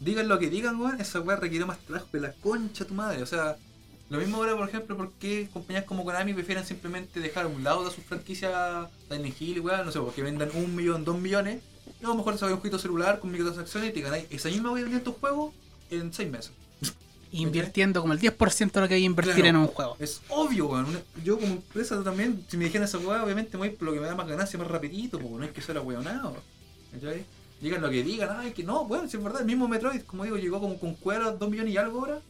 Digan 0.00 0.28
lo 0.28 0.38
que 0.38 0.50
digan, 0.50 0.80
weón. 0.80 1.00
Esa 1.00 1.20
weón 1.20 1.40
requiere 1.40 1.64
más 1.64 1.78
trabajo 1.78 2.08
que 2.12 2.20
la 2.20 2.32
concha 2.32 2.84
de 2.84 2.88
tu 2.88 2.94
madre. 2.94 3.22
O 3.22 3.26
sea, 3.26 3.56
lo 4.08 4.18
mismo 4.18 4.36
ahora, 4.36 4.56
por 4.56 4.68
ejemplo, 4.68 4.96
porque 4.96 5.48
compañías 5.52 5.84
como 5.84 6.04
Konami 6.04 6.34
prefieren 6.34 6.64
simplemente 6.64 7.18
dejar 7.18 7.46
a 7.46 7.48
un 7.48 7.64
lado 7.64 7.84
de 7.84 7.90
su 7.90 8.02
franquicia 8.02 8.88
Silent 9.08 9.40
Hill, 9.40 9.60
weón, 9.60 9.86
no 9.86 9.90
sé, 9.90 9.98
porque 9.98 10.22
vendan 10.22 10.50
un 10.54 10.76
millón, 10.76 11.04
dos 11.04 11.18
millones, 11.18 11.60
y 12.00 12.04
a 12.04 12.08
lo 12.08 12.14
mejor 12.14 12.38
se 12.38 12.44
un 12.44 12.52
jueguito 12.52 12.78
celular 12.78 13.18
con 13.18 13.32
microtransacciones 13.32 13.90
y 13.90 13.92
te 13.94 14.00
ganáis 14.00 14.26
esa 14.30 14.48
misma 14.48 14.70
a 14.70 14.74
vender 14.74 15.02
tu 15.02 15.12
juego 15.12 15.52
en 15.90 16.12
seis 16.12 16.30
meses. 16.30 16.52
Invirtiendo 17.32 18.00
como 18.00 18.12
el 18.12 18.20
10% 18.20 18.72
de 18.72 18.80
lo 18.82 18.88
que 18.88 18.94
hay 18.94 19.00
que 19.00 19.06
invertir 19.06 19.34
Claro. 19.34 19.48
en 19.48 19.56
un 19.56 19.66
juego. 19.68 19.96
Es 19.98 20.20
obvio, 20.28 20.66
weón. 20.68 21.02
Yo 21.24 21.38
como 21.38 21.54
empresa 21.54 22.02
también, 22.04 22.44
si 22.48 22.56
me 22.56 22.64
dijeran 22.66 22.86
esa 22.86 22.98
weá, 22.98 23.24
obviamente 23.24 23.52
me 23.56 23.68
voy 23.68 23.70
por 23.70 23.88
lo 23.88 23.94
que 23.94 24.00
me 24.00 24.06
da 24.06 24.14
más 24.14 24.28
ganancia 24.28 24.58
más 24.58 24.68
rapidito, 24.68 25.18
porque 25.18 25.36
no 25.38 25.44
es 25.44 25.50
que 25.52 25.62
sea 25.62 25.74
la 25.74 25.80
weonado. 25.80 26.36
¿Cachai? 26.92 27.24
Digan 27.60 27.80
lo 27.80 27.88
que 27.90 28.02
digan, 28.02 28.28
ay, 28.38 28.52
que 28.52 28.64
no, 28.64 28.82
weón, 28.82 29.08
si 29.08 29.16
es 29.16 29.22
verdad, 29.22 29.40
el 29.40 29.46
mismo 29.46 29.66
Metroid, 29.68 30.02
como 30.02 30.24
digo, 30.24 30.36
llegó 30.36 30.60
como 30.60 30.78
con 30.78 30.94
cueros, 30.94 31.38
dos 31.38 31.48
millones 31.50 31.72
y 31.72 31.76
algo 31.76 32.00
ahora. 32.00 32.20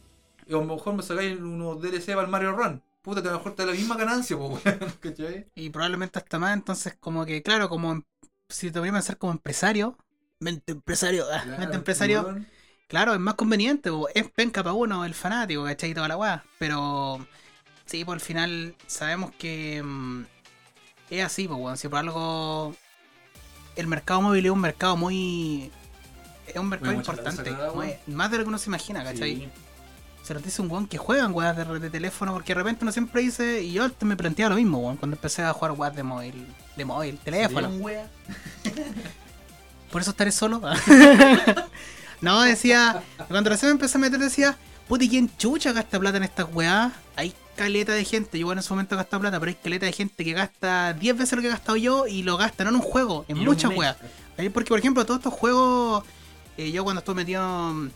Y 0.47 0.53
a 0.53 0.57
lo 0.57 0.63
mejor 0.65 0.93
me 0.93 1.03
sacáis 1.03 1.39
unos 1.39 1.81
DLC 1.81 2.07
para 2.13 2.21
el 2.23 2.27
Mario 2.29 2.51
Run. 2.53 2.81
Puta, 3.01 3.21
que 3.21 3.27
a 3.27 3.31
lo 3.31 3.37
mejor 3.39 3.55
te 3.55 3.63
da 3.65 3.71
la 3.71 3.77
misma 3.77 3.97
ganancia, 3.97 4.37
pues, 4.37 4.63
weón, 4.65 4.93
¿cachai? 5.01 5.47
Y 5.55 5.69
probablemente 5.69 6.19
hasta 6.19 6.39
más, 6.39 6.53
entonces 6.53 6.95
como 6.99 7.25
que, 7.25 7.41
claro, 7.43 7.67
como 7.67 7.91
em- 7.91 8.03
si 8.47 8.71
te 8.71 8.79
voy 8.79 8.89
a 8.89 8.93
pensar 8.93 9.17
como 9.17 9.33
empresario, 9.33 9.97
mente 10.39 10.71
empresario, 10.73 11.25
ah, 11.31 11.41
Claro, 11.43 11.59
mente 11.59 11.75
empresario. 11.75 12.35
Claro, 12.87 13.13
es 13.13 13.19
más 13.19 13.35
conveniente, 13.35 13.89
po, 13.89 14.07
es 14.13 14.29
penca 14.29 14.63
para 14.63 14.73
uno, 14.73 15.05
el 15.05 15.13
fanático, 15.13 15.63
¿cachai? 15.63 15.91
Y 15.91 15.93
toda 15.93 16.07
la 16.07 16.17
weá. 16.17 16.43
Pero 16.59 17.25
sí, 17.85 18.05
por 18.05 18.15
el 18.15 18.21
final 18.21 18.75
sabemos 18.87 19.31
que 19.37 19.81
mm, 19.83 20.23
es 21.09 21.25
así, 21.25 21.47
pues, 21.47 21.59
weón. 21.59 21.77
Si 21.77 21.87
por 21.87 21.99
algo 21.99 22.75
el 23.75 23.87
mercado 23.87 24.21
móvil 24.21 24.45
es 24.45 24.51
un 24.51 24.61
mercado 24.61 24.95
muy. 24.97 25.71
Es 26.47 26.55
un 26.57 26.67
mercado 26.69 26.91
Muy 26.91 26.99
importante, 26.99 27.51
muy- 27.73 27.95
más 28.07 28.29
de 28.29 28.37
lo 28.37 28.43
que 28.43 28.49
uno 28.49 28.57
se 28.57 28.69
imagina, 28.69 29.03
¿cachai? 29.03 29.35
Sí. 29.37 29.49
Se 30.23 30.33
nos 30.33 30.43
dice 30.43 30.61
un 30.61 30.69
weón 30.71 30.87
que 30.87 30.97
juegan 30.97 31.33
weas 31.33 31.55
de, 31.55 31.65
de 31.79 31.89
teléfono, 31.89 32.33
porque 32.33 32.53
de 32.53 32.59
repente 32.59 32.83
uno 32.83 32.91
siempre 32.91 33.21
dice, 33.21 33.61
y 33.61 33.73
yo 33.73 33.89
me 34.01 34.15
planteaba 34.15 34.51
lo 34.51 34.55
mismo, 34.55 34.77
weón, 34.79 34.97
cuando 34.97 35.15
empecé 35.15 35.41
a 35.41 35.51
jugar 35.53 35.71
weas 35.71 35.95
de 35.95 36.03
móvil, 36.03 36.47
de 36.75 36.85
móvil, 36.85 37.17
teléfono. 37.17 37.69
Por 39.91 40.01
eso 40.01 40.11
estaré 40.11 40.31
solo. 40.31 40.61
no, 42.23 42.41
decía, 42.41 43.03
cuando 43.27 43.49
recién 43.49 43.69
me 43.69 43.73
empecé 43.73 43.97
a 43.97 44.01
meter 44.01 44.17
decía, 44.17 44.57
puta, 44.87 45.03
¿y 45.03 45.09
quién 45.09 45.29
chucha 45.37 45.73
gasta 45.73 45.99
plata 45.99 46.17
en 46.17 46.23
estas 46.23 46.47
weas? 46.53 46.93
Hay 47.17 47.33
caleta 47.57 47.91
de 47.91 48.05
gente, 48.05 48.39
yo 48.39 48.45
bueno, 48.45 48.61
en 48.61 48.63
su 48.63 48.73
momento 48.73 48.95
he 48.95 48.97
gastado 48.97 49.19
plata, 49.21 49.39
pero 49.39 49.49
hay 49.49 49.55
caleta 49.55 49.85
de 49.85 49.91
gente 49.91 50.23
que 50.23 50.31
gasta 50.31 50.93
10 50.93 51.17
veces 51.17 51.33
lo 51.33 51.41
que 51.41 51.47
he 51.47 51.51
gastado 51.51 51.75
yo 51.75 52.07
y 52.07 52.23
lo 52.23 52.37
gasta 52.37 52.63
no 52.63 52.69
en 52.69 52.77
un 52.77 52.81
juego, 52.81 53.25
en 53.27 53.39
muchas 53.39 53.75
weas. 53.75 53.97
Porque, 54.53 54.69
por 54.69 54.79
ejemplo, 54.79 55.05
todos 55.05 55.19
estos 55.19 55.33
juegos, 55.33 56.05
eh, 56.57 56.71
yo 56.71 56.85
cuando 56.85 56.99
estuve 56.99 57.15
metido, 57.17 57.43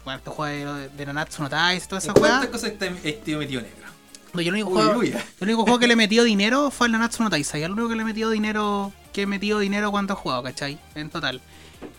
bueno, 0.04 0.18
estos 0.18 0.34
juegos 0.34 0.78
de, 0.78 0.90
de 0.90 1.06
Nanatsu 1.06 1.42
no 1.42 1.50
Tais, 1.50 1.88
todas 1.88 2.04
esas 2.04 2.14
¿Cuántas 2.14 2.42
weas, 2.42 2.52
cosas 2.52 2.72
está 2.72 2.86
este 2.86 3.38
metido 3.38 3.62
negro? 3.62 3.88
no, 4.34 4.42
yo 4.42 4.50
el 4.50 4.56
único 4.56 4.72
juego, 4.72 5.02
el 5.02 5.16
único 5.42 5.64
juego 5.64 5.80
que 5.80 5.88
le 5.88 5.94
he 5.94 5.96
metido 5.96 6.24
dinero 6.24 6.70
fue 6.70 6.88
el 6.88 6.94
Nanatsu 6.94 7.24
no 7.24 7.30
Taizai. 7.30 7.64
El 7.64 7.72
único 7.72 7.90
que 7.90 7.96
le 7.96 8.02
he 8.02 8.06
metido 8.06 8.30
dinero, 8.30 8.92
que 9.14 9.22
he 9.24 9.26
metido 9.26 9.60
dinero 9.60 9.90
cuando 9.90 10.14
he 10.14 10.16
jugado, 10.18 10.44
¿cachai? 10.44 10.78
En 10.96 11.10
total. 11.10 11.42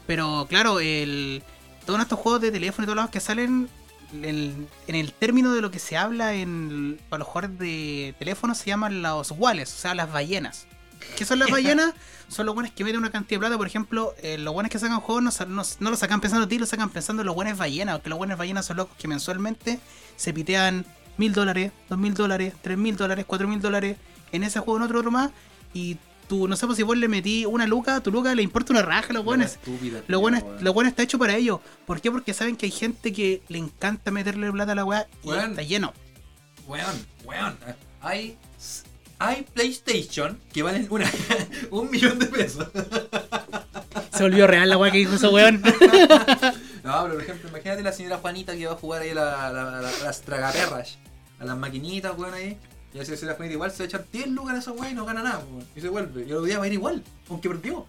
Pero 0.07 0.47
claro, 0.49 0.81
el, 0.81 1.43
todos 1.89 2.03
estos 2.03 2.19
juegos 2.19 2.43
de 2.43 2.51
teléfono 2.51 2.85
y 2.85 2.87
todos 2.87 3.03
los 3.03 3.09
que 3.09 3.19
salen, 3.19 3.67
en, 4.13 4.69
en 4.89 4.95
el 4.95 5.11
término 5.15 5.55
de 5.55 5.63
lo 5.63 5.71
que 5.71 5.79
se 5.79 5.97
habla 5.97 6.35
en, 6.35 7.01
para 7.09 7.21
los 7.21 7.29
jugadores 7.29 7.59
de 7.59 8.15
teléfono, 8.19 8.55
se 8.55 8.67
llaman 8.67 9.01
los 9.01 9.31
wallets, 9.31 9.73
o 9.73 9.79
sea, 9.79 9.95
las 9.95 10.13
ballenas. 10.13 10.67
¿Qué 11.17 11.25
son 11.25 11.39
las 11.39 11.51
ballenas? 11.51 11.95
Son 12.29 12.45
los 12.45 12.55
buenos 12.55 12.73
que 12.73 12.85
meten 12.85 12.99
una 12.99 13.11
cantidad 13.11 13.37
de 13.37 13.39
plata, 13.39 13.57
por 13.57 13.67
ejemplo, 13.67 14.15
eh, 14.21 14.37
los 14.37 14.53
buenos 14.53 14.71
que 14.71 14.79
sacan 14.79 15.01
juegos 15.01 15.23
no, 15.23 15.47
no, 15.47 15.63
no 15.81 15.91
lo 15.91 15.97
sacan 15.97 16.21
pensando 16.21 16.43
en 16.43 16.51
ti, 16.51 16.59
lo 16.59 16.67
sacan 16.67 16.91
pensando 16.91 17.23
en 17.23 17.27
los 17.27 17.35
buenos 17.35 17.57
ballenas, 17.57 17.95
porque 17.95 18.11
los 18.11 18.19
buenos 18.19 18.37
ballenas 18.37 18.67
son 18.67 18.77
locos 18.77 18.95
que 18.99 19.09
mensualmente 19.09 19.81
se 20.17 20.35
pitean 20.35 20.85
mil 21.17 21.33
dólares, 21.33 21.73
dos 21.89 21.99
mil 21.99 22.13
dólares, 22.13 22.53
tres 22.61 22.77
mil 22.77 22.99
dólares, 22.99 23.25
cuatro 23.27 23.49
mil 23.49 23.63
dólares 23.63 23.97
en 24.31 24.43
ese 24.43 24.61
juego, 24.61 24.77
en 24.77 24.83
otro, 24.83 24.99
otro 24.99 25.11
más, 25.11 25.31
y 25.73 25.97
tú, 26.29 26.47
no 26.47 26.57
sé, 26.57 26.67
pues 26.67 26.77
si 26.77 26.83
vos 26.83 26.97
le 26.97 27.09
metí 27.09 27.47
una 27.47 27.67
luca, 27.67 27.97
a 27.97 28.01
tu 28.01 28.11
luca 28.11 28.35
le 28.35 28.43
importa 28.43 28.73
una 28.73 28.83
raja 28.83 29.13
los 29.13 29.25
buenos. 29.25 29.59
Lo 30.07 30.21
bueno, 30.21 30.43
lo 30.61 30.73
bueno 30.73 30.89
está 30.91 31.03
hecho 31.03 31.19
para 31.19 31.35
ello. 31.37 31.61
¿Por 31.87 32.01
qué? 32.01 32.11
Porque 32.11 32.35
saben 32.35 32.57
que 32.57 32.67
hay 32.67 32.73
gente 32.73 33.13
que 33.13 33.43
le 33.49 33.59
encanta 33.59 34.11
meterle 34.11 34.51
plata 34.53 34.73
a 34.73 34.75
la 34.75 34.85
weá 34.85 35.07
y 35.25 35.29
Weón. 35.29 35.51
está 35.51 35.63
lleno. 35.63 35.93
Weón, 36.67 37.07
weón. 37.25 37.57
Hay, 38.01 38.37
hay 39.19 39.43
PlayStation 39.55 40.39
que 40.53 40.63
valen 40.63 40.87
una, 40.91 41.11
un 41.71 41.91
millón 41.91 42.19
de 42.19 42.27
pesos. 42.27 42.69
Se 44.15 44.23
volvió 44.23 44.47
real 44.47 44.69
la 44.69 44.77
weá 44.77 44.91
que 44.93 44.99
dijo 44.99 45.15
ese 45.15 45.29
weón. 45.29 45.63
No, 46.85 47.03
pero 47.03 47.15
por 47.15 47.23
ejemplo, 47.23 47.49
imagínate 47.51 47.83
la 47.83 47.93
señora 47.93 48.17
Juanita 48.19 48.55
que 48.57 48.65
va 48.67 48.73
a 48.73 48.77
jugar 48.77 49.03
ahí 49.03 49.11
a, 49.11 49.15
la, 49.15 49.53
la- 49.53 49.81
la- 49.83 49.89
a 49.89 50.05
las 50.05 50.23
tragaperras, 50.23 50.97
a 51.39 51.45
las 51.45 51.57
maquinitas, 51.59 52.17
weón, 52.17 52.33
ahí. 52.33 52.57
Y 52.95 52.99
así 52.99 53.11
la 53.11 53.17
señora 53.17 53.37
Juanita 53.37 53.55
igual 53.55 53.71
se 53.71 53.79
va 53.79 53.85
a 53.85 53.87
echar 53.87 54.07
10 54.11 54.29
lucas 54.29 54.55
en 54.55 54.61
esa 54.61 54.73
weá 54.73 54.91
y 54.91 54.95
no 54.95 55.05
gana 55.05 55.23
nada, 55.23 55.45
weón. 55.51 55.67
Y 55.77 55.81
se 55.81 55.89
vuelve. 55.89 56.23
Y 56.23 56.31
el 56.31 56.37
otro 56.37 56.47
día 56.47 56.59
va 56.59 56.65
a 56.65 56.67
ir 56.67 56.73
igual, 56.73 57.03
aunque 57.29 57.49
perdió. 57.49 57.87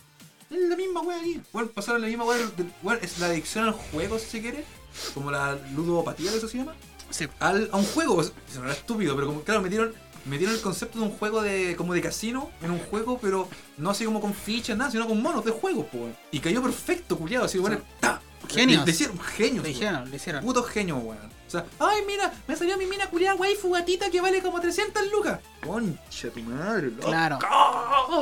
Es 0.50 0.60
la 0.60 0.76
misma 0.76 1.02
weá 1.02 1.20
aquí. 1.20 1.42
Weón, 1.54 1.70
pasaron 1.70 2.02
la 2.02 2.08
misma 2.08 2.26
weá. 2.26 2.98
es 3.02 3.20
la 3.20 3.28
adicción 3.28 3.66
al 3.66 3.74
juego, 3.74 4.20
si 4.20 4.26
se 4.26 4.42
quiere. 4.42 4.66
Como 5.14 5.32
la 5.32 5.58
ludopatía, 5.76 6.32
que 6.32 6.38
eso 6.38 6.48
se 6.48 6.58
llama. 6.58 6.76
Sí. 7.10 7.28
al, 7.40 7.70
a 7.72 7.78
un 7.78 7.86
juego. 7.86 8.22
Eso 8.22 8.34
no 8.56 8.66
era 8.66 8.74
estúpido, 8.74 9.16
pero 9.16 9.28
como, 9.28 9.42
claro, 9.42 9.62
metieron, 9.62 9.94
metieron 10.26 10.56
el 10.56 10.62
concepto 10.62 11.00
de 11.00 11.06
un 11.06 11.12
juego 11.12 11.42
de 11.42 11.76
como 11.78 11.94
de 11.94 12.02
casino 12.02 12.50
en 12.62 12.72
un 12.72 12.80
juego, 12.80 13.20
pero 13.22 13.48
no 13.78 13.92
así 13.92 14.06
como 14.06 14.20
con 14.20 14.34
fichas, 14.34 14.78
nada, 14.78 14.92
sino 14.92 15.08
con 15.08 15.22
monos 15.22 15.46
de 15.46 15.52
juego, 15.52 15.88
weón. 15.94 16.16
Y 16.32 16.40
cayó 16.40 16.62
perfecto, 16.62 17.18
culiado, 17.18 17.46
así, 17.46 17.58
bueno, 17.58 17.80
¡ta! 18.00 18.22
Genios. 18.48 18.86
Le, 18.86 18.92
hicieron 18.92 19.20
genios, 19.20 19.64
Le 19.64 19.72
hicieron, 19.72 20.10
le 20.10 20.16
hicieron. 20.16 20.44
Putos 20.44 20.68
genios, 20.68 21.00
weón. 21.04 21.40
O 21.48 21.52
sea, 21.52 21.66
ay, 21.80 22.04
mira, 22.06 22.32
me 22.48 22.56
salió 22.56 22.78
mi 22.78 22.86
mina 22.86 23.10
culiada 23.10 23.36
waifu 23.36 23.72
gatita 23.72 24.10
que 24.12 24.22
vale 24.22 24.42
como 24.42 24.62
300 24.62 25.12
lucas. 25.12 25.40
Concha 25.66 26.30
tu 26.30 26.42
madre, 26.42 26.92
loco. 26.92 27.08
Claro. 27.08 27.40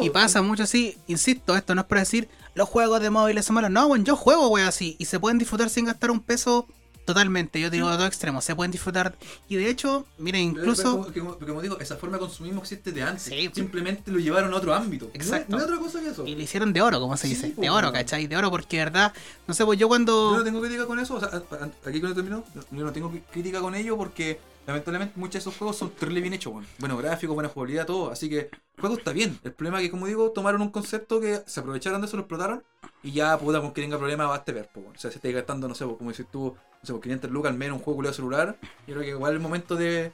Y 0.01 0.09
pasa 0.09 0.41
mucho 0.41 0.63
así, 0.63 0.97
insisto, 1.07 1.55
esto 1.55 1.75
no 1.75 1.81
es 1.81 1.87
para 1.87 2.01
decir 2.01 2.29
los 2.55 2.69
juegos 2.69 3.01
de 3.01 3.09
móviles 3.09 3.45
son 3.45 3.55
malos. 3.55 3.69
No, 3.69 3.85
weón, 3.87 4.05
yo 4.05 4.15
juego, 4.15 4.47
weón, 4.47 4.67
así. 4.67 4.95
Y 4.97 5.05
se 5.05 5.19
pueden 5.19 5.37
disfrutar 5.37 5.69
sin 5.69 5.85
gastar 5.85 6.09
un 6.09 6.21
peso 6.21 6.67
totalmente. 7.07 7.59
Yo 7.59 7.71
digo 7.71 7.89
de 7.89 7.97
dos 7.97 8.05
extremos. 8.05 8.43
Se 8.45 8.55
pueden 8.55 8.71
disfrutar. 8.71 9.15
Y 9.49 9.55
de 9.55 9.67
hecho, 9.69 10.05
miren, 10.19 10.53
Pero- 10.53 10.63
incluso. 10.65 11.01
pero 11.11 11.13
como, 11.25 11.35
como- 11.37 11.47
como 11.47 11.61
digo, 11.63 11.79
esa 11.79 11.95
forma 11.97 12.17
de 12.17 12.21
consumismo 12.21 12.61
existe 12.61 12.91
de 12.91 13.01
antes. 13.01 13.23
Sí. 13.23 13.49
Simplemente 13.55 14.11
lo 14.11 14.19
llevaron 14.19 14.53
a 14.53 14.57
otro 14.57 14.73
ámbito. 14.75 15.09
Exacto. 15.13 15.47
No, 15.49 15.57
no 15.57 15.63
otra 15.63 15.77
cosa 15.77 15.99
que 16.01 16.09
eso. 16.09 16.27
Y 16.27 16.35
le 16.35 16.43
hicieron 16.43 16.73
de 16.73 16.81
oro, 16.81 16.99
como 16.99 17.17
se 17.17 17.27
Sí, 17.27 17.33
dice. 17.33 17.47
po, 17.49 17.61
De 17.61 17.69
oro. 17.69 17.91
¿cachai? 17.91 18.27
De 18.27 18.37
oro, 18.37 18.51
porque 18.51 18.77
de 18.77 18.83
verdad, 18.85 19.13
no 19.47 19.53
sé, 19.53 19.65
pues 19.65 19.79
yo 19.79 19.87
cuando. 19.87 20.31
Yo 20.33 20.37
no 20.37 20.43
tengo 20.43 20.59
crítica 20.61 20.85
con 20.85 20.99
eso, 20.99 21.15
o 21.15 21.19
sea, 21.19 21.29
a- 21.29 21.37
a- 21.63 21.89
aquí 21.89 21.99
cuando 21.99 22.13
termino, 22.15 22.43
yo 22.71 22.83
no 22.83 22.91
tengo 22.91 23.11
crítica 23.31 23.61
con 23.61 23.73
ello 23.73 23.97
porque 23.97 24.39
lamentablemente 24.67 25.13
muchos 25.17 25.33
de 25.33 25.39
esos 25.39 25.57
juegos 25.57 25.77
son 25.77 25.91
terrible 25.91 26.21
bien 26.21 26.33
hechos, 26.33 26.51
bueno. 26.51 26.67
Bueno, 26.77 26.97
gráficos, 26.97 27.33
buena 27.33 27.49
jugabilidad, 27.49 27.85
todo, 27.85 28.11
así 28.11 28.29
que 28.29 28.39
el 28.39 28.81
juego 28.81 28.97
está 28.97 29.13
bien. 29.13 29.39
El 29.43 29.53
problema 29.53 29.79
es 29.79 29.85
que, 29.85 29.91
como 29.91 30.07
digo, 30.07 30.31
tomaron 30.31 30.61
un 30.61 30.69
concepto 30.69 31.21
que 31.21 31.41
se 31.45 31.61
aprovecharon 31.61 32.01
de 32.01 32.07
eso, 32.07 32.17
lo 32.17 32.23
explotaron 32.23 32.63
y 33.01 33.13
ya, 33.13 33.37
puta, 33.39 33.61
con 33.61 33.71
que 33.73 33.81
tenga 33.81 33.97
problema 33.97 34.27
basta 34.27 34.51
ver, 34.51 34.69
pues, 34.73 34.85
bueno. 34.85 34.97
O 34.97 34.99
sea, 34.99 35.09
se 35.09 35.17
está 35.17 35.29
gastando, 35.29 35.69
no 35.69 35.73
sé, 35.73 35.85
como 35.85 36.09
dices 36.09 36.27
tú, 36.29 36.53
no 36.53 36.85
sé, 36.85 36.91
pues, 36.91 37.01
500 37.01 37.31
lucas 37.31 37.51
al 37.51 37.57
menos 37.57 37.77
un 37.77 37.83
juego 37.83 37.95
culiado 37.95 38.13
celular, 38.13 38.57
yo 38.85 38.93
creo 38.93 39.01
que 39.01 39.09
igual 39.09 39.31
es 39.31 39.37
el 39.37 39.41
momento 39.41 39.75
de 39.77 40.11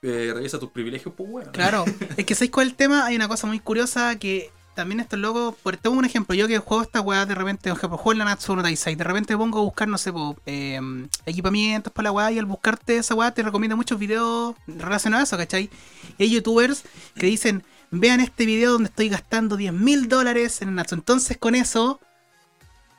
eh, 0.00 0.32
revisa 0.34 0.58
tus 0.58 0.70
privilegios, 0.70 1.14
pues, 1.14 1.30
bueno. 1.30 1.52
Claro, 1.52 1.84
es 2.16 2.24
que 2.24 2.34
¿sabéis 2.34 2.50
cuál 2.50 2.68
es 2.68 2.72
el 2.72 2.76
tema? 2.76 3.04
Hay 3.04 3.16
una 3.16 3.28
cosa 3.28 3.46
muy 3.46 3.60
curiosa 3.60 4.18
que 4.18 4.50
también 4.74 5.00
estos 5.00 5.18
locos, 5.18 5.54
por 5.62 5.76
tengo 5.76 5.96
un 5.96 6.04
ejemplo, 6.04 6.34
yo 6.34 6.48
que 6.48 6.58
juego 6.58 6.82
esta 6.82 7.00
weá 7.00 7.26
de 7.26 7.34
repente, 7.34 7.68
por 7.70 7.78
ejemplo, 7.78 7.98
juego 7.98 8.12
en 8.12 8.18
la 8.18 8.24
Natsu 8.26 8.56
no 8.56 8.62
Taisai, 8.62 8.94
de 8.94 9.04
repente 9.04 9.36
pongo 9.36 9.60
a 9.60 9.62
buscar, 9.62 9.88
no 9.88 9.98
sé, 9.98 10.12
po, 10.12 10.36
eh, 10.46 10.80
equipamientos 11.26 11.92
para 11.92 12.04
la 12.04 12.12
weá 12.12 12.32
y 12.32 12.38
al 12.38 12.46
buscarte 12.46 12.96
esa 12.96 13.14
weá 13.14 13.32
te 13.32 13.42
recomiendo 13.42 13.76
muchos 13.76 13.98
videos 13.98 14.54
relacionados 14.66 15.22
a 15.22 15.24
eso, 15.24 15.36
¿cachai? 15.36 15.70
Y 16.18 16.24
hay 16.24 16.30
youtubers 16.30 16.84
que 17.14 17.26
dicen, 17.26 17.64
vean 17.90 18.20
este 18.20 18.46
video 18.46 18.72
donde 18.72 18.88
estoy 18.88 19.08
gastando 19.08 19.56
10 19.56 19.72
mil 19.72 20.08
dólares 20.08 20.62
en 20.62 20.74
Natsu. 20.74 20.94
Entonces 20.94 21.36
con 21.36 21.54
eso 21.54 22.00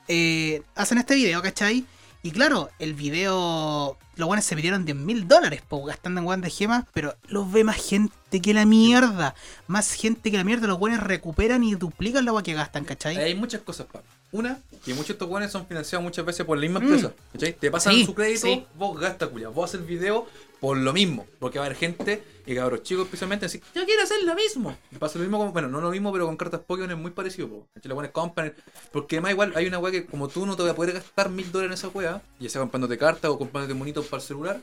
eh, 0.08 0.62
hacen 0.76 0.98
este 0.98 1.16
video, 1.16 1.42
¿cachai? 1.42 1.86
Y 2.26 2.32
claro, 2.32 2.70
el 2.80 2.94
video. 2.94 3.98
Los 4.16 4.28
buenos 4.28 4.46
se 4.46 4.56
pidieron 4.56 4.86
10 4.86 4.96
mil 4.98 5.28
dólares, 5.28 5.62
po, 5.68 5.84
gastando 5.84 6.22
en 6.22 6.28
weón 6.28 6.40
de 6.42 6.50
gemas, 6.50 6.86
pero 6.94 7.16
los 7.28 7.52
ve 7.52 7.64
más 7.66 7.76
gente 7.78 8.42
que 8.42 8.54
la 8.54 8.66
mierda. 8.66 9.36
Más 9.68 9.92
gente 9.92 10.32
que 10.32 10.38
la 10.38 10.44
mierda. 10.46 10.68
Los 10.68 10.80
buenos 10.80 11.02
recuperan 11.02 11.64
y 11.64 11.76
duplican 11.76 12.24
la 12.24 12.32
agua 12.32 12.44
que 12.44 12.54
gastan, 12.54 12.86
¿cachai? 12.86 13.18
Hay 13.18 13.36
muchas 13.36 13.62
cosas, 13.62 13.88
pa. 13.92 14.02
Una, 14.32 14.58
que 14.86 14.92
muchos 14.94 15.10
de 15.10 15.14
estos 15.14 15.30
weones 15.30 15.52
son 15.52 15.68
financiados 15.68 16.04
muchas 16.04 16.26
veces 16.26 16.46
por 16.46 16.58
la 16.58 16.62
misma 16.62 16.80
empresa. 16.80 17.12
¿cachai? 17.34 17.54
Te 17.54 17.70
pasan 17.70 17.94
Sí, 17.94 18.06
su 18.06 18.14
crédito, 18.16 18.48
sí. 18.48 18.66
vos 18.76 18.98
gastas, 19.00 19.30
culia. 19.30 19.50
Vos 19.50 19.70
haces 19.70 19.82
el 19.82 19.86
video 19.86 20.26
por 20.64 20.78
lo 20.78 20.94
mismo. 20.94 21.28
Porque 21.40 21.60
va 21.60 21.66
a 21.66 21.68
haber 21.68 21.78
gente, 21.78 22.24
y 22.46 22.56
cabros 22.56 22.84
chicos 22.84 23.04
especialmente, 23.04 23.48
decir, 23.48 23.62
yo 23.76 23.84
quiero 23.84 24.02
hacer 24.02 24.24
lo 24.24 24.34
mismo. 24.34 24.78
Pasa 24.98 25.20
lo 25.20 25.26
mismo 25.26 25.38
con, 25.38 25.52
bueno, 25.52 25.68
no 25.68 25.82
lo 25.82 25.92
mismo, 25.92 26.10
pero 26.14 26.26
con 26.26 26.38
cartas 26.38 26.62
Pokémon 26.66 26.90
es 26.90 26.98
muy 26.98 27.12
parecido, 27.12 27.50
po. 27.50 27.68
Los 27.76 27.86
weones 27.86 28.12
compran. 28.12 28.54
Porque 28.94 29.18
además 29.18 29.34
igual 29.34 29.52
hay 29.58 29.68
una 29.68 29.80
weá 29.80 29.92
que 29.92 30.06
como 30.06 30.30
tú 30.30 30.46
no 30.46 30.56
te 30.56 30.64
vas 30.64 30.72
a 30.72 30.76
poder 30.76 30.94
gastar 30.94 31.30
mil 31.30 31.52
dólares 31.52 31.84
en 31.84 31.86
esa 31.86 31.94
weá, 31.94 32.22
ya 32.40 32.48
sea 32.48 32.62
comprándote 32.62 32.98
cartas 32.98 33.30
o 33.30 33.38
comprándote 33.38 33.74
monitos 33.74 34.06
para 34.06 34.22
el 34.22 34.26
celular. 34.26 34.62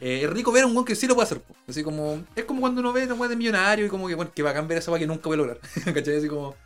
Eh, 0.00 0.22
es 0.24 0.30
rico 0.30 0.50
ver 0.50 0.64
a 0.64 0.66
un 0.66 0.72
weón 0.72 0.84
que 0.84 0.96
sí 0.96 1.06
lo 1.06 1.14
puede 1.14 1.26
hacer, 1.26 1.40
po. 1.40 1.54
así 1.68 1.84
como, 1.84 2.20
es 2.34 2.44
como 2.44 2.60
cuando 2.60 2.80
uno 2.80 2.92
ve 2.92 3.04
a 3.04 3.04
un 3.04 3.12
weón 3.12 3.30
de 3.30 3.36
millonario 3.36 3.86
y 3.86 3.88
como 3.88 4.08
que, 4.08 4.16
bueno, 4.16 4.32
que 4.34 4.42
va 4.42 4.50
a 4.50 4.54
cambiar 4.54 4.80
esa 4.80 4.90
weá 4.90 4.98
que 4.98 5.06
nunca 5.06 5.28
voy 5.28 5.34
a 5.34 5.38
lograr, 5.38 5.60
¿cachai? 5.94 6.16
Así 6.16 6.26
como, 6.26 6.56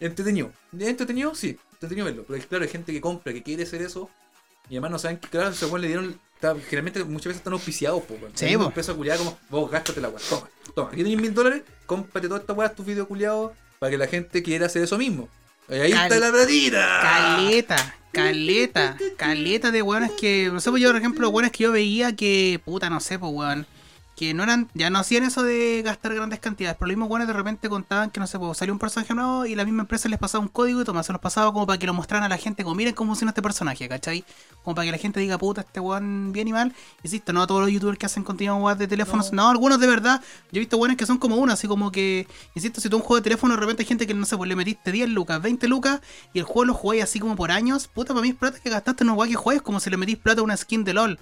entretenido. 0.00 0.50
¿Entretenido? 0.72 1.34
Sí, 1.34 1.58
entretenido 1.74 2.06
verlo. 2.06 2.24
Pero 2.26 2.42
claro, 2.48 2.64
hay 2.64 2.70
gente 2.70 2.90
que 2.90 3.02
compra, 3.02 3.34
que 3.34 3.42
quiere 3.42 3.64
hacer 3.64 3.82
eso. 3.82 4.08
Y 4.68 4.74
además 4.74 4.90
no 4.92 4.98
saben 4.98 5.18
que, 5.18 5.28
claro, 5.28 5.54
weón 5.62 5.80
le 5.80 5.86
dieron. 5.88 6.20
está- 6.34 6.54
generalmente 6.68 7.02
muchas 7.04 7.26
veces 7.26 7.38
están 7.38 7.52
auspiciados, 7.52 8.02
po, 8.02 8.14
weón. 8.14 8.32
Sí, 8.34 8.56
po. 8.56 8.64
empresa 8.64 8.94
culiada 8.94 9.18
como, 9.18 9.38
vos 9.50 9.70
gástate 9.70 10.00
la 10.00 10.08
weá. 10.08 10.20
Toma, 10.28 10.48
toma. 10.74 10.88
Aquí 10.88 10.98
tenéis 10.98 11.20
mil 11.20 11.32
dólares, 11.34 11.62
cómprate 11.86 12.28
toda 12.28 12.40
esta 12.40 12.52
weá, 12.52 12.68
tus 12.74 12.84
videos 12.86 13.06
culiados, 13.08 13.52
para 13.78 13.90
que 13.90 13.98
la 13.98 14.06
gente 14.06 14.42
quiera 14.42 14.66
hacer 14.66 14.82
eso 14.82 14.96
mismo. 14.98 15.28
Y 15.68 15.74
ahí 15.74 15.92
Cal- 15.92 16.12
está 16.12 16.18
la 16.26 16.30
platita. 16.32 16.98
Caleta, 17.02 17.94
caleta, 18.12 18.96
caleta 19.16 19.70
de 19.70 19.82
weones 19.82 20.10
que, 20.12 20.50
no 20.52 20.60
sé, 20.60 20.70
pues 20.70 20.82
yo, 20.82 20.90
por 20.90 20.98
ejemplo, 20.98 21.28
weones 21.30 21.52
que 21.52 21.64
yo 21.64 21.72
veía 21.72 22.14
que, 22.16 22.60
puta, 22.64 22.90
no 22.90 23.00
sé, 23.00 23.18
pues 23.18 23.32
weón, 23.32 23.66
que 24.16 24.32
no 24.34 24.42
eran, 24.42 24.68
ya 24.74 24.90
no 24.90 24.98
hacían 24.98 25.24
eso 25.24 25.42
de 25.42 25.82
gastar 25.84 26.14
grandes 26.14 26.38
cantidades, 26.38 26.76
pero 26.78 26.86
los 26.86 26.96
mismos 26.96 27.10
weones 27.10 27.26
de 27.26 27.34
repente 27.34 27.68
contaban 27.68 28.10
que, 28.10 28.20
no 28.20 28.26
sé, 28.26 28.38
pues 28.38 28.58
salió 28.58 28.72
un 28.72 28.78
personaje 28.78 29.12
nuevo 29.14 29.46
y 29.46 29.54
la 29.54 29.64
misma 29.64 29.82
empresa 29.82 30.08
les 30.08 30.18
pasaba 30.18 30.42
un 30.42 30.48
código 30.48 30.80
y 30.80 30.84
toma, 30.84 31.02
se 31.02 31.12
los 31.12 31.20
pasaba 31.20 31.52
como 31.52 31.66
para 31.66 31.78
que 31.78 31.86
lo 31.86 31.94
mostraran 31.94 32.24
a 32.24 32.28
la 32.28 32.38
gente, 32.38 32.62
como 32.62 32.76
miren 32.76 32.94
cómo 32.94 33.10
funciona 33.10 33.30
este 33.30 33.42
personaje, 33.42 33.88
¿cachai? 33.88 34.24
Como 34.62 34.74
para 34.74 34.86
que 34.86 34.92
la 34.92 34.98
gente 34.98 35.20
diga, 35.20 35.36
puta, 35.38 35.62
este 35.62 35.80
weón 35.80 36.32
bien 36.32 36.48
y 36.48 36.52
mal. 36.52 36.72
Insisto, 37.02 37.32
no 37.32 37.46
todos 37.46 37.62
los 37.62 37.70
youtubers 37.70 37.98
que 37.98 38.06
hacen 38.06 38.22
contenido 38.22 38.56
weón 38.56 38.78
de 38.78 38.86
teléfonos, 38.86 39.32
no. 39.32 39.48
algunos 39.48 39.80
de 39.80 39.86
verdad. 39.86 40.22
Yo 40.52 40.58
he 40.58 40.60
visto 40.60 40.76
weones 40.76 40.96
que 40.96 41.06
son 41.06 41.18
como 41.18 41.36
uno, 41.36 41.52
así 41.52 41.66
como 41.66 41.90
que, 41.90 42.28
insisto, 42.54 42.80
si 42.80 42.88
tú 42.88 42.96
un 42.96 43.02
juego 43.02 43.16
de 43.16 43.22
teléfono 43.22 43.54
de 43.54 43.60
repente 43.60 43.82
hay 43.82 43.86
gente 43.86 44.06
que, 44.06 44.14
no 44.14 44.26
sé, 44.26 44.36
pues 44.36 44.48
le 44.48 44.56
metiste 44.56 44.92
10 44.92 45.08
lucas, 45.10 45.42
20 45.42 45.66
lucas 45.68 46.00
y 46.32 46.38
el 46.38 46.44
juego 46.44 46.66
lo 46.66 46.74
jugáis 46.74 47.02
así 47.02 47.18
como 47.18 47.36
por 47.36 47.50
años, 47.50 47.88
puta, 47.88 48.14
para 48.14 48.22
mí 48.22 48.30
es 48.30 48.36
plata 48.36 48.58
que 48.60 48.70
gastaste 48.70 49.04
en 49.04 49.10
un 49.10 49.18
weón 49.18 49.30
que 49.30 49.36
juegues 49.36 49.62
como 49.62 49.80
si 49.80 49.90
le 49.90 49.96
metís 49.96 50.18
plata 50.18 50.40
a 50.40 50.44
una 50.44 50.56
skin 50.56 50.84
de 50.84 50.94
LOL. 50.94 51.18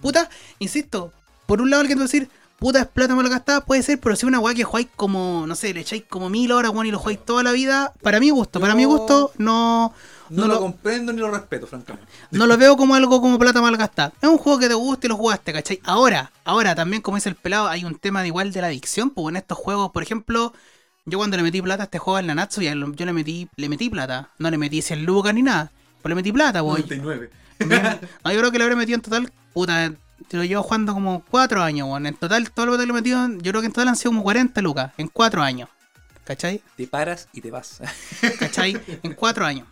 Puta, 0.00 0.28
insisto, 0.58 1.12
por 1.48 1.60
un 1.62 1.70
lado 1.70 1.80
alguien 1.80 1.96
te 1.98 2.00
va 2.00 2.04
a 2.04 2.12
decir, 2.12 2.28
puta, 2.58 2.80
es 2.80 2.86
plata 2.86 3.16
me 3.16 3.22
lo 3.22 3.30
gastaba, 3.30 3.64
puede 3.64 3.82
ser, 3.82 3.98
pero 3.98 4.14
si 4.16 4.26
una 4.26 4.38
weá 4.38 4.54
que 4.54 4.64
jugáis 4.64 4.88
como, 4.96 5.46
no 5.46 5.54
sé, 5.54 5.72
le 5.72 5.80
echáis 5.80 6.04
como 6.08 6.28
mil 6.28 6.52
horas, 6.52 6.72
weón, 6.72 6.86
y 6.86 6.90
lo 6.90 6.98
jugáis 6.98 7.24
toda 7.24 7.42
la 7.42 7.52
vida, 7.52 7.92
para 8.02 8.20
mi 8.20 8.30
gusto, 8.30 8.60
para 8.60 8.74
mi 8.74 8.84
gusto, 8.84 9.32
no, 9.38 9.94
No, 10.28 10.42
no 10.42 10.48
lo, 10.48 10.54
lo- 10.54 10.60
comprendo 10.60 11.12
ni 11.12 11.20
lo 11.20 11.30
respeto, 11.30 11.66
francamente. 11.66 12.06
no 12.32 12.46
lo 12.46 12.56
veo 12.58 12.76
como 12.76 12.94
algo 12.94 13.20
como 13.22 13.38
plata 13.38 13.62
mal 13.62 13.76
gastada. 13.76 14.12
Es 14.20 14.28
un 14.28 14.38
juego 14.38 14.58
que 14.58 14.68
te 14.68 14.74
gusta 14.74 15.06
y 15.06 15.08
lo 15.08 15.16
jugaste, 15.16 15.52
¿cachai? 15.54 15.80
Ahora, 15.84 16.30
ahora 16.44 16.74
también, 16.74 17.00
como 17.00 17.16
dice 17.16 17.30
el 17.30 17.34
pelado, 17.36 17.68
hay 17.68 17.84
un 17.84 17.94
tema 17.94 18.20
de 18.22 18.26
igual 18.28 18.52
de 18.52 18.60
la 18.60 18.66
adicción, 18.66 19.10
pues 19.10 19.28
en 19.32 19.36
estos 19.36 19.56
juegos, 19.56 19.90
por 19.92 20.02
ejemplo, 20.02 20.52
yo 21.06 21.16
cuando 21.16 21.38
le 21.38 21.42
metí 21.44 21.62
plata 21.62 21.84
a 21.84 21.86
este 21.86 21.98
juego 21.98 22.18
al 22.18 22.26
Nanatsu, 22.26 22.60
ya 22.60 22.74
yo 22.74 23.06
le 23.06 23.12
metí, 23.14 23.48
le 23.56 23.68
metí 23.70 23.88
plata. 23.88 24.28
No 24.38 24.50
le 24.50 24.58
metí 24.58 24.82
100 24.82 25.04
lucas 25.06 25.32
ni 25.32 25.42
nada. 25.42 25.70
Pues 26.02 26.10
le 26.10 26.14
metí 26.16 26.30
plata, 26.32 26.62
pues. 26.62 26.84
99. 26.90 27.30
No, 28.24 28.32
yo 28.32 28.38
creo 28.38 28.52
que 28.52 28.58
le 28.58 28.64
habré 28.64 28.76
metido 28.76 28.96
en 28.96 29.02
total, 29.02 29.32
puta, 29.54 29.92
lo 30.30 30.44
llevo 30.44 30.62
jugando 30.62 30.94
como 30.94 31.22
4 31.30 31.62
años, 31.62 31.88
weón. 31.88 32.06
En 32.06 32.14
total, 32.14 32.50
todo 32.50 32.66
lo 32.66 32.78
que 32.78 32.84
le 32.84 32.90
he 32.90 32.92
metido, 32.92 33.28
yo 33.28 33.50
creo 33.52 33.60
que 33.60 33.66
en 33.66 33.72
total 33.72 33.88
han 33.88 33.96
sido 33.96 34.10
como 34.10 34.22
40 34.22 34.60
lucas, 34.62 34.92
en 34.96 35.08
4 35.08 35.42
años. 35.42 35.68
¿Cachai? 36.24 36.62
Te 36.76 36.86
paras 36.86 37.28
y 37.32 37.40
te 37.40 37.50
vas. 37.50 37.80
¿Cachai? 38.38 38.80
En 39.02 39.14
4 39.14 39.46
años. 39.46 39.66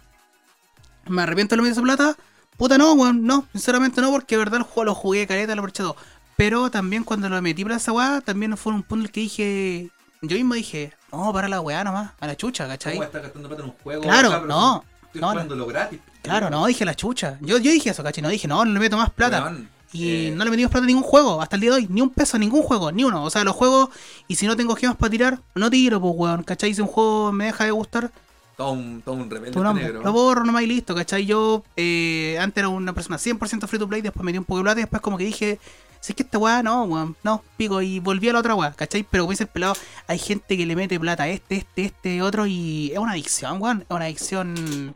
¿Me 1.06 1.22
arrepiento 1.22 1.54
de 1.54 1.58
lo 1.58 1.62
metí 1.62 1.72
esa 1.72 1.82
plata? 1.82 2.16
Puta 2.56 2.78
no, 2.78 2.94
weón, 2.94 3.24
no, 3.24 3.46
sinceramente 3.52 4.00
no, 4.00 4.10
porque 4.10 4.34
de 4.34 4.38
verdad 4.38 4.58
el 4.58 4.62
juego 4.62 4.84
lo 4.86 4.94
jugué 4.94 5.26
caleta, 5.26 5.54
lo 5.54 5.60
aproveché 5.60 5.82
todo. 5.82 5.96
Pero 6.36 6.70
también 6.70 7.04
cuando 7.04 7.28
lo 7.28 7.40
metí 7.42 7.64
para 7.64 7.76
esa 7.76 7.92
weá, 7.92 8.20
también 8.22 8.56
fue 8.56 8.72
un 8.72 8.82
punto 8.82 9.02
en 9.02 9.06
el 9.06 9.12
que 9.12 9.20
dije, 9.20 9.90
yo 10.22 10.36
mismo 10.36 10.54
dije, 10.54 10.92
no, 11.12 11.32
para 11.32 11.48
la 11.48 11.60
weá 11.60 11.84
nomás, 11.84 12.12
a 12.18 12.26
la 12.26 12.36
chucha, 12.36 12.66
¿cachai? 12.66 12.94
¿Cómo 12.94 13.04
estar 13.04 13.22
gastando 13.22 13.48
plata 13.48 13.62
en 13.62 13.70
un 13.70 13.76
juego? 13.82 14.02
Claro, 14.02 14.30
cabrón? 14.30 14.48
no, 14.48 14.84
Estoy 15.04 15.20
no, 15.20 15.30
jugándolo 15.30 15.66
gratis. 15.66 16.00
Claro, 16.22 16.50
no, 16.50 16.66
dije 16.66 16.84
la 16.84 16.94
chucha. 16.94 17.38
Yo, 17.40 17.58
yo 17.58 17.70
dije 17.70 17.90
eso, 17.90 18.02
¿cachai? 18.02 18.22
No 18.22 18.28
dije, 18.28 18.48
no, 18.48 18.64
no 18.64 18.72
le 18.72 18.80
meto 18.80 18.96
más 18.96 19.10
plata. 19.10 19.42
Weón, 19.42 19.68
Y 19.96 20.26
eh, 20.28 20.30
no 20.30 20.44
le 20.44 20.50
metimos 20.50 20.70
plata 20.70 20.84
a 20.84 20.86
ningún 20.86 21.02
juego, 21.02 21.40
hasta 21.40 21.56
el 21.56 21.60
día 21.62 21.70
de 21.70 21.76
hoy, 21.76 21.86
ni 21.90 22.00
un 22.00 22.10
peso 22.10 22.36
a 22.36 22.40
ningún 22.40 22.62
juego, 22.62 22.92
ni 22.92 23.04
uno. 23.04 23.24
O 23.24 23.30
sea, 23.30 23.44
los 23.44 23.54
juegos, 23.56 23.88
y 24.28 24.36
si 24.36 24.46
no 24.46 24.56
tengo 24.56 24.74
gemas 24.76 24.96
para 24.96 25.10
tirar, 25.10 25.40
no 25.54 25.70
tiro, 25.70 26.00
pues 26.00 26.14
weón, 26.16 26.42
¿cachai? 26.44 26.74
Si 26.74 26.80
un 26.80 26.88
juego 26.88 27.32
me 27.32 27.46
deja 27.46 27.64
de 27.64 27.70
gustar, 27.70 28.10
Todo 28.56 28.72
un, 28.72 29.02
todo 29.02 29.14
un 29.16 29.28
rebelde 29.30 29.62
nombre, 29.62 29.84
negro. 29.84 30.02
lo 30.02 30.12
borro 30.12 30.44
nomás 30.44 30.62
y 30.62 30.66
listo, 30.66 30.94
¿cachai? 30.94 31.26
Yo 31.26 31.62
eh, 31.76 32.38
antes 32.40 32.58
era 32.62 32.68
una 32.68 32.92
persona 32.94 33.18
100% 33.18 33.66
free 33.68 33.78
to 33.78 33.88
play, 33.88 34.00
después 34.02 34.24
metí 34.24 34.38
un 34.38 34.44
poco 34.44 34.58
de 34.58 34.62
plata 34.64 34.80
y 34.80 34.82
después 34.84 35.02
como 35.02 35.18
que 35.18 35.24
dije, 35.24 35.60
si 36.00 36.12
es 36.12 36.16
que 36.16 36.22
esta 36.22 36.38
weá, 36.38 36.62
no, 36.62 36.84
weón, 36.84 37.16
no, 37.22 37.42
pico, 37.56 37.82
y 37.82 38.00
volví 38.00 38.28
a 38.28 38.32
la 38.32 38.38
otra 38.40 38.54
weá, 38.54 38.72
¿cachai? 38.72 39.02
Pero 39.10 39.24
como 39.24 39.32
dice 39.32 39.44
el 39.44 39.50
pelado, 39.50 39.74
hay 40.06 40.18
gente 40.18 40.56
que 40.56 40.64
le 40.66 40.74
mete 40.76 40.98
plata 41.00 41.24
a 41.24 41.28
este, 41.28 41.56
este, 41.56 41.84
este, 41.86 42.22
otro, 42.22 42.46
y 42.46 42.92
es 42.92 42.98
una 42.98 43.12
adicción, 43.12 43.60
weón, 43.60 43.80
es 43.82 43.90
una 43.94 44.04
adicción 44.06 44.94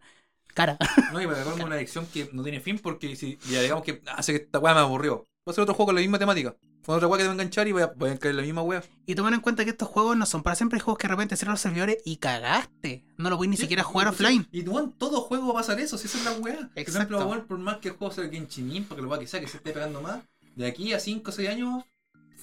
cara. 0.54 0.76
No, 1.12 1.20
y 1.20 1.26
para 1.26 1.40
agarrarme 1.40 1.64
una 1.64 1.76
adicción 1.76 2.06
que 2.06 2.28
no 2.32 2.42
tiene 2.42 2.60
fin 2.60 2.78
porque 2.78 3.16
si 3.16 3.38
ya 3.50 3.60
digamos 3.62 3.84
que 3.84 4.02
hace 4.16 4.32
que 4.32 4.38
esta 4.44 4.58
weá 4.58 4.74
me 4.74 4.80
aburrió. 4.80 5.26
Voy 5.44 5.52
a 5.52 5.52
hacer 5.52 5.62
otro 5.62 5.74
juego 5.74 5.86
con 5.88 5.94
la 5.94 6.00
misma 6.02 6.18
temática. 6.18 6.54
Con 6.84 6.96
otra 6.96 7.08
weá 7.08 7.18
que 7.18 7.24
te 7.24 7.28
va 7.28 7.32
a 7.32 7.34
enganchar 7.34 7.66
y 7.68 7.72
voy 7.72 7.82
a, 7.82 7.86
voy 7.88 8.10
a 8.10 8.18
caer 8.18 8.30
en 8.32 8.36
la 8.38 8.42
misma 8.42 8.62
weá. 8.62 8.82
Y 9.06 9.14
tomar 9.14 9.32
en 9.34 9.40
cuenta 9.40 9.64
que 9.64 9.70
estos 9.70 9.88
juegos 9.88 10.16
no 10.16 10.26
son 10.26 10.42
para 10.42 10.54
siempre, 10.56 10.76
hay 10.78 10.80
juegos 10.80 10.98
que 10.98 11.08
de 11.08 11.14
repente 11.14 11.36
cierran 11.36 11.52
los 11.54 11.60
servidores 11.60 11.98
y 12.04 12.16
cagaste. 12.16 13.04
No 13.16 13.30
lo 13.30 13.36
puedes 13.36 13.50
ni 13.50 13.56
Sí, 13.56 13.62
siquiera 13.62 13.82
jugar 13.82 14.06
y- 14.08 14.10
offline. 14.10 14.48
Y 14.52 14.62
tú, 14.62 14.78
en 14.78 14.92
todo 14.92 15.20
juego 15.22 15.46
va 15.46 15.60
a 15.60 15.62
pasar 15.62 15.78
eso, 15.80 15.96
si 15.98 16.06
esa 16.06 16.18
es 16.18 16.24
la 16.24 16.32
weá. 16.32 16.68
Por 16.74 16.78
ejemplo, 16.78 17.44
por 17.46 17.58
más 17.58 17.78
que 17.78 17.88
el 17.88 17.94
juego 17.94 18.12
sea 18.14 18.24
el 18.24 18.30
Genshin 18.30 18.70
Impact, 18.74 18.96
que 18.96 19.02
lo 19.02 19.08
weá 19.08 19.18
que 19.20 19.26
sea, 19.26 19.40
que 19.40 19.48
se 19.48 19.56
esté 19.58 19.72
pegando 19.72 20.00
más, 20.02 20.20
de 20.56 20.66
aquí 20.66 20.92
a 20.92 21.00
5 21.00 21.30
o 21.30 21.32
6 21.32 21.48
años, 21.48 21.84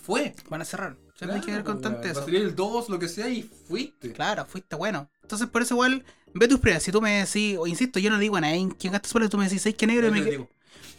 fue. 0.04 0.34
Van 0.50 0.62
a 0.62 0.66
cerrar. 0.66 0.98
Siempre 1.16 1.40
hay 1.40 1.46
que 1.46 1.52
ver 1.52 1.64
Claro, 1.64 1.80
constante 1.80 2.00
weón. 2.00 2.08
Va 2.08 2.12
eso. 2.12 2.22
a 2.22 2.26
salir 2.26 2.42
el 2.42 2.56
2, 2.56 2.90
lo 2.90 3.00
que 3.00 3.08
sea, 3.10 3.28
y 3.30 3.44
fuiste. 3.44 4.14
Claro, 4.14 4.46
fuiste 4.46 4.76
bueno. 4.76 5.10
Entonces, 5.24 5.48
por 5.50 5.62
eso 5.62 5.74
igual, 5.74 6.06
ve 6.40 6.48
tus 6.48 6.60
pruebas. 6.60 6.84
Si 6.84 6.92
tú 6.92 7.02
me 7.02 7.20
decís, 7.26 7.58
o 7.60 7.68
insisto, 7.68 8.00
yo 8.00 8.10
no 8.10 8.18
digo 8.20 8.36
a 8.38 8.42
nadie 8.42 8.70
quien 8.80 8.94
gasta 8.94 9.08
su 9.10 9.14
plata, 9.16 9.30
tú 9.30 9.38
me 9.38 9.46
decís, 9.46 9.62
¿sabes 9.62 9.76
qué 9.76 9.88
negro? 9.88 10.08
Yo 10.08 10.14
me, 10.14 10.22
digo, 10.24 10.50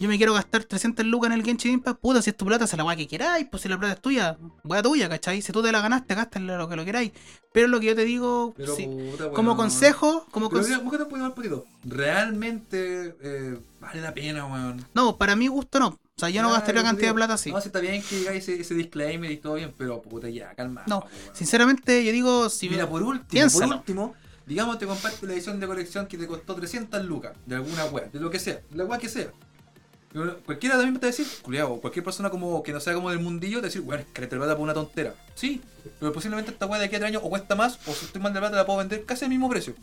yo 0.00 0.08
me 0.08 0.16
quiero 0.16 0.32
gastar 0.34 0.64
300 0.64 1.04
lucas 1.06 1.28
en 1.32 1.38
el 1.38 1.44
Genshin 1.44 1.72
Impact, 1.72 2.00
puta, 2.00 2.22
si 2.22 2.30
es 2.30 2.36
tu 2.36 2.44
plata, 2.46 2.66
se 2.66 2.76
la 2.76 2.84
weá 2.84 2.96
que 2.96 3.06
queráis, 3.08 3.46
pues 3.50 3.62
si 3.62 3.68
la 3.68 3.78
plata 3.78 3.94
es 3.94 4.00
tuya, 4.02 4.36
weá 4.64 4.82
tuya, 4.82 5.08
¿cachai? 5.08 5.42
Si 5.42 5.52
tú 5.52 5.62
te 5.62 5.72
la 5.72 5.80
ganaste, 5.80 6.14
gástale 6.14 6.56
lo 6.56 6.68
que 6.68 6.76
lo 6.76 6.84
queráis. 6.84 7.12
Pero 7.52 7.66
lo 7.68 7.80
que 7.80 7.86
yo 7.86 7.96
te 7.96 8.04
digo, 8.04 8.54
Pero 8.56 8.76
sí, 8.76 8.84
puta, 8.86 9.30
como 9.30 9.48
weón. 9.52 9.56
consejo, 9.56 10.26
como 10.30 10.48
Pero 10.50 10.62
conse- 10.62 10.66
mira, 10.68 10.78
búscate 10.80 11.02
un 11.04 11.08
poquito 11.08 11.24
más 11.26 11.32
poquito. 11.34 11.64
Realmente 11.84 13.16
eh, 13.20 13.58
vale 13.80 14.00
la 14.00 14.12
pena, 14.14 14.46
weón. 14.46 14.84
No, 14.94 15.16
para 15.16 15.34
mi 15.36 15.48
gusto 15.48 15.78
no. 15.80 15.88
O 15.88 15.98
sea, 16.20 16.30
yo 16.30 16.42
no 16.42 16.48
Claro, 16.48 16.60
gastaría 16.60 16.82
cantidad 16.82 17.08
de 17.10 17.14
plata 17.14 17.34
así. 17.34 17.52
No, 17.52 17.60
si 17.60 17.68
está 17.68 17.78
bien 17.80 18.02
que 18.02 18.16
diga 18.18 18.32
ese, 18.32 18.60
ese 18.60 18.74
disclaimer 18.74 19.30
y 19.30 19.36
todo 19.36 19.54
bien, 19.54 19.72
pero 19.76 20.02
puta 20.02 20.28
ya, 20.28 20.52
calma. 20.54 20.82
No, 20.86 20.98
weón. 20.98 21.10
Sinceramente, 21.34 22.04
yo 22.04 22.12
digo, 22.12 22.48
si 22.50 22.68
Mira, 22.68 22.88
por 22.88 23.02
último, 23.02 23.28
Piénsalo. 23.30 23.68
por 23.68 23.76
último, 23.78 24.14
digamos 24.48 24.78
te 24.78 24.86
compraste 24.86 25.26
la 25.26 25.34
edición 25.34 25.60
de 25.60 25.66
colección 25.66 26.06
que 26.06 26.16
te 26.16 26.26
costó 26.26 26.54
300 26.54 27.04
lucas 27.04 27.36
de 27.44 27.56
alguna 27.56 27.84
web, 27.84 28.10
de 28.10 28.18
lo 28.18 28.30
que 28.30 28.38
sea, 28.38 28.60
la 28.72 28.84
web 28.84 28.98
que 28.98 29.08
sea. 29.08 29.30
Cualquiera 30.46 30.76
también 30.76 30.94
te 30.94 31.00
va 31.00 31.08
a 31.08 31.10
decir, 31.10 31.26
culiao, 31.42 31.80
cualquier 31.82 32.02
persona 32.02 32.30
como 32.30 32.62
que 32.62 32.72
no 32.72 32.80
sea 32.80 32.94
como 32.94 33.10
del 33.10 33.18
mundillo, 33.18 33.60
te 33.60 33.66
decir, 33.66 33.82
weón, 33.82 34.04
que 34.14 34.26
te 34.26 34.36
plata 34.36 34.54
por 34.54 34.62
una 34.62 34.72
tontera. 34.72 35.14
Sí, 35.34 35.60
pero 36.00 36.14
posiblemente 36.14 36.50
esta 36.50 36.64
weá 36.64 36.80
de 36.80 36.86
aquí 36.86 36.96
a 36.96 36.98
tres 36.98 37.08
años 37.08 37.22
o 37.22 37.28
cuesta 37.28 37.54
más, 37.54 37.78
o 37.86 37.92
si 37.92 38.06
estoy 38.06 38.22
mal 38.22 38.32
de 38.32 38.40
plata 38.40 38.56
la 38.56 38.64
puedo 38.64 38.78
vender 38.78 39.04
casi 39.04 39.26
al 39.26 39.30
mismo 39.30 39.50
precio. 39.50 39.74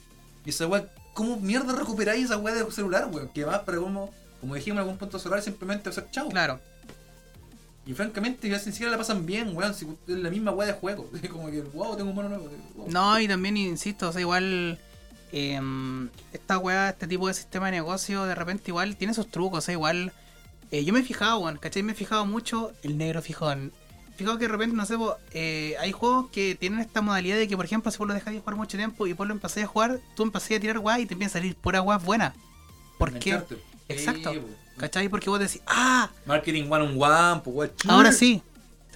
Y 0.43 0.49
esa 0.49 0.66
weá, 0.66 0.91
¿cómo 1.13 1.38
mierda 1.38 1.74
recuperáis 1.74 2.26
esa 2.26 2.38
weá 2.38 2.55
de 2.55 2.70
celular, 2.72 3.07
weón? 3.11 3.30
Que 3.30 3.43
va 3.43 3.63
para 3.63 3.78
como, 3.78 4.11
como 4.41 4.55
dijimos 4.55 4.78
en 4.78 4.80
algún 4.80 4.97
punto 4.97 5.20
celular, 5.20 5.43
simplemente 5.43 5.89
hacer 5.89 6.09
chao. 6.09 6.30
Claro. 6.30 6.59
Y 7.88 7.94
francamente, 7.94 8.50
ya 8.50 8.58
ni 8.58 8.72
siquiera 8.72 8.92
la 8.92 8.98
pasan 8.98 9.26
bien, 9.26 9.56
weón, 9.56 9.74
si 9.74 9.86
es 9.86 10.18
la 10.18 10.30
misma 10.30 10.52
weá 10.52 10.68
de 10.68 10.74
juego. 10.74 11.10
como 11.32 11.52
que, 11.52 11.62
wow, 11.62 11.96
tengo 11.96 12.10
un 12.10 12.16
mono 12.16 12.30
nuevo. 12.30 12.50
wow. 12.76 12.90
No, 12.90 13.20
y 13.20 13.28
también 13.28 13.58
insisto, 13.58 14.10
o 14.10 14.12
sea, 14.12 14.22
igual 14.22 14.80
em, 15.32 16.10
esta 16.34 16.58
weá, 16.58 16.90
este 16.90 17.08
tipo 17.08 17.28
de 17.28 17.34
sistema 17.36 17.68
de 17.68 17.74
negocio, 17.74 18.26
de 18.26 18.34
repente 18.34 18.72
igual 18.72 18.96
tiene 18.96 19.14
sus 19.14 19.30
trucos, 19.30 19.60
o 19.60 19.62
sea, 19.62 19.74
igual 19.74 20.14
eh, 20.72 20.84
yo 20.84 20.94
me 20.94 21.02
he 21.02 21.04
fijado, 21.04 21.40
weón, 21.40 21.58
¿cachai? 21.58 21.84
Me 21.84 21.92
he 21.92 21.96
fijado 21.96 22.26
mucho 22.26 22.72
el 22.82 22.98
negro 22.98 23.22
fijón. 23.22 23.72
Fijado 24.16 24.38
que 24.38 24.46
de 24.46 24.52
repente, 24.52 24.76
no 24.76 24.86
sé, 24.86 24.98
po, 24.98 25.16
eh, 25.32 25.76
hay 25.80 25.92
juegos 25.92 26.30
que 26.32 26.56
tienen 26.56 26.80
esta 26.80 27.02
modalidad 27.02 27.38
de 27.38 27.48
que, 27.48 27.56
por 27.56 27.66
ejemplo, 27.66 27.92
si 27.92 27.98
vos 27.98 28.08
lo 28.08 28.14
dejas 28.14 28.34
de 28.34 28.40
jugar 28.40 28.56
mucho 28.56 28.78
tiempo 28.78 29.06
y 29.06 29.14
vos 29.14 29.28
lo 29.28 29.34
empecé 29.34 29.64
a 29.64 29.68
jugar, 29.68 30.00
tú 30.16 30.24
empecé 30.24 30.56
a 30.56 30.60
tirar 30.60 30.80
weá 30.80 31.00
y 31.00 31.06
te 31.06 31.14
empieza 31.14 31.38
a 31.38 31.42
salir 31.42 31.56
pura 31.56 31.82
weá 31.82 31.98
buena. 31.98 32.34
¿Por 32.98 33.20
qué? 33.20 33.42
Exacto. 33.90 34.34
¿Cachai? 34.78 35.07
Porque 35.09 35.30
vos 35.30 35.39
decís, 35.39 35.61
ah, 35.67 36.09
Marketing 36.26 36.69
one 36.69 36.86
on 36.86 37.01
one, 37.01 37.41
pues 37.43 37.71
ahora 37.88 38.11
sí. 38.11 38.41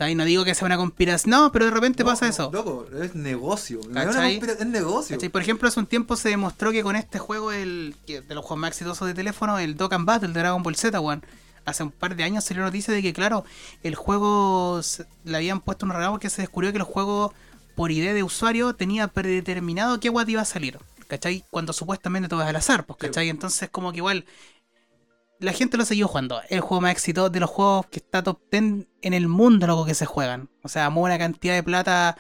y 0.08 0.16
no 0.16 0.26
digo 0.26 0.44
que 0.46 0.54
sea 0.56 0.66
una 0.66 0.78
conspiración, 0.78 1.32
no, 1.32 1.52
pero 1.52 1.66
de 1.66 1.72
repente 1.72 2.04
No, 2.04 2.10
pasa 2.10 2.26
no, 2.26 2.32
eso. 2.32 2.50
Loco, 2.54 2.86
es 3.02 3.16
negocio. 3.16 3.80
¿Cachai? 3.94 4.38
es 4.38 4.66
negocio. 4.66 5.16
¿Cachai? 5.16 5.30
Por 5.30 5.42
ejemplo, 5.42 5.68
hace 5.68 5.80
un 5.80 5.88
tiempo 5.88 6.16
se 6.16 6.30
demostró 6.30 6.72
que 6.72 6.84
con 6.84 6.96
este 6.96 7.18
juego, 7.20 7.52
el, 7.52 7.96
que- 8.06 8.22
de 8.22 8.36
los 8.36 8.44
juegos 8.46 8.60
más 8.62 8.70
exitosos 8.72 9.08
de 9.08 9.14
teléfono, 9.14 9.58
el 9.60 9.76
Dokkan 9.78 10.06
Battle 10.06 10.30
de 10.30 10.40
Dragon 10.40 10.64
Ball 10.64 10.76
Z, 10.76 11.00
weón, 11.00 11.24
hace 11.66 11.84
un 11.84 11.92
par 11.92 12.16
de 12.16 12.24
años 12.24 12.44
salió 12.44 12.64
noticia 12.64 12.94
de 12.94 13.02
que, 13.02 13.14
claro, 13.14 13.46
el 13.84 13.96
juego 13.96 14.82
se- 14.84 15.06
le 15.24 15.38
habían 15.38 15.62
puesto 15.62 15.86
un 15.86 15.92
regalo 15.94 16.12
porque 16.12 16.30
se 16.30 16.42
descubrió 16.42 16.72
que 16.72 16.78
el 16.78 16.84
juego, 16.84 17.34
por 17.76 17.92
idea 17.92 18.14
de 18.14 18.24
usuario, 18.24 18.74
tenía 18.76 19.08
predeterminado 19.08 20.00
qué 20.00 20.10
guat 20.10 20.28
iba 20.30 20.42
a 20.42 20.46
salir. 20.46 20.78
¿Cachai? 21.08 21.44
Cuando 21.50 21.74
supuestamente 21.74 22.30
todo 22.30 22.42
es 22.44 22.48
al 22.48 22.56
azar, 22.56 22.86
pues. 22.86 23.00
¿cachai? 23.00 23.30
Entonces, 23.30 23.70
como 23.72 23.92
que 23.92 23.98
igual. 23.98 24.26
La 25.40 25.54
gente 25.54 25.78
lo 25.78 25.86
siguió 25.86 26.08
jugando. 26.08 26.42
El 26.50 26.60
juego 26.60 26.82
más 26.82 26.92
exitoso 26.92 27.30
de 27.30 27.40
los 27.40 27.50
juegos 27.50 27.86
que 27.88 28.00
está 28.00 28.22
top 28.22 28.40
10 28.52 28.88
en 29.02 29.14
el 29.14 29.28
mundo, 29.30 29.68
loco, 29.68 29.86
que 29.86 29.94
se 29.94 30.06
juegan. 30.06 30.50
O 30.64 30.68
sea, 30.68 30.90
mueve 30.90 31.16
una 31.16 31.20
cantidad 31.20 31.56
de 31.56 31.64
plata. 31.64 32.18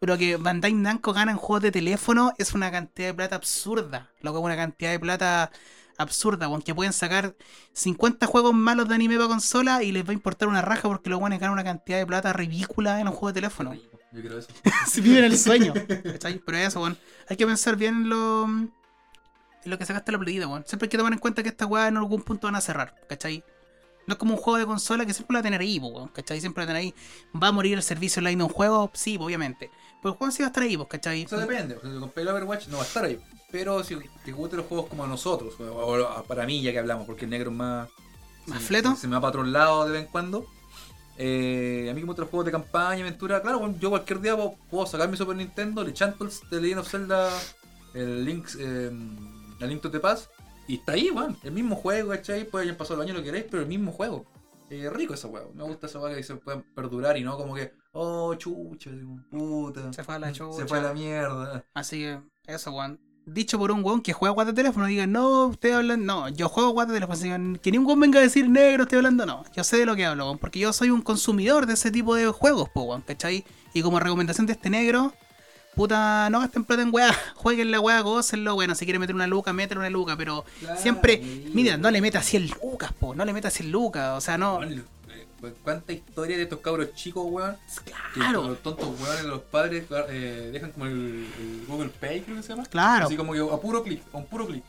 Pero 0.00 0.16
que 0.16 0.36
Bandai 0.36 0.72
Namco 0.72 1.12
gana 1.12 1.32
en 1.32 1.36
juegos 1.36 1.62
de 1.62 1.70
teléfono 1.70 2.32
es 2.38 2.54
una 2.54 2.70
cantidad 2.70 3.08
de 3.08 3.14
plata 3.14 3.36
absurda. 3.36 4.10
Loco, 4.20 4.40
una 4.40 4.56
cantidad 4.56 4.90
de 4.90 4.98
plata 4.98 5.50
absurda, 5.98 6.46
aunque 6.46 6.74
pueden 6.74 6.94
sacar 6.94 7.36
50 7.74 8.26
juegos 8.26 8.54
malos 8.54 8.88
de 8.88 8.94
anime 8.94 9.16
para 9.16 9.28
consola 9.28 9.82
y 9.82 9.92
les 9.92 10.04
va 10.04 10.10
a 10.10 10.14
importar 10.14 10.48
una 10.48 10.62
raja 10.62 10.88
porque 10.88 11.10
los 11.10 11.18
guanes 11.18 11.40
ganan 11.40 11.54
una 11.54 11.64
cantidad 11.64 11.98
de 11.98 12.06
plata 12.06 12.32
ridícula 12.32 13.00
en 13.00 13.08
un 13.08 13.12
juego 13.12 13.28
de 13.28 13.34
teléfono. 13.34 13.74
Yo 13.74 14.20
quiero 14.20 14.38
eso. 14.38 14.48
Si 14.86 15.02
viven 15.02 15.24
el 15.24 15.38
sueño. 15.38 15.74
Pero 16.46 16.58
eso, 16.58 16.80
weón. 16.80 16.96
Hay 17.28 17.36
que 17.36 17.46
pensar 17.46 17.76
bien 17.76 17.96
en 17.96 18.08
lo, 18.08 18.48
en 19.66 19.70
lo 19.70 19.78
que 19.78 19.84
sacaste 19.84 20.10
la 20.12 20.18
playita, 20.18 20.46
weón. 20.48 20.64
Siempre 20.66 20.86
hay 20.86 20.90
que 20.90 20.96
tomar 20.98 21.12
en 21.12 21.18
cuenta 21.18 21.42
que 21.42 21.50
estas 21.50 21.68
weas 21.68 21.88
en 21.88 21.96
algún 21.98 22.22
punto 22.22 22.46
van 22.46 22.56
a 22.56 22.60
cerrar, 22.60 22.94
¿cachai? 23.08 23.44
No 24.06 24.14
es 24.14 24.18
como 24.18 24.34
un 24.34 24.40
juego 24.40 24.58
de 24.58 24.66
consola 24.66 25.04
que 25.04 25.12
siempre 25.12 25.34
lo 25.34 25.38
va 25.38 25.40
a 25.40 25.42
tener 25.42 25.60
ahí, 25.60 25.78
weón, 25.78 26.08
¿cachai? 26.08 26.40
Siempre 26.40 26.62
lo 26.62 26.66
va 26.66 26.72
a 26.72 26.74
tener 26.76 26.82
ahí. 26.82 26.94
¿Va 27.40 27.48
a 27.48 27.52
morir 27.52 27.74
el 27.74 27.82
servicio 27.82 28.20
online 28.20 28.36
de 28.38 28.44
un 28.44 28.48
juego? 28.50 28.90
Sí, 28.94 29.18
obviamente. 29.20 29.70
Pero 30.00 30.12
el 30.12 30.18
juego 30.18 30.30
sí 30.30 30.42
va 30.42 30.46
a 30.46 30.50
estar 30.50 30.62
ahí, 30.62 30.78
¿cachai? 30.88 31.22
Eso 31.22 31.36
depende. 31.36 31.74
porque 31.74 31.92
Si 31.92 31.98
compré 32.00 32.22
el 32.22 32.28
Overwatch 32.28 32.68
no 32.68 32.76
va 32.78 32.82
a 32.84 32.86
estar 32.86 33.04
ahí. 33.04 33.18
Pero 33.50 33.82
si 33.84 33.96
te 34.24 34.32
gustan 34.32 34.58
los 34.58 34.66
juegos 34.66 34.86
como 34.88 35.04
a 35.04 35.06
nosotros, 35.08 35.54
o, 35.60 36.24
para 36.28 36.46
mí 36.46 36.62
ya 36.62 36.72
que 36.72 36.78
hablamos, 36.78 37.06
porque 37.06 37.24
el 37.24 37.30
negro 37.30 37.50
es 37.50 37.56
más... 37.56 37.88
¿Más 38.46 38.60
se- 38.60 38.66
fleto? 38.68 38.94
Se 38.94 39.08
me 39.08 39.14
va 39.16 39.20
para 39.20 39.30
otro 39.30 39.42
lado 39.44 39.86
de 39.86 39.92
vez 39.92 40.02
en 40.04 40.08
cuando. 40.10 40.46
Eh, 41.18 41.88
a 41.90 41.94
mí 41.94 42.00
como 42.00 42.12
otros 42.12 42.28
juegos 42.28 42.44
de 42.46 42.52
campaña, 42.52 43.00
aventura, 43.00 43.40
claro, 43.40 43.58
bueno, 43.60 43.74
yo 43.80 43.88
cualquier 43.90 44.20
día 44.20 44.36
puedo, 44.36 44.54
puedo 44.70 44.86
sacar 44.86 45.08
mi 45.08 45.16
Super 45.16 45.34
Nintendo, 45.36 45.82
le 45.82 45.94
chanto 45.94 46.24
el 46.24 46.30
The 46.50 46.60
Legend 46.60 46.80
of 46.80 46.88
Zelda, 46.90 47.30
el 47.94 48.24
Link, 48.24 48.48
eh, 48.58 48.90
el 49.60 49.68
Link 49.68 49.82
to 49.82 49.90
the 49.90 50.00
Past, 50.00 50.30
y 50.68 50.76
está 50.76 50.92
ahí, 50.92 51.10
weón, 51.10 51.36
el 51.42 51.52
mismo 51.52 51.76
juego, 51.76 52.10
¿cachai? 52.10 52.44
Puede 52.44 52.64
haber 52.64 52.76
pasado 52.76 53.00
el 53.00 53.06
año 53.06 53.14
lo 53.14 53.20
que 53.20 53.26
queréis, 53.26 53.46
pero 53.50 53.62
el 53.62 53.68
mismo 53.68 53.92
juego. 53.92 54.26
Eh, 54.68 54.90
rico 54.90 55.14
ese 55.14 55.28
juego, 55.28 55.52
me 55.54 55.62
gusta 55.62 55.86
esa 55.86 56.00
juego 56.00 56.16
que 56.16 56.24
se 56.24 56.34
puede 56.34 56.58
perdurar 56.74 57.16
y 57.16 57.22
no 57.22 57.36
como 57.36 57.54
que, 57.54 57.72
oh, 57.92 58.34
chucha, 58.34 58.90
puta, 59.30 59.92
Se 59.92 60.02
fue 60.02 60.16
a 60.16 60.18
la 60.18 60.32
chucha. 60.32 60.56
se 60.56 60.66
fue 60.66 60.78
a 60.78 60.82
la 60.82 60.92
mierda. 60.92 61.64
Así 61.72 62.00
que, 62.00 62.20
eso, 62.46 62.72
weón. 62.72 63.00
Dicho 63.26 63.58
por 63.58 63.72
un 63.72 63.84
weón 63.84 64.02
que 64.02 64.12
juega 64.12 64.32
guata 64.32 64.50
de 64.52 64.56
teléfono, 64.56 64.86
digan, 64.86 65.10
no, 65.12 65.46
ustedes 65.46 65.74
hablan, 65.74 66.04
no, 66.04 66.28
yo 66.28 66.48
juego 66.48 66.70
guata 66.70 66.92
de 66.92 66.98
teléfono, 66.98 67.18
digan, 67.20 67.56
que 67.60 67.70
ni 67.70 67.78
un 67.78 67.86
weón 67.86 68.00
venga 68.00 68.18
a 68.18 68.22
decir 68.22 68.48
negro, 68.48 68.84
estoy 68.84 68.98
hablando, 68.98 69.26
no, 69.26 69.44
yo 69.52 69.64
sé 69.64 69.78
de 69.78 69.86
lo 69.86 69.96
que 69.96 70.06
hablo, 70.06 70.26
weón, 70.26 70.38
porque 70.38 70.60
yo 70.60 70.72
soy 70.72 70.90
un 70.90 71.02
consumidor 71.02 71.66
de 71.66 71.74
ese 71.74 71.90
tipo 71.90 72.14
de 72.14 72.26
juegos, 72.26 72.68
po, 72.68 72.82
weón, 72.82 73.02
¿cachai? 73.02 73.44
Y 73.72 73.82
como 73.82 73.98
recomendación 73.98 74.46
de 74.46 74.52
este 74.52 74.70
negro, 74.70 75.12
puta, 75.76 76.28
no 76.30 76.40
gasten 76.40 76.64
plata 76.64 76.82
en 76.82 76.92
weá, 76.92 77.14
jueguen 77.36 77.70
la 77.70 77.78
weá, 77.78 78.00
gócenlo, 78.00 78.54
bueno, 78.54 78.74
si 78.74 78.84
quiere 78.84 78.98
meter 78.98 79.14
una 79.14 79.26
luca, 79.28 79.52
métele 79.52 79.78
una 79.78 79.90
luca, 79.90 80.16
pero 80.16 80.44
Claro, 80.58 80.80
siempre, 80.80 81.22
mira, 81.52 81.76
no 81.76 81.90
le 81.90 82.00
metas 82.00 82.24
100 82.26 82.50
lucas, 82.62 82.92
po, 82.98 83.14
no 83.14 83.24
le 83.24 83.32
metas 83.32 83.52
100 83.52 83.70
lucas, 83.70 84.16
o 84.16 84.20
sea, 84.20 84.36
no, 84.36 84.62
eh, 84.64 84.82
¿Cuánta 85.62 85.92
historia 85.92 86.36
de 86.38 86.44
estos 86.44 86.60
cabros 86.60 86.94
chicos, 86.94 87.24
weón? 87.28 87.56
Que 87.84 87.92
claro, 88.14 88.48
Los 88.48 88.62
tontos 88.62 88.88
weones 88.98 89.24
los 89.24 89.42
padres 89.42 89.84
eh, 90.08 90.48
dejan 90.50 90.72
como 90.72 90.86
el, 90.86 91.26
el 91.38 91.64
Google 91.68 91.90
Pay, 91.90 92.22
creo 92.22 92.36
que 92.38 92.42
se 92.42 92.48
llama. 92.48 92.64
claro, 92.64 93.06
Así 93.06 93.16
como 93.16 93.32
que 93.34 93.40
a 93.40 93.56
puro 93.58 93.82
clic, 93.84 94.02
a 94.12 94.16
un 94.16 94.26
puro 94.26 94.46
clic. 94.46 94.64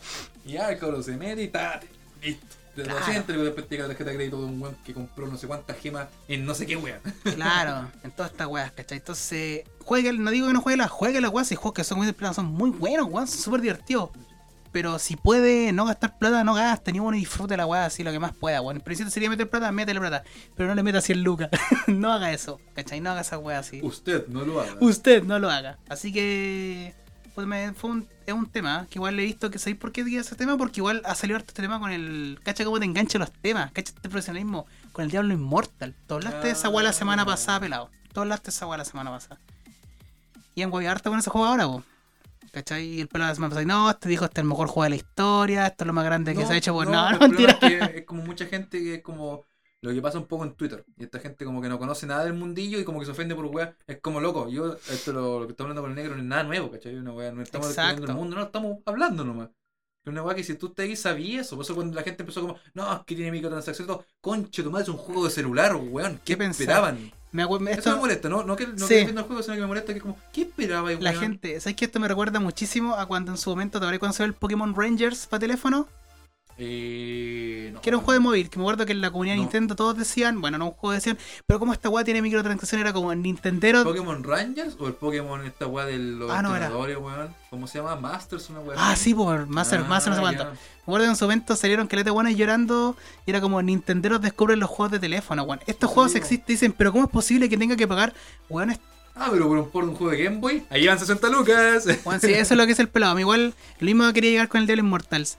Y 0.46 0.52
ya 0.54 0.70
el 0.70 0.78
cabrón 0.78 1.04
se 1.04 1.16
mete 1.16 1.42
y 1.44 1.48
ta, 1.48 1.80
listo. 2.22 2.46
De 2.78 2.84
Claro. 2.84 3.00
200 3.00 3.36
y 3.36 3.40
después 3.40 3.70
llega 3.70 3.84
la 3.84 3.88
tarjeta 3.90 4.12
de 4.12 4.16
crédito 4.16 4.38
de 4.40 4.46
un 4.46 4.62
weón 4.62 4.78
que 4.86 4.94
compró 4.94 5.26
no 5.26 5.36
sé 5.36 5.48
cuántas 5.48 5.78
gemas 5.80 6.08
en 6.28 6.46
no 6.46 6.54
sé 6.54 6.68
qué 6.68 6.76
weón. 6.76 7.00
Claro, 7.36 7.90
en 8.04 8.12
todas 8.12 8.32
estas 8.32 8.48
weas, 8.48 8.72
¿cachai? 8.72 9.00
Entonces, 9.00 9.64
jueguen, 9.84 10.24
no 10.24 10.30
digo 10.30 10.48
que 10.48 10.54
no 10.54 10.62
juegue 10.62 10.78
la, 10.78 10.88
juegue 10.88 11.20
la 11.20 11.30
weas, 11.30 11.52
y 11.52 11.56
juegos 11.56 11.74
que 11.74 11.84
son 11.84 11.98
muy 11.98 12.16
son 12.34 12.46
muy 12.46 12.70
buenos, 12.70 13.08
weón, 13.10 13.28
son 13.28 13.40
súper 13.40 13.62
divertidos. 13.62 14.12
Pero 14.72 15.00
si 15.00 15.16
puede 15.16 15.72
no 15.72 15.86
gastar 15.86 16.20
plata, 16.20 16.44
no 16.44 16.54
gaste, 16.54 16.92
ni 16.92 17.00
uno 17.00 17.18
disfrute 17.18 17.58
la 17.58 17.66
wea 17.66 17.86
así 17.86 18.04
lo 18.04 18.12
que 18.12 18.20
más 18.20 18.36
pueda, 18.36 18.62
weón. 18.62 18.78
El 18.78 18.84
principio 18.84 19.10
sería 19.10 19.28
meter 19.28 19.50
plata, 19.50 19.72
métele 19.72 20.00
plata. 20.00 20.24
Pero 20.56 20.70
no 20.70 20.76
le 20.76 20.84
meta 20.84 21.02
100 21.02 21.24
lucas. 21.24 21.50
no 21.88 22.14
haga 22.14 22.32
eso, 22.32 22.60
¿cachai? 22.76 23.02
No 23.02 23.10
haga 23.10 23.22
esa 23.22 23.40
wea 23.40 23.58
así. 23.58 23.80
Usted 23.82 24.28
no 24.28 24.46
lo 24.46 24.62
haga. 24.62 24.76
Usted 24.80 25.24
no 25.24 25.40
lo 25.40 25.50
haga. 25.50 25.80
Así 25.90 26.14
que. 26.14 26.94
Pues 27.38 27.46
me, 27.46 27.72
fue 27.74 27.92
un, 27.92 28.10
es 28.26 28.34
un 28.34 28.50
tema 28.50 28.88
que 28.90 28.98
igual 28.98 29.16
le 29.16 29.22
he 29.22 29.26
visto 29.28 29.52
que 29.52 29.60
sabéis 29.60 29.78
por 29.78 29.92
qué 29.92 30.04
diga 30.04 30.22
ese 30.22 30.36
tema, 30.36 30.58
porque 30.58 30.80
igual 30.80 31.04
ha 31.06 31.14
salido 31.14 31.38
harto 31.38 31.50
este 31.52 31.62
tema 31.62 31.80
con 31.80 31.92
el. 31.92 32.40
Cacha 32.42 32.66
cómo 32.66 32.80
te 32.80 32.86
engancha 32.86 33.20
los 33.20 33.32
temas, 33.32 33.72
cacha 33.74 33.94
este 33.96 34.10
profesionalismo 34.10 34.66
con 34.92 35.06
el 35.06 35.12
Diablo 35.12 35.36
Inmortal. 35.36 35.94
Tú 36.08 36.16
hablaste 36.16 36.48
de 36.48 36.54
esa 36.54 36.70
weá 36.70 36.84
la 36.84 36.94
semana 36.94 37.28
pasada, 37.28 37.60
pelado. 37.60 37.92
Tú 38.12 38.22
hablaste 38.22 38.46
de 38.46 38.50
esa 38.56 38.66
weá 38.66 38.80
la 38.80 38.86
semana 38.86 39.12
pasada. 39.12 39.40
Y 40.56 40.64
han 40.64 40.74
hueviado 40.74 40.96
harto 40.96 41.12
con 41.12 41.20
ese 41.20 41.30
juego 41.30 41.46
ahora, 41.46 41.68
po. 41.68 41.84
¿Cachai? 42.54 42.86
Y 42.86 43.02
el 43.02 43.08
pelado 43.08 43.30
la 43.30 43.36
semana 43.36 43.50
pasada, 43.52 43.66
no, 43.68 43.92
este 43.92 44.10
dijo 44.10 44.26
este 44.26 44.42
es 44.42 44.44
el 44.44 44.50
mejor 44.50 44.68
juego 44.70 44.86
de 44.86 44.90
la 44.90 44.96
historia, 44.96 45.68
esto 45.68 45.84
es 45.84 45.88
lo 45.88 45.94
más 45.94 46.06
grande 46.06 46.34
que 46.34 46.44
se 46.44 46.54
ha 46.54 46.58
hecho, 46.58 46.74
pues 46.74 46.90
no, 46.90 47.12
no, 47.12 47.20
mentira. 47.20 47.52
es 47.52 47.60
que 47.60 47.98
es 48.00 48.06
como 48.08 48.24
mucha 48.24 48.48
gente 48.48 48.80
que 48.80 48.96
es 48.96 49.04
como 49.04 49.46
lo 49.88 49.94
que 49.94 50.02
pasa 50.02 50.18
un 50.18 50.26
poco 50.26 50.44
en 50.44 50.54
Twitter. 50.54 50.84
Y 50.98 51.04
esta 51.04 51.20
gente 51.20 51.46
como 51.46 51.62
que 51.62 51.70
no 51.70 51.80
conoce 51.80 52.06
nada 52.06 52.24
del 52.24 52.34
mundillo 52.34 52.80
y 52.80 52.84
como 52.84 53.00
que 53.00 53.06
se 53.06 53.12
ofende 53.12 53.36
por 53.36 53.46
weá. 53.46 53.76
Es 53.88 54.00
como 54.02 54.20
loco. 54.22 54.50
Yo, 54.50 54.74
esto 54.90 55.14
lo, 55.14 55.40
lo 55.40 55.46
que 55.48 55.52
estamos 55.52 55.70
hablando 55.72 55.82
con 55.82 55.92
el 55.92 55.96
negro 55.96 56.16
no 56.16 56.22
es 56.22 56.28
nada 56.28 56.44
nuevo, 56.44 56.70
¿cachai? 56.72 56.96
Una 56.96 57.14
weá, 57.14 57.32
no 57.32 57.42
estamos 57.42 57.68
descubriendo 57.70 58.08
el 58.08 58.14
mundo, 58.18 58.36
no, 58.36 58.44
estamos 58.44 58.78
hablando 58.86 59.24
nomás. 59.24 59.50
Es 60.06 60.12
una 60.12 60.24
weá 60.24 60.36
que 60.36 60.44
si 60.44 60.56
tú 60.56 60.70
te 60.70 60.84
ahí 60.84 60.96
sabías 60.96 61.48
eso. 61.48 61.56
Por 61.56 61.66
eso 61.66 61.76
cuando 61.76 61.96
la 61.96 62.04
gente 62.04 62.24
empezó 62.24 62.42
como, 62.42 62.58
no, 62.74 62.94
es 62.94 63.00
que 63.06 63.16
tiene 63.16 63.32
microtransacciones, 63.32 63.88
todo, 63.88 64.06
conche, 64.22 64.64
tu 64.64 64.72
madre 64.72 64.84
es 64.84 64.90
un 64.90 64.98
juego 64.98 65.26
de 65.26 65.32
celular, 65.32 65.76
weón. 65.76 66.20
¿Qué, 66.24 66.38
¿Qué 66.38 66.46
esperaban? 66.46 67.12
Me 67.32 67.44
Eso 67.44 67.60
esto- 67.68 67.92
me 67.92 67.98
molesta, 67.98 68.30
no, 68.30 68.44
no 68.44 68.56
que 68.56 68.68
no 68.68 68.88
Sí. 68.88 68.96
que 68.96 69.02
el 69.12 69.22
juego, 69.22 69.44
sino 69.44 69.56
que 69.56 69.62
me 69.62 69.68
molesta 69.68 69.92
que 69.94 69.98
es 69.98 70.02
como, 70.02 70.18
¿qué 70.32 70.42
esperaba 70.44 70.92
La 70.94 71.14
gente, 71.14 71.60
¿sabes 71.60 71.76
que 71.76 71.86
esto 71.86 72.00
me 72.00 72.08
recuerda 72.08 72.40
muchísimo 72.40 72.96
a 72.96 73.06
cuando 73.06 73.32
en 73.32 73.38
su 73.38 73.50
momento, 73.50 73.80
¿te 73.80 74.00
cuando 74.00 74.16
salió 74.16 74.28
el 74.28 74.34
Pokémon 74.34 74.74
Rangers 74.74 75.28
para 75.28 75.42
teléfono? 75.42 75.88
Eh, 76.60 77.70
no. 77.74 77.82
Que 77.82 77.90
era 77.90 77.98
un 77.98 78.04
juego 78.04 78.14
de 78.14 78.20
móvil, 78.20 78.50
que 78.50 78.58
me 78.58 78.64
acuerdo 78.64 78.86
que 78.86 78.92
en 78.92 79.02
la 79.02 79.12
comunidad 79.12 79.34
de 79.36 79.38
No. 79.38 79.44
Nintendo 79.44 79.76
todos 79.76 79.98
decían, 79.98 80.42
bueno, 80.42 80.58
no 80.58 80.66
un 80.68 80.72
juego 80.72 80.94
decían, 80.94 81.18
pero 81.46 81.60
como 81.60 81.74
esta 81.74 81.90
weá 81.90 82.04
tiene 82.04 82.22
microtransacciones, 82.22 82.84
era 82.84 82.94
como 82.94 83.14
Nintendero. 83.14 83.84
¿Pokémon 83.84 84.24
Rangers 84.24 84.76
o 84.80 84.88
el 84.88 84.94
Pokémon 84.94 85.46
esta 85.46 85.68
weá 85.68 85.86
de 85.86 85.98
los 85.98 86.32
Ah, 86.32 86.42
no, 86.42 86.50
entrenadores, 86.50 86.98
weón? 86.98 87.34
¿Cómo 87.50 87.68
se 87.68 87.78
llama? 87.80 87.96
Masters, 87.96 88.50
una 88.50 88.60
weá. 88.62 88.76
Ah, 88.80 88.96
sí, 88.96 89.14
por 89.14 89.46
Master, 89.48 89.82
Ah, 89.86 89.88
Master 89.88 90.12
no 90.12 90.16
sé 90.16 90.22
cuánto. 90.22 90.44
Me 90.46 90.52
acuerdo 90.94 91.06
que 91.06 91.10
en 91.12 91.16
su 91.16 91.26
momento 91.26 91.56
salieron 91.56 91.88
que 91.88 91.98
buenas 92.10 92.36
llorando 92.36 92.96
y 93.26 93.32
era 93.32 93.42
como 93.42 93.62
Nintenderos 93.62 94.22
descubren 94.22 94.60
los 94.60 94.70
juegos 94.70 94.92
de 94.94 95.00
teléfono, 95.00 95.44
weón. 95.44 95.60
Estos 95.68 95.90
Sí, 95.90 95.94
juegos 95.94 96.16
existen, 96.16 96.46
dicen, 96.48 96.72
pero 96.78 96.92
¿cómo 96.92 97.06
es 97.06 97.12
posible 97.12 97.50
que 97.50 97.58
tenga 97.58 97.76
que 97.76 97.88
pagar? 97.88 98.14
Weón, 98.50 98.78
Ah, 99.20 99.30
pero 99.32 99.48
por 99.48 99.58
un, 99.58 99.70
por 99.72 99.84
un 99.84 99.96
juego 99.96 100.12
de 100.12 100.24
Game 100.24 100.38
Boy, 100.38 100.64
ahí 100.70 100.86
van 100.86 101.00
60 101.00 101.28
lucas. 101.30 101.86
weón, 102.06 102.22
sí, 102.22 102.32
eso 102.34 102.54
es 102.54 102.58
lo 102.58 102.66
que 102.68 102.74
es 102.74 102.80
el 102.80 102.88
pelado. 102.88 103.18
Igual, 103.20 103.56
lo 103.80 103.86
mismo 103.86 104.06
que 104.08 104.14
quería 104.14 104.30
llegar 104.30 104.48
con 104.48 104.62
el 104.62 104.68
Diablo 104.68 104.84
Immortals. 104.84 105.38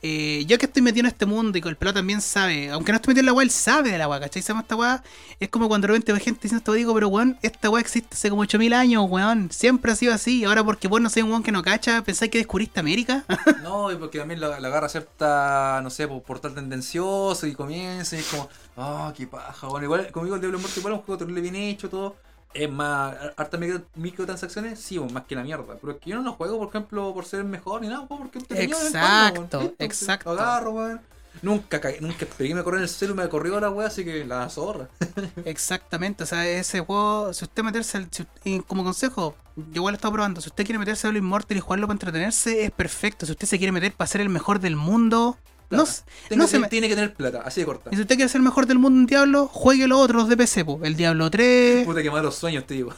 Eh, 0.00 0.44
yo 0.46 0.58
que 0.58 0.66
estoy 0.66 0.80
metido 0.80 1.00
en 1.00 1.06
este 1.06 1.26
mundo 1.26 1.58
y 1.58 1.60
que 1.60 1.68
el 1.68 1.76
pelado 1.76 1.96
también 1.96 2.20
sabe, 2.20 2.70
aunque 2.70 2.92
no 2.92 2.96
estoy 2.96 3.12
metido 3.12 3.22
en 3.22 3.26
la 3.26 3.32
weá, 3.32 3.44
él 3.44 3.50
sabe 3.50 3.90
de 3.90 3.98
la 3.98 4.08
weá, 4.08 4.20
¿cachai? 4.20 4.40
Esta 4.40 4.76
weá, 4.76 5.02
es 5.40 5.48
como 5.48 5.68
cuando 5.68 5.86
de 5.86 5.92
repente 5.92 6.12
ve 6.12 6.20
gente 6.20 6.40
diciendo 6.42 6.58
esto, 6.58 6.72
digo, 6.72 6.94
pero 6.94 7.08
weón, 7.08 7.36
esta 7.42 7.68
weá 7.68 7.80
existe 7.80 8.14
hace 8.14 8.30
como 8.30 8.42
8000 8.42 8.72
años, 8.74 9.06
weón, 9.08 9.50
siempre 9.50 9.90
ha 9.90 9.96
sido 9.96 10.14
así, 10.14 10.44
ahora 10.44 10.62
porque 10.62 10.86
vos 10.86 11.00
no 11.00 11.10
sois 11.10 11.24
un 11.24 11.30
weón 11.30 11.42
que 11.42 11.50
no 11.50 11.62
cacha, 11.62 12.02
pensáis 12.02 12.30
que 12.30 12.38
descubriste 12.38 12.78
América. 12.78 13.24
no, 13.62 13.90
y 13.90 13.96
porque 13.96 14.18
también 14.18 14.40
la, 14.40 14.56
agarra 14.56 14.88
cierta, 14.88 15.80
no 15.82 15.90
sé, 15.90 16.06
por 16.06 16.22
portal 16.22 16.54
tendencioso 16.54 17.46
y 17.46 17.54
comienza 17.54 18.14
y 18.14 18.20
es 18.20 18.26
como, 18.26 18.48
ah, 18.76 19.12
qué 19.16 19.26
paja. 19.26 19.66
Bueno, 19.66 19.84
igual, 19.84 20.12
como 20.12 20.26
digo, 20.26 20.36
el 20.36 20.40
Diablo 20.40 20.60
Muerto 20.60 20.78
igual 20.78 20.94
es 20.94 21.00
un 21.00 21.06
juego 21.06 21.18
terrible 21.18 21.40
bien 21.40 21.56
hecho, 21.56 21.90
todo. 21.90 22.16
Es 22.54 22.70
más, 22.70 23.14
harta 23.36 23.56
micro, 23.58 23.82
microtransacciones, 23.94 24.80
sí, 24.80 24.98
pues, 24.98 25.12
más 25.12 25.24
que 25.24 25.36
la 25.36 25.42
mierda. 25.42 25.76
Pero 25.80 25.92
es 25.92 25.98
que 25.98 26.10
yo 26.10 26.16
no 26.16 26.22
lo 26.22 26.32
juego, 26.32 26.58
por 26.58 26.68
ejemplo, 26.68 27.12
por 27.14 27.24
ser 27.24 27.40
el 27.40 27.46
mejor 27.46 27.82
ni 27.82 27.88
nada, 27.88 28.06
pues, 28.06 28.20
porque 28.20 28.38
vez 28.38 28.50
en 28.50 28.70
cuando, 28.70 29.60
Exacto, 29.62 29.74
exacto. 29.78 30.34
Lo 30.34 30.40
agarro, 30.40 30.70
weón. 30.72 31.00
Nunca, 31.40 31.80
caí- 31.80 32.00
nunca 32.00 32.26
pegué 32.26 32.52
me 32.54 32.64
corrió 32.64 32.78
en 32.78 32.82
el 32.84 32.88
celu 32.88 33.12
y 33.12 33.16
me 33.16 33.28
corrió 33.28 33.60
la 33.60 33.70
weá, 33.70 33.86
así 33.86 34.04
que 34.04 34.24
la 34.24 34.48
zorra. 34.48 34.88
Exactamente, 35.44 36.24
o 36.24 36.26
sea, 36.26 36.48
ese 36.48 36.80
juego, 36.80 37.32
si 37.32 37.44
usted 37.44 37.62
meterse, 37.62 37.98
al- 37.98 38.08
si- 38.10 38.60
como 38.62 38.82
consejo, 38.82 39.36
yo 39.56 39.64
igual 39.74 39.92
lo 39.92 39.96
he 39.96 39.98
estado 39.98 40.12
probando, 40.14 40.40
si 40.40 40.48
usted 40.48 40.64
quiere 40.64 40.78
meterse 40.80 41.06
a 41.06 41.12
lo 41.12 41.18
Immortal 41.18 41.56
y 41.56 41.60
jugarlo 41.60 41.86
para 41.86 41.94
entretenerse, 41.94 42.64
es 42.64 42.70
perfecto. 42.72 43.24
Si 43.26 43.32
usted 43.32 43.46
se 43.46 43.58
quiere 43.58 43.70
meter 43.72 43.92
para 43.92 44.08
ser 44.08 44.20
el 44.20 44.30
mejor 44.30 44.58
del 44.58 44.74
mundo, 44.74 45.36
Plata. 45.68 45.84
Tiene, 46.28 46.40
no 46.40 46.46
que, 46.46 46.50
se 46.50 46.58
me- 46.58 46.68
tiene 46.68 46.88
que 46.88 46.94
tener 46.94 47.14
plata, 47.14 47.42
así 47.44 47.60
de 47.60 47.66
corta. 47.66 47.90
Y 47.92 47.96
si 47.96 48.02
usted 48.02 48.16
quiere 48.16 48.28
ser 48.28 48.38
el 48.38 48.44
mejor 48.44 48.66
del 48.66 48.78
mundo 48.78 49.00
en 49.00 49.06
Diablo, 49.06 49.48
juegue 49.52 49.86
los 49.86 49.98
otros 49.98 50.28
de 50.28 50.36
PC, 50.36 50.64
po. 50.64 50.80
el 50.82 50.96
Diablo 50.96 51.30
3, 51.30 51.84
Puta 51.84 52.02
que 52.02 52.10
malos 52.10 52.34
sueños, 52.36 52.64
te 52.66 52.74
digo. 52.74 52.92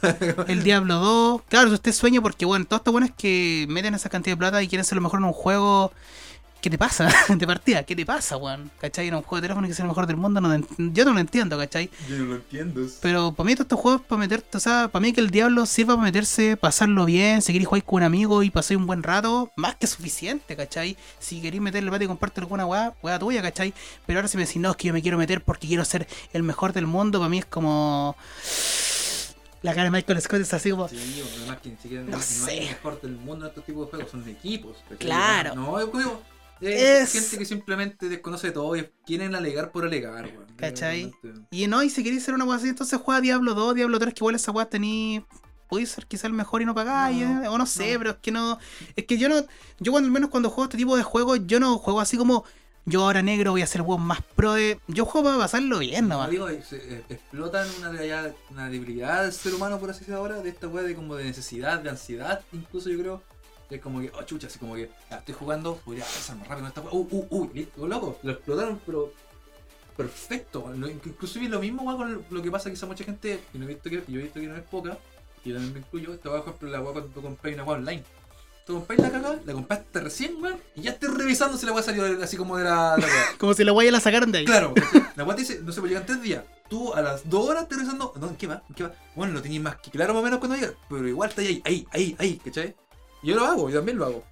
el 0.47 0.63
Diablo 0.63 0.95
2. 0.97 1.43
Claro, 1.49 1.69
si 1.69 1.75
usted 1.75 1.93
sueña 1.93 2.21
porque, 2.21 2.45
bueno, 2.47 2.65
todo 2.67 2.77
esto 2.79 2.93
bueno 2.93 3.07
es 3.07 3.13
que 3.17 3.67
meten 3.69 3.95
esa 3.95 4.09
cantidad 4.09 4.35
de 4.35 4.39
plata 4.39 4.63
y 4.63 4.69
quieren 4.69 4.85
ser 4.85 4.97
lo 4.97 5.03
mejor 5.03 5.19
en 5.21 5.25
un 5.27 5.33
juego. 5.33 5.93
¿Qué 6.61 6.71
te 6.71 6.79
pasa? 6.79 7.11
de 7.29 7.47
partida, 7.47 7.83
¿qué 7.83 7.97
te 7.97 8.05
pasa, 8.05 8.37
weón? 8.37 8.71
¿Cachai? 8.81 9.09
Era 9.09 9.17
un 9.17 9.23
juego 9.23 9.41
de 9.41 9.43
teléfono 9.43 9.67
que 9.67 9.73
es 9.73 9.81
el 9.81 9.87
mejor 9.87 10.07
del 10.07 10.17
mundo, 10.17 10.41
no, 10.41 10.57
yo 10.79 11.05
no 11.05 11.13
lo 11.13 11.21
entiendo, 11.21 11.59
¿cachai? 11.59 11.91
Yo 12.09 12.19
no 12.19 12.25
lo 12.25 12.35
entiendo. 12.37 12.87
Pero 13.01 13.33
para 13.33 13.47
mí 13.47 13.55
todos 13.55 13.65
estos 13.65 13.81
juegos 13.81 14.03
para 14.03 14.19
meterte, 14.19 14.57
o 14.57 14.61
sea, 14.61 14.89
para 14.89 15.01
mí 15.01 15.13
que 15.13 15.21
el 15.21 15.31
diablo 15.31 15.67
sirva 15.67 15.95
para 15.95 16.07
meterse, 16.07 16.57
pasarlo 16.57 17.05
bien, 17.05 17.43
seguir 17.43 17.63
y 17.63 17.65
jugar 17.65 17.85
con 17.85 17.97
un 17.97 18.03
amigo 18.05 18.43
y 18.43 18.51
pasar 18.51 18.77
un 18.77 18.87
buen 18.87 19.03
rato, 19.03 19.51
más 19.57 19.77
que 19.77 19.87
suficiente, 19.87 20.57
¿cachai? 20.57 20.97
Si 21.19 21.41
queréis 21.41 21.63
meterle 21.63 21.87
el 21.87 21.91
bate 21.91 22.05
y 22.05 22.09
comparte 22.09 22.41
alguna 22.41 22.67
weá, 22.67 22.95
weá 23.03 23.19
tuya, 23.19 23.43
¿cachai? 23.43 23.73
Pero 24.07 24.19
ahora 24.19 24.29
si 24.29 24.37
me 24.37 24.45
decís, 24.45 24.61
no, 24.61 24.71
es 24.71 24.77
que 24.77 24.89
yo 24.89 24.93
me 24.93 25.03
quiero 25.03 25.19
meter 25.19 25.43
porque 25.43 25.67
quiero 25.67 25.85
ser 25.85 26.07
el 26.33 26.43
mejor 26.43 26.73
del 26.73 26.87
mundo, 26.87 27.19
para 27.19 27.29
mí 27.29 27.39
es 27.39 27.47
como... 27.47 28.17
La 29.63 29.73
cara 29.73 29.85
de 29.85 29.91
Michael 29.91 30.23
Scott 30.23 30.41
es 30.41 30.55
así 30.55 30.71
como. 30.71 30.89
Sí, 30.89 31.23
además 31.37 31.59
que 31.61 31.69
ni 31.69 31.77
siquiera 31.77 32.03
no, 32.05 32.19
sé. 32.23 32.51
hay 32.51 32.69
mejor 32.69 32.99
del 33.03 33.13
mundo 33.13 33.45
en 33.45 33.51
estos 33.51 33.67
tipos 33.67 33.85
de 33.85 33.91
juegos, 33.91 34.11
son 34.11 34.25
de 34.25 34.31
equipos. 34.31 34.79
¿cachai? 34.85 34.97
Claro. 34.97 35.55
No, 35.55 35.79
yo 35.79 35.99
digo, 35.99 36.23
es, 36.61 37.13
gente 37.13 37.39
que 37.39 37.45
simplemente 37.45 38.09
desconoce 38.09 38.51
todo 38.53 38.77
y 38.77 38.89
quieren 39.07 39.35
alegar 39.35 39.71
por 39.73 39.85
alegar, 39.85 40.27
weón. 40.27 40.47
¿Cachai? 40.57 41.13
Y 41.51 41.67
no, 41.67 41.83
y 41.83 41.91
si 41.91 42.03
queréis 42.05 42.23
ser 42.25 42.35
una 42.35 42.45
weá 42.45 42.57
así, 42.57 42.69
entonces 42.69 42.99
juega 43.03 43.21
Diablo 43.21 43.55
2, 43.55 43.75
Diablo 43.75 43.99
3, 43.99 44.13
que 44.15 44.19
igual 44.21 44.35
esa 44.35 44.51
weá 44.53 44.67
tení. 44.67 45.25
Podéis 45.69 45.91
ser 45.91 46.07
quizá 46.07 46.27
el 46.27 46.33
mejor 46.33 46.63
y 46.63 46.65
no 46.65 46.75
pagáis, 46.75 47.25
No, 47.25 47.45
eh, 47.45 47.49
o 47.49 47.57
no 47.57 47.65
sé, 47.65 47.93
no. 47.93 47.99
pero 48.01 48.11
es 48.11 48.17
que 48.21 48.33
no. 48.33 48.59
Es 48.97 49.05
que 49.07 49.19
yo 49.19 49.29
no. 49.29 49.37
Yo 49.79 49.93
cuando 49.93 50.09
al 50.09 50.13
menos 50.13 50.29
cuando 50.31 50.51
juego 50.51 50.65
este 50.65 50.77
tipo 50.77 50.97
de 50.97 51.03
juegos, 51.05 51.41
yo 51.47 51.61
no 51.61 51.79
juego 51.79 52.01
así 52.01 52.17
como. 52.17 52.45
Yo 52.87 53.03
ahora 53.05 53.23
negro 53.23 53.53
voy 53.53 53.61
a 53.63 53.67
ser 53.67 53.83
weón 53.83 54.01
más 54.03 54.21
pro 54.35 54.55
de. 54.55 54.81
Yo 54.89 55.05
juego 55.05 55.27
para 55.29 55.39
pasarlo 55.39 55.79
bien 55.79 56.09
nomás. 56.09 56.29
digo, 56.31 56.49
se- 56.69 56.77
eh, 56.97 57.05
explotan 57.11 57.69
una, 57.79 57.91
de- 57.93 58.35
una 58.51 58.69
debilidad 58.69 59.23
del 59.23 59.33
ser 59.33 59.55
humano, 59.55 59.79
por 59.79 59.91
así 59.91 60.01
decirlo 60.01 60.19
ahora, 60.19 60.41
de 60.43 60.49
esta 60.49 60.67
weá 60.67 60.83
de 60.83 60.95
como 60.97 61.15
de 61.15 61.25
necesidad, 61.25 61.79
de 61.81 61.91
ansiedad, 61.91 62.41
incluso 62.53 62.89
yo 62.91 62.99
creo. 62.99 63.23
Es 63.71 63.81
como 63.81 64.01
que, 64.01 64.11
oh 64.19 64.23
chucha, 64.25 64.49
así 64.49 64.59
como 64.59 64.75
que, 64.75 64.91
ah, 65.11 65.17
estoy 65.17 65.35
jugando, 65.35 65.77
podría 65.77 66.05
pasar 66.05 66.37
más 66.37 66.49
rápido 66.49 66.73
con 66.73 66.85
esta. 66.85 66.97
Uh, 66.97 67.09
uh, 67.11 67.27
uh, 67.31 67.51
listo, 67.55 67.87
loco, 67.87 68.19
lo 68.23 68.33
explotaron, 68.33 68.81
pero 68.85 69.13
perfecto. 69.97 70.73
Inclusive 71.05 71.49
lo 71.49 71.61
mismo 71.61 71.83
weá 71.83 71.97
con 71.97 72.25
lo 72.31 72.43
que 72.43 72.51
pasa 72.51 72.71
quizá 72.71 72.87
mucha 72.87 73.05
gente, 73.05 73.41
y 73.55 73.59
no 73.59 73.65
he 73.67 73.69
visto 73.69 73.89
que, 73.89 74.03
yo 74.09 74.19
he 74.19 74.23
visto 74.25 74.41
que 74.41 74.47
no 74.47 74.57
es 74.57 74.63
poca, 74.63 74.99
y 75.45 75.51
yo 75.51 75.55
también 75.55 75.75
me 75.75 75.81
incluyo, 75.81 76.15
esta 76.15 76.31
weá, 76.31 76.41
por 76.41 76.49
ejemplo, 76.49 76.71
la 76.71 76.81
weá 76.81 76.93
cuando 76.93 77.11
tú 77.11 77.23
compras 77.23 77.55
una 77.55 77.65
weá 77.65 77.79
online. 77.79 78.03
Tú 78.67 78.75
compras 78.75 78.99
la 78.99 79.11
cagada, 79.11 79.41
la 79.45 79.53
compraste 79.53 80.01
recién, 80.01 80.43
weón, 80.43 80.59
y 80.75 80.83
ya 80.83 80.91
estoy 80.91 81.11
revisando 81.11 81.57
si 81.57 81.65
la 81.65 81.73
weá 81.73 81.83
salió 81.83 82.23
así 82.23 82.37
como 82.37 82.57
de 82.57 82.65
la, 82.65 82.97
la. 82.97 83.07
Como 83.39 83.55
si 83.55 83.63
la 83.63 83.73
weá 83.73 83.91
la 83.93 84.01
sacaron 84.01 84.33
de 84.33 84.39
ahí. 84.39 84.45
Claro, 84.47 84.75
la 85.15 85.25
weá 85.25 85.37
te 85.37 85.43
dice, 85.43 85.61
no 85.63 85.71
sé, 85.71 85.81
pues 85.81 85.91
llegan 85.91 86.07
tres 86.07 86.21
días. 86.23 86.45
Tú 86.69 86.93
a 86.95 87.03
las 87.03 87.29
dos 87.29 87.49
horas 87.49 87.69
te 87.69 87.75
revisando, 87.77 88.13
no, 88.19 88.29
¿en 88.29 88.37
qué 88.37 88.47
va? 88.47 88.63
¿En 88.69 88.75
qué 88.75 88.83
va? 88.85 88.93
Bueno, 89.15 89.33
lo 89.33 89.43
tenías 89.43 89.63
más 89.63 89.77
que 89.77 89.91
claro 89.91 90.15
más 90.15 90.21
o 90.21 90.25
menos 90.25 90.39
cuando 90.39 90.57
llega, 90.57 90.73
pero 90.89 91.07
igual 91.07 91.31
está 91.31 91.43
ahí, 91.43 91.63
ahí, 91.65 91.87
ahí, 91.93 92.17
ahí, 92.19 92.41
¿cachai? 92.45 92.75
Yo 93.23 93.35
lo 93.35 93.45
hago, 93.45 93.69
yo 93.71 93.79
también 93.79 93.99
lo 93.99 94.07
hago. 94.07 94.25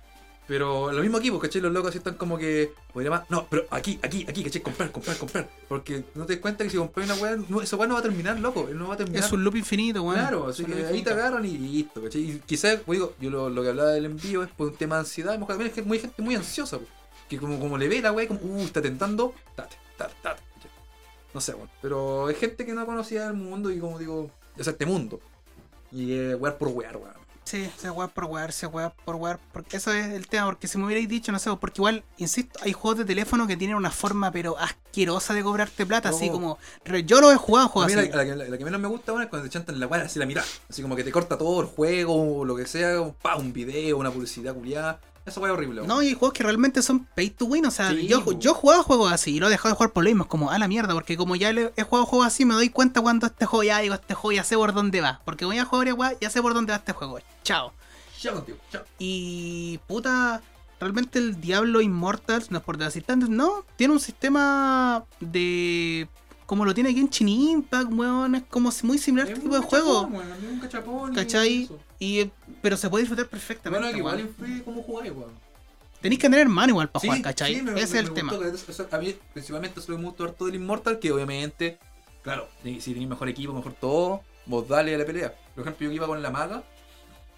Pero 0.49 0.91
lo 0.91 1.03
mismo 1.03 1.19
aquí, 1.19 1.31
pues, 1.31 1.43
¿cachai? 1.43 1.61
Los 1.61 1.73
locos 1.73 1.91
así 1.91 1.99
están 1.99 2.15
como 2.15 2.39
que, 2.39 2.73
podría 2.95 3.11
más, 3.11 3.29
no, 3.29 3.47
pero 3.51 3.67
aquí, 3.71 4.01
aquí, 4.03 4.25
aquí, 4.27 4.43
¿cachai? 4.43 4.63
Comprar, 4.63 4.91
comprar, 4.91 5.19
comprar. 5.19 5.47
Porque 5.69 6.05
no 6.15 6.25
te 6.25 6.33
das 6.33 6.41
cuenta 6.41 6.65
que 6.65 6.71
si 6.71 6.79
compras 6.79 7.05
una 7.05 7.17
weá, 7.17 7.37
no, 7.37 7.61
esa 7.61 7.77
weá 7.77 7.87
no 7.87 7.93
va 7.93 8.01
a 8.01 8.03
terminar, 8.03 8.41
loco, 8.41 8.67
él 8.71 8.79
no 8.79 8.89
va 8.89 8.95
a 8.95 8.97
terminar. 8.97 9.23
Es 9.23 9.31
un 9.31 9.45
loop 9.45 9.57
infinito, 9.57 10.03
weón. 10.03 10.19
Claro, 10.19 10.47
así 10.47 10.65
que 10.65 10.87
ahí 10.87 11.03
te 11.03 11.11
agarran 11.11 11.45
y 11.45 11.59
listo, 11.59 12.03
¿cachai? 12.03 12.23
Y 12.23 12.39
quizás, 12.47 12.81
pues 12.81 12.99
digo, 12.99 13.13
yo 13.21 13.29
lo, 13.29 13.51
lo 13.51 13.63
que 13.63 13.69
hablaba 13.69 13.91
del 13.91 14.07
envío 14.07 14.43
es 14.43 14.49
por 14.49 14.69
un 14.69 14.77
tema 14.77 14.95
de 14.95 15.01
ansiedad, 15.01 15.35
mejor 15.35 15.49
también 15.49 15.69
es 15.69 15.75
que 15.75 15.83
muy 15.83 15.99
gente 15.99 16.23
muy 16.23 16.35
ansiosa, 16.35 16.79
pues, 16.79 16.89
que 17.29 17.37
como, 17.37 17.61
como 17.61 17.77
le 17.77 17.87
ve 17.87 18.01
la 18.01 18.13
weá, 18.13 18.27
como, 18.27 18.41
uh, 18.41 18.63
está 18.63 18.81
tentando, 18.81 19.35
tate, 19.55 19.77
tate, 19.99 20.15
tate, 20.23 20.41
¿cachai? 20.55 20.71
No 21.35 21.43
sé, 21.43 21.53
bueno, 21.53 21.71
pero 21.83 22.31
es 22.31 22.39
gente 22.39 22.65
que 22.65 22.73
no 22.73 22.87
conocía 22.87 23.27
el 23.27 23.35
mundo 23.35 23.71
y 23.71 23.79
como 23.81 23.99
digo, 23.99 24.31
o 24.59 24.65
sea, 24.65 24.73
este 24.73 24.87
mundo. 24.87 25.21
Y 25.93 26.15
eh, 26.15 26.35
wear 26.37 26.57
por 26.57 26.69
wear, 26.69 26.97
weón. 26.97 27.18
Sí, 27.49 27.71
se 27.79 27.89
weá 27.91 28.09
por 28.09 28.25
wear, 28.25 28.53
se 28.53 28.67
weá 28.67 28.91
por 28.91 29.17
wear. 29.17 29.39
Porque 29.55 29.79
eso 29.79 29.91
es 29.93 30.07
el 30.13 30.27
tema, 30.29 30.45
porque 30.47 30.69
si 30.69 30.77
me 30.77 30.85
hubierais 30.85 31.09
dicho, 31.09 31.33
no 31.33 31.39
sé, 31.39 31.51
porque 31.59 31.81
igual, 31.81 32.05
insisto, 32.19 32.59
hay 32.63 32.75
juegos 32.75 32.99
de 32.99 33.05
teléfono 33.07 33.47
que 33.47 33.57
tienen 33.57 33.75
una 33.77 33.91
forma 33.91 34.31
pero 34.31 34.59
asquerosa 34.59 35.33
de 35.33 35.43
cobrarte 35.43 35.87
plata, 35.87 36.11
así 36.11 36.27
No. 36.27 36.33
como. 36.33 36.59
re- 36.85 37.05
Yo 37.05 37.23
lo 37.23 37.33
he 37.33 37.37
jugado, 37.37 37.69
juegos 37.69 37.91
así. 37.97 38.09
la, 38.11 38.17
la 38.25 38.37
la- 38.37 38.45
la 38.49 38.59
que 38.59 38.65
menos 38.67 38.81
me 38.81 38.89
gusta 38.89 39.13
bueno, 39.13 39.25
es 39.25 39.31
cuando 39.31 39.49
te 39.49 39.53
chantan 39.55 39.81
la 39.81 39.87
weá 39.87 40.03
así 40.03 40.19
la 40.19 40.27
mirada. 40.27 40.47
Así 40.69 40.83
como 40.83 40.95
que 40.95 41.05
te 41.05 41.11
corta 41.11 41.39
todo 41.39 41.61
el 41.63 41.67
juego 41.69 42.45
lo 42.45 42.55
que 42.55 42.67
sea, 42.67 43.01
un, 43.01 43.15
pa, 43.15 43.37
un 43.37 43.53
video, 43.55 43.97
una 43.97 44.11
publicidad 44.11 44.55
culiada. 44.55 45.01
Esa 45.29 45.41
weá 45.41 45.53
es 45.53 45.59
horrible. 45.59 45.83
No, 45.87 46.03
y 46.03 46.09
hay 46.09 46.15
juegos 46.15 46.33
que 46.33 46.43
realmente 46.43 46.83
son 46.83 47.05
pay 47.15 47.31
to 47.31 47.45
win. 47.47 47.67
O 47.67 47.71
sea, 47.71 47.91
Sí, 47.91 48.07
yo, 48.07 48.33
yo 48.39 48.51
he 48.51 48.55
jugado 48.55 48.83
juegos 48.83 49.13
así 49.13 49.37
y 49.37 49.41
lo 49.41 49.47
he 49.47 49.51
dejado 49.51 49.71
de 49.71 49.77
jugar 49.77 49.93
por 49.93 50.05
lo 50.05 50.11
mismo. 50.11 50.25
Es 50.25 50.29
como 50.31 50.51
a 50.51 50.59
la 50.59 50.69
mierda, 50.69 50.95
porque 50.95 51.17
como 51.17 51.37
ya 51.37 51.51
he 51.51 51.83
jugado 51.83 52.07
juegos 52.07 52.27
así, 52.27 52.45
me 52.45 52.55
doy 52.55 52.71
cuenta 52.71 53.01
cuando 53.01 53.27
este 53.27 53.47
juego 53.47 53.63
ya 53.63 53.79
digo, 53.79 53.95
este 53.95 54.15
juego 54.15 54.33
ya 54.33 54.45
sé 54.45 54.57
por 54.57 54.73
dónde 54.73 55.01
va. 55.01 55.21
Porque 55.25 55.45
voy 55.45 55.59
a 55.59 55.65
jugar 55.65 55.89
igual, 55.89 56.17
ya 56.21 56.31
sé 56.31 56.43
por 56.43 56.55
dónde 56.55 56.73
va 56.73 56.77
este 56.77 56.93
juego. 56.93 57.19
Chao. 57.43 57.73
Chao 58.19 58.35
contigo, 58.35 58.59
chao. 58.73 58.83
Y 58.99 59.79
puta, 59.87 60.43
realmente 60.81 61.19
el 61.19 61.41
Diablo 61.41 61.81
Immortals, 61.81 62.51
no 62.51 62.59
es 62.59 62.65
por 62.65 62.77
decir 62.77 63.03
tanto, 63.05 63.27
no, 63.29 63.65
tiene 63.77 63.95
un 63.95 64.01
sistema 64.01 65.05
de. 65.21 66.09
Como 66.47 66.65
lo 66.65 66.73
tiene 66.73 66.91
aquí 66.91 67.01
en 67.01 67.11
Chin 67.11 67.29
Impact, 67.29 67.93
weón, 67.93 68.35
es 68.35 68.43
como 68.45 68.71
muy 68.83 68.97
similar 68.97 69.29
a 69.29 69.31
este 69.31 69.43
tipo 69.43 69.55
de 69.55 69.61
juego. 69.61 70.09
Un 70.09 70.61
cachapón, 70.61 71.15
¿Cachai? 71.15 71.65
eso. 71.65 71.79
Y, 71.99 72.31
pero 72.61 72.77
se 72.77 72.89
puede 72.91 73.03
disfrutar 73.03 73.27
perfectamente. 73.29 73.85
Bueno, 73.85 73.99
igual 73.99 74.21
influye 74.21 74.63
cómo 74.63 74.83
jugáis, 74.83 75.13
weón. 75.13 75.33
Tenéis 76.01 76.21
que 76.21 76.29
tener 76.31 76.49
mano 76.49 76.71
igual 76.71 76.89
para 76.91 77.01
Sí, 77.01 77.07
jugar, 77.09 77.23
¿cachai? 77.23 77.57
sí, 77.57 77.63
me- 77.63 77.73
Ese 77.73 77.95
me- 77.95 78.01
es 78.01 78.07
el 78.07 78.15
tema. 78.15 78.33
eso- 78.69 78.89
a 78.91 78.99
mí, 78.99 79.17
principalmente, 79.33 79.81
me 79.89 79.97
gustó 79.97 80.25
harto 80.25 80.47
del 80.47 80.55
Immortal, 80.55 80.99
que 81.01 81.11
obviamente, 81.11 81.79
claro, 82.23 82.49
si 82.63 82.79
tenéis 82.93 83.09
mejor 83.09 83.29
equipo, 83.29 83.53
mejor 83.53 83.73
todo, 83.75 84.23
vos 84.47 84.69
dale 84.69 84.95
a 84.95 84.99
la 84.99 85.05
pelea. 85.05 85.35
Por 85.55 85.63
ejemplo, 85.63 85.85
yo 85.85 85.91
que 85.91 85.97
iba 85.97 86.07
con 86.07 86.23
la 86.23 86.31
maga, 86.31 86.63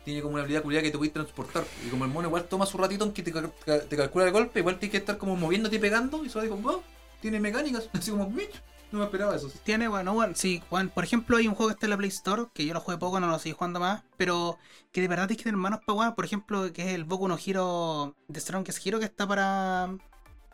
tiene 0.04 0.20
como 0.22 0.34
una 0.34 0.42
habilidad 0.42 0.62
culiada 0.62 0.82
que 0.82 0.90
te 0.90 0.98
puedes 0.98 1.12
transportar. 1.14 1.64
Y 1.86 1.88
como 1.90 2.04
el 2.04 2.10
mono 2.10 2.28
igual 2.28 2.44
toma 2.44 2.66
su 2.66 2.76
ratito 2.78 3.04
en 3.04 3.12
que 3.12 3.22
te, 3.22 3.32
cal- 3.32 3.52
te 3.88 3.96
calcula 3.96 4.26
el 4.26 4.32
golpe, 4.32 4.60
igual 4.60 4.78
tienes 4.78 4.92
que 4.92 4.98
estar 4.98 5.16
como 5.18 5.36
moviéndote 5.36 5.76
y 5.76 5.78
pegando, 5.78 6.22
y 6.22 6.26
eso 6.28 6.40
digo, 6.42 6.56
wow, 6.56 6.82
tiene 7.20 7.40
mecánicas, 7.40 7.88
así 7.94 8.10
como, 8.10 8.28
"Mitch". 8.28 8.60
No 8.92 8.98
me 8.98 9.04
esperaba 9.04 9.34
eso. 9.36 9.50
Tiene, 9.64 9.88
bueno, 9.88 10.12
bueno, 10.14 10.34
sí, 10.36 10.62
Juan, 10.68 10.88
por 10.88 11.04
ejemplo, 11.04 11.36
hay 11.36 11.46
un 11.48 11.54
juego 11.54 11.68
que 11.68 11.74
está 11.74 11.86
en 11.86 11.90
la 11.90 11.96
Play 11.96 12.08
Store, 12.08 12.44
que 12.52 12.66
yo 12.66 12.74
lo 12.74 12.80
jugué 12.80 12.98
poco, 12.98 13.20
no 13.20 13.26
lo 13.28 13.38
sigo 13.38 13.56
jugando 13.56 13.80
más, 13.80 14.02
pero 14.16 14.58
que 14.92 15.00
de 15.00 15.08
verdad 15.08 15.26
tienes 15.26 15.38
que 15.38 15.44
tener 15.44 15.56
manos 15.56 15.80
para 15.80 15.92
jugar, 15.94 16.14
por 16.14 16.24
ejemplo, 16.24 16.72
que 16.72 16.82
es 16.88 16.94
el 16.94 17.04
Boku 17.04 17.28
no 17.28 17.38
Hero, 17.44 18.14
The 18.30 18.40
Strongest 18.40 18.84
Hero, 18.86 18.98
que 18.98 19.04
está 19.04 19.26
para... 19.26 19.90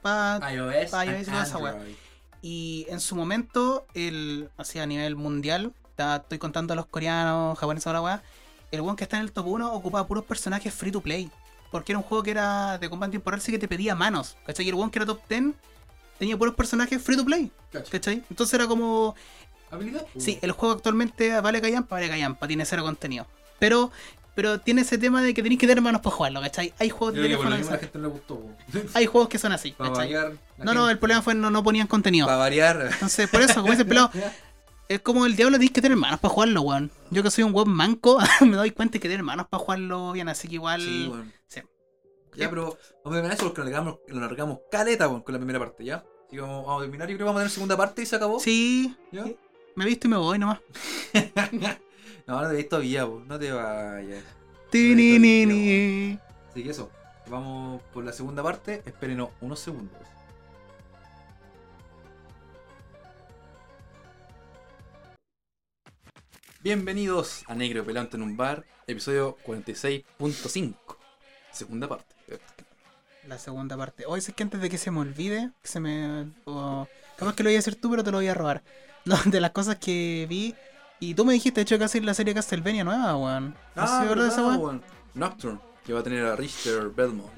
para 0.03 0.53
iOS, 0.53 0.91
Pa' 0.91 1.07
iOS 1.07 1.23
y 1.23 1.31
toda 1.31 1.43
esa 1.43 1.59
wea. 1.59 1.77
Y 2.43 2.87
en 2.91 3.01
su 3.01 3.17
momento, 3.17 3.87
el, 3.95 4.51
así 4.57 4.79
a 4.79 4.87
nivel 4.87 5.17
mundial, 5.17 5.73
ta- 5.97 6.17
estoy 6.17 6.39
contando 6.39 6.75
a 6.75 6.77
los 6.77 6.87
coreanos, 6.87 7.59
japoneses, 7.59 7.87
ahora 7.87 8.03
weá, 8.03 8.23
el 8.71 8.81
one 8.81 8.97
que 8.97 9.05
está 9.05 9.17
en 9.17 9.23
el 9.23 9.33
top 9.33 9.47
1 9.47 9.73
ocupaba 9.73 10.07
puros 10.07 10.25
personajes 10.25 10.73
free 10.75 10.93
to 10.93 11.01
play. 11.01 11.31
Porque 11.73 11.93
era 11.93 11.99
un 11.99 12.05
juego 12.05 12.23
que 12.23 12.31
era 12.31 12.79
de 12.79 12.89
combate 12.89 13.13
temporal, 13.13 13.41
sí 13.41 13.51
que 13.51 13.59
te 13.59 13.67
pedía 13.67 13.95
manos. 13.95 14.37
¿Cachai? 14.47 14.67
Y 14.67 14.69
el 14.69 14.75
one 14.77 14.91
que 14.91 14.99
era 14.99 15.07
top 15.07 15.21
10 15.29 15.55
tenía 16.19 16.37
puros 16.37 16.55
personajes 16.55 17.03
free 17.03 17.17
to 17.17 17.25
play. 17.25 17.51
Cacho. 17.73 17.91
¿Cachai? 17.91 18.23
Entonces 18.31 18.55
era 18.55 18.67
como. 18.67 19.15
¿Habilidad? 19.71 20.07
Sí, 20.17 20.39
el 20.43 20.53
juego 20.53 20.75
actualmente 20.75 21.41
vale 21.41 21.61
callampa, 21.61 21.97
vale 21.97 22.09
callampa, 22.09 22.47
tiene 22.47 22.65
cero 22.65 22.83
contenido. 22.83 23.27
Pero. 23.59 23.91
Pero 24.35 24.61
tiene 24.61 24.83
ese 24.83 24.99
tema 24.99 25.23
de 25.23 25.33
que 25.33 25.43
tenéis 25.43 25.59
que 25.59 25.67
tener 25.67 25.83
manos 25.83 26.03
para 26.03 26.15
jugarlo, 26.15 26.43
¿cachai? 26.43 26.71
Hay 26.79 26.91
juegos 26.91 27.15
de 27.15 27.23
teléfono 27.23 27.57
que 27.57 27.65
son- 27.65 27.79
gente 27.79 27.99
no 27.99 28.09
le 28.09 28.11
gustó. 28.13 28.35
po. 28.39 28.51
Hay 28.95 29.07
juegos 29.07 29.31
que 29.31 29.39
son 29.39 29.51
así, 29.53 29.71
Para 29.71 29.89
¿cachai? 29.89 30.13
variar. 30.13 30.33
No, 30.59 30.75
no, 30.75 30.91
el 30.91 30.99
problema 30.99 31.23
fue 31.23 31.35
no, 31.35 31.49
no 31.51 31.63
ponían 31.63 31.87
contenido. 31.87 32.27
Para 32.27 32.37
variar. 32.37 32.87
Entonces, 32.93 33.31
por 33.31 33.41
eso, 33.41 33.55
como 33.63 33.69
dice 33.71 33.81
el 33.85 33.89
pelado, 33.89 34.11
es 34.91 35.01
como 35.01 35.25
el 35.25 35.37
diablo 35.37 35.57
tienes 35.57 35.73
que 35.73 35.81
tener 35.81 35.97
manos 35.97 36.21
para 36.21 36.35
jugarlo, 36.35 36.61
weón. 36.61 36.91
Yo 37.11 37.23
que 37.23 37.31
soy 37.31 37.45
un 37.45 37.55
weón 37.55 37.71
manco, 37.71 38.19
me 38.43 38.57
doy 38.57 38.73
cuenta 38.73 38.99
que 38.99 39.09
tener 39.09 39.23
manos 39.23 39.47
para 39.49 39.63
jugarlo 39.65 40.13
bien, 40.13 40.29
así 40.29 40.49
que 40.49 40.57
igual. 40.57 40.83
Sí, 40.83 41.07
bueno. 41.09 41.33
sí. 41.49 41.61
Ya, 42.37 42.51
pero 42.51 42.65
vamos 42.65 42.79
a 43.05 43.11
terminar 43.11 43.33
eso 43.33 43.45
porque 43.45 43.61
lo 43.61 43.65
largamos, 43.65 43.99
lo 44.09 44.21
largamos 44.21 44.59
caleta 44.71 45.09
con 45.09 45.23
la 45.27 45.39
primera 45.39 45.59
parte, 45.59 45.85
¿ya? 45.85 46.05
Así 46.27 46.37
que 46.37 46.41
vamos, 46.41 46.67
vamos 46.67 46.83
a 46.83 46.85
terminar, 46.85 47.09
yo 47.09 47.17
creo 47.17 47.19
que 47.19 47.25
vamos 47.25 47.41
a 47.41 47.43
tener 47.43 47.51
segunda 47.51 47.77
parte 47.77 48.03
y 48.03 48.07
se 48.07 48.17
acabó. 48.17 48.41
Sí, 48.41 48.95
¿Ya? 49.11 49.25
me 49.75 49.85
he 49.85 49.87
visto 49.87 50.07
y 50.07 50.11
me 50.11 50.17
voy 50.17 50.39
nomás. 50.39 50.61
no, 51.53 51.69
no 52.27 52.41
te 52.41 52.47
vayas 52.47 52.69
todavía, 52.69 53.07
po, 53.07 53.23
no 53.27 53.39
te 53.39 53.53
vayas. 53.53 54.25
Tini, 54.71 55.19
ni, 55.19 55.47
ni. 55.47 56.19
Así 56.51 56.63
que 56.63 56.71
eso, 56.71 56.91
vamos 57.29 57.81
por 57.95 58.05
la 58.05 58.13
segunda 58.13 58.43
parte, 58.43 58.83
espérenos 58.85 59.31
unos 59.41 59.59
segundos. 59.59 59.97
Bienvenidos 66.63 67.45
a 67.47 67.55
Negro 67.55 67.85
Pelante 67.85 68.17
en 68.17 68.25
un 68.25 68.37
bar, 68.37 68.65
episodio 68.89 69.39
46.5, 69.47 70.75
segunda 71.53 71.89
parte. 71.89 72.16
La 73.27 73.39
segunda 73.39 73.77
parte. 73.77 74.05
Hoy 74.07 74.19
es 74.21 74.33
que 74.33 74.43
antes 74.43 74.61
de 74.61 74.71
que 74.71 74.79
se 74.79 74.91
me 74.91 75.01
olvide, 75.01 75.51
que 75.63 75.69
se 75.69 75.81
me. 75.81 76.31
o- 76.45 76.87
capaz 77.17 77.35
que 77.35 77.43
lo 77.43 77.49
voy 77.49 77.57
a 77.57 77.59
hacer 77.59 77.75
tú, 77.75 77.91
pero 77.91 78.05
te 78.05 78.11
lo 78.11 78.19
voy 78.19 78.29
a 78.29 78.35
robar. 78.35 78.63
No, 79.07 79.17
de 79.25 79.41
las 79.41 79.53
cosas 79.53 79.77
que 79.77 80.27
vi. 80.29 80.53
Y 80.99 81.15
tú 81.15 81.25
me 81.25 81.33
dijiste, 81.35 81.61
de 81.61 81.63
hecho, 81.63 81.79
que 81.79 81.85
hacer 81.85 82.05
la 82.05 82.13
serie 82.13 82.35
Castlevania 82.35 82.83
nueva, 82.83 83.17
weón. 83.17 83.55
¿No 83.77 83.87
se 83.87 84.15
de 84.17 84.29
esa 84.29 84.45
weón? 84.45 84.83
Nocturne, 85.15 85.61
que 85.85 85.93
va 85.93 86.01
a 86.01 86.03
tener 86.03 86.25
a 86.27 86.35
Richter 86.35 86.89
Belmont. 86.89 87.31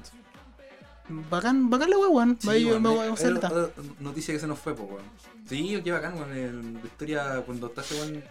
Bacán, 1.29 1.69
bacán 1.69 1.91
la 1.91 1.97
weón, 1.99 2.15
weón. 2.15 2.37
Sí, 2.41 2.65
weón, 2.65 2.83
eh, 2.85 2.89
voy 2.89 3.07
a 3.07 3.11
usar 3.11 3.33
eh, 3.33 3.39
eh, 3.77 3.81
noticia 3.99 4.33
que 4.33 4.39
se 4.39 4.47
nos 4.47 4.57
fue, 4.57 4.73
pues, 4.75 4.89
weón. 4.89 5.03
Sí, 5.47 5.79
qué 5.83 5.91
bacán, 5.91 6.15
weón. 6.15 6.73
La 6.81 6.87
historia, 6.87 7.43
cuando 7.45 7.67
está 7.67 7.81
ese 7.81 7.99
weón, 8.01 8.23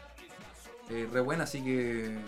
eh, 0.91 1.09
re 1.13 1.21
buena, 1.21 1.45
así 1.45 1.63
que. 1.63 2.19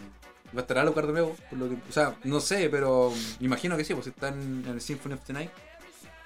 Va 0.54 0.58
a 0.58 0.62
estar 0.62 0.78
a 0.78 0.84
locar 0.84 1.06
de 1.06 1.12
nuevo. 1.12 1.36
Por 1.48 1.58
lo 1.58 1.68
que, 1.68 1.74
o 1.76 1.92
sea, 1.92 2.14
no 2.24 2.40
sé, 2.40 2.68
pero 2.70 3.12
me 3.38 3.46
imagino 3.46 3.76
que 3.76 3.84
sí, 3.84 3.94
pues 3.94 4.06
está 4.08 4.28
en, 4.28 4.64
el 4.68 4.80
Symphony 4.80 5.14
of 5.14 5.20
the 5.26 5.32
Night. 5.32 5.50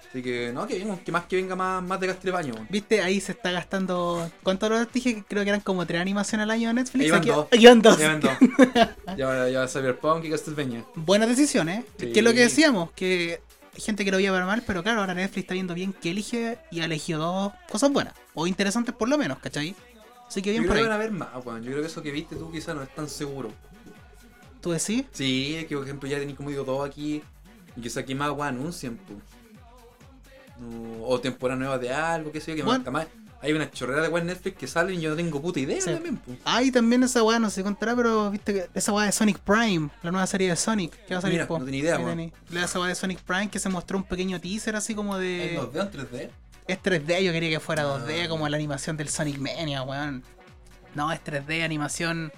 Así 0.09 0.23
que, 0.23 0.53
no, 0.55 0.65
que, 0.67 0.79
que 1.05 1.11
más 1.13 1.25
que 1.25 1.35
venga 1.37 1.57
más, 1.57 1.83
más 1.83 1.99
de 1.99 2.07
Castilbaño. 2.07 2.55
Viste, 2.71 3.03
ahí 3.03 3.21
se 3.21 3.33
está 3.33 3.51
gastando. 3.51 4.31
¿Cuánto 4.45 4.69
lo 4.69 4.85
dije? 4.87 5.25
Creo 5.29 5.43
que 5.43 5.49
eran 5.51 5.61
como 5.61 5.85
tres 5.87 6.01
animaciones 6.01 6.45
al 6.45 6.51
año 6.53 6.69
de 6.69 6.75
Netflix. 6.75 7.05
Ahí 7.05 7.11
van 7.11 7.21
Aquí- 7.21 7.29
dos. 7.31 7.49
van 7.65 7.83
dos. 7.83 7.99
Ven 7.99 8.21
dos. 8.21 8.33
ya, 9.19 9.49
ya 9.49 9.67
Cyberpunk 9.67 10.25
y 10.25 10.31
Castlevania. 10.31 10.85
Buenas 10.95 11.29
decisiones, 11.29 11.85
Sí. 11.99 12.13
que 12.13 12.21
es 12.21 12.25
lo 12.25 12.33
que 12.33 12.41
decíamos, 12.43 12.93
que 12.93 13.41
hay 13.75 13.81
gente 13.81 14.05
que 14.05 14.13
lo 14.13 14.19
veía 14.19 14.31
ver 14.31 14.45
mal, 14.45 14.63
pero 14.65 14.85
claro, 14.85 15.01
ahora 15.01 15.15
Netflix 15.15 15.43
está 15.45 15.55
viendo 15.55 15.75
bien 15.75 15.93
que 15.93 16.11
elige 16.13 16.59
y 16.71 16.81
ha 16.81 16.85
elegido 16.85 17.19
dos 17.21 17.53
cosas 17.69 17.91
buenas, 17.91 18.15
o 18.35 18.47
interesantes 18.47 18.95
por 18.95 19.09
lo 19.09 19.19
menos, 19.19 19.41
¿cachai? 19.41 19.75
Así 20.29 20.43
que 20.43 20.51
Yo 20.55 20.61
bien 20.61 20.63
creo 20.63 20.69
por 20.69 20.77
que 20.77 20.83
ahí. 20.83 20.89
van 20.89 20.93
a 20.93 20.99
ver 20.99 21.11
más, 21.11 21.45
weón. 21.45 21.63
Yo 21.65 21.71
creo 21.73 21.81
que 21.83 21.89
eso 21.89 22.03
que 22.03 22.13
viste 22.13 22.37
tú 22.37 22.53
quizás 22.53 22.77
no 22.77 22.85
es 22.85 22.95
tan 22.95 23.09
seguro. 23.09 23.51
¿Tú 24.65 24.71
decís? 24.73 25.05
Sí, 25.13 25.55
es 25.57 25.67
que 25.67 25.77
por 25.77 25.85
ejemplo 25.85 26.09
ya 26.09 26.19
tenéis 26.19 26.37
como 26.37 26.49
digo 26.51 26.65
todo 26.65 26.83
aquí. 26.83 27.23
Y 27.77 27.81
quizás 27.83 27.99
aquí 27.99 28.15
más 28.15 28.31
weón 28.31 28.49
anuncian, 28.49 28.97
pues. 29.07 29.19
No, 30.59 31.05
o 31.05 31.21
temporada 31.21 31.59
nueva 31.59 31.79
de 31.79 31.93
algo, 31.93 32.31
qué 32.33 32.41
sé 32.41 32.53
yo, 32.53 32.57
que 32.57 32.63
Bueno. 32.63 32.85
más, 32.91 33.05
más- 33.05 33.07
hay 33.43 33.53
una 33.53 33.71
chorrera 33.71 34.09
de 34.09 34.19
en 34.19 34.27
Netflix 34.27 34.57
que 34.57 34.67
salen 34.67 34.95
y 34.99 35.03
yo 35.03 35.11
no 35.11 35.17
tengo 35.17 35.43
puta 35.43 35.61
idea 35.61 35.79
Sí. 35.81 35.91
también, 35.91 36.17
pues. 36.17 36.39
Ah, 36.47 36.63
y 36.63 36.71
también 36.71 37.03
esa 37.03 37.23
weá, 37.23 37.39
no 37.39 37.51
sé 37.51 37.57
si 37.57 37.63
contará, 37.63 37.95
pero 37.95 38.31
viste 38.31 38.55
que 38.55 38.69
esa 38.73 38.91
weá 38.93 39.05
de 39.07 39.13
Sonic 39.13 39.39
Prime, 39.41 39.91
la 40.03 40.11
nueva 40.13 40.27
serie 40.27 40.49
de 40.49 40.57
Sonic, 40.57 40.93
que 41.07 41.13
va 41.15 41.19
a 41.19 41.21
salir 41.21 41.35
Mira, 41.37 41.47
po. 41.49 41.59
no 41.59 41.65
tenía 41.67 41.81
idea, 41.81 41.99
weón. 41.99 42.33
esa 42.55 42.79
weá 42.79 42.89
de 42.89 42.95
Sonic 42.95 43.21
Prime 43.21 43.51
que 43.51 43.59
se 43.59 43.69
mostró 43.69 43.99
un 43.99 44.05
pequeño 44.05 44.41
teaser 44.41 44.77
así 44.77 44.95
como 44.95 45.17
¿En 45.17 45.23
de. 45.23 45.59
2D 45.59 45.79
o 45.79 45.83
en 45.83 45.91
3D? 45.91 46.31
Es 46.69 46.79
3D, 46.83 47.23
yo 47.23 47.33
quería 47.33 47.51
que 47.51 47.61
fuera 47.61 47.83
2D, 47.83 48.23
Ah. 48.25 48.29
como 48.31 48.49
la 48.49 48.57
animación 48.57 48.97
del 48.97 49.11
Sonic 49.11 49.37
Mania, 49.39 49.83
weón. 49.83 50.23
No, 50.95 51.13
es 51.13 51.21
3D, 51.23 51.63
animación 51.65 52.33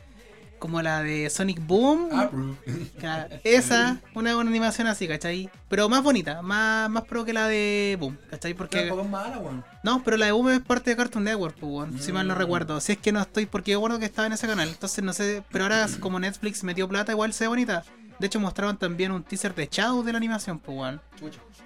como 0.59 0.80
la 0.82 1.02
de 1.02 1.28
Sonic 1.30 1.64
Boom. 1.66 2.09
Ah. 2.12 2.30
Claro, 2.98 3.36
esa, 3.44 4.00
una, 4.14 4.36
una 4.36 4.50
animación 4.50 4.86
así, 4.86 5.07
¿cachai? 5.07 5.50
Pero 5.68 5.88
más 5.88 6.02
bonita, 6.02 6.40
más, 6.42 6.88
más 6.90 7.04
pro 7.04 7.24
que 7.24 7.32
la 7.32 7.46
de 7.46 7.96
Boom, 8.00 8.18
¿cachai? 8.30 8.54
Porque 8.54 8.78
Porque. 8.78 8.90
poco 8.90 9.04
mala, 9.04 9.38
weón. 9.38 9.64
No, 9.82 10.02
pero 10.02 10.16
la 10.16 10.26
de 10.26 10.32
Boom 10.32 10.48
es 10.50 10.61
parte 10.61 10.90
de 10.90 10.96
Cartoon 10.96 11.24
Network, 11.24 11.57
pues, 11.61 11.70
weón, 11.72 11.98
si 12.00 12.12
mal 12.12 12.26
no 12.26 12.34
Mm. 12.34 12.38
recuerdo. 12.38 12.80
Si 12.80 12.92
es 12.92 12.98
que 12.98 13.12
no 13.12 13.20
estoy, 13.20 13.46
porque 13.46 13.72
yo 13.72 13.80
bueno 13.80 13.98
que 13.98 14.07
estaba 14.07 14.26
en 14.26 14.32
ese 14.32 14.46
canal, 14.46 14.68
entonces 14.68 15.04
no 15.04 15.12
sé. 15.12 15.42
Pero 15.50 15.64
ahora, 15.64 15.86
como 16.00 16.18
Netflix 16.18 16.64
metió 16.64 16.88
plata, 16.88 17.12
igual 17.12 17.32
se 17.32 17.44
ve 17.44 17.48
bonita. 17.48 17.84
De 18.18 18.26
hecho, 18.28 18.40
mostraban 18.40 18.78
también 18.78 19.12
un 19.12 19.22
teaser 19.22 19.54
de 19.54 19.68
Shadow 19.70 20.02
de 20.02 20.12
la 20.12 20.16
animación, 20.18 20.59
pues, 20.59 20.76
weón. 20.78 21.00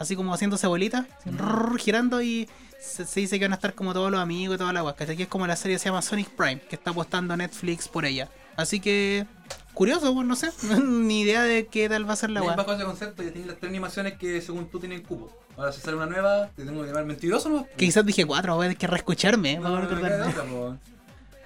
Así 0.00 0.16
como 0.16 0.34
haciéndose 0.34 0.66
bolita, 0.66 1.06
así, 1.18 1.30
Mm. 1.30 1.38
rrr, 1.38 1.78
girando 1.78 2.20
y 2.22 2.48
se, 2.80 3.04
se 3.06 3.20
dice 3.20 3.38
que 3.38 3.44
van 3.44 3.52
a 3.52 3.56
estar 3.56 3.74
como 3.74 3.92
todos 3.92 4.10
los 4.10 4.20
amigos 4.20 4.56
y 4.56 4.58
toda 4.58 4.72
la 4.72 4.80
agua. 4.80 4.96
¿cachai? 4.96 5.16
Que 5.16 5.24
es 5.24 5.28
como 5.28 5.46
la 5.46 5.54
serie 5.56 5.78
se 5.78 5.84
llama 5.90 6.02
Sonic 6.02 6.30
Prime, 6.30 6.60
que 6.60 6.74
está 6.76 6.90
apostando 6.90 7.36
Netflix 7.36 7.86
por 7.86 8.04
ella. 8.04 8.28
Así 8.60 8.80
que, 8.80 9.26
curioso, 9.74 10.12
pues, 10.14 10.26
no 10.26 10.36
sé, 10.36 10.50
ni 10.84 11.22
idea 11.22 11.42
de 11.42 11.66
qué 11.66 11.88
tal 11.88 12.08
va 12.08 12.12
a 12.14 12.16
ser 12.16 12.30
la 12.30 12.42
weá. 12.42 12.56
bajo 12.56 12.72
ese 12.72 12.84
concepto, 12.84 13.22
ya 13.22 13.30
tienes 13.30 13.48
las 13.48 13.58
tres 13.58 13.70
animaciones 13.70 14.14
que 14.18 14.40
según 14.40 14.66
tú 14.70 14.78
tienen 14.78 15.02
cupo. 15.02 15.30
Ahora 15.56 15.72
si 15.72 15.80
sale 15.80 15.96
una 15.96 16.06
nueva, 16.06 16.48
te 16.56 16.64
tengo 16.64 16.80
que 16.82 16.88
llamar 16.88 17.04
mentiroso, 17.04 17.48
¿no? 17.50 17.66
Que 17.76 17.86
quizás 17.86 18.04
dije 18.06 18.24
cuatro, 18.24 18.54
voy 18.56 18.66
a 18.66 18.68
tener 18.68 18.78
que 18.78 18.86
reescucharme. 18.86 19.56
no, 19.56 19.62
para 19.62 20.32
no, 20.44 20.54
weón. 20.54 20.80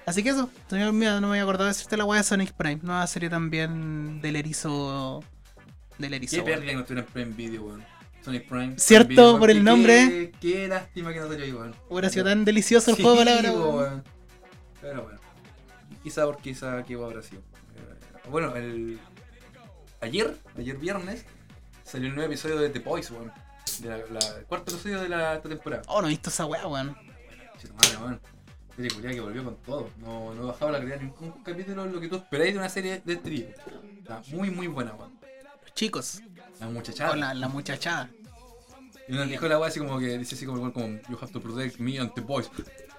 Así 0.05 0.21
que 0.21 0.29
eso, 0.29 0.49
señor 0.69 0.93
mío, 0.93 1.19
no 1.19 1.27
me 1.27 1.33
había 1.33 1.41
acordado 1.43 1.65
de 1.65 1.69
decirte 1.71 1.97
la 1.97 2.05
weá 2.05 2.19
de 2.19 2.23
Sonic 2.23 2.51
Prime. 2.53 2.79
Nueva 2.83 3.07
serie 3.07 3.29
también 3.29 4.21
del 4.21 4.35
erizo. 4.35 5.23
Del 5.97 6.13
erizo. 6.13 6.37
Qué 6.37 6.43
pérdida 6.43 6.67
que 6.69 6.73
no 6.75 6.81
estuviera 6.81 7.07
en 7.07 7.11
Prime 7.13 7.31
Video, 7.35 7.63
weón. 7.63 7.83
Sonic 8.23 8.47
Prime. 8.47 8.73
Cierto, 8.77 9.07
Prime 9.07 9.21
Video, 9.23 9.39
por 9.39 9.49
el 9.49 9.63
nombre. 9.63 10.07
Qué, 10.07 10.31
qué 10.39 10.67
lástima 10.67 11.11
que 11.11 11.19
no 11.21 11.27
salió 11.27 11.43
ahí, 11.45 11.51
weón. 11.53 11.75
Hubiera 11.89 12.09
sido 12.09 12.25
tan 12.25 12.45
delicioso 12.45 12.91
el 12.91 12.97
Sí, 12.97 13.01
juego 13.03 13.17
de 13.19 13.25
palabras. 13.25 13.53
weón. 13.55 14.03
Pero 14.81 15.03
bueno. 15.03 15.19
Quizá 16.05 16.23
por 16.25 16.37
quizá 16.37 16.83
que 16.83 16.93
habrá 16.93 17.23
sido. 17.23 17.41
Eh, 17.41 18.29
Bueno, 18.29 18.55
el. 18.55 18.99
Ayer, 20.01 20.37
ayer 20.55 20.77
viernes, 20.77 21.25
salió 21.83 22.09
el 22.09 22.15
nuevo 22.15 22.31
episodio 22.31 22.59
de 22.59 22.69
The 22.69 22.79
Boys, 22.79 23.09
weón. 23.09 23.31
De 23.79 23.89
la, 23.89 23.97
la- 23.97 24.37
el 24.37 24.45
cuarto 24.45 24.71
episodio 24.71 25.01
de 25.01 25.09
la 25.09 25.35
esta 25.35 25.49
temporada. 25.49 25.81
Oh, 25.87 26.01
no 26.01 26.07
he 26.07 26.11
visto 26.11 26.29
esa 26.29 26.45
weá, 26.45 26.67
weón. 26.67 26.95
Che, 27.59 27.67
tu 27.67 27.73
madre, 27.73 27.97
weón. 27.97 28.21
Serie 28.75 28.91
culiada 28.91 29.15
que 29.15 29.21
volvió 29.21 29.43
con 29.45 29.55
todo. 29.63 29.89
No, 29.97 30.33
no 30.35 30.47
bajaba 30.47 30.73
la 30.73 30.77
calidad 30.77 30.97
de 30.99 31.05
ningún 31.05 31.31
capítulo 31.43 31.85
lo 31.87 31.99
que 31.99 32.07
tú 32.07 32.17
esperáis 32.17 32.53
de 32.53 32.59
una 32.59 32.69
serie 32.69 33.01
de 33.03 33.13
este 33.13 33.29
tipo. 33.31 33.49
Está 33.97 34.21
muy, 34.27 34.51
muy 34.51 34.67
buena, 34.67 34.93
weón. 34.93 35.17
Los 35.63 35.73
chicos. 35.73 36.21
La 36.59 36.67
muchachada. 36.67 37.11
O 37.11 37.15
la, 37.15 37.33
la 37.33 37.47
muchachada. 37.47 38.09
Y 39.07 39.13
uno 39.13 39.25
dijo 39.25 39.47
la 39.47 39.57
weá 39.59 39.69
así 39.69 39.79
como 39.79 39.97
que 39.99 40.17
dice 40.19 40.35
así 40.35 40.45
como, 40.45 40.71
como 40.71 40.87
You 41.09 41.17
have 41.19 41.31
to 41.31 41.41
protect 41.41 41.79
me 41.79 41.97
and 41.99 42.13
the 42.13 42.21
boys. 42.21 42.49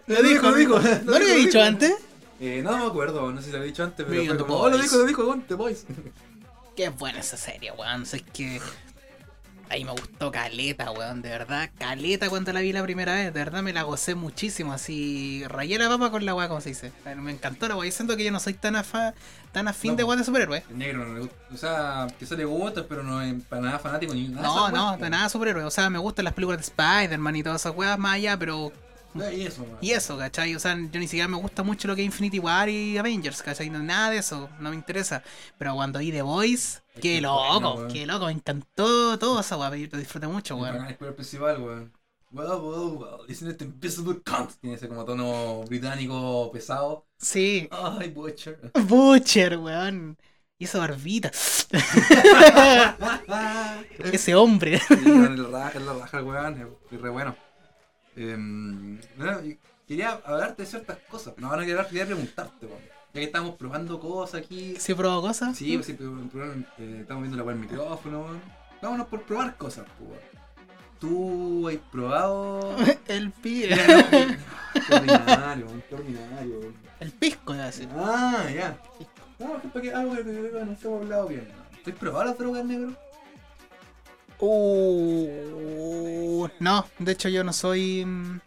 Lo 0.09 0.23
dijo, 0.23 0.51
lo 0.51 0.57
dijo. 0.57 0.81
¿No 0.81 1.11
lo 1.13 1.17
había 1.17 1.35
dicho 1.35 1.63
antes? 1.63 1.95
Eh, 2.41 2.61
no 2.63 2.77
me 2.77 2.87
acuerdo, 2.87 3.33
no 3.33 3.41
sé 3.41 3.47
si 3.47 3.51
lo 3.53 3.59
había 3.59 3.69
dicho 3.69 3.83
antes, 3.85 4.05
pero 4.09 4.25
fue 4.25 4.37
como, 4.37 4.57
oh, 4.57 4.69
lo 4.69 4.77
boys". 4.77 4.83
dijo, 4.83 4.97
lo 4.99 5.05
dijo, 5.07 5.39
the 5.49 5.55
boys. 5.55 5.87
Qué 6.77 6.91
buena 6.91 7.21
esa 7.21 7.37
serie, 7.37 7.73
weón. 7.73 8.03
Es 8.03 8.23
que. 8.33 8.61
Ahí 9.69 9.85
me 9.85 9.91
gustó 9.91 10.31
caleta, 10.31 10.93
weón. 10.93 11.23
De 11.23 11.31
verdad, 11.31 11.71
caleta 11.79 12.29
cuando 12.29 12.53
la 12.53 12.61
vi 12.61 12.73
la 12.73 12.83
primera 12.85 13.15
vez. 13.15 13.25
De 13.25 13.41
verdad 13.41 13.63
me 13.63 13.73
la 13.73 13.83
gocé 13.83 14.15
muchísimo. 14.15 14.73
Así, 14.73 15.43
rayé 15.49 15.77
la 15.79 15.89
papa 15.89 16.11
con 16.11 16.25
la 16.25 16.35
weá, 16.37 16.47
como 16.47 16.61
se 16.61 16.69
dice. 16.69 16.93
Me 17.17 17.33
encantó 17.33 17.67
la 17.67 17.75
weá. 17.77 17.91
Siento 17.91 18.17
que 18.17 18.23
yo 18.23 18.31
no 18.31 18.39
soy 18.39 18.55
tan, 18.55 18.77
afa, 18.77 19.15
tan 19.51 19.67
afín 19.67 19.93
No, 19.93 19.97
de 19.97 20.05
weá 20.05 20.17
de 20.19 20.25
superhéroes. 20.25 20.71
Negro 20.71 21.05
no 21.07 21.15
le 21.15 21.21
gusta, 21.21 21.37
o 21.53 21.57
sea, 21.57 22.07
que 22.17 22.27
se 22.27 22.37
le 22.37 22.45
gusta, 22.45 22.87
pero 22.87 23.03
no 23.03 23.21
es 23.23 23.35
para 23.49 23.63
nada 23.63 23.79
fanático 23.81 24.15
ni 24.15 24.29
nada. 24.29 24.47
No, 24.47 24.71
no, 24.71 24.97
de 24.99 25.11
nada 25.11 25.29
superhéroes. 25.29 25.67
O 25.67 25.71
sea, 25.73 25.91
me 25.91 25.99
gustan 25.99 26.27
las 26.27 26.35
películas 26.35 26.61
de 26.61 26.65
Spider-Man 26.67 27.37
y 27.37 27.43
todas 27.43 27.63
esas 27.63 27.75
weas 27.75 27.99
más 27.99 28.15
allá, 28.15 28.39
pero. 28.39 28.71
No, 29.17 29.31
Y 29.31 29.43
eso. 29.47 29.67
Y 29.81 29.91
eso, 29.93 30.17
¿cachai? 30.19 30.55
O 30.55 30.59
sea, 30.61 30.75
yo 30.77 31.01
ni 31.01 31.07
siquiera 31.09 31.29
me 31.29 31.37
gusta 31.37 31.63
mucho 31.63 31.89
lo 31.89 31.95
que 31.97 32.03
es 32.03 32.07
Infinity 32.07 32.39
War 32.39 32.69
y 32.69 32.97
Avengers, 32.99 33.43
¿cachai? 33.43 33.71
No, 33.71 33.79
nada 33.81 34.11
de 34.11 34.19
eso, 34.19 34.49
no 34.61 34.71
me 34.71 34.77
interesa. 34.77 35.23
Pero 35.59 35.75
cuando 35.75 35.99
vi 35.99 36.13
The 36.13 36.23
Voice, 36.23 36.81
Es 36.95 37.01
qué 37.01 37.21
loco, 37.21 37.61
bueno, 37.75 37.89
qué 37.93 38.07
loco, 38.07 38.27
me 38.27 38.33
encantó 38.33 39.19
todo 39.19 39.41
esa 39.41 39.57
wea, 39.57 39.75
yo 39.77 39.89
lo 39.91 39.99
disfruté 39.99 40.27
mucho, 40.27 40.57
weón. 40.57 40.87
el 40.87 40.97
principal, 41.15 41.61
weón. 41.61 41.93
Well, 42.33 42.49
well, 42.61 42.97
well, 42.99 43.21
isn't 43.31 43.49
it 43.51 43.63
invisible 43.63 44.21
cunt? 44.25 44.51
Tiene 44.61 44.77
ese 44.77 44.89
como 44.89 45.05
tono 45.05 45.63
británico 45.69 46.51
pesado. 46.53 47.07
Sí, 47.19 47.69
Ay, 47.71 48.11
Butcher. 48.11 48.73
Butcher, 48.89 49.57
weón. 49.59 50.19
Y 50.59 50.65
esa 50.65 50.79
barbita. 50.79 51.31
Ese 54.13 54.35
hombre. 54.35 54.81
Sí, 54.81 54.95
weón, 55.05 55.35
el 55.35 55.53
ra- 55.53 55.73
el 55.75 55.87
la 55.87 55.93
raja, 55.95 56.23
weón, 56.23 56.77
es 56.91 57.01
re 57.01 57.11
bueno. 57.11 57.37
Em, 58.17 58.99
quería 59.87 60.21
hablarte 60.25 60.63
de 60.63 60.69
ciertas 60.69 60.99
cosas. 61.11 61.35
No, 61.37 61.55
no 61.55 61.59
quería, 61.59 61.87
quería 61.87 62.07
preguntarte. 62.07 62.67
Ya 62.67 63.21
que 63.21 63.25
estamos 63.25 63.57
probando 63.57 64.01
cosas 64.01 64.43
aquí. 64.43 64.75
¿Sí 64.79 64.95
probó 64.95 65.21
cosas? 65.23 65.57
Sí, 65.57 65.77
pues 65.77 65.87
sí, 65.87 65.97
eh, 65.99 66.99
estamos 67.01 67.23
viendo 67.23 67.37
la 67.37 67.45
weá 67.45 67.57
del 67.57 67.65
micrófono. 67.65 68.27
Vámonos 68.83 69.07
por 69.07 69.23
probar 69.23 69.57
cosas, 69.57 69.87
pues. 69.99 70.21
¿Tú 70.99 71.69
has 71.69 71.77
probado? 71.93 72.75
El 73.09 73.31
pibe. 73.31 73.77
Qué 74.87 74.95
ordinario, 74.95 75.67
qué 75.89 75.95
ordinario. 75.95 76.73
El 77.01 77.11
pisco, 77.13 77.55
iba 77.55 77.65
a 77.65 77.67
decir. 77.67 77.89
Ah, 77.95 78.47
ya. 78.55 78.79
No, 79.39 79.57
es 79.57 79.83
que 79.83 79.93
algo 79.93 80.17
que 80.17 80.25
no 80.25 80.59
hemos 80.59 80.85
hablado 80.85 81.29
bien. 81.29 81.49
¿Has 81.87 81.93
probado 81.95 82.25
las 82.25 82.39
drogas 82.39 82.65
negro? 82.65 82.97
Uh, 84.39 86.49
no, 86.61 86.87
de 86.99 87.13
hecho 87.13 87.29
yo 87.29 87.45
no 87.45 87.53
soy. 87.53 88.05
mm, 88.05 88.41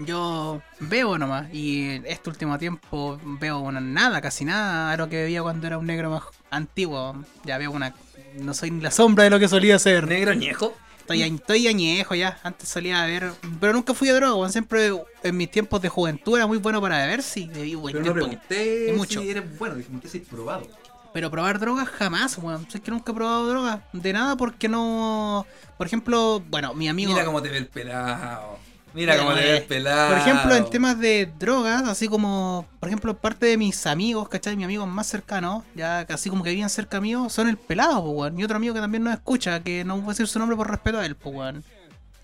Yo 0.00 0.60
veo 0.80 1.18
nomás. 1.18 1.52
Y 1.52 2.00
este 2.04 2.30
último 2.30 2.58
tiempo 2.58 3.18
veo 3.22 3.60
bueno, 3.60 3.80
nada, 3.80 4.20
casi 4.20 4.44
nada 4.44 4.92
a 4.92 4.96
lo 4.96 5.08
que 5.08 5.22
veía 5.24 5.42
cuando 5.42 5.66
era 5.66 5.78
un 5.78 5.86
negro 5.86 6.10
más 6.10 6.22
antiguo. 6.50 7.16
Ya 7.44 7.58
veo 7.58 7.70
una. 7.70 7.94
No 8.36 8.54
soy 8.54 8.70
ni 8.70 8.80
la 8.80 8.90
sombra 8.90 9.24
de 9.24 9.30
lo 9.30 9.38
que 9.38 9.48
solía 9.48 9.78
ser. 9.78 10.06
¿Negro 10.06 10.32
añejo? 10.32 10.74
Estoy, 11.08 11.66
añejo 11.66 12.14
ya. 12.14 12.38
Antes 12.44 12.68
solía 12.68 13.04
beber. 13.04 13.32
Pero 13.58 13.72
nunca 13.72 13.94
fui 13.94 14.08
a 14.10 14.14
droga. 14.14 14.48
Siempre 14.48 14.92
en 15.24 15.36
mis 15.36 15.50
tiempos 15.50 15.82
de 15.82 15.88
juventud 15.88 16.36
era 16.36 16.46
muy 16.46 16.58
bueno 16.58 16.80
para 16.80 16.98
beber. 16.98 17.22
Sí, 17.24 17.50
bebí 17.52 17.74
buen 17.74 17.94
Pero 17.94 18.04
no 18.04 18.12
tiempo. 18.12 18.28
pregunté 18.28 18.90
y 18.90 18.92
mucho. 18.96 19.20
si 19.20 19.28
eres 19.30 19.58
bueno, 19.58 19.74
pregunté 19.74 20.08
si 20.08 20.20
probado. 20.20 20.68
Pero 21.12 21.30
probar 21.30 21.58
drogas 21.58 21.88
jamás, 21.88 22.38
weón. 22.38 22.66
Es 22.72 22.80
que 22.80 22.90
nunca 22.90 23.12
he 23.12 23.14
probado 23.14 23.48
drogas. 23.48 23.80
De 23.92 24.12
nada 24.12 24.36
porque 24.36 24.68
no. 24.68 25.46
Por 25.76 25.86
ejemplo, 25.86 26.42
bueno, 26.48 26.74
mi 26.74 26.88
amigo. 26.88 27.12
Mira 27.12 27.24
cómo 27.24 27.42
te 27.42 27.48
ve 27.48 27.58
el 27.58 27.66
pelado. 27.66 28.58
Mira 28.94 29.18
cómo 29.18 29.34
te 29.34 29.40
ve 29.40 29.56
el 29.56 29.62
eh, 29.62 29.66
pelado. 29.66 30.08
Por 30.10 30.18
ejemplo, 30.18 30.54
en 30.54 30.70
temas 30.70 30.98
de 30.98 31.32
drogas, 31.38 31.82
así 31.88 32.08
como, 32.08 32.66
por 32.80 32.88
ejemplo, 32.88 33.16
parte 33.16 33.46
de 33.46 33.56
mis 33.56 33.86
amigos, 33.86 34.28
¿cachai? 34.28 34.56
Mis 34.56 34.64
amigos 34.64 34.88
más 34.88 35.06
cercanos, 35.06 35.64
ya 35.74 36.04
casi 36.06 36.28
como 36.30 36.42
que 36.42 36.50
viven 36.50 36.68
cerca 36.68 37.00
mío, 37.00 37.28
son 37.28 37.48
el 37.48 37.56
pelado, 37.56 38.02
pues, 38.02 38.16
weón. 38.16 38.38
Y 38.38 38.44
otro 38.44 38.56
amigo 38.56 38.74
que 38.74 38.80
también 38.80 39.04
nos 39.04 39.14
escucha, 39.14 39.60
que 39.60 39.84
no 39.84 39.96
voy 39.96 40.06
a 40.06 40.08
decir 40.08 40.26
su 40.26 40.38
nombre 40.38 40.56
por 40.56 40.70
respeto 40.70 40.98
a 40.98 41.06
él, 41.06 41.16
pues, 41.16 41.34
weón. 41.34 41.64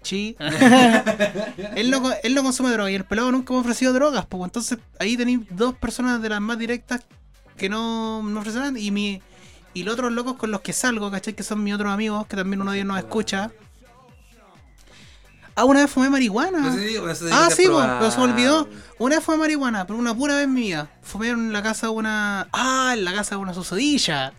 Chi. 0.02 0.36
él, 1.74 1.90
no, 1.90 2.12
él 2.22 2.34
no 2.34 2.42
consume 2.44 2.70
drogas 2.70 2.92
y 2.92 2.94
el 2.94 3.04
pelado 3.04 3.32
nunca 3.32 3.52
me 3.52 3.58
ha 3.58 3.62
ofrecido 3.62 3.92
drogas, 3.92 4.26
pues. 4.26 4.44
Entonces 4.44 4.78
ahí 5.00 5.16
tenéis 5.16 5.40
dos 5.50 5.74
personas 5.74 6.22
de 6.22 6.28
las 6.28 6.40
más 6.40 6.58
directas 6.58 7.04
que 7.56 7.68
no 7.68 8.22
me 8.22 8.38
ofrecen. 8.40 8.76
Y, 8.76 8.90
mi, 8.90 9.20
y 9.74 9.82
los 9.82 9.94
otros 9.94 10.12
locos 10.12 10.36
con 10.36 10.50
los 10.50 10.60
que 10.60 10.72
salgo, 10.72 11.10
¿cachai? 11.10 11.34
Que 11.34 11.42
son 11.42 11.62
mis 11.64 11.74
otros 11.74 11.92
amigos, 11.92 12.26
que 12.26 12.36
también 12.36 12.60
uno 12.60 12.70
de 12.72 12.78
ellos 12.78 12.88
nos 12.88 12.98
escucha. 12.98 13.50
Ah, 15.58 15.64
una 15.64 15.80
vez 15.80 15.90
fumé 15.90 16.10
marihuana. 16.10 16.58
No 16.60 16.74
sé 16.74 17.00
no 17.00 17.14
sé 17.14 17.28
si 17.28 17.30
Ah, 17.32 17.48
sí, 17.50 17.62
po, 17.66 17.70
probado. 17.76 17.98
pero 18.00 18.10
se 18.10 18.18
me 18.18 18.24
olvidó. 18.24 18.68
Una 18.98 19.16
vez 19.16 19.24
fue 19.24 19.38
marihuana, 19.38 19.86
pero 19.86 19.98
una 19.98 20.14
pura 20.14 20.34
vez 20.34 20.44
en 20.44 20.52
mi 20.54 20.60
vida. 20.62 20.90
Fumé 21.02 21.28
en 21.30 21.52
la 21.52 21.62
casa 21.62 21.86
de 21.86 21.92
una. 21.94 22.48
Ah, 22.52 22.90
en 22.92 23.04
la 23.04 23.14
casa 23.14 23.36
de 23.36 23.40
una 23.40 23.54
susodilla. 23.54 24.34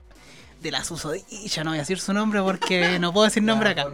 de 0.61 0.71
la 0.71 0.83
susodicha, 0.83 1.63
no 1.63 1.69
voy 1.71 1.77
a 1.77 1.81
decir 1.81 1.99
su 1.99 2.13
nombre 2.13 2.41
porque 2.41 2.97
no 2.99 3.13
puedo 3.13 3.25
decir 3.25 3.41
nombre 3.43 3.69
acá. 3.71 3.85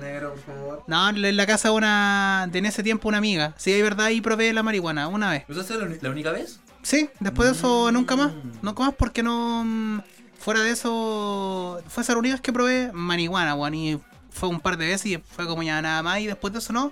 No, 0.88 1.09
en 1.09 1.38
la 1.38 1.45
casa 1.47 1.69
de 1.69 1.76
una. 1.76 2.47
de 2.51 2.59
en 2.59 2.65
ese 2.65 2.84
tiempo 2.84 3.07
una 3.07 3.17
amiga. 3.19 3.53
Sí, 3.57 3.71
hay 3.71 3.82
verdad, 3.82 4.09
y 4.09 4.19
probé 4.21 4.51
la 4.51 4.63
marihuana 4.63 5.07
una 5.07 5.32
vez. 5.32 5.43
¿Pero 5.47 5.61
esa 5.61 5.74
es 5.76 5.80
la, 5.80 5.86
uni- 5.86 5.97
la 6.01 6.09
única 6.09 6.32
vez? 6.32 6.59
Sí, 6.84 7.09
después 7.19 7.49
de 7.49 7.55
eso 7.55 7.88
Mm. 7.89 7.93
nunca 7.93 8.15
más. 8.15 8.31
Nunca 8.61 8.84
más 8.84 8.93
porque 8.95 9.23
no. 9.23 9.63
mm, 9.65 10.01
Fuera 10.38 10.59
de 10.61 10.71
eso. 10.71 11.81
Fue 11.88 12.03
esa 12.03 12.13
vez 12.19 12.41
que 12.41 12.51
probé 12.51 12.91
marihuana, 12.93 13.55
weón. 13.55 13.73
Y 13.75 13.99
fue 14.29 14.49
un 14.49 14.59
par 14.59 14.75
de 14.77 14.88
veces 14.88 15.05
y 15.05 15.17
fue 15.17 15.47
como 15.47 15.63
ya 15.63 15.81
nada 15.81 16.03
más. 16.03 16.19
Y 16.19 16.27
después 16.27 16.51
de 16.51 16.59
eso 16.59 16.73
no. 16.73 16.91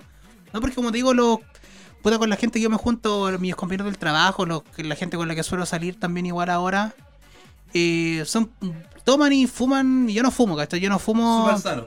No, 0.54 0.60
porque 0.60 0.74
como 0.74 0.90
te 0.90 0.96
digo, 0.96 1.12
los. 1.12 1.38
Puta, 2.02 2.18
con 2.18 2.30
la 2.30 2.36
gente 2.36 2.58
que 2.58 2.62
yo 2.64 2.70
me 2.70 2.78
junto, 2.78 3.30
mis 3.38 3.54
compañeros 3.54 3.84
del 3.84 3.98
trabajo, 3.98 4.44
los, 4.46 4.62
que- 4.62 4.82
la 4.82 4.96
gente 4.96 5.16
con 5.18 5.28
la 5.28 5.34
que 5.34 5.42
suelo 5.42 5.66
salir 5.66 6.00
también 6.00 6.26
igual 6.26 6.48
ahora. 6.50 6.94
eh, 7.74 8.22
son. 8.26 8.50
Toman 9.04 9.32
y 9.32 9.46
fuman. 9.46 10.08
y 10.08 10.14
Yo 10.14 10.22
no 10.22 10.30
fumo, 10.30 10.56
¿cachai? 10.56 10.80
Yo 10.80 10.88
no 10.88 10.98
fumo. 10.98 11.44
Súper 11.50 11.60
sano. 11.60 11.86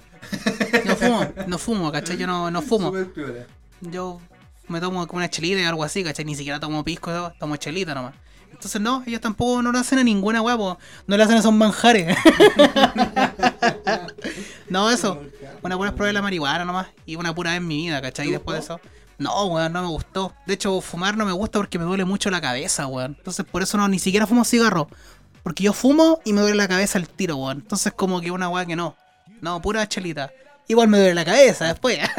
No 0.86 0.96
fumo, 0.96 1.26
no 1.48 1.58
fumo, 1.58 1.92
¿cachai? 1.92 2.18
Yo 2.18 2.28
no, 2.28 2.50
no 2.52 2.62
fumo. 2.62 2.94
Yo 3.82 4.20
me 4.68 4.80
tomo 4.80 5.06
como 5.08 5.18
una 5.18 5.30
chelita 5.30 5.62
y 5.62 5.64
algo 5.64 5.84
así, 5.84 6.04
¿cachai? 6.04 6.26
Ni 6.26 6.36
siquiera 6.36 6.60
tomo 6.60 6.84
pisco, 6.84 7.34
tomo 7.40 7.56
chelita 7.58 7.94
nomás. 7.94 8.16
Entonces 8.52 8.82
no, 8.82 9.04
ellos 9.06 9.20
tampoco 9.20 9.62
no 9.62 9.72
le 9.74 9.80
hacen 9.80 10.00
a 10.00 10.04
ninguna 10.04 10.42
huevo. 10.42 10.78
No 11.08 11.18
le 11.18 11.24
hacen 11.24 11.36
a 11.36 11.40
esos 11.40 11.52
manjares. 11.54 12.18
no, 14.70 14.90
eso. 14.90 15.22
Una 15.62 15.76
pura 15.76 15.92
prueba 15.94 16.08
de 16.08 16.14
la 16.14 16.22
marihuana 16.22 16.64
nomás. 16.64 16.88
Y 17.06 17.18
una 17.18 17.36
pura 17.36 17.52
vez 17.52 17.58
en 17.58 17.68
mi 17.68 17.78
vida, 17.78 18.02
¿cachai? 18.02 18.28
Y 18.28 18.30
¿Te 18.30 18.38
después 18.38 18.56
de 18.56 18.64
eso. 18.64 18.80
No, 19.18 19.46
weón, 19.48 19.74
no 19.74 19.82
me 19.82 19.90
gustó. 19.90 20.34
De 20.46 20.54
hecho, 20.54 20.80
fumar 20.80 21.18
no 21.18 21.26
me 21.26 21.34
gusta 21.34 21.60
porque 21.60 21.78
me 21.78 21.86
duele 21.86 22.06
mucho 22.06 22.30
la 22.30 22.40
cabeza, 22.40 22.88
weón. 22.88 23.16
Entonces 23.18 23.46
por 23.46 23.62
eso 23.62 23.78
no, 23.78 23.88
ni 23.90 24.00
siquiera 24.00 24.26
fumo 24.26 24.46
cigarro. 24.46 24.88
Porque 25.44 25.64
yo 25.64 25.74
fumo 25.74 26.22
y 26.24 26.32
me 26.32 26.42
duele 26.42 26.56
la 26.56 26.68
cabeza 26.70 26.98
el 26.98 27.10
tiro, 27.10 27.36
weón. 27.36 27.58
Entonces 27.58 27.92
como 27.94 28.22
que 28.22 28.32
una 28.32 28.48
weá 28.48 28.66
que 28.66 28.76
no. 28.78 28.96
No, 29.42 29.62
pura 29.62 29.88
chelita. 29.88 30.32
Igual 30.68 30.88
me 30.88 30.98
duele 30.98 31.14
la 31.14 31.26
cabeza 31.26 31.66
después. 31.66 32.00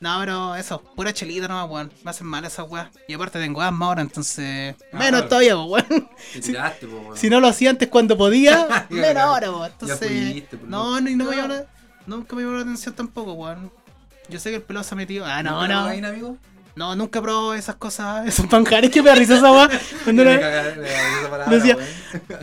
no, 0.00 0.16
pero 0.20 0.54
eso, 0.54 0.80
pura 0.94 1.12
chelita 1.12 1.48
nomás, 1.48 1.68
weón. 1.70 1.92
Me 2.04 2.10
hacen 2.10 2.26
mal 2.26 2.44
esas 2.44 2.68
weas. 2.68 2.88
Y 3.08 3.14
aparte 3.14 3.38
tengo 3.40 3.60
asma 3.62 3.86
ahora, 3.86 4.02
entonces. 4.02 4.76
Ah, 4.92 4.98
menos 4.98 5.28
todavía, 5.28 5.56
weón. 5.58 6.08
Te 6.32 6.40
tiraste, 6.42 6.86
po, 6.86 6.96
weón. 6.98 7.16
Si 7.16 7.28
no 7.28 7.40
lo 7.40 7.48
hacía 7.48 7.70
antes 7.70 7.88
cuando 7.88 8.16
podía, 8.16 8.86
menos 8.90 9.22
ahora, 9.22 9.50
weón. 9.50 9.70
Entonces. 9.72 10.08
fuiste, 10.08 10.58
no, 10.66 11.00
no. 11.00 11.00
no, 11.00 11.10
y 11.10 11.16
no 11.16 11.24
me 11.24 11.30
No. 11.36 11.42
llamó 11.42 11.54
la- 11.54 11.66
Nunca 12.06 12.34
me 12.36 12.42
llamó 12.42 12.54
la 12.56 12.62
atención 12.62 12.94
tampoco, 12.94 13.32
weón. 13.32 13.70
Yo 14.28 14.38
sé 14.38 14.50
que 14.50 14.56
el 14.56 14.62
pelado 14.62 14.84
se 14.84 14.94
ha 14.94 14.96
metido. 14.96 15.24
Ah, 15.26 15.42
no, 15.42 15.60
¿Nunca 15.62 15.74
no. 15.74 15.80
cocaína, 15.82 16.08
amigo? 16.08 16.36
No, 16.76 16.94
nunca 16.94 17.20
probado 17.20 17.54
esas 17.54 17.74
cosas, 17.74 18.24
esos 18.28 18.50
manjares 18.52 18.90
que 18.92 19.02
me 19.02 19.08
da 19.08 19.16
risa 19.16 19.36
esa 19.36 19.50
weá. 19.50 19.68
Cuando 20.04 20.22
decía- 21.50 21.76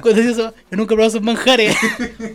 cuando 0.02 0.14
decía 0.14 0.32
eso, 0.32 0.54
yo 0.70 0.78
nunca 0.78 0.90
probado 0.90 1.08
esos 1.10 1.22
manjares. 1.22 1.76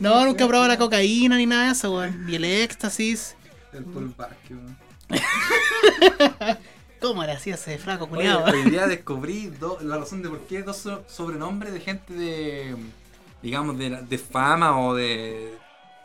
No, 0.01 0.25
nunca 0.25 0.47
probado 0.47 0.67
la 0.69 0.79
cocaína 0.79 1.37
ni 1.37 1.45
nada 1.47 1.67
de 1.67 1.73
eso, 1.73 1.93
weón. 1.95 2.25
Ni 2.27 2.37
el 2.37 2.45
éxtasis. 2.45 3.37
El 3.73 3.85
Paul 3.85 4.15
Vázquez, 4.17 4.51
weón. 4.53 4.77
¿Cómo 7.01 7.25
le 7.25 7.33
hacía 7.33 7.55
ese 7.55 7.79
flaco 7.79 8.09
culiado? 8.09 8.45
hoy 8.45 8.63
día 8.71 8.87
descubrí 8.89 9.47
do- 9.47 9.79
la 9.83 9.97
razón 9.99 10.23
de 10.23 10.29
por 10.29 10.41
qué 10.41 10.63
dos 10.63 10.77
so- 10.77 11.05
sobrenombres 11.09 11.73
de 11.73 11.81
gente 11.81 12.13
de, 12.13 12.77
digamos, 13.43 13.79
de, 13.79 13.91
de 14.03 14.19
fama 14.19 14.79
o 14.79 14.95
de, 14.95 15.55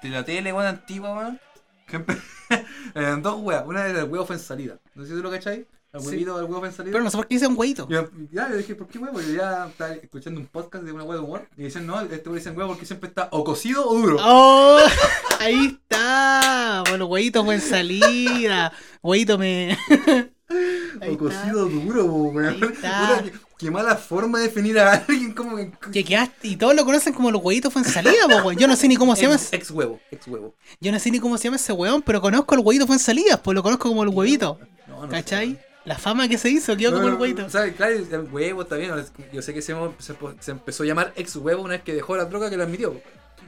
de 0.02 0.10
la 0.10 0.24
tele, 0.24 0.54
weón, 0.54 0.68
antigua, 0.68 1.14
weón. 1.18 1.40
Dos 3.22 3.36
weas. 3.42 3.64
Una 3.66 3.86
era 3.86 4.00
el 4.02 4.10
huevo 4.10 4.26
fue 4.26 4.38
en 4.38 4.42
salida. 4.42 4.78
No 4.96 5.04
sé 5.04 5.10
si 5.10 5.16
tú 5.16 5.22
lo 5.24 5.30
cacháis. 5.32 5.66
Sí. 6.00 6.08
huevito 6.08 6.38
del 6.38 6.46
huevo 6.46 6.60
fue 6.60 6.68
en 6.70 6.74
salida. 6.74 6.92
Pero 6.92 7.04
no 7.04 7.10
sé 7.10 7.18
por 7.18 7.28
qué 7.28 7.36
hice 7.36 7.48
un 7.48 7.58
hueito. 7.58 7.88
Yo, 7.90 8.10
ya, 8.32 8.50
yo 8.50 8.58
dije, 8.58 8.76
¿por 8.76 8.88
qué 8.88 9.00
huevo? 9.00 9.22
Yo 9.22 9.34
ya 9.34 9.68
estaba 9.68 9.94
escuchando 9.94 10.40
un 10.40 10.48
podcast 10.48 10.84
de 10.84 10.92
una 10.92 11.04
hueá 11.04 11.18
de 11.18 11.24
humor 11.24 11.48
y 11.58 11.64
dicen, 11.64 11.86
no, 11.86 12.00
este 12.02 12.18
huevo 12.18 12.36
dicen 12.36 12.58
huevo 12.58 12.70
porque 12.72 12.86
siempre 12.86 13.10
está 13.10 13.30
o 13.32 13.44
cocido 13.44 13.88
o 13.88 13.96
duro. 13.96 14.18
¡Oh! 14.20 14.80
Ahí 15.40 15.78
está. 15.82 16.84
Bueno, 16.90 17.06
huevito 17.06 17.44
buen 17.44 17.62
salida. 17.62 18.72
Huevito 19.02 19.38
me. 19.38 19.78
Ahí 21.02 21.10
o 21.10 21.12
está. 21.12 21.18
cocido 21.18 21.66
duro, 21.68 22.06
weón. 22.06 22.60
Qué, 23.58 23.72
mala 23.72 23.96
forma 23.96 24.40
de 24.40 24.46
definir 24.46 24.78
a 24.78 24.94
alguien 24.94 25.32
como 25.34 25.56
que. 25.56 25.72
Que 25.92 26.04
quedaste. 26.04 26.50
Y 26.50 26.56
todos 26.58 26.76
lo 26.76 26.84
conocen 26.84 27.14
como 27.14 27.32
los 27.32 27.42
huevitos 27.42 27.72
fue 27.72 27.82
en 27.82 27.88
salida, 27.88 28.28
po, 28.28 28.48
weón. 28.48 28.58
Yo 28.58 28.68
no 28.68 28.76
sé 28.76 28.88
ni 28.88 28.98
cómo 28.98 29.16
se 29.16 29.24
llama. 29.24 29.40
Ex 29.52 29.72
huevo, 29.72 30.00
ex 30.12 30.28
huevo. 30.28 30.56
Yo 30.82 30.92
no 30.92 31.00
sé 31.00 31.10
ni 31.10 31.20
cómo 31.20 31.38
se 31.38 31.46
llama 31.46 31.56
ese 31.56 31.72
weón, 31.72 32.02
pero 32.02 32.22
conozco 32.22 32.54
el 32.56 32.62
huevito 32.62 32.86
fue 32.86 32.98
en 32.98 33.00
salida, 33.00 33.42
pues 33.42 33.56
lo 33.56 33.64
conozco 33.64 33.88
como 33.90 34.04
el 34.04 34.10
huevito. 34.10 34.60
No, 34.88 35.04
no 35.04 35.10
¿Cachai? 35.10 35.58
La 35.86 35.98
fama 35.98 36.28
que 36.28 36.38
se 36.38 36.50
hizo 36.50 36.76
quedó 36.76 36.94
como 36.94 37.08
el 37.08 37.14
huevito. 37.14 37.48
Sea, 37.50 37.72
claro, 37.74 37.94
el 37.94 38.28
huevo 38.32 38.66
también. 38.66 38.92
Yo 39.32 39.42
sé 39.42 39.54
que 39.54 39.62
se, 39.62 39.76
se, 40.00 40.16
se 40.40 40.52
empezó 40.52 40.84
a 40.84 40.86
llamar 40.86 41.14
ex 41.16 41.36
huevo 41.36 41.62
una 41.62 41.74
vez 41.74 41.84
que 41.84 41.94
dejó 41.94 42.18
la 42.18 42.26
droga 42.26 42.50
que 42.50 42.58
lo 42.58 42.64
admitió. 42.64 43.00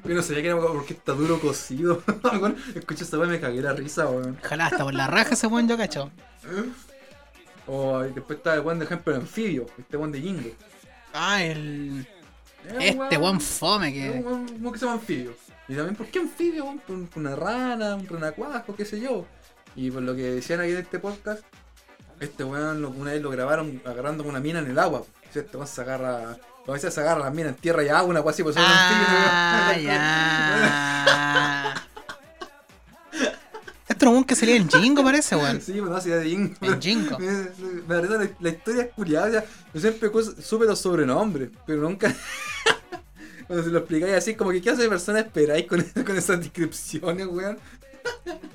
Yo 0.03 0.13
no 0.15 0.21
sabía 0.21 0.41
que 0.41 0.47
era 0.49 0.59
porque 0.59 0.93
está 0.93 1.13
duro 1.13 1.39
cocido. 1.39 2.03
Weón, 2.23 2.55
Escucho 2.75 3.03
esta 3.03 3.17
weá 3.17 3.27
y 3.27 3.31
me 3.31 3.39
cagué 3.39 3.61
la 3.61 3.73
risa, 3.73 4.07
weón. 4.07 4.37
Ojalá 4.43 4.67
hasta 4.67 4.83
por 4.83 4.93
la 4.93 5.07
raja 5.07 5.33
ese 5.33 5.47
weón 5.47 5.67
yo 5.67 5.77
cacho. 5.77 6.11
O 7.65 7.99
después 7.99 8.37
está 8.37 8.53
el 8.53 8.61
weón 8.61 8.79
de 8.79 8.85
ejemplo 8.85 9.13
el 9.13 9.21
anfibio, 9.21 9.65
este 9.77 9.97
weón 9.97 10.11
de 10.11 10.21
Jingo. 10.21 10.49
Ah, 11.13 11.43
el. 11.43 12.07
Este 12.79 13.17
weón 13.17 13.41
fome 13.41 13.91
que. 13.93 14.09
weón 14.23 14.47
como 14.47 14.71
que 14.71 14.79
se 14.79 14.85
llama 14.85 14.99
anfibio. 14.99 15.35
Y 15.67 15.75
también, 15.75 15.95
¿por 15.95 16.07
qué 16.07 16.19
anfibio? 16.19 16.65
weón? 16.65 16.79
Por, 16.79 17.09
por 17.09 17.21
una 17.23 17.35
rana, 17.35 17.95
un 17.95 18.07
renacuajo, 18.07 18.75
qué 18.75 18.85
sé 18.85 18.99
yo. 18.99 19.25
Y 19.75 19.91
por 19.91 20.03
lo 20.03 20.15
que 20.15 20.23
decían 20.23 20.61
aquí 20.61 20.71
en 20.71 20.77
este 20.77 20.99
podcast, 20.99 21.43
este 22.19 22.43
weón 22.43 22.83
una 22.85 23.11
vez 23.11 23.21
lo 23.21 23.29
grabaron 23.29 23.81
agarrando 23.85 24.23
con 24.23 24.31
una 24.31 24.39
mina 24.39 24.59
en 24.59 24.67
el 24.67 24.79
agua. 24.79 24.99
O 25.01 25.07
sea, 25.33 25.41
este 25.41 25.57
weón 25.57 25.67
se 25.67 25.81
agarra. 25.81 26.37
A 26.67 26.71
veces 26.71 26.93
se 26.93 26.99
agarra 26.99 27.21
las 27.21 27.33
minas 27.33 27.53
en 27.53 27.61
tierra 27.61 27.81
y 27.83 27.87
agua, 27.89 28.03
una 28.09 28.21
cosa 28.21 28.31
así, 28.33 28.43
pues 28.43 28.55
son 28.55 28.63
Ah, 28.67 29.69
anfibios. 29.69 29.93
ya. 29.95 31.83
Esto 33.87 34.05
un 34.07 34.11
weón 34.11 34.25
que 34.25 34.35
salía 34.35 34.57
en 34.57 34.69
Jingo, 34.69 35.01
parece, 35.03 35.35
weón. 35.37 35.61
Sí, 35.61 35.73
pues 35.79 35.89
no, 35.89 36.01
sí, 36.01 36.09
de 36.09 36.25
Jingo. 36.25 36.55
En 36.61 36.81
Jingo. 36.81 37.17
Risa, 37.17 38.17
la, 38.17 38.29
la 38.39 38.49
historia 38.49 38.83
es 38.83 38.93
curiosa. 38.93 39.43
Yo 39.73 39.79
siempre 39.79 40.11
supe 40.41 40.65
los 40.65 40.79
sobrenombres, 40.79 41.49
pero 41.65 41.81
nunca. 41.83 42.13
Cuando 43.47 43.63
se 43.63 43.71
lo 43.71 43.79
explicáis 43.79 44.13
así, 44.15 44.35
como 44.35 44.51
que 44.51 44.61
qué 44.61 44.71
hace 44.71 44.81
de 44.83 44.89
persona 44.89 45.19
esperáis 45.21 45.65
con, 45.67 45.81
con 46.05 46.17
esas 46.17 46.39
descripciones, 46.41 47.27
weón. 47.27 47.57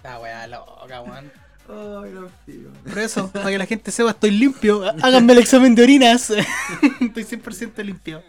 La 0.02 0.18
weá 0.20 0.46
loca, 0.46 1.00
weón. 1.00 1.32
Por 1.66 2.98
eso, 2.98 3.30
para 3.30 3.50
que 3.50 3.58
la 3.58 3.66
gente 3.66 3.90
sepa, 3.90 4.10
estoy 4.10 4.30
limpio. 4.30 4.82
Háganme 5.02 5.32
el 5.32 5.38
examen 5.38 5.74
de 5.74 5.82
orinas. 5.82 6.30
estoy 7.00 7.24
100% 7.24 7.84
limpio. 7.84 8.22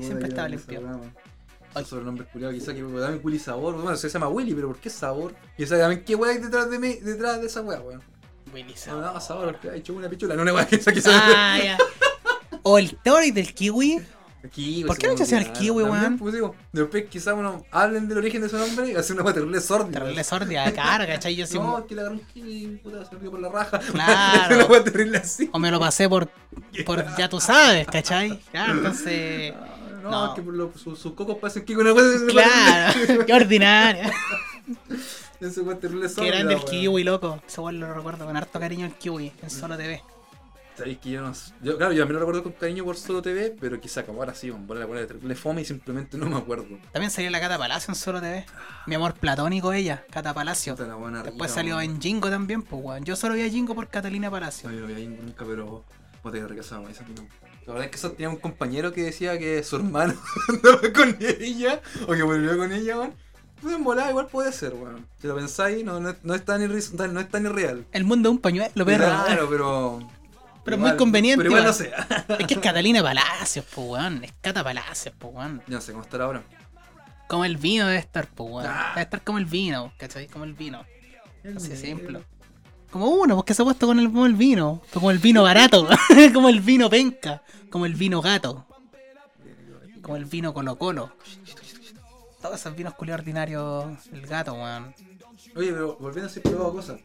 Siempre 0.00 0.28
estaba 0.28 0.48
limpio. 0.48 1.00
Ay. 1.74 1.84
sobrenombre 1.84 2.26
culiado, 2.26 2.52
quizá 2.52 2.74
que 2.74 2.82
me 2.82 3.00
dame 3.00 3.16
Willy 3.16 3.38
Sabor. 3.38 3.74
Bueno, 3.74 3.96
se 3.96 4.08
llama 4.08 4.28
Willy, 4.28 4.54
pero 4.54 4.68
¿por 4.68 4.78
qué 4.78 4.90
Sabor? 4.90 5.34
Y 5.56 5.62
esa 5.64 5.78
también, 5.78 6.04
¿qué 6.04 6.14
weá 6.14 6.32
hay 6.32 6.38
detrás 6.38 6.70
de 6.70 6.78
mí, 6.78 6.94
detrás 6.94 7.40
de 7.40 7.46
esa 7.46 7.60
weá, 7.62 7.80
weón? 7.80 8.02
Willy 8.52 8.74
No, 8.86 9.00
no, 9.00 9.20
Sabor, 9.20 9.52
porque 9.52 9.70
ha 9.70 9.74
hecho 9.74 9.92
una 9.94 10.08
pichula, 10.08 10.34
no 10.34 10.42
una 10.42 10.54
weá 10.54 10.66
que 10.68 10.76
esa 10.76 10.92
que 10.92 11.02
Ah, 11.06 11.58
ya. 11.62 11.78
O 12.62 12.78
el 12.78 12.96
Tori 12.96 13.30
del 13.30 13.54
kiwi. 13.54 14.00
Kiwi, 14.52 14.84
¿Por 14.84 14.96
qué 14.96 15.08
no 15.08 15.14
hacía 15.14 15.38
el 15.38 15.52
kiwi, 15.52 15.82
weón? 15.82 16.16
Pues 16.16 16.32
digo, 16.32 16.54
después 16.72 17.06
quizás 17.10 17.34
uno 17.36 17.64
hablen 17.72 18.08
del 18.08 18.18
origen 18.18 18.40
de 18.40 18.48
su 18.48 18.56
nombre 18.56 18.92
y 18.92 18.94
hacer 18.94 19.16
una 19.16 19.24
weá 19.24 19.34
terrible 19.34 19.60
sorda. 19.60 19.90
Terrible 19.90 20.22
sordia 20.22 20.64
de 20.64 20.72
cara, 20.74 21.06
¿cachai? 21.08 21.34
Yo 21.34 21.44
sí. 21.48 21.58
No, 21.58 21.78
es 21.78 21.84
que 21.86 21.94
le 21.96 22.02
agarró 22.02 22.16
un 22.16 22.22
kiwi, 22.26 22.80
puta, 22.82 23.04
se 23.04 23.16
por 23.16 23.40
la 23.40 23.48
raja. 23.48 23.78
Claro. 23.92 24.54
una 24.56 24.64
weá 24.66 24.84
terrible 24.84 25.18
así. 25.18 25.50
O 25.52 25.58
me 25.58 25.70
lo 25.72 25.80
pasé 25.80 26.08
por, 26.08 26.28
por 26.86 27.04
ya 27.16 27.28
tú 27.28 27.40
sabes, 27.40 27.86
¿cachai? 27.88 28.38
Claro, 28.52 28.72
entonces. 28.78 29.54
No, 30.04 30.10
no. 30.10 30.26
es 30.28 30.34
que 30.36 30.42
por 30.42 30.54
lo- 30.54 30.72
su- 30.78 30.94
sus 30.94 31.12
cocos 31.14 31.36
parecen 31.38 31.64
kiwi, 31.64 31.80
una 31.80 31.92
weá 31.92 32.04
Claro, 32.28 33.26
qué 33.26 33.32
ordinario. 33.34 34.10
Ese 35.40 35.60
weá 35.62 35.76
terrible 35.78 36.02
Qué 36.06 36.08
sorda. 36.14 36.26
grande 36.30 36.54
el 36.54 36.64
kiwi, 36.64 37.02
loco. 37.04 37.40
Ese 37.46 37.60
weón 37.60 37.80
lo 37.80 37.92
recuerdo 37.92 38.24
con 38.24 38.36
harto 38.36 38.60
cariño 38.60 38.86
el 38.86 38.92
kiwi 38.94 39.32
en 39.42 39.50
solo 39.50 39.76
TV. 39.76 40.00
Sabéis 40.78 40.98
que 40.98 41.10
yo 41.10 41.20
no 41.22 41.32
yo, 41.62 41.76
claro, 41.76 41.92
yo 41.92 42.00
también 42.02 42.14
lo 42.14 42.18
recuerdo 42.20 42.42
con 42.44 42.52
cariño 42.52 42.84
por 42.84 42.96
solo 42.96 43.20
TV, 43.20 43.56
pero 43.60 43.80
quizá 43.80 44.04
como 44.06 44.20
ahora 44.20 44.34
sí, 44.34 44.48
bueno, 44.50 44.74
la 44.80 44.86
buena 44.86 45.04
de 45.06 45.34
fome 45.34 45.62
y 45.62 45.64
simplemente 45.64 46.16
no 46.16 46.26
me 46.26 46.36
acuerdo. 46.36 46.66
También 46.92 47.10
salió 47.10 47.30
la 47.30 47.40
Cata 47.40 47.58
Palacio 47.58 47.90
en 47.90 47.96
solo 47.96 48.20
TV. 48.20 48.46
Mi 48.86 48.94
amor 48.94 49.14
platónico 49.14 49.72
ella, 49.72 50.04
Cata 50.10 50.32
Palacio. 50.32 50.74
Puta 50.76 50.86
la 50.86 50.94
buena 50.94 51.22
Después 51.22 51.50
rica, 51.50 51.54
salió 51.54 51.80
en 51.80 52.00
Jingo 52.00 52.30
también, 52.30 52.62
pues 52.62 52.82
weón. 52.82 53.04
Yo 53.04 53.16
solo 53.16 53.34
vi 53.34 53.42
a 53.42 53.48
Jingo 53.48 53.74
por 53.74 53.88
Catalina 53.88 54.30
Palacio. 54.30 54.68
No, 54.70 54.74
yo 54.76 54.82
no 54.82 54.86
veía 54.86 55.08
nunca, 55.08 55.44
pero 55.44 55.84
que 56.30 56.46
recasamos 56.46 56.90
esa 56.90 57.04
no. 57.04 57.26
La 57.66 57.72
verdad 57.74 57.84
es 57.86 57.90
que 57.90 57.96
eso 57.96 58.12
tenía 58.12 58.28
un 58.28 58.36
compañero 58.36 58.92
que 58.92 59.02
decía 59.02 59.38
que 59.38 59.62
su 59.62 59.76
hermano 59.76 60.14
andaba 60.48 60.80
con 60.94 61.16
ella, 61.20 61.80
o 62.06 62.12
que 62.12 62.22
volvió 62.22 62.56
con 62.56 62.72
ella, 62.72 62.98
weón. 62.98 63.14
Pues 63.60 63.74
en 63.74 63.82
volada 63.82 64.10
igual 64.10 64.28
puede 64.28 64.52
ser, 64.52 64.74
weón. 64.74 65.06
Si 65.20 65.26
lo 65.26 65.34
pensáis, 65.34 65.84
no, 65.84 65.98
no, 66.00 66.14
no 66.22 66.34
es 66.34 66.44
tan 66.44 66.60
irris- 66.62 66.92
no 66.92 67.18
es 67.20 67.28
tan 67.28 67.44
irreal. 67.46 67.84
El 67.92 68.04
mundo 68.04 68.28
es 68.28 68.34
un 68.36 68.40
pañuelo, 68.40 68.84
perro. 68.86 69.04
Claro, 69.04 69.48
pero. 69.50 70.08
Pero 70.70 70.82
muy 70.82 70.96
conveniente, 70.96 71.38
Pero 71.38 71.50
igual 71.50 71.64
no 71.64 71.70
igual. 71.70 72.06
sé. 72.28 72.36
Es 72.40 72.46
que 72.46 72.54
es 72.54 72.60
Catalina 72.60 73.02
Palacios, 73.02 73.64
pues 73.74 73.86
weón. 73.88 74.24
Es 74.24 74.32
Cata 74.40 74.62
Palacios, 74.62 75.14
pues 75.18 75.34
weón. 75.34 75.62
No 75.66 75.80
sé 75.80 75.92
cómo 75.92 76.04
estará 76.04 76.24
ahora. 76.24 76.42
Como 77.26 77.44
el 77.44 77.56
vino 77.56 77.86
debe 77.86 77.98
estar, 77.98 78.26
pues 78.26 78.50
weón. 78.50 78.66
Ah. 78.68 78.90
Debe 78.94 79.02
estar 79.02 79.22
como 79.22 79.38
el 79.38 79.46
vino, 79.46 79.92
¿cachai? 79.96 80.26
Como 80.26 80.44
el 80.44 80.52
vino. 80.52 80.84
Así 81.56 81.68
de 81.68 81.76
simple. 81.76 82.22
Como 82.90 83.06
uno, 83.06 83.36
porque 83.36 83.54
se 83.54 83.62
ha 83.62 83.64
puesto 83.64 83.86
con 83.86 83.98
el, 83.98 84.06
como 84.06 84.26
el 84.26 84.34
vino. 84.34 84.82
Como 84.92 85.10
el 85.10 85.18
vino 85.18 85.42
barato. 85.42 85.88
como 86.34 86.48
el 86.48 86.60
vino 86.60 86.90
penca. 86.90 87.42
Como 87.70 87.86
el 87.86 87.94
vino 87.94 88.20
gato. 88.20 88.66
Como 90.02 90.16
el 90.16 90.24
vino 90.26 90.52
colo 90.52 90.76
colo. 90.78 91.12
Todos 92.40 92.60
esos 92.60 92.76
vinos 92.76 92.94
culiados 92.94 93.20
ordinarios. 93.20 94.06
El 94.12 94.26
gato, 94.26 94.54
weón. 94.54 94.94
Oye, 95.56 95.72
pero 95.72 95.96
volviendo 95.98 96.28
a 96.28 96.32
ser 96.32 96.42
probado 96.42 96.72
cosas. 96.72 97.00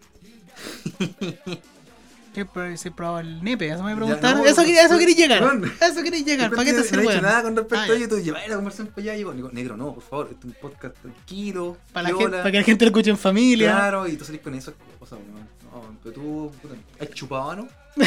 ¿Qué 2.33 2.45
pro- 2.45 2.75
si 2.77 2.87
he 2.87 2.91
probado 2.91 3.19
el 3.19 3.43
nepe? 3.43 3.69
Eso 3.69 3.83
me 3.83 3.95
preguntaron. 3.95 4.39
no, 4.39 4.45
eso 4.45 4.61
quería, 4.63 4.83
eso 4.85 4.93
no, 4.93 4.99
quería 4.99 5.15
llegar. 5.15 5.55
no. 5.55 5.67
Eso 5.67 6.01
quería 6.03 6.23
llegar. 6.23 6.49
¿Para 6.49 6.63
qué 6.65 6.71
te 6.71 6.77
no 6.77 6.81
haces 6.83 6.93
he 6.93 7.05
weón? 7.07 7.21
nada 7.21 7.43
con 7.43 7.55
respecto 7.55 7.93
Ah, 7.93 7.95
a. 8.05 8.07
Tú 8.09 8.19
llevas 8.19 8.47
la 8.49 8.55
conversación 8.55 8.87
para 8.87 9.01
allá 9.03 9.13
y 9.13 9.17
digo, 9.17 9.49
negro, 9.51 9.77
no, 9.77 9.93
por 9.93 10.03
favor, 10.03 10.27
este 10.31 10.39
es 10.47 10.53
un 10.55 10.59
podcast 10.61 10.95
tranquilo. 11.01 11.77
Para, 11.93 12.09
la 12.09 12.17
gente, 12.17 12.37
para 12.37 12.51
que 12.51 12.57
la 12.57 12.63
gente 12.63 12.85
lo 12.85 12.89
escuche 12.89 13.09
en 13.11 13.17
familia. 13.17 13.71
Claro, 13.71 14.07
y 14.07 14.17
tú 14.17 14.25
salís 14.25 14.41
con 14.41 14.55
esas 14.55 14.73
cosas. 14.99 15.19
No, 15.19 15.97
pero 16.03 16.13
tú, 16.15 16.51
puta, 16.61 16.75
¿has 16.99 17.09
chupado, 17.11 17.55
no? 17.55 17.67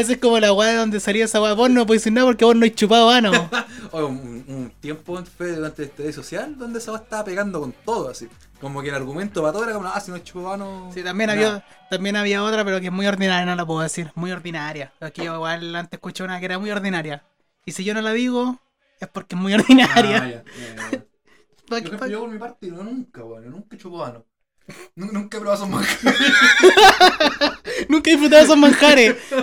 Esa 0.00 0.12
es 0.12 0.18
como 0.18 0.38
la 0.38 0.52
weá 0.52 0.70
de 0.70 0.76
donde 0.76 1.00
salía 1.00 1.24
esa 1.24 1.40
weá. 1.40 1.54
Vos 1.54 1.70
no 1.70 1.86
podés 1.86 2.02
decir 2.02 2.12
nada 2.12 2.26
porque 2.26 2.44
vos 2.44 2.54
no 2.56 2.64
has 2.66 2.72
chupado 2.74 3.10
ano. 3.10 3.30
Oye, 3.92 4.04
un, 4.04 4.44
un 4.48 4.72
tiempo 4.80 5.22
fue 5.24 5.52
durante 5.52 5.84
esta 5.84 6.02
red 6.02 6.12
social 6.12 6.56
donde 6.58 6.78
esa 6.78 6.92
weá 6.92 7.02
estaba 7.02 7.24
pegando 7.24 7.60
con 7.60 7.72
todo, 7.84 8.10
así. 8.10 8.28
Como 8.60 8.82
que 8.82 8.88
el 8.88 8.94
argumento 8.94 9.42
para 9.42 9.52
todo 9.52 9.64
era 9.64 9.72
como, 9.74 9.86
ah, 9.88 10.00
si 10.00 10.10
no 10.10 10.16
es 10.16 10.24
chupado, 10.24 10.90
Sí, 10.92 11.02
también 11.02 11.30
había, 11.30 11.64
también 11.90 12.16
había 12.16 12.42
otra, 12.42 12.64
pero 12.64 12.80
que 12.80 12.86
es 12.86 12.92
muy 12.92 13.06
ordinaria, 13.06 13.44
no 13.44 13.54
la 13.54 13.66
puedo 13.66 13.80
decir. 13.80 14.10
Muy 14.14 14.32
ordinaria. 14.32 14.92
Aquí 15.00 15.24
yo 15.24 15.34
igual 15.34 15.74
antes 15.76 15.98
escuché 15.98 16.24
una 16.24 16.38
que 16.38 16.46
era 16.46 16.58
muy 16.58 16.70
ordinaria. 16.70 17.22
Y 17.64 17.72
si 17.72 17.84
yo 17.84 17.92
no 17.94 18.00
la 18.00 18.12
digo, 18.12 18.58
es 19.00 19.08
porque 19.08 19.34
es 19.34 19.40
muy 19.40 19.52
ordinaria. 19.54 20.22
Ah, 20.22 20.28
ya, 20.28 20.44
ya, 20.44 20.90
ya. 20.90 21.02
Yo, 22.08 22.20
por 22.20 22.30
mi 22.30 22.38
parte, 22.38 22.68
no, 22.68 22.84
nunca, 22.84 23.24
weón, 23.24 23.42
yo 23.42 23.50
nunca 23.50 23.74
he 23.74 23.78
chupado 23.78 24.04
ano. 24.04 24.18
Nu- 24.20 24.24
Nunca 24.96 25.36
he 25.36 25.40
probado 25.40 25.54
esos 25.64 25.68
manjares. 25.68 26.14
Nunca 27.88 28.10
he 28.10 28.14
disfrutado 28.14 28.42
esos 28.44 28.56
manjares. 28.58 29.16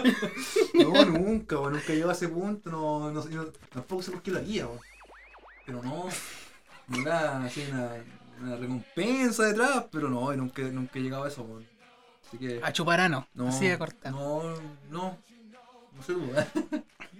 No, 0.73 1.05
nunca, 1.05 1.59
weón, 1.59 1.73
nunca 1.73 1.93
llego 1.93 2.09
a 2.09 2.13
ese 2.13 2.27
punto, 2.27 2.71
no, 2.71 3.11
no, 3.11 3.23
no, 3.23 3.45
tampoco 3.71 4.01
sé 4.01 4.09
por 4.11 4.23
qué 4.23 4.31
lo 4.31 4.39
haría. 4.39 4.65
Pero 5.67 5.83
no, 5.83 6.05
no 6.87 6.97
era 6.97 7.43
así 7.43 7.63
una, 7.71 7.89
una 8.41 8.55
recompensa 8.55 9.43
detrás, 9.43 9.85
pero 9.91 10.09
no, 10.09 10.33
nunca, 10.33 10.63
nunca 10.63 10.97
he 10.97 11.03
llegado 11.03 11.25
a 11.25 11.27
eso. 11.27 11.47
Así 12.27 12.37
que, 12.39 12.59
A 12.63 12.73
chupar 12.73 13.01
ano. 13.01 13.27
no, 13.35 13.49
Así 13.49 13.67
de 13.67 13.77
corta. 13.77 14.09
no, 14.09 14.41
no, 14.89 15.17
no 15.95 16.03
sé. 16.03 16.13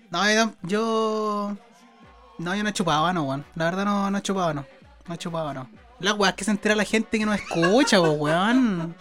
No, 0.09 0.33
yo- 0.33 0.53
yo. 0.63 1.57
No, 2.39 2.55
yo 2.55 2.63
no 2.63 2.69
he 2.69 2.73
chupado 2.73 3.05
ano, 3.05 3.23
weón. 3.23 3.45
La 3.53 3.65
verdad 3.65 3.85
no, 3.85 4.09
no 4.09 4.17
he 4.17 4.21
chupado 4.23 4.47
ano. 4.49 4.65
No 5.07 5.13
he 5.13 5.17
chupado 5.19 5.47
ano. 5.49 5.69
La 6.03 6.13
weá 6.13 6.31
es 6.31 6.35
que 6.35 6.43
se 6.43 6.51
entera 6.51 6.75
la 6.75 6.83
gente 6.83 7.17
que 7.17 7.25
nos 7.25 7.35
escucha, 7.39 7.97
po, 7.97 8.11
weón. 8.11 8.93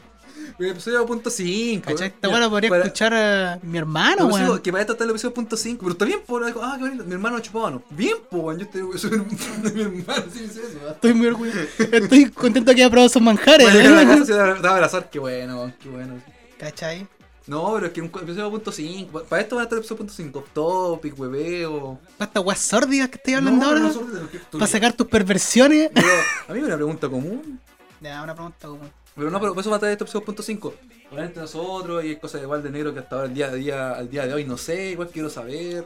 El 0.57 0.67
episodio 0.67 1.05
punto 1.05 1.31
5. 1.31 1.85
¿Cachai? 1.85 2.09
Esta 2.09 2.29
weá 2.29 2.39
lo 2.39 2.49
podría 2.49 2.77
escuchar 2.77 3.13
a 3.13 3.59
mi 3.61 3.77
hermano, 3.77 4.29
No, 4.29 4.35
weón. 4.35 4.61
que 4.61 4.71
para 4.71 4.83
esto 4.83 4.93
está 4.93 5.03
el 5.03 5.11
episodio 5.11 5.35
punto 5.35 5.57
5, 5.57 5.79
pero 5.81 5.93
está 5.93 6.05
bien, 6.05 6.21
por 6.25 6.45
ah, 6.45 6.75
qué 6.79 6.85
bonito, 6.85 7.05
mi 7.05 7.13
hermano 7.13 7.39
ha 7.39 7.43
chupado, 7.43 7.71
¿no? 7.73 7.83
Bien, 7.91 8.15
pues, 8.31 8.43
weón, 8.45 8.59
yo 8.61 8.65
estoy, 8.67 8.99
soy 8.99 9.11
de 9.11 9.73
mi 9.73 10.01
hermano, 10.01 10.25
sí, 10.33 10.49
sí, 10.53 10.61
eso. 10.61 10.91
Estoy 10.91 11.15
muy 11.15 11.27
orgulloso. 11.27 11.59
Estoy 11.91 12.31
contento 12.31 12.73
que 12.73 12.83
haya 12.83 12.91
probado 12.91 13.09
esos 13.09 13.21
manjares. 13.21 13.69
Bueno, 13.69 13.81
llegar 13.81 13.99
a 13.99 14.05
la 14.05 14.09
casa 14.09 14.25
se 14.25 14.33
da 14.35 14.55
da 14.55 14.71
a 14.71 14.75
abrazar, 14.75 15.11
qué 15.11 15.19
bueno, 15.19 15.73
qué 15.83 15.89
bueno. 15.89 16.23
¿Cachai? 16.57 17.09
No, 17.47 17.73
pero 17.75 17.87
es 17.87 17.93
que 17.93 18.01
un 18.01 18.07
episodio 18.07 18.51
punto 18.51 18.71
5, 18.71 19.25
para 19.29 19.43
esto 19.43 19.57
va 19.57 19.63
a 19.63 19.65
estar 19.65 19.79
episodio 19.79 19.99
punto 19.99 20.13
5, 20.13 20.45
topic, 20.55 21.19
hueveo. 21.19 21.99
¿Para 22.17 22.29
estas 22.29 22.45
weas 22.45 22.59
sórdidas 22.61 23.09
que 23.09 23.17
estoy 23.17 23.35
hablando 23.35 23.65
No, 23.65 23.69
ahora? 23.71 23.81
no, 23.81 24.29
¿Para 24.53 24.67
sacar 24.69 24.93
tus 24.93 25.09
perversiones? 25.09 25.91
Pero 25.93 26.07
a 26.49 26.53
mí 26.53 26.61
me 26.61 26.67
una 26.67 26.77
pregunta 26.77 27.09
común. 27.09 27.61
Ya, 28.01 28.23
una 28.23 28.35
pregunta 28.35 28.69
como. 28.69 28.81
Pero 29.15 29.31
no, 29.31 29.41
pero 29.41 29.53
por 29.55 29.61
eso 29.61 29.71
va 29.71 29.77
a 29.77 29.81
traer 29.81 29.93
este 29.93 30.05
episodio 30.05 30.25
punto 30.25 30.43
5. 30.43 30.75
Obviamente 31.11 31.41
nosotros, 31.41 32.05
y 32.05 32.09
hay 32.11 32.17
cosas 32.17 32.43
igual 32.43 32.63
de 32.63 32.71
negro 32.71 32.95
que 32.95 33.01
hasta 33.01 33.17
ahora, 33.17 33.29
el 33.29 33.35
día, 33.35 33.47
a 33.49 33.53
día, 33.55 33.93
al 33.93 34.09
día 34.09 34.27
de 34.27 34.35
hoy, 34.35 34.45
no 34.45 34.57
sé, 34.57 34.91
igual 34.93 35.09
quiero 35.13 35.29
saber. 35.29 35.85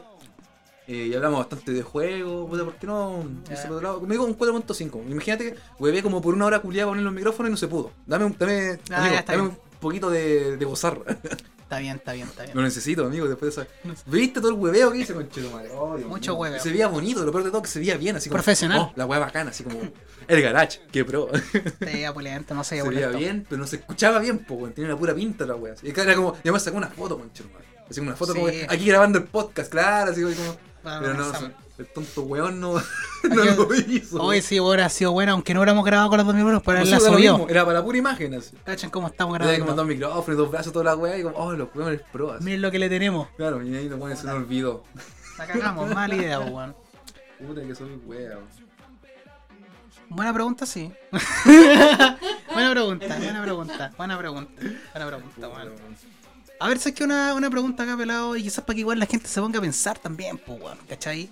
Eh, 0.87 1.07
y 1.11 1.13
hablamos 1.15 1.39
bastante 1.39 1.73
de 1.73 1.81
juego, 1.83 2.47
puta, 2.47 2.63
¿por 2.63 2.75
qué 2.75 2.87
no? 2.87 3.23
Por 3.67 3.83
lado? 3.83 3.99
Me 4.01 4.09
digo 4.11 4.23
un 4.23 4.37
4.5. 4.37 5.01
Imagínate 5.09 5.51
que 5.53 5.59
huevé 5.79 6.01
como 6.01 6.21
por 6.21 6.33
una 6.33 6.45
hora 6.45 6.59
culiada 6.59 6.87
poner 6.89 7.03
los 7.03 7.11
micrófonos 7.13 7.49
y 7.49 7.51
no 7.51 7.57
se 7.57 7.67
pudo. 7.67 7.91
Dame, 8.05 8.23
un- 8.23 8.37
dame, 8.39 8.79
Ah, 8.89 9.01
amigo, 9.07 9.21
dame 9.27 9.41
un 9.43 9.57
poquito 9.79 10.09
de, 10.09 10.57
de 10.57 10.65
gozar. 10.65 10.99
Está 11.67 11.79
bien, 11.79 11.97
está 11.97 12.13
bien, 12.13 12.25
está 12.29 12.43
bien. 12.43 12.55
Lo 12.55 12.61
necesito, 12.63 13.05
amigo, 13.05 13.27
después 13.27 13.53
de 13.53 13.63
sé. 13.63 13.69
¿Viste 14.05 14.39
todo 14.39 14.51
el 14.51 14.55
hueveo 14.55 14.89
que 14.89 14.99
hice 14.99 15.13
con? 15.13 15.27
Oh, 15.75 15.97
Dios 15.97 16.07
Mucho 16.07 16.31
mío. 16.31 16.39
hueveo. 16.39 16.61
Se 16.61 16.69
veía 16.69 16.87
bonito, 16.87 17.25
lo 17.25 17.31
peor 17.33 17.43
de 17.43 17.51
todo 17.51 17.61
que 17.61 17.67
se 17.67 17.79
veía 17.79 17.97
bien, 17.97 18.15
así 18.15 18.29
como. 18.29 18.37
Profesional. 18.37 18.79
Oh, 18.83 18.93
la 18.95 19.05
hueá 19.05 19.19
bacana, 19.19 19.49
así 19.49 19.65
como. 19.65 19.81
El 20.29 20.41
garage, 20.41 20.79
qué 20.93 21.03
pro. 21.03 21.27
Te 21.79 22.05
apulento, 22.05 22.53
no 22.55 22.63
se 22.63 22.75
veía 22.75 22.83
apulento. 22.83 23.17
bien, 23.17 23.45
pero 23.49 23.59
no 23.59 23.67
se 23.67 23.75
escuchaba 23.75 24.19
bien, 24.19 24.39
po, 24.39 24.69
tenía 24.73 24.91
una 24.91 24.97
pura 24.97 25.13
pinta 25.13 25.45
la 25.45 25.55
wea. 25.55 25.75
Y 25.83 25.89
era 25.89 26.15
como, 26.15 26.37
yo 26.41 26.53
me 26.53 26.59
sacó 26.61 26.77
una 26.77 26.87
foto, 26.87 27.17
con 27.17 27.27
madre. 27.27 27.67
Así 27.89 27.99
como 27.99 28.11
una 28.11 28.15
foto 28.15 28.31
Sí. 28.31 28.39
como 28.39 28.49
aquí 28.69 28.85
grabando 28.85 29.17
el 29.19 29.25
podcast, 29.25 29.69
claro, 29.69 30.11
así 30.13 30.21
como. 30.21 30.35
Bueno, 30.35 30.99
pero 31.01 31.13
no. 31.15 31.66
El 31.77 31.87
tonto 31.87 32.23
weón 32.23 32.59
no, 32.59 32.73
lo 33.23 33.75
hizo. 33.87 34.21
Hoy 34.21 34.41
sí, 34.41 34.59
hubiera 34.59 34.89
sido 34.89 35.11
bueno, 35.11 35.33
aunque 35.33 35.53
no 35.53 35.59
hubiéramos 35.59 35.85
grabado 35.85 36.09
con 36.09 36.17
los 36.17 36.25
dos 36.25 36.35
micrófonos, 36.35 36.63
pero 36.63 36.79
Pues 36.79 36.87
él 36.91 36.91
la 36.91 36.99
subió. 36.99 37.47
Era 37.49 37.65
para 37.65 37.83
pura 37.83 37.97
imagen, 37.97 38.33
así. 38.33 38.55
¿Cachan 38.63 38.89
cómo 38.89 39.07
estamos 39.07 39.37
Tenía 39.37 39.53
como 39.59 39.65
grabando? 39.65 39.83
dos 39.83 39.87
micrófonos, 39.87 40.37
dos 40.37 40.51
brazos, 40.51 40.73
toda 40.73 40.85
la 40.85 40.95
wea, 40.95 41.17
y 41.17 41.23
como, 41.23 41.37
oh, 41.37 41.53
los 41.53 41.69
weones 41.75 42.01
pro, 42.11 42.31
así. 42.33 42.43
Miren 42.43 42.61
lo 42.61 42.71
que 42.71 42.79
le 42.79 42.89
tenemos. 42.89 43.27
Claro, 43.37 43.61
y 43.63 43.75
ahí 43.75 43.87
lo 43.89 43.99
ponen 43.99 44.17
se 44.17 44.25
me 44.25 44.33
olvidó. 44.33 44.83
La 45.37 45.45
cagamos, 45.45 45.93
mala 45.93 46.15
idea, 46.15 46.39
weón. 46.41 46.75
Puta 47.45 47.61
que 47.61 47.75
soy 47.75 47.91
weón. 48.05 48.39
Buena 50.09 50.33
pregunta, 50.33 50.65
sí. 50.65 50.91
buena 52.53 52.71
pregunta, 52.71 53.17
buena 53.17 53.41
pregunta, 53.43 53.91
buena 53.97 54.17
pregunta, 54.17 54.53
buena 54.93 55.07
pregunta, 55.07 55.47
weón. 55.49 55.73
A 56.59 56.67
ver, 56.69 56.79
si 56.79 56.89
es 56.89 56.95
que 56.95 57.03
una, 57.03 57.33
una 57.35 57.49
pregunta 57.51 57.83
acá 57.83 57.95
pelado 57.95 58.35
y 58.35 58.41
quizás 58.41 58.63
para 58.63 58.73
que 58.75 58.79
igual 58.79 58.97
la 58.99 59.05
gente 59.05 59.27
se 59.27 59.39
ponga 59.39 59.59
a 59.59 59.61
pensar 59.61 59.99
también, 59.99 60.37
pues, 60.39 60.59
weón, 60.59 60.77
¿cachai? 60.89 61.29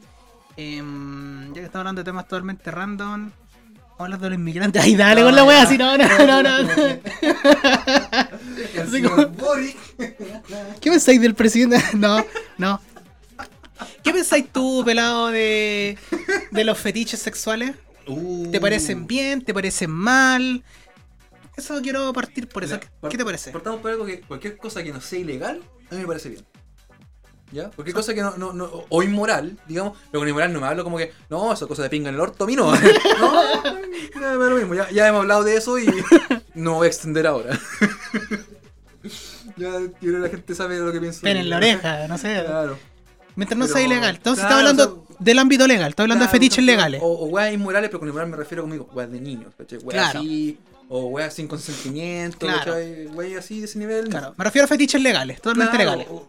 Em, 0.57 1.47
ya 1.49 1.53
que 1.53 1.65
estamos 1.65 1.81
hablando 1.81 2.01
de 2.01 2.05
temas 2.05 2.27
totalmente 2.27 2.71
random, 2.71 3.29
vamos 3.29 3.99
a 3.99 4.03
hablar 4.03 4.19
de 4.19 4.29
los 4.29 4.37
inmigrantes. 4.37 4.81
Ay, 4.83 4.95
dale 4.95 5.21
No, 5.21 5.27
con 5.27 5.35
la 5.35 5.43
wea, 5.43 5.61
así, 5.63 5.77
no, 5.77 5.97
no, 5.97 6.07
no, 6.25 6.43
no. 6.43 6.49
Así 8.81 9.01
Boric. 9.37 9.77
¿Qué 10.79 10.89
pensáis 10.89 11.21
del 11.21 11.35
presidente? 11.35 11.83
No, 11.95 12.25
no. 12.57 12.81
¿Qué 14.03 14.13
pensáis 14.13 14.47
tú, 14.51 14.83
pelado, 14.85 15.31
de, 15.31 15.97
de 16.51 16.63
los 16.63 16.77
fetiches 16.77 17.19
sexuales? 17.19 17.73
Uh. 18.07 18.49
¿Te 18.51 18.61
parecen 18.61 19.07
bien? 19.07 19.43
¿Te 19.43 19.53
parecen 19.53 19.91
mal? 19.91 20.63
Eso 21.57 21.81
quiero 21.81 22.13
partir 22.13 22.47
por 22.47 22.63
eso. 22.63 22.79
¿Qué 23.09 23.17
te 23.17 23.25
parece? 23.25 23.51
Partamos 23.51 23.81
por 23.81 23.91
algo 23.91 24.05
que 24.05 24.21
cualquier 24.21 24.57
cosa 24.57 24.83
que 24.83 24.91
no 24.93 25.01
sea 25.01 25.19
ilegal, 25.19 25.61
a 25.89 25.95
mí 25.95 26.01
me 26.01 26.07
parece 26.07 26.29
bien. 26.29 26.45
¿Ya? 27.51 27.69
Cualquier 27.69 27.95
cosa 27.95 28.13
que 28.13 28.21
no, 28.21 28.35
no, 28.37 28.53
no, 28.53 28.69
o 28.89 29.03
inmoral, 29.03 29.57
digamos, 29.67 29.97
pero 30.11 30.19
con 30.21 30.27
inmoral 30.27 30.51
no 30.51 30.59
me 30.61 30.67
hablo 30.67 30.83
como 30.83 30.97
que, 30.97 31.13
no, 31.29 31.53
esa 31.53 31.67
cosa 31.67 31.83
de 31.83 31.89
pinga 31.89 32.09
en 32.09 32.15
el 32.15 32.21
orto, 32.21 32.43
a 32.43 32.47
mí 32.47 32.55
no. 32.55 32.71
no, 33.19 33.43
no, 34.15 34.35
no, 34.35 34.49
lo 34.49 34.55
mismo, 34.57 34.73
ya, 34.73 34.89
ya 34.91 35.07
hemos 35.07 35.21
hablado 35.21 35.43
de 35.43 35.55
eso 35.55 35.77
y 35.79 35.85
no 36.55 36.73
voy 36.75 36.85
a 36.85 36.89
extender 36.89 37.27
ahora. 37.27 37.57
ya, 39.57 39.71
yo 40.01 40.11
la 40.19 40.29
gente 40.29 40.55
sabe 40.55 40.79
lo 40.79 40.91
que 40.91 40.99
pienso. 40.99 41.21
Pen 41.21 41.37
en 41.37 41.49
la 41.49 41.57
oreja, 41.57 42.07
no 42.07 42.17
sé. 42.17 42.43
Claro. 42.45 42.77
Mientras 43.35 43.57
no 43.57 43.65
Pero- 43.65 43.77
sea 43.77 43.85
ilegal. 43.85 44.15
Entonces 44.15 44.45
claro, 44.45 44.59
estamos 44.59 44.81
hablando 44.81 45.03
o 45.03 45.07
sea, 45.13 45.17
del 45.19 45.39
ámbito 45.39 45.67
legal, 45.67 45.89
estamos 45.89 46.05
hablando 46.05 46.23
Claro, 46.25 46.31
de 46.31 46.37
fetiches 46.39 46.63
o 46.63 46.65
sea, 46.65 46.75
legales. 46.75 47.01
O, 47.03 47.07
o 47.07 47.25
weas 47.27 47.53
inmorales, 47.53 47.89
pero 47.89 47.99
con 47.99 48.07
inmoral 48.09 48.29
me 48.29 48.37
refiero 48.37 48.63
conmigo, 48.63 48.89
weas 48.93 49.11
de 49.11 49.19
niños, 49.21 49.53
¿cachai? 49.57 49.77
Weas 49.79 49.93
Claro. 50.11 50.19
así, 50.19 50.57
o 50.89 51.05
weas 51.07 51.33
sin 51.33 51.47
consentimiento, 51.47 52.37
Claro. 52.39 52.75
Weas 53.13 53.39
así 53.45 53.59
de 53.59 53.65
ese 53.65 53.77
nivel. 53.79 54.09
Claro, 54.09 54.33
me 54.37 54.43
refiero 54.43 54.65
a 54.65 54.67
fetiches 54.67 55.01
legales, 55.01 55.41
totalmente 55.41 55.77
legales. 55.77 56.07
o- 56.09 56.27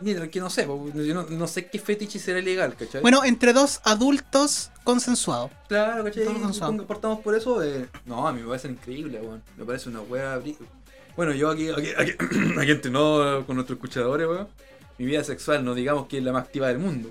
Mira, 0.00 0.28
que 0.28 0.40
no 0.40 0.48
sé, 0.48 0.66
yo 0.66 1.14
no, 1.14 1.26
no 1.28 1.46
sé 1.46 1.66
qué 1.66 1.78
fetiche 1.78 2.18
será 2.18 2.38
ilegal, 2.38 2.74
¿cachai? 2.74 3.02
Bueno, 3.02 3.22
entre 3.24 3.52
dos 3.52 3.80
adultos 3.84 4.70
consensuados. 4.84 5.50
claro, 5.68 6.04
¿cachai? 6.04 6.24
consensuado. 6.24 6.52
Supongo 6.72 6.82
que 6.82 6.88
partamos 6.88 7.20
por 7.20 7.34
eso. 7.34 7.62
eh, 7.62 7.88
no, 8.06 8.26
a 8.26 8.32
mí 8.32 8.40
me 8.40 8.48
parece 8.48 8.68
increíble, 8.68 9.20
weón. 9.20 9.42
Me 9.56 9.64
parece 9.64 9.88
una 9.88 10.00
wea. 10.00 10.40
Bueno, 11.16 11.32
yo 11.34 11.50
aquí, 11.50 11.68
aquí, 11.68 11.90
aquí, 11.96 12.12
aquí 12.58 12.70
entrenó 12.70 13.44
con 13.46 13.56
nuestros 13.56 13.76
escuchadores, 13.76 14.26
weón. 14.26 14.48
Mi 14.98 15.06
vida 15.06 15.24
sexual, 15.24 15.64
no 15.64 15.74
digamos 15.74 16.06
que 16.08 16.18
es 16.18 16.24
la 16.24 16.32
más 16.32 16.44
activa 16.44 16.68
del 16.68 16.78
mundo. 16.78 17.10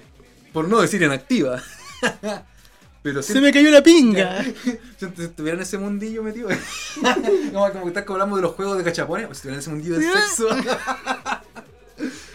Por 0.54 0.68
no 0.68 0.82
decir 0.82 1.02
inactiva. 1.02 1.62
Pero 3.02 3.24
Se 3.24 3.40
me 3.40 3.52
cayó 3.54 3.72
la 3.72 3.82
pinga. 3.82 4.44
Si 5.00 5.06
estuviera 5.24 5.56
en 5.56 5.62
ese 5.62 5.78
mundillo 5.78 6.22
metido. 6.22 6.50
como, 7.54 7.72
como 7.72 7.84
que 7.84 7.88
estás 7.88 8.04
hablando 8.10 8.36
de 8.36 8.42
los 8.42 8.52
juegos 8.52 8.78
de 8.78 8.84
cachapones, 8.84 9.28
pues 9.28 9.38
si 9.38 9.48
estuviera 9.48 9.56
en 9.56 9.60
ese 9.62 9.70
mundillo 9.70 9.98
de 9.98 10.12
sexo. 10.12 10.50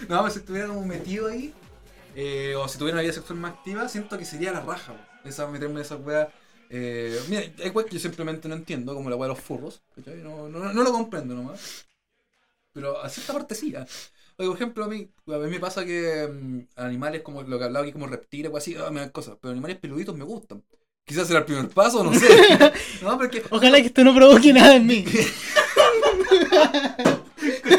No, 0.08 0.20
pues 0.20 0.34
si 0.34 0.38
estuviera 0.40 0.68
como 0.68 0.84
metido 0.84 1.28
ahí, 1.28 1.52
eh, 2.14 2.54
o 2.56 2.68
si 2.68 2.78
tuviera 2.78 2.96
una 2.96 3.02
vida 3.02 3.12
sexual 3.12 3.38
más 3.38 3.54
activa, 3.54 3.88
siento 3.88 4.18
que 4.18 4.24
sería 4.24 4.52
la 4.52 4.60
raja, 4.60 4.94
esa 5.24 5.46
meterme 5.48 5.76
en 5.76 5.80
esa 5.80 5.96
wea. 5.96 6.32
Eh, 6.70 7.20
mira, 7.28 7.42
hay 7.62 7.70
weas 7.70 7.88
que 7.88 7.94
yo 7.94 8.00
simplemente 8.00 8.48
no 8.48 8.54
entiendo, 8.54 8.94
como 8.94 9.10
la 9.10 9.16
wea 9.16 9.28
de 9.28 9.34
los 9.34 9.42
furros, 9.42 9.82
¿cachai? 9.94 10.16
No, 10.16 10.48
no, 10.48 10.72
no 10.72 10.82
lo 10.82 10.92
comprendo 10.92 11.34
nomás. 11.34 11.86
Pero 12.72 13.00
a 13.00 13.08
cierta 13.08 13.32
parte 13.32 13.54
sí. 13.54 13.74
¿ah? 13.76 13.86
Oye, 14.36 14.48
por 14.48 14.56
ejemplo, 14.56 14.84
a 14.84 14.88
mí, 14.88 15.08
a 15.28 15.38
mí 15.38 15.50
me 15.50 15.60
pasa 15.60 15.84
que 15.84 16.28
mm, 16.28 16.80
animales 16.80 17.22
como 17.22 17.42
lo 17.42 17.58
que 17.58 17.64
hablaba 17.64 17.84
aquí, 17.84 17.92
como 17.92 18.06
reptiles 18.06 18.50
o 18.52 18.56
así, 18.56 18.76
ah, 18.76 18.90
me 18.90 19.00
dan 19.00 19.10
cosas, 19.10 19.36
pero 19.40 19.52
animales 19.52 19.78
peluditos 19.78 20.16
me 20.16 20.24
gustan. 20.24 20.62
Quizás 21.04 21.26
será 21.28 21.40
el 21.40 21.44
primer 21.44 21.68
paso, 21.68 22.02
no 22.02 22.12
sé. 22.14 22.26
no, 23.02 23.16
porque 23.18 23.44
Ojalá 23.50 23.80
que 23.80 23.88
esto 23.88 24.02
no 24.02 24.14
provoque 24.14 24.52
nada 24.52 24.76
en 24.76 24.86
mí. 24.86 25.04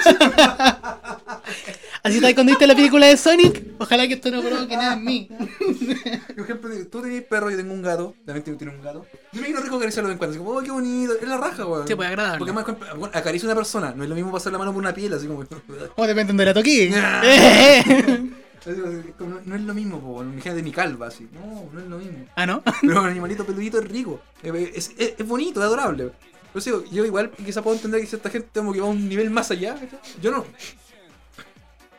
Así 2.06 2.18
está 2.18 2.36
cuando 2.36 2.52
viste 2.52 2.68
la 2.68 2.76
película 2.76 3.08
de 3.08 3.18
Sonic. 3.18 3.64
Ojalá 3.80 4.08
que 4.08 4.14
esto 4.14 4.30
no 4.30 4.44
provoque 4.44 4.78
nada 4.78 4.94
en 4.94 5.04
mí. 5.04 5.28
Por 5.28 6.44
ejemplo, 6.44 6.70
tú 6.92 7.02
tenés 7.02 7.24
perro, 7.24 7.50
yo 7.50 7.58
tengo 7.58 7.74
un 7.74 7.82
gato, 7.82 8.14
también 8.24 8.44
tengo 8.44 8.60
tiene 8.60 8.76
un 8.76 8.84
gato. 8.84 9.08
Yo 9.34 9.42
me 9.42 9.48
quiero 9.48 9.62
rico 9.64 9.78
acariciarlo 9.78 10.10
de 10.10 10.14
vez 10.14 10.16
en 10.16 10.18
cuando, 10.20 10.36
así 10.36 10.38
como, 10.38 10.60
oh, 10.60 10.62
qué 10.62 10.70
bonito, 10.70 11.14
es 11.20 11.28
la 11.28 11.38
raja, 11.38 11.66
weón. 11.66 11.88
Sí, 11.88 11.96
pues 11.96 12.08
agradable. 12.08 12.38
Porque 12.38 12.54
más 12.54 12.64
bueno, 12.96 13.10
acaricia 13.12 13.50
a 13.50 13.52
una 13.52 13.56
persona, 13.56 13.92
no 13.96 14.04
es 14.04 14.10
lo 14.10 14.14
mismo 14.14 14.32
pasar 14.32 14.52
la 14.52 14.60
mano 14.60 14.72
por 14.72 14.84
una 14.84 14.94
piel, 14.94 15.14
así 15.16 15.26
como. 15.26 15.46
O 15.96 16.06
depende 16.06 16.34
de 16.34 16.46
la 16.46 16.54
toquí. 16.54 16.92
Ah. 16.96 17.24
No, 19.20 19.42
no 19.46 19.56
es 19.56 19.62
lo 19.62 19.76
mismo, 19.76 20.00
po, 20.00 20.24
imagínate 20.24 20.64
mi 20.64 20.72
calva, 20.72 21.08
así. 21.08 21.28
No, 21.32 21.70
no 21.72 21.80
es 21.80 21.88
lo 21.88 22.00
mismo. 22.00 22.26
ah, 22.36 22.48
¿no? 22.48 22.64
Pero 22.82 23.02
un 23.02 23.08
animalito 23.08 23.46
peludito 23.46 23.78
es 23.78 23.88
rico, 23.88 24.22
es, 24.42 24.92
es, 24.98 25.14
es 25.20 25.28
bonito, 25.28 25.60
es 25.60 25.66
adorable. 25.68 26.12
Digo, 26.64 26.84
yo 26.90 27.06
igual 27.06 27.32
quizá 27.32 27.62
puedo 27.62 27.76
entender 27.76 28.00
que 28.00 28.08
cierta 28.08 28.30
gente 28.30 28.48
como 28.56 28.72
que 28.72 28.80
va 28.80 28.88
a 28.88 28.90
un 28.90 29.10
nivel 29.10 29.30
más 29.30 29.52
allá, 29.52 29.74
¿cachai? 29.76 30.00
Yo 30.22 30.32
no. 30.32 30.46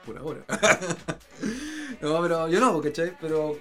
Por 0.06 0.18
ahora. 0.18 0.44
no, 2.00 2.22
pero 2.22 2.48
yo 2.48 2.60
no, 2.60 2.80
¿cachai? 2.80 3.12
Pero. 3.20 3.56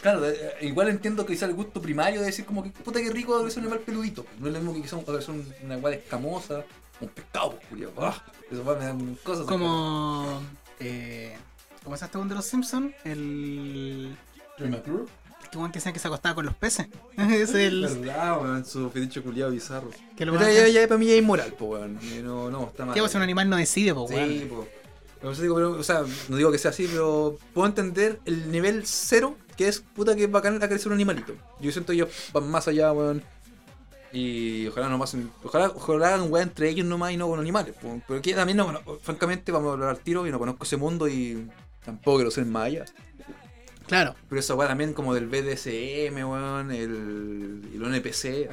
Claro, 0.00 0.28
eh, 0.28 0.54
igual 0.60 0.88
entiendo 0.88 1.24
que 1.24 1.32
quizá 1.32 1.46
el 1.46 1.54
gusto 1.54 1.80
primario 1.80 2.20
de 2.20 2.26
decir 2.26 2.44
como 2.44 2.62
que 2.62 2.68
puta 2.70 3.00
que 3.00 3.10
rico 3.10 3.44
es 3.46 3.56
un 3.56 3.62
animal 3.64 3.80
peludito. 3.80 4.26
No 4.38 4.46
es 4.48 4.52
lo 4.52 4.58
mismo 4.60 4.74
que 4.74 4.82
quizá 4.82 4.96
un- 4.96 5.18
es 5.18 5.28
un- 5.28 5.54
una 5.64 5.76
guada 5.76 5.96
escamosa, 5.96 6.64
un 7.00 7.08
pescado, 7.08 7.52
pues, 7.52 7.66
culiao. 7.68 7.92
Ah, 7.96 8.22
eso 8.50 8.62
me 8.62 8.84
dan 8.84 9.14
cosas. 9.24 9.46
Como. 9.46 10.42
Eh, 10.78 11.34
¿Cómo 11.82 11.96
es 11.96 12.02
este 12.02 12.18
de 12.18 12.34
los 12.34 12.44
Simpsons? 12.44 12.94
El. 13.04 14.16
Troy 14.58 14.70
McClure. 14.70 15.04
Que 15.50 15.58
que 15.58 15.68
decían 15.72 15.94
que 15.94 16.00
se 16.00 16.08
acostaba 16.08 16.34
con 16.34 16.44
los 16.44 16.54
peces. 16.54 16.88
es 17.16 17.54
el. 17.54 17.82
Verdad, 17.82 18.42
weón, 18.42 18.64
su 18.66 18.90
fetiche 18.90 19.22
culiado 19.22 19.52
bizarro. 19.52 19.88
Que 20.16 20.26
lo 20.26 20.32
Pero 20.36 20.50
ya, 20.52 20.68
ya, 20.68 20.86
para 20.86 20.98
mí 20.98 21.06
ya 21.06 21.12
es 21.14 21.18
inmoral, 21.20 21.54
pues, 21.56 21.70
weón. 21.70 21.98
No, 22.24 22.50
no, 22.50 22.66
está 22.66 22.84
mal. 22.84 22.94
¿Qué 22.94 23.00
pasa? 23.00 23.16
Un 23.18 23.22
animal 23.22 23.48
no 23.48 23.56
decide, 23.56 23.94
po, 23.94 24.02
weón. 24.04 24.28
Sí, 24.28 24.46
po. 24.50 24.66
Por 25.26 25.32
eso 25.32 25.42
digo, 25.42 25.56
pero, 25.56 25.72
o 25.72 25.82
sea, 25.82 26.04
no 26.28 26.36
digo 26.36 26.52
que 26.52 26.58
sea 26.58 26.70
así, 26.70 26.86
pero 26.86 27.36
puedo 27.52 27.66
entender 27.66 28.20
el 28.26 28.48
nivel 28.52 28.86
cero, 28.86 29.34
que 29.56 29.66
es 29.66 29.80
puta 29.80 30.14
que 30.14 30.22
es 30.22 30.30
bacán 30.30 30.62
acariciar 30.62 30.86
un 30.86 30.92
animalito. 30.92 31.34
Yo 31.58 31.72
siento 31.72 31.88
que 31.88 31.94
ellos 31.94 32.30
van 32.32 32.48
más 32.48 32.68
allá, 32.68 32.92
weón. 32.92 33.24
Y 34.12 34.68
ojalá 34.68 34.88
no 34.88 35.00
pasen, 35.00 35.28
ojalá, 35.42 35.72
ojalá 35.74 36.14
hagan 36.14 36.30
weón 36.30 36.46
entre 36.46 36.68
ellos 36.68 36.86
nomás 36.86 37.10
y 37.10 37.16
no 37.16 37.26
con 37.26 37.40
animales. 37.40 37.74
po. 37.74 38.00
Pero 38.06 38.22
que 38.22 38.34
también 38.34 38.56
no, 38.56 38.80
francamente 39.02 39.50
vamos 39.50 39.70
a 39.70 39.72
hablar 39.72 39.88
al 39.88 39.98
tiro, 39.98 40.24
yo 40.24 40.30
no 40.30 40.38
conozco 40.38 40.62
ese 40.62 40.76
mundo 40.76 41.08
y 41.08 41.50
tampoco 41.84 42.18
quiero 42.18 42.30
ser 42.30 42.46
más 42.46 42.66
allá. 42.66 42.84
Claro. 43.88 44.14
Pero 44.28 44.38
esa 44.38 44.54
weá 44.54 44.68
también 44.68 44.92
como 44.92 45.12
del 45.12 45.26
BDSM, 45.26 46.24
weón, 46.24 46.70
el, 46.70 47.68
el 47.74 47.82
NPC. 47.82 48.48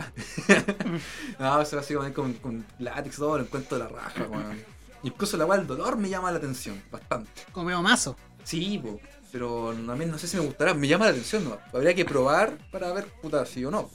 no, 1.39 1.61
eso 1.61 1.77
así 1.77 1.93
con, 1.93 2.11
con, 2.13 2.33
con 2.33 2.65
látex, 2.79 3.17
todo, 3.17 3.35
el 3.35 3.43
encuentro 3.43 3.77
de 3.77 3.83
la 3.83 3.89
raja, 3.89 4.23
weón. 4.23 4.73
Incluso 5.03 5.37
la 5.37 5.45
weá 5.45 5.57
del 5.57 5.67
dolor 5.67 5.97
me 5.97 6.09
llama 6.09 6.31
la 6.31 6.37
atención, 6.37 6.81
bastante. 6.91 7.29
Como 7.51 7.67
veo 7.67 7.81
mazo. 7.81 8.15
Sí, 8.43 8.79
po, 8.81 8.99
pero 9.31 9.73
también 9.85 10.11
no 10.11 10.17
sé 10.17 10.27
si 10.27 10.37
me 10.37 10.43
gustará, 10.43 10.73
me 10.73 10.87
llama 10.87 11.05
la 11.05 11.11
atención, 11.11 11.43
¿no? 11.43 11.57
Habría 11.73 11.93
que 11.93 12.05
probar 12.05 12.57
para 12.71 12.91
ver, 12.93 13.05
puta, 13.21 13.45
sí 13.45 13.63
o 13.65 13.71
no. 13.71 13.89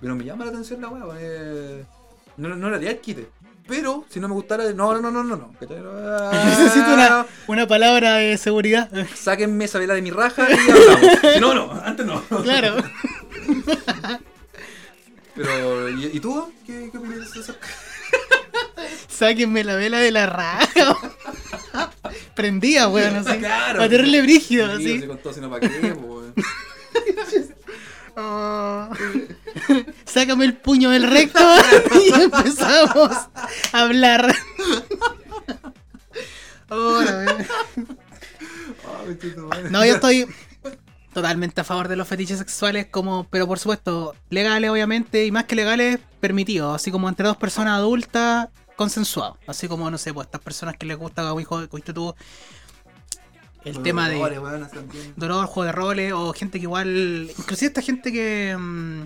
Pero 0.00 0.14
me 0.14 0.24
llama 0.24 0.44
la 0.44 0.50
atención 0.50 0.80
la 0.80 0.88
weá, 0.88 1.04
eh, 1.18 1.84
no, 2.36 2.54
no 2.56 2.70
le 2.70 2.76
haría 2.76 2.90
el 2.90 3.00
quite. 3.00 3.28
Pero, 3.68 4.04
si 4.10 4.18
no 4.20 4.28
me 4.28 4.34
gustara, 4.34 4.64
no, 4.72 4.92
no, 4.92 5.00
no, 5.00 5.10
no, 5.10 5.22
no, 5.22 5.36
no. 5.36 5.54
Necesito 6.44 6.92
una, 6.92 7.26
una 7.46 7.66
palabra 7.66 8.16
de 8.16 8.36
seguridad. 8.36 8.90
Sáquenme 9.14 9.64
esa 9.64 9.78
vela 9.78 9.94
de 9.94 10.02
mi 10.02 10.10
raja 10.10 10.46
y 10.50 10.70
hablamos. 10.70 11.10
Si 11.32 11.40
no, 11.40 11.54
no, 11.54 11.72
antes 11.82 12.04
no. 12.04 12.20
Claro. 12.42 12.76
Pero, 15.34 15.88
¿y, 15.88 16.10
y 16.12 16.20
tú? 16.20 16.52
¿Qué, 16.66 16.90
qué 16.90 16.98
opinas 16.98 17.32
de 17.32 17.40
eso? 17.40 17.54
Sáquenme 19.22 19.62
la 19.62 19.76
vela 19.76 19.98
de 19.98 20.10
la 20.10 20.26
raja. 20.26 20.96
Prendía, 22.34 22.88
weón, 22.88 23.14
así. 23.14 23.38
Claro. 23.38 23.78
Para 23.78 23.88
tenerle 23.88 24.20
brígido, 24.20 24.66
Sí, 24.78 25.00
así. 25.00 25.32
sino 25.32 25.48
para 25.48 25.60
qué, 25.68 25.92
weón. 25.92 26.34
Oh. 28.14 28.90
Sácame 30.04 30.44
el 30.44 30.56
puño 30.56 30.90
del 30.90 31.08
recto 31.08 31.38
y 32.04 32.20
empezamos 32.20 33.10
a 33.72 33.80
hablar. 33.80 34.34
Tomando. 36.68 37.38
No, 39.70 39.84
yo 39.86 39.94
estoy 39.94 40.26
totalmente 41.14 41.60
a 41.60 41.64
favor 41.64 41.88
de 41.88 41.96
los 41.96 42.08
fetiches 42.08 42.38
sexuales, 42.38 42.86
como, 42.90 43.26
pero 43.30 43.46
por 43.46 43.58
supuesto, 43.58 44.14
legales 44.30 44.70
obviamente, 44.70 45.24
y 45.24 45.30
más 45.30 45.44
que 45.44 45.54
legales, 45.56 45.98
permitidos, 46.20 46.74
así 46.74 46.90
como 46.90 47.08
entre 47.08 47.26
dos 47.26 47.36
personas 47.38 47.78
adultas, 47.78 48.48
consensuado. 48.82 49.38
Así 49.46 49.68
como, 49.68 49.90
no 49.90 49.98
sé, 49.98 50.12
pues 50.12 50.26
estas 50.26 50.40
personas 50.40 50.76
que 50.76 50.86
les 50.86 50.96
gusta, 50.98 51.22
como 51.26 51.40
hijo, 51.40 51.60
dijiste 51.62 51.92
tú, 51.92 52.14
el 53.64 53.82
tema 53.82 54.08
de 54.08 54.18
weón, 54.18 54.68
también. 54.68 55.14
dolor, 55.16 55.46
juego 55.46 55.66
de 55.66 55.72
roles, 55.72 56.12
o 56.12 56.32
gente 56.32 56.58
que 56.58 56.64
igual, 56.64 57.30
inclusive 57.38 57.68
esta 57.68 57.80
gente 57.82 58.10
que... 58.12 58.56
mm, 58.58 59.02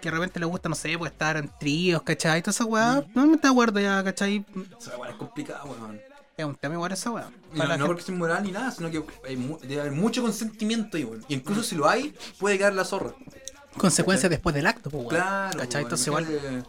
que 0.00 0.10
de 0.10 0.16
repente 0.16 0.38
le 0.38 0.44
gusta, 0.46 0.68
no 0.68 0.74
sé, 0.74 0.98
pues 0.98 1.10
estar 1.12 1.36
en 1.38 1.50
tríos, 1.58 2.02
¿cachai? 2.02 2.42
Toda 2.42 2.50
esa 2.50 2.64
weá, 2.66 3.02
no 3.14 3.26
me 3.26 3.36
está 3.36 3.48
de 3.48 3.52
acuerdo 3.52 3.80
ya, 3.80 4.04
¿cachai? 4.04 4.44
O 4.76 4.80
sea, 4.80 4.96
weón, 4.98 5.10
es 5.12 5.16
complicado, 5.16 5.64
weón. 5.64 5.98
Es 6.36 6.44
un 6.44 6.54
tema 6.56 6.74
igual 6.74 6.92
esa 6.92 7.10
weá. 7.10 7.30
No, 7.78 7.86
porque 7.86 8.02
sea 8.02 8.14
inmoral 8.14 8.42
ni 8.42 8.52
nada, 8.52 8.70
sino 8.70 8.90
que 8.90 9.02
hay 9.26 9.36
mu- 9.36 9.58
debe 9.60 9.80
haber 9.80 9.92
mucho 9.92 10.20
consentimiento 10.20 10.96
ahí, 10.98 11.04
weón. 11.04 11.24
Y 11.28 11.34
incluso 11.34 11.62
si 11.62 11.74
lo 11.74 11.88
hay, 11.88 12.14
puede 12.38 12.58
quedar 12.58 12.74
la 12.74 12.84
zorra. 12.84 13.14
Consecuencias 13.78 14.28
después 14.30 14.54
del 14.54 14.66
acto, 14.66 14.90
pues, 14.90 15.04
weón. 15.04 15.08
Claro. 15.16 15.58
¿Cachai? 15.58 15.82
weón, 15.82 15.84
Entonces 15.86 16.06
igual... 16.06 16.66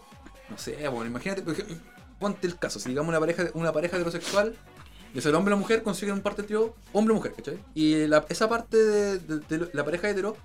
No 0.49 0.57
sé, 0.57 0.87
bueno, 0.87 1.07
imagínate, 1.07 1.41
por 1.41 1.53
ejemplo, 1.53 1.75
ponte 2.19 2.47
el 2.47 2.57
caso, 2.57 2.79
si 2.79 2.89
digamos 2.89 3.09
una 3.09 3.19
pareja, 3.19 3.45
una 3.53 3.71
pareja 3.71 3.97
heterosexual, 3.97 4.55
sea 5.17 5.29
el 5.29 5.35
hombre 5.35 5.53
o 5.53 5.55
la 5.57 5.61
mujer, 5.61 5.81
consiguen 5.83 6.15
un 6.15 6.21
parte 6.21 6.43
trío, 6.43 6.75
hombre 6.91 7.13
o 7.13 7.15
mujer, 7.15 7.33
¿cachai? 7.33 7.57
Y 7.73 8.05
la- 8.07 8.25
esa 8.29 8.49
parte 8.49 8.77
de, 8.77 9.69
la 9.73 9.85
pareja 9.85 10.09
hetero, 10.09 10.35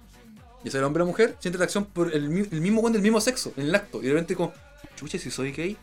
sea 0.64 0.78
el 0.78 0.84
hombre 0.84 1.02
o 1.02 1.06
la 1.06 1.10
mujer, 1.10 1.36
siente 1.40 1.56
atracción 1.56 1.84
por 1.86 2.14
el, 2.14 2.28
mi- 2.28 2.46
el 2.50 2.60
mismo 2.60 2.80
con 2.82 2.92
del 2.92 3.02
mismo 3.02 3.20
sexo, 3.20 3.52
en 3.56 3.66
el 3.66 3.74
acto. 3.74 3.98
Y 4.00 4.06
de 4.06 4.10
repente 4.12 4.36
como, 4.36 4.52
chuche, 4.96 5.18
si 5.18 5.30
soy 5.30 5.50
gay, 5.52 5.76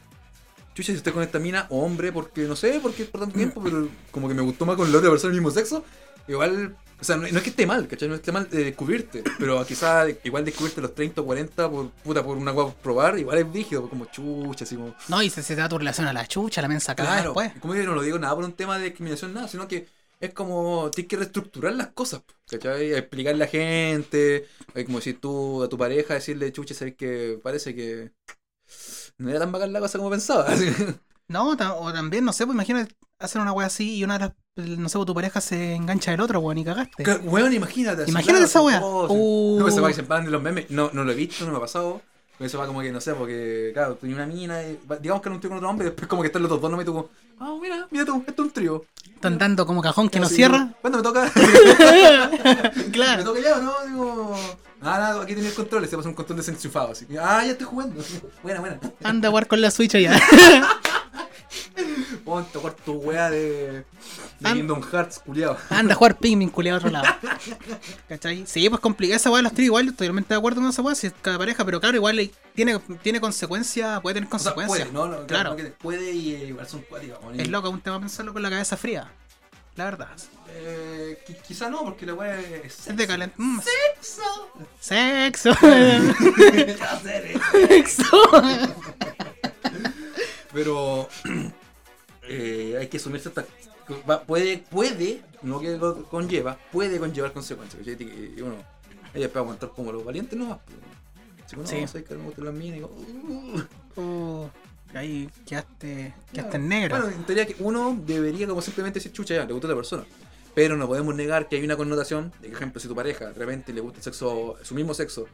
chuche, 0.73 0.93
si 0.93 0.97
estoy 0.99 1.11
con 1.11 1.23
esta 1.23 1.39
mina 1.39 1.67
o 1.69 1.83
hombre, 1.83 2.11
porque 2.13 2.43
no 2.43 2.55
sé, 2.55 2.79
porque 2.81 3.03
por 3.05 3.19
tanto 3.21 3.35
tiempo, 3.35 3.61
pero 3.61 3.89
como 4.11 4.27
que 4.29 4.33
me 4.33 4.41
gustó 4.41 4.65
más 4.65 4.77
con 4.77 4.89
la 4.91 4.97
otra 4.99 5.09
persona 5.09 5.33
del 5.33 5.41
mismo 5.41 5.51
sexo, 5.51 5.83
igual... 6.27 6.75
O 6.99 7.03
sea, 7.03 7.15
no, 7.15 7.21
no 7.23 7.37
es 7.37 7.43
que 7.43 7.51
esté 7.51 7.67
mal, 7.67 7.87
¿cachai? 7.87 8.07
No 8.07 8.15
es 8.15 8.21
que 8.21 8.23
esté 8.23 8.31
mal 8.31 8.49
de 8.49 8.63
descubrirte, 8.63 9.23
pero 9.37 9.63
quizá 9.67 10.05
igual 10.23 10.43
descubrirte 10.43 10.79
a 10.79 10.83
los 10.83 10.95
30 10.95 11.21
o 11.21 11.25
40 11.25 11.69
por, 11.69 11.91
puta, 11.91 12.23
por 12.23 12.37
una 12.37 12.49
guapa 12.51 12.73
probar, 12.81 13.19
igual 13.19 13.37
es 13.37 13.47
rígido, 13.53 13.87
como 13.87 14.05
chucha, 14.05 14.63
así 14.63 14.75
como... 14.75 14.95
No, 15.07 15.21
y 15.21 15.29
se, 15.29 15.43
se 15.43 15.55
da 15.55 15.69
tu 15.69 15.77
relación 15.77 16.07
a 16.07 16.13
la 16.13 16.25
chucha, 16.25 16.59
la 16.59 16.67
mensa 16.67 16.95
Claro, 16.95 17.33
después. 17.35 17.53
como 17.59 17.73
que 17.75 17.83
no 17.83 17.93
lo 17.93 18.01
digo 18.01 18.17
nada 18.17 18.33
por 18.33 18.45
un 18.45 18.53
tema 18.53 18.79
de 18.79 18.85
discriminación, 18.85 19.31
nada, 19.31 19.47
sino 19.47 19.67
que 19.67 19.87
es 20.19 20.33
como 20.33 20.89
tienes 20.89 21.07
que 21.07 21.17
reestructurar 21.17 21.73
las 21.75 21.89
cosas, 21.89 22.23
¿cachai? 22.49 22.91
Explicarle 22.93 23.43
a 23.43 23.45
la 23.45 23.51
gente, 23.51 24.47
hay 24.73 24.83
como 24.85 24.97
decir 24.97 25.21
tú 25.21 25.61
a 25.61 25.69
tu 25.69 25.77
pareja, 25.77 26.15
decirle, 26.15 26.51
chucha, 26.51 26.73
sabes 26.73 26.95
que 26.95 27.39
parece 27.43 27.75
que 27.75 28.11
no 29.19 29.29
era 29.29 29.39
tan 29.39 29.51
bacán 29.51 29.71
la 29.71 29.79
cosa 29.79 29.99
como 29.99 30.09
pensaba. 30.09 30.45
así. 30.45 30.65
No, 31.29 31.49
o 31.51 31.91
también, 31.91 32.23
no 32.23 32.31
sé, 32.31 32.45
pues 32.45 32.55
imagínate 32.55 32.95
hacer 33.19 33.41
una 33.41 33.51
wea 33.51 33.67
así 33.67 33.97
y 33.97 34.03
una 34.05 34.13
de 34.17 34.19
las, 34.27 34.33
no 34.57 34.89
sé, 34.89 34.97
pues 34.97 35.05
tu 35.05 35.13
pareja 35.13 35.39
se 35.41 35.75
engancha 35.75 36.11
del 36.11 36.21
otro, 36.21 36.39
weón, 36.39 36.57
y 36.57 36.63
cagaste. 36.65 37.03
Claro, 37.03 37.21
Weón, 37.25 37.53
imagínate. 37.53 38.03
Imagínate 38.07 38.45
esa 38.45 38.59
sí. 38.59 38.65
Uh. 38.81 39.57
No, 39.59 39.67
esa 39.67 39.81
wea 39.81 39.89
que 39.89 39.93
se 39.95 40.03
paran 40.03 40.25
de 40.25 40.31
los 40.31 40.41
memes, 40.41 40.69
no, 40.69 40.89
no 40.93 41.03
lo 41.03 41.11
he 41.11 41.15
visto, 41.15 41.45
no 41.45 41.51
me 41.51 41.57
ha 41.57 41.61
pasado. 41.61 42.01
Eso 42.39 42.59
va 42.59 42.67
como 42.67 42.81
que, 42.81 42.91
no 42.91 43.01
sé, 43.01 43.13
porque, 43.13 43.71
claro, 43.73 43.95
tenía 43.95 44.15
una 44.15 44.27
mina, 44.27 44.61
y, 44.61 44.79
va- 44.89 44.97
digamos 44.97 45.23
que 45.23 45.29
era 45.29 45.33
un 45.35 45.39
trío 45.41 45.49
con 45.49 45.57
otro 45.57 45.69
hombre, 45.69 45.87
y 45.87 45.89
después 45.89 46.07
como 46.07 46.21
que 46.21 46.27
están 46.27 46.43
los 46.43 46.51
dos, 46.51 46.69
no 46.69 46.77
me 46.77 46.85
tocó, 46.85 47.09
ah, 47.39 47.55
mira, 47.59 47.87
mira 47.89 48.05
tú, 48.05 48.23
esto 48.27 48.43
es 48.43 48.47
un 48.47 48.51
trío. 48.53 48.85
Están 49.15 49.39
dando 49.39 49.65
como 49.65 49.81
cajón 49.81 50.07
que 50.09 50.19
no 50.19 50.29
cierra. 50.29 50.69
¿Cuándo 50.79 50.99
me 50.99 51.03
toca? 51.03 51.31
¿Me 52.75 52.91
claro. 52.91 53.23
toca 53.23 53.39
ya 53.41 53.55
no? 53.59 53.73
Digo. 53.87 54.35
Ah, 54.79 54.99
nada, 54.99 55.23
aquí 55.23 55.33
tenía 55.33 55.49
el 55.49 55.55
control, 55.55 55.87
se 55.87 55.97
pasa 55.97 56.07
un 56.09 56.13
control 56.13 56.37
desenchufado. 56.37 56.91
Así 56.91 57.07
que, 57.07 57.17
ah, 57.17 57.43
ya 57.43 57.53
estoy 57.53 57.65
jugando. 57.65 58.03
Buena, 58.43 58.59
buena. 58.59 58.79
Anda 59.03 59.27
a 59.27 59.31
jugar 59.31 59.47
con 59.47 59.59
la 59.59 59.71
Switch 59.71 59.95
allá. 59.95 60.19
Ponte 62.25 62.57
a 62.57 62.61
jugar 62.61 62.75
tu 62.75 62.93
wea 62.93 63.29
de. 63.29 63.85
de 64.39 64.53
Kingdom 64.53 64.81
Hearts, 64.81 65.19
culiado. 65.19 65.57
Anda 65.69 65.93
a 65.93 65.97
jugar 65.97 66.17
Pikmin, 66.19 66.49
culiado 66.49 66.77
a 66.77 66.79
otro 66.79 66.89
lado. 66.91 67.05
¿Cachai? 68.09 68.45
Sí, 68.47 68.67
pues 68.69 68.81
complicada 68.81 69.17
esa 69.17 69.29
weá 69.29 69.37
de 69.37 69.43
los 69.43 69.53
tríos, 69.53 69.67
igual, 69.67 69.87
totalmente 69.93 70.33
de 70.33 70.37
acuerdo 70.37 70.61
con 70.61 70.69
esa 70.69 70.81
weá, 70.81 70.95
si 70.95 71.07
es 71.07 71.13
cada 71.21 71.37
pareja, 71.37 71.63
pero 71.65 71.79
claro, 71.79 71.95
igual 71.95 72.31
tiene, 72.55 72.79
tiene 73.03 73.21
consecuencias, 73.21 74.01
puede 74.01 74.15
tener 74.15 74.27
O 74.31 74.39
sea, 74.39 74.53
consecuencias. 74.53 74.89
puede, 74.89 75.09
no, 75.09 75.19
no, 75.21 75.27
claro. 75.27 75.55
que 75.55 75.65
puede 75.65 76.11
y 76.11 76.33
eh, 76.35 76.45
igual 76.47 76.67
son 76.67 76.81
cuáticas. 76.81 77.19
Es 77.37 77.47
loco, 77.49 77.69
un 77.69 77.81
tema 77.81 77.99
pensarlo 77.99 78.33
con 78.33 78.41
la 78.41 78.49
cabeza 78.49 78.75
fría. 78.77 79.11
La 79.75 79.85
verdad. 79.85 80.07
Eh, 80.49 81.19
qui- 81.27 81.37
quizá 81.47 81.69
no, 81.69 81.83
porque 81.83 82.07
la 82.07 82.15
wea 82.15 82.39
es. 82.39 82.87
Es 82.87 82.97
de 82.97 83.05
calent. 83.05 83.31
mm, 83.37 83.59
Sexo. 83.99 84.23
Sexo. 84.79 85.53
Sexo. 87.67 88.31
Pero 90.53 91.09
eh, 92.27 92.77
hay 92.79 92.87
que 92.87 92.97
asumir 92.97 93.21
ciertas 93.21 93.45
va- 94.09 94.21
puede, 94.23 94.57
puede, 94.59 95.21
no 95.41 95.59
que 95.59 95.77
lo 95.77 96.03
conlleva, 96.03 96.57
puede 96.71 96.99
conllevar 96.99 97.31
consecuencias. 97.33 97.85
Y 97.87 98.41
uno, 98.41 98.55
ella 99.13 99.29
puede 99.29 99.43
aguantar 99.43 99.69
como 99.69 99.91
los 99.91 100.03
valientes 100.03 100.37
no 100.37 100.59
Si 101.49 101.55
uno 101.55 101.65
Sí. 101.67 101.81
no 101.81 101.87
sé 101.87 102.03
que 102.03 102.15
me 102.15 102.23
gustan 102.25 102.45
las 102.45 102.53
minas, 102.53 102.71
y 102.71 102.81
digo, 102.81 102.87
uh, 102.89 103.61
Oh, 103.99 104.49
ahí 104.93 105.29
quedaste, 105.45 106.13
quedaste 106.33 106.51
Claro. 106.51 106.55
en 106.55 106.67
negro. 106.67 106.97
Bueno, 106.97 107.15
en 107.15 107.23
teoría 107.25 107.45
que 107.47 107.55
uno 107.59 107.97
debería 108.05 108.45
como 108.47 108.61
simplemente 108.61 108.99
decir, 108.99 109.11
chucha, 109.13 109.33
ya, 109.35 109.45
le 109.45 109.53
gusta 109.53 109.67
a 109.67 109.69
otra 109.69 109.75
persona. 109.77 110.05
Pero 110.53 110.75
no 110.75 110.87
podemos 110.87 111.15
negar 111.15 111.47
que 111.47 111.55
hay 111.55 111.63
una 111.63 111.77
connotación, 111.77 112.31
de 112.41 112.47
que, 112.47 112.49
por 112.49 112.57
ejemplo, 112.57 112.81
si 112.81 112.87
tu 112.87 112.95
pareja 112.95 113.27
de 113.27 113.33
repente 113.33 113.71
le 113.73 113.79
gusta 113.81 113.97
el 113.99 114.03
sexo, 114.03 114.55
su 114.63 114.75
mismo 114.75 114.93
sexo, 114.93 115.27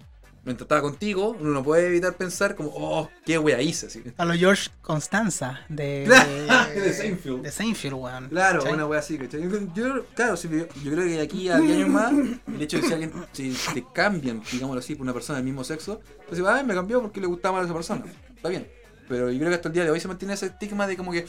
mientras 0.46 0.66
estaba 0.66 0.82
contigo, 0.82 1.36
uno 1.40 1.50
no 1.52 1.64
puede 1.64 1.88
evitar 1.88 2.14
pensar 2.16 2.56
como, 2.56 2.72
oh, 2.76 3.10
qué 3.26 3.38
wea 3.38 3.62
hice. 3.62 3.88
Así. 3.88 4.04
A 4.18 4.26
lo 4.26 4.34
George 4.34 4.70
Constanza 4.82 5.62
de, 5.70 6.08
De 6.76 6.94
Seinfeld. 6.98 7.42
De 7.44 7.52
Seinfeld, 7.52 7.94
weón. 7.96 8.30
Claro, 8.30 8.60
¿Cachai? 8.60 8.74
una 8.74 8.86
wea 8.86 9.00
así, 9.00 9.18
¿cachai? 9.18 9.42
Yo, 9.42 9.60
yo- 9.74 10.06
claro, 10.16 10.38
sí, 10.38 10.48
yo, 10.52 10.68
yo 10.84 10.92
creo 10.92 11.06
que 11.06 11.12
de 11.12 11.22
aquí 11.22 11.50
a 11.50 11.58
10 11.58 11.76
años 11.78 11.90
más, 11.90 12.12
el 12.14 12.62
hecho 12.62 12.78
de 12.78 12.82
que 12.84 12.88
si 12.88 12.94
alguien 12.94 13.12
si 13.32 13.54
te 13.74 13.86
cambian, 13.94 14.42
digámoslo 14.52 14.80
así, 14.80 14.96
por 14.96 15.04
una 15.04 15.14
persona 15.14 15.38
del 15.38 15.46
mismo 15.46 15.64
sexo, 15.64 16.02
entonces, 16.20 16.46
ah, 16.48 16.64
me 16.64 16.74
cambió 16.74 17.02
porque 17.02 17.20
le 17.22 17.28
gustaba 17.28 17.54
más 17.58 17.64
a 17.64 17.66
esa 17.66 17.74
persona. 17.74 18.04
Está 18.36 18.50
bien. 18.50 18.68
Pero 19.14 19.30
yo 19.30 19.38
creo 19.38 19.50
que 19.50 19.56
hasta 19.56 19.68
el 19.68 19.76
día 19.76 19.84
de 19.84 19.92
hoy 19.92 20.00
se 20.00 20.08
mantiene 20.08 20.34
ese 20.34 20.48
estigma 20.48 20.88
de 20.88 20.98
como 20.98 21.12
que, 21.12 21.28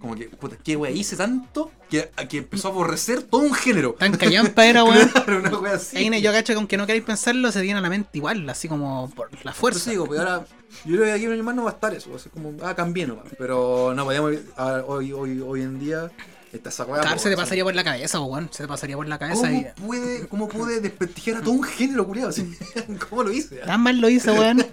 como 0.00 0.16
que, 0.16 0.24
puta, 0.30 0.56
qué 0.56 0.74
wea 0.74 0.90
hice 0.90 1.14
tanto 1.14 1.70
que, 1.88 2.10
que 2.28 2.38
empezó 2.38 2.66
a 2.66 2.70
aborrecer 2.72 3.22
todo 3.22 3.42
un 3.42 3.54
género. 3.54 3.94
Tan 3.96 4.16
callampa 4.16 4.66
era, 4.66 4.82
weón. 4.84 5.08
Claro, 5.10 5.38
una 5.38 5.56
wea 5.56 5.74
así. 5.74 5.96
Ahí 5.96 6.20
yo 6.20 6.32
cacho 6.32 6.52
que 6.52 6.56
aunque 6.56 6.76
no 6.76 6.86
queráis 6.86 7.04
pensarlo, 7.04 7.52
se 7.52 7.62
viene 7.62 7.78
a 7.78 7.82
la 7.82 7.88
mente 7.88 8.10
igual, 8.14 8.50
así 8.50 8.66
como 8.66 9.08
por 9.10 9.30
la 9.44 9.52
fuerza. 9.52 9.78
eso 9.78 9.90
digo, 9.90 10.06
pues 10.06 10.18
ahora, 10.18 10.44
yo 10.84 10.96
creo 10.96 11.04
que 11.04 11.12
aquí 11.12 11.26
un 11.28 11.34
año 11.34 11.44
más 11.44 11.54
no 11.54 11.62
va 11.62 11.70
a 11.70 11.74
estar 11.74 11.94
eso, 11.94 12.10
va 12.10 12.16
a 12.16 12.18
ser 12.18 12.32
como, 12.32 12.52
ah, 12.64 12.74
cambié 12.74 13.06
nomás. 13.06 13.26
Pero 13.38 13.94
no 13.94 14.04
podíamos, 14.04 14.32
ahora, 14.56 14.84
hoy, 14.86 15.12
hoy, 15.12 15.40
hoy 15.40 15.62
en 15.62 15.78
día, 15.78 16.10
está 16.56 16.68
esa. 16.70 16.84
Claro, 16.84 17.18
se 17.18 17.30
te 17.30 17.36
pasaría 17.36 17.64
por 17.64 17.74
la 17.74 17.84
cabeza, 17.84 18.20
weón. 18.20 18.48
Se 18.52 18.64
te 18.64 18.68
pasaría 18.68 18.96
por 18.96 19.08
la 19.08 19.18
cabeza 19.18 19.50
y. 19.52 19.66
¿Cómo 19.76 19.86
pude, 19.86 20.28
¿Cómo 20.28 20.48
pude 20.48 20.80
desprestigiar 20.80 21.38
a 21.38 21.40
todo 21.40 21.52
un 21.52 21.62
género, 21.62 22.06
culiado? 22.06 22.32
¿Cómo 23.08 23.22
lo 23.22 23.32
hice? 23.32 23.56
Tan 23.56 23.80
mal 23.80 24.00
lo 24.00 24.08
hice, 24.08 24.30
weón. 24.32 24.66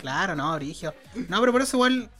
Claro, 0.00 0.34
no, 0.34 0.52
Origio. 0.52 0.94
No, 1.28 1.40
pero 1.40 1.52
por 1.52 1.62
eso 1.62 1.76
igual, 1.76 2.10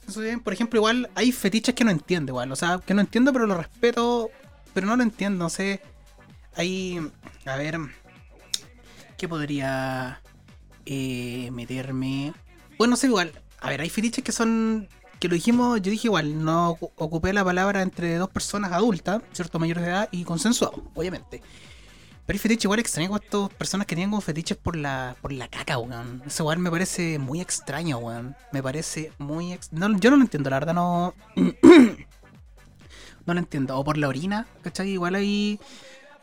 por 0.43 0.53
ejemplo, 0.53 0.79
igual 0.79 1.09
hay 1.15 1.31
fetiches 1.31 1.73
que 1.75 1.83
no 1.83 1.91
entiendo, 1.91 2.31
igual. 2.31 2.51
O 2.51 2.55
sea, 2.55 2.79
que 2.85 2.93
no 2.93 3.01
entiendo, 3.01 3.33
pero 3.33 3.47
lo 3.47 3.55
respeto. 3.55 4.29
Pero 4.73 4.87
no 4.87 4.95
lo 4.95 5.03
entiendo, 5.03 5.43
no 5.43 5.49
sé. 5.49 5.81
Hay. 6.55 6.99
A 7.45 7.55
ver. 7.57 7.77
¿Qué 9.17 9.27
podría 9.27 10.21
eh, 10.85 11.49
meterme? 11.51 12.33
Bueno, 12.77 12.91
no 12.91 12.97
sé, 12.97 13.07
igual. 13.07 13.31
A 13.59 13.69
ver, 13.69 13.81
hay 13.81 13.89
fetiches 13.89 14.23
que 14.23 14.31
son. 14.31 14.87
Que 15.21 15.27
lo 15.27 15.35
dijimos, 15.35 15.79
yo 15.81 15.91
dije 15.91 16.07
igual, 16.07 16.43
no 16.43 16.75
ocu- 16.77 16.91
ocupé 16.97 17.31
la 17.31 17.45
palabra 17.45 17.81
entre 17.83 18.15
dos 18.15 18.29
personas 18.29 18.71
adultas, 18.73 19.21
¿cierto? 19.33 19.59
Mayores 19.59 19.83
de 19.83 19.89
edad 19.91 20.09
y 20.11 20.23
consensuados, 20.23 20.81
obviamente. 20.95 21.41
Pero 22.25 22.35
hay 22.35 22.39
fetiches 22.39 22.65
igual 22.65 22.79
extraños 22.79 23.11
con 23.11 23.21
estas 23.23 23.49
personas 23.57 23.85
que 23.87 23.95
tienen 23.95 24.09
como 24.09 24.21
fetiches 24.21 24.57
por 24.57 24.75
la, 24.75 25.15
por 25.21 25.31
la 25.31 25.47
caca, 25.47 25.77
weón. 25.77 26.23
Eso 26.25 26.41
igual 26.43 26.57
me 26.59 26.71
parece 26.71 27.19
muy 27.19 27.39
extraño, 27.39 27.99
weón. 27.99 28.35
Me 28.51 28.63
parece 28.63 29.11
muy... 29.19 29.53
ex- 29.53 29.71
no, 29.71 29.95
yo 29.99 30.09
no 30.09 30.17
lo 30.17 30.23
entiendo, 30.23 30.49
la 30.49 30.57
verdad 30.59 30.73
no... 30.73 31.13
no 33.25 33.33
lo 33.33 33.39
entiendo. 33.39 33.77
O 33.77 33.83
por 33.83 33.97
la 33.97 34.07
orina, 34.07 34.47
¿cachai? 34.63 34.89
Igual 34.89 35.15
hay 35.15 35.59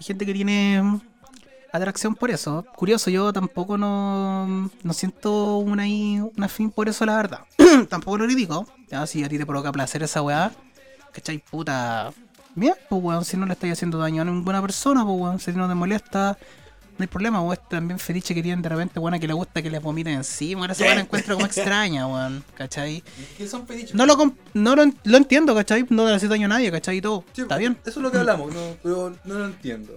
gente 0.00 0.26
que 0.26 0.32
tiene 0.34 1.00
atracción 1.72 2.14
por 2.14 2.30
eso. 2.30 2.64
Curioso, 2.76 3.10
yo 3.10 3.32
tampoco 3.32 3.76
no, 3.78 4.70
no 4.82 4.92
siento 4.92 5.58
una, 5.58 5.82
ahí- 5.84 6.20
una 6.36 6.48
fin 6.48 6.70
por 6.70 6.88
eso, 6.88 7.04
la 7.06 7.16
verdad. 7.16 7.40
tampoco 7.88 8.18
lo 8.18 8.24
critico. 8.26 8.66
Ya, 8.90 9.06
si 9.06 9.22
a 9.24 9.28
ti 9.28 9.38
te 9.38 9.46
provoca 9.46 9.70
placer 9.72 10.02
esa 10.02 10.22
weá, 10.22 10.52
¿cachai? 11.12 11.38
Puta... 11.38 12.12
Bien, 12.54 12.74
pues 12.88 13.02
weón, 13.02 13.24
si 13.24 13.36
no 13.36 13.46
le 13.46 13.52
estáis 13.52 13.74
haciendo 13.74 13.98
daño 13.98 14.22
a 14.22 14.24
ninguna 14.24 14.60
persona, 14.60 15.04
pues 15.04 15.20
weón, 15.20 15.38
si 15.38 15.52
no 15.52 15.68
te 15.68 15.74
molesta, 15.76 16.36
no 16.96 17.02
hay 17.02 17.06
problema, 17.06 17.40
weón. 17.40 17.58
También 17.70 18.00
fetiche 18.00 18.34
que 18.34 18.42
tienen 18.42 18.62
de 18.62 18.68
repente, 18.68 18.98
weón, 18.98 19.20
que 19.20 19.28
le 19.28 19.34
gusta 19.34 19.62
que 19.62 19.70
les 19.70 19.80
vomiten 19.80 20.14
encima. 20.14 20.62
Ahora 20.62 20.74
se 20.74 20.84
van 20.88 20.98
a 20.98 21.00
encuentro 21.02 21.34
como 21.36 21.46
extraña, 21.46 22.08
weón, 22.08 22.42
¿cachai? 22.54 23.04
¿Qué 23.36 23.46
son 23.46 23.64
fetiches? 23.66 23.94
No 23.94 24.06
lo, 24.06 24.16
no 24.54 24.74
lo, 24.74 24.84
lo 25.04 25.16
entiendo, 25.16 25.54
¿cachai? 25.54 25.86
No 25.90 26.04
le 26.06 26.14
hace 26.14 26.26
daño 26.26 26.46
a 26.46 26.48
nadie, 26.48 26.72
¿cachai? 26.72 26.96
Y 26.96 27.00
todo, 27.00 27.22
Sí, 27.32 27.42
está 27.42 27.56
bien. 27.58 27.76
Eso 27.82 28.00
es 28.00 28.02
lo 28.02 28.10
que 28.10 28.18
hablamos, 28.18 28.52
no, 28.52 28.60
pero 28.82 29.14
no 29.24 29.34
lo 29.34 29.44
entiendo. 29.46 29.92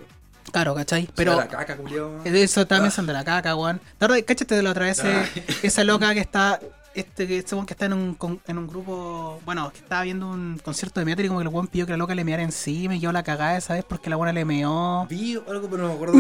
Claro, 0.52 0.76
¿cachai? 0.76 1.08
Pero. 1.16 1.36
La 1.38 1.48
caca, 1.48 1.78
eso 2.26 2.68
también 2.68 2.88
Ah. 2.90 2.96
son 2.96 3.06
de 3.08 3.14
la 3.14 3.24
caca, 3.24 3.56
weón. 3.56 3.80
Verdad, 4.00 4.18
cáchate 4.26 4.56
de 4.56 4.64
la 4.64 4.72
otra 4.72 4.86
vez, 4.86 5.02
eh, 5.04 5.24
esa 5.64 5.84
loca 5.84 6.14
que 6.14 6.20
está. 6.20 6.60
Este 6.94 7.26
que 7.26 7.38
este 7.38 7.56
weón 7.56 7.66
que 7.66 7.74
está 7.74 7.86
en 7.86 7.94
un, 7.94 8.16
con- 8.16 8.42
en 8.48 8.58
un 8.58 8.68
grupo. 8.68 9.40
Bueno, 9.46 9.72
que 9.72 9.80
estaba 9.80 10.04
viendo 10.04 10.28
un 10.30 10.60
concierto 10.62 11.00
de 11.00 11.06
metal 11.06 11.24
y 11.24 11.30
como 11.30 11.40
que 11.40 11.48
el 11.48 11.54
weón 11.54 11.68
pidió 11.68 11.86
que 11.86 11.94
la 11.94 11.98
loca 11.98 12.14
le 12.16 12.26
meara 12.26 12.44
encima 12.44 12.96
y 12.98 13.00
yo 13.00 13.14
la 13.14 13.24
cagada 13.24 13.58
esa 13.58 13.76
vez 13.76 13.86
porque 13.88 14.10
la 14.10 14.18
buena 14.18 14.34
le 14.34 14.44
meó. 14.44 15.08
Vi 15.10 15.36
algo, 15.48 15.70
pero 15.70 15.84
no 15.84 15.88
me 15.88 15.94
acuerdo 15.94 16.14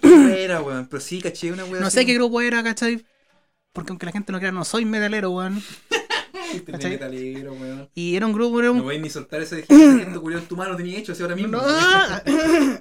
qué 0.00 0.44
era, 0.44 0.62
weón. 0.62 0.86
Pero 0.86 1.00
sí, 1.02 1.20
caché 1.20 1.52
una 1.52 1.64
weón. 1.66 1.80
No 1.82 1.90
sé 1.90 2.06
qué 2.06 2.14
grupo 2.14 2.40
era, 2.40 2.62
¿cachai? 2.62 3.04
Porque 3.74 3.90
aunque 3.92 4.06
la 4.06 4.12
gente 4.12 4.32
no 4.32 4.38
crea, 4.38 4.50
no 4.50 4.64
soy 4.64 4.86
metalero, 4.86 5.30
weón. 5.30 5.62
Metalero, 6.66 7.52
weón. 7.52 7.88
Y 7.94 8.16
era 8.16 8.26
un 8.26 8.32
grupo, 8.32 8.60
era 8.60 8.70
un 8.70 8.78
No 8.78 8.84
voy 8.84 8.98
ni 8.98 9.10
soltar 9.10 9.40
ese 9.42 9.62
gesto 9.62 10.20
culiao 10.20 10.40
en 10.40 10.46
tu 10.46 10.56
mano 10.56 10.76
tenía 10.76 10.98
hecho 10.98 11.12
así 11.12 11.22
ahora 11.22 11.36
mismo. 11.36 11.58
No. 11.58 11.62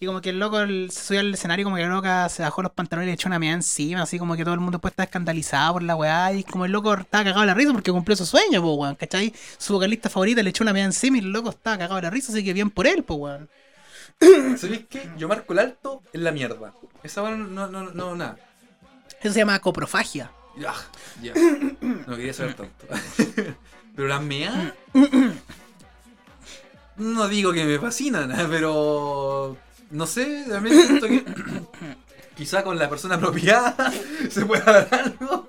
y 0.00 0.06
como 0.06 0.20
que 0.20 0.30
el 0.30 0.38
loco 0.38 0.60
el- 0.60 0.90
se 0.90 1.00
subió 1.04 1.20
al 1.20 1.34
escenario, 1.34 1.64
como 1.64 1.76
que 1.76 1.82
la 1.82 1.88
loca 1.88 2.28
se 2.28 2.42
bajó 2.42 2.62
los 2.62 2.72
pantalones 2.72 3.06
y 3.06 3.10
le 3.10 3.14
echó 3.14 3.28
una 3.28 3.38
meada 3.38 3.56
encima, 3.56 4.02
así 4.02 4.18
como 4.18 4.36
que 4.36 4.44
todo 4.44 4.54
el 4.54 4.60
mundo 4.60 4.78
después 4.78 4.92
está 4.92 5.04
escandalizado 5.04 5.74
por 5.74 5.82
la 5.82 5.96
weá. 5.96 6.32
Y 6.32 6.44
como 6.44 6.64
el 6.64 6.72
loco 6.72 6.94
estaba 6.94 7.24
cagado 7.24 7.40
de 7.40 7.46
la 7.46 7.54
risa 7.54 7.72
porque 7.72 7.92
cumplió 7.92 8.16
su 8.16 8.26
sueño, 8.26 8.62
pues 8.62 8.76
weón, 8.78 8.94
¿cachai? 8.96 9.32
Su 9.58 9.72
vocalista 9.74 10.08
favorita 10.10 10.42
le 10.42 10.50
echó 10.50 10.64
una 10.64 10.72
meada 10.72 10.86
encima 10.86 11.16
y 11.18 11.20
el 11.20 11.30
loco 11.32 11.50
estaba 11.50 11.78
cagado 11.78 11.96
de 11.96 12.02
la 12.02 12.10
risa, 12.10 12.32
así 12.32 12.44
que 12.44 12.52
bien 12.52 12.70
por 12.70 12.86
él, 12.86 13.02
pues 13.04 13.18
weón. 13.20 13.48
¿Sabéis 14.58 14.86
qué? 14.88 15.10
Yo 15.18 15.28
marco 15.28 15.52
el 15.52 15.58
alto 15.58 16.02
en 16.12 16.24
la 16.24 16.32
mierda. 16.32 16.72
Esa 17.02 17.22
weón 17.22 17.54
no, 17.54 17.66
no, 17.68 17.90
no, 17.90 18.16
nada. 18.16 18.36
Eso 19.20 19.32
se 19.32 19.38
llama 19.40 19.58
coprofagia. 19.60 20.30
Ya, 20.56 20.74
ya. 21.22 21.32
No 22.06 22.16
quería 22.16 22.32
saber 22.32 22.54
tanto. 22.54 22.86
Pero 23.94 24.08
las 24.08 24.22
meas. 24.22 24.72
No 26.96 27.28
digo 27.28 27.52
que 27.52 27.64
me 27.64 27.78
fascinan, 27.78 28.32
pero. 28.50 29.56
No 29.90 30.06
sé, 30.06 30.44
también 30.48 30.80
siento 30.86 31.06
que. 31.06 31.24
Quizá 32.36 32.62
con 32.64 32.78
la 32.78 32.88
persona 32.90 33.14
apropiada 33.16 33.74
se 34.30 34.44
pueda 34.44 34.64
dar 34.64 34.88
algo. 34.92 35.48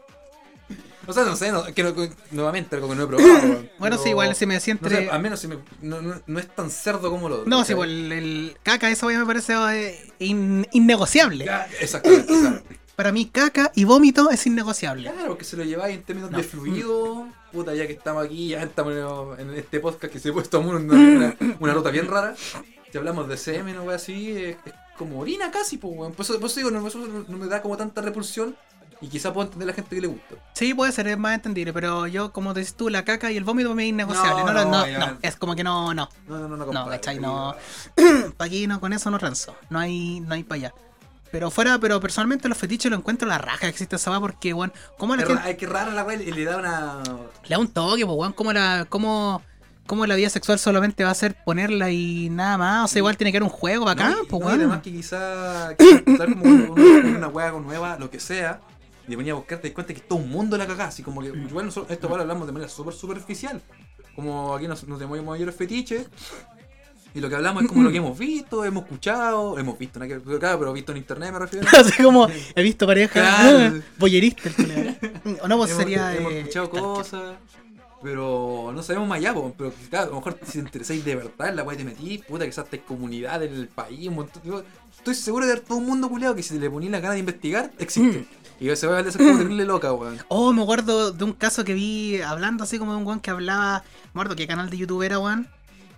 O 1.05 1.13
sea, 1.13 1.23
no 1.23 1.38
sé, 1.38 1.51
no, 1.53 1.63
que 1.73 1.84
no- 1.84 1.93
nuevamente 2.31 2.75
algo 2.75 2.89
que 2.89 2.95
no 2.95 3.03
he 3.03 3.07
probado. 3.07 3.63
Bueno, 3.79 3.97
sí, 3.97 4.09
igual 4.09 4.35
se 4.35 4.45
me 4.45 4.55
decía 4.55 4.73
No 4.73 4.88
entre. 4.88 5.05
sé, 5.05 5.09
al 5.09 5.21
menos 5.21 5.39
si 5.39 5.47
me- 5.47 5.59
no, 5.81 6.01
no- 6.01 6.21
no 6.25 6.39
es 6.39 6.53
tan 6.53 6.69
cerdo 6.69 7.09
como 7.09 7.29
lo. 7.29 7.45
No, 7.45 7.59
sí, 7.63 7.73
¿cachai? 7.73 7.75
pues 7.75 7.89
el, 7.89 8.11
el 8.11 8.57
caca, 8.63 8.89
weá 9.03 9.19
me 9.19 9.25
parece 9.25 9.53
eh, 9.53 10.13
in- 10.19 10.67
innegociable. 10.73 11.45
Ya, 11.45 11.65
Exactamente, 11.79 12.27
claro. 12.27 12.61
Para 12.98 13.11
mí, 13.11 13.28
caca 13.28 13.72
y 13.76 13.84
vómito 13.84 14.32
es 14.32 14.48
innegociable. 14.48 15.11
Claro, 15.11 15.38
que 15.38 15.45
se 15.45 15.56
lo 15.56 15.64
lleváis 15.64 15.95
en 15.98 16.03
términos 16.03 16.32
No. 16.32 16.38
de 16.40 16.44
fluido. 16.44 17.28
Puta, 17.52 17.76
ya 17.76 17.86
que 17.86 17.94
estamos 17.94 18.26
aquí, 18.26 18.48
ya 18.49 18.64
estamos 18.64 19.38
en 19.38 19.53
este 19.53 19.80
podcast 19.80 20.11
que 20.11 20.19
se 20.19 20.30
ha 20.30 20.34
puesto 20.34 20.60
una, 20.60 20.78
una, 20.80 21.36
una 21.60 21.74
nota 21.74 21.91
bien 21.91 22.07
rara. 22.07 22.34
Si 22.91 22.98
hablamos 22.98 23.30
de 23.30 23.38
semen 23.38 23.78
o 23.78 23.88
así, 23.91 24.32
es, 24.32 24.57
es 24.65 24.74
como 24.98 25.19
orina 25.19 25.52
casi, 25.52 25.78
pues, 25.78 25.94
weón. 25.95 26.14
Por 26.14 26.26
eso, 26.26 26.40
por 26.40 26.49
eso 26.49 26.60
digo, 26.60 26.72
no, 26.72 26.82
me 27.38 27.45
da 27.45 27.61
como 27.61 27.78
tanta 27.78 28.02
repulsión. 28.02 28.56
Y 28.99 29.10
quizá 29.10 29.32
puedo 29.32 29.45
entender 29.45 29.68
a 29.68 29.72
la 29.74 29.76
gente 29.76 29.95
que 29.95 30.02
le 30.02 30.07
gusta. 30.07 30.34
Sí, 30.53 30.74
puede 30.74 30.91
ser, 30.91 31.07
es 31.07 31.19
más 31.19 31.36
entendible, 31.36 31.72
pero 31.72 32.07
yo, 32.07 32.34
como 32.34 32.56
decís 32.56 32.74
tú, 32.74 32.90
la 32.90 33.06
caca 33.06 33.32
y 33.32 33.38
el 33.38 33.44
vómito 33.44 33.76
me 33.76 33.84
es 33.84 33.90
innegociable. 33.90 34.44
No, 34.44 34.53
No, 34.53 34.65
no, 34.65 34.88
no, 34.88 34.98
no, 35.11 35.18
es 35.22 35.36
como 35.36 35.56
que 35.56 35.64
no, 35.64 35.94
no. 35.94 36.10
No, 36.28 36.40
no, 36.40 36.48
no, 36.48 36.57
no, 36.57 36.74
No, 36.74 36.88
¿cachai? 36.88 37.19
No. 37.19 37.56
Pa' 38.38 38.45
aquí 38.45 38.65
no, 38.65 38.80
con 38.80 38.94
eso 38.94 39.11
no 39.11 39.19
ranzo. 39.19 39.56
No 39.69 39.78
hay, 39.78 40.19
no 40.22 40.34
hay 40.34 40.44
para 40.44 40.56
allá. 40.56 40.74
Pero 41.31 41.51
fuera, 41.51 41.77
pero 41.79 41.99
personalmente 41.99 42.47
los 42.47 42.57
fetiches 42.57 42.89
lo 42.89 42.97
encuentro 42.97 43.27
la 43.27 43.37
raja 43.37 43.59
que 43.61 43.67
existe 43.67 43.95
esa 43.97 44.11
weá 44.11 44.19
porque, 44.19 44.53
weón, 44.53 44.71
¿cómo 44.97 45.15
la 45.15 45.25
gente 45.25 45.41
Hay 45.43 45.57
que 45.57 45.65
rara 45.65 45.91
la 45.91 46.03
weá 46.03 46.21
y 46.21 46.31
le 46.31 46.45
da 46.45 46.57
una. 46.57 47.03
le 47.43 47.49
da 47.49 47.59
un 47.59 47.67
toque, 47.67 48.05
pues, 48.05 48.17
weón? 48.17 48.33
¿Cómo 48.33 48.53
la, 48.53 48.85
cómo, 48.89 49.41
cómo 49.85 50.05
la 50.05 50.15
vida 50.15 50.29
sexual 50.29 50.57
solamente 50.59 51.03
va 51.03 51.11
a 51.11 51.15
ser 51.15 51.35
ponerla 51.43 51.91
y 51.91 52.29
nada 52.29 52.57
más? 52.57 52.85
O 52.85 52.87
sea, 52.87 52.99
igual 52.99 53.17
tiene 53.17 53.31
que 53.31 53.37
haber 53.37 53.51
un 53.51 53.55
juego 53.55 53.85
bacán, 53.85 54.11
no, 54.11 54.17
pues, 54.23 54.31
no, 54.31 54.47
weón. 54.47 54.59
además 54.59 54.81
que 54.81 54.91
quizá 54.91 55.75
tal 56.17 56.35
como 56.35 56.43
una, 56.43 57.17
una 57.17 57.27
weá 57.27 57.51
nueva, 57.51 57.97
lo 57.99 58.09
que 58.09 58.19
sea, 58.19 58.61
y 59.07 59.15
venía 59.15 59.33
a 59.33 59.35
buscar, 59.35 59.59
te 59.59 59.69
das 59.69 59.75
cuenta 59.75 59.93
que 59.93 60.01
todo 60.01 60.19
un 60.19 60.29
mundo 60.29 60.57
la 60.57 60.67
cagada. 60.67 60.89
Así 60.89 61.03
como 61.03 61.21
que, 61.21 61.27
igual 61.27 61.65
nosotros, 61.65 61.91
esto 61.91 62.07
igual 62.07 62.21
hablamos 62.21 62.45
de 62.47 62.53
manera 62.53 62.69
súper 62.69 62.93
superficial. 62.93 63.61
Como 64.15 64.55
aquí 64.55 64.67
nos, 64.67 64.87
nos 64.87 64.97
tenemos 64.97 65.23
mayores 65.23 65.55
fetiches. 65.55 66.07
Y 67.18 67.19
lo 67.19 67.30
que 67.30 67.35
hablamos 67.35 67.64
es 67.64 67.69
como 67.69 67.81
lo 67.81 67.89
que 67.89 67.98
hemos 68.03 68.15
visto, 68.15 68.64
hemos 68.64 68.84
escuchado, 68.84 69.57
hemos 69.57 69.76
visto, 69.80 69.98
nada 69.99 70.14
que- 70.14 70.19
pero 70.19 70.38
claro, 70.38 70.60
pero 70.60 70.73
visto 70.73 70.91
en 70.91 70.99
internet 70.99 71.34
me 71.34 71.39
refiero. 71.39 71.68
Así 71.77 72.03
como 72.03 72.27
he 72.56 72.61
visto 72.61 72.85
pareja 72.85 73.11
Claro. 73.14 73.81
boyerista 73.98 74.49
el. 74.49 74.98
O 75.41 75.48
no, 75.48 75.57
pues 75.57 75.72
hemos, 75.72 75.84
sería. 75.84 76.15
hemos 76.15 76.31
eh, 76.31 76.39
escuchado 76.41 76.69
cosas, 76.69 77.22
pero 78.03 78.72
no 78.72 78.84
sabemos 78.84 79.07
más 79.10 79.18
allá, 79.18 79.34
po, 79.34 79.52
pero 79.57 79.73
claro, 79.89 80.06
a 80.06 80.10
lo 80.11 80.15
mejor 80.18 80.38
si 80.45 80.52
te 80.53 80.60
interesáis 80.60 81.03
de 81.03 81.15
verdad 81.15 81.49
en 81.49 81.56
la 81.56 81.64
weá 81.64 81.76
te 81.76 81.84
metís, 81.84 82.22
puta, 82.23 82.45
quizás 82.45 82.65
estáis 82.65 82.84
comunidad 82.84 83.41
en 83.41 83.53
el 83.56 83.68
país, 83.68 84.07
un 84.10 84.15
montón. 84.15 84.44
yo 84.45 84.64
estoy 84.95 85.15
seguro 85.15 85.48
de 85.48 85.53
haber 85.53 85.64
todo 85.65 85.80
un 85.80 85.88
mundo 85.88 86.07
culeado 86.10 86.35
que 86.35 86.44
si 86.44 86.60
le 86.60 86.69
ponís 86.69 86.91
la 86.91 86.99
gana 86.99 87.14
de 87.15 87.19
investigar, 87.22 87.72
existe. 87.80 88.19
Mm. 88.19 88.26
Y 88.60 88.76
se 88.76 88.85
va 88.88 88.99
a 88.99 89.03
ser 89.11 89.18
como 89.23 89.38
terrible 89.38 89.65
loca, 89.65 89.91
weón. 89.94 90.18
Oh, 90.30 90.52
me 90.53 90.61
acuerdo 90.64 91.11
de 91.11 91.23
un 91.23 91.34
caso 91.34 91.64
que 91.64 91.73
vi 91.73 92.22
hablando 92.22 92.64
así 92.64 92.77
como 92.80 92.91
de 92.91 92.98
un 92.99 93.06
weón 93.07 93.19
que 93.19 93.30
hablaba. 93.31 93.84
Me 94.14 94.22
acuerdo 94.22 94.35
qué 94.35 94.48
canal 94.48 94.69
de 94.69 94.77
YouTube 94.77 95.03
era, 95.03 95.18
weón. 95.19 95.48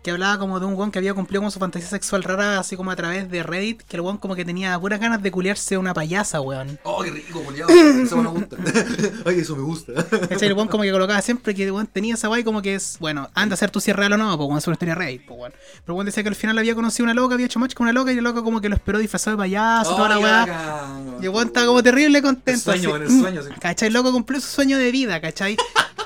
Que 0.02 0.12
hablaba 0.12 0.40
como 0.40 0.60
de 0.62 0.66
un 0.66 0.76
weón 0.76 0.92
que 0.92 1.00
había 1.00 1.14
cumplido 1.14 1.42
con 1.42 1.52
su 1.52 1.60
fantasía 1.60 1.90
sexual 1.90 2.24
rara, 2.24 2.58
así 2.60 2.78
como 2.78 2.90
a 2.92 2.96
través 2.96 3.30
de 3.30 3.44
Reddit, 3.44 3.82
que 3.82 3.98
el 3.98 4.02
weón 4.02 4.18
como 4.18 4.34
que 4.36 4.46
tenía 4.46 4.80
puras 4.80 5.00
ganas 5.00 5.22
de 5.22 5.30
culiarse 5.30 5.76
a 5.76 5.80
una 5.80 5.94
payasa, 5.94 6.40
weón. 6.40 6.80
Oh, 6.84 7.04
qué 7.04 7.12
rico, 7.12 7.42
culiado. 7.44 7.70
Eso 7.70 8.16
me 8.18 8.30
gusta. 8.30 8.56
Ay, 9.26 9.40
eso 9.40 9.56
me 9.58 9.64
gusta. 9.64 9.94
¿Cachai? 10.30 10.48
El 10.48 10.54
weón 10.54 10.70
como 10.70 10.84
que 10.84 10.92
colocaba 10.92 11.22
siempre 11.22 11.54
que 11.54 11.66
el 11.66 11.72
weón 11.74 11.88
tenía 11.88 12.14
esa 12.14 12.30
weá 12.30 12.40
y 12.40 12.44
como 12.46 12.62
que 12.62 12.76
es, 12.76 12.98
bueno, 13.00 13.30
anda 13.34 13.54
a 13.54 13.56
hacer 13.56 13.72
tu 13.72 13.82
cierre 13.82 14.00
real 14.00 14.14
o 14.14 14.18
no, 14.18 14.38
pues 14.38 14.48
weón, 14.48 14.58
es 14.60 14.68
una 14.68 14.74
historia 14.76 14.96
Reddit, 14.96 15.26
pues 15.26 15.38
weón. 15.40 15.52
Pero 15.52 15.84
el 15.88 15.92
weón 15.94 16.06
decía 16.06 16.24
que 16.24 16.30
al 16.30 16.36
final 16.36 16.58
había 16.58 16.76
conocido 16.76 17.04
una 17.04 17.14
loca, 17.14 17.34
había 17.34 17.46
hecho 17.48 17.60
match 17.60 17.74
con 17.74 17.86
una 17.86 17.94
loca 17.94 18.12
y 18.12 18.16
la 18.16 18.22
loca 18.22 18.42
como 18.42 18.62
que 18.62 18.70
lo 18.70 18.76
esperó 18.76 19.00
disfrazado 19.00 19.36
de 19.36 19.44
payaso, 19.44 19.96
toda 19.96 20.08
la 20.10 20.18
Oh, 20.18 20.22
weá. 20.22 21.18
Y 21.22 21.26
el 21.26 21.30
weón 21.30 21.48
estaba 21.48 21.66
como 21.68 21.84
terrible 21.84 22.22
contento. 22.22 22.72
El 22.72 22.80
sueño, 22.82 22.96
así. 22.96 23.04
en 23.06 23.12
el 23.18 23.22
sueño, 23.22 23.44
sí. 23.44 23.50
¿Cachai? 23.60 23.88
El 23.88 23.94
loco 23.94 24.12
cumplió 24.14 24.40
su 24.40 24.48
sueño 24.48 24.78
de 24.78 24.92
vida, 24.92 25.20
¿cachai? 25.20 25.58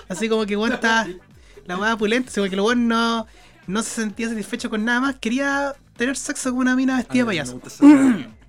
Así 0.09 0.27
como 0.29 0.45
que 0.47 0.57
weón 0.57 0.73
está 0.73 1.07
la 1.67 1.77
weá 1.77 1.95
pulenta, 1.95 2.29
así 2.29 2.39
como 2.39 2.49
que 2.49 2.55
el 2.55 2.61
weón 2.61 2.87
no, 2.87 3.25
no 3.67 3.81
se 3.83 3.89
sentía 4.01 4.29
satisfecho 4.29 4.69
con 4.69 4.83
nada 4.85 4.99
más, 5.01 5.15
quería 5.19 5.73
tener 5.97 6.15
sexo 6.17 6.51
con 6.51 6.59
una 6.59 6.75
mina 6.75 6.97
vestida 6.97 7.23
de 7.23 7.25
payaso. 7.25 7.61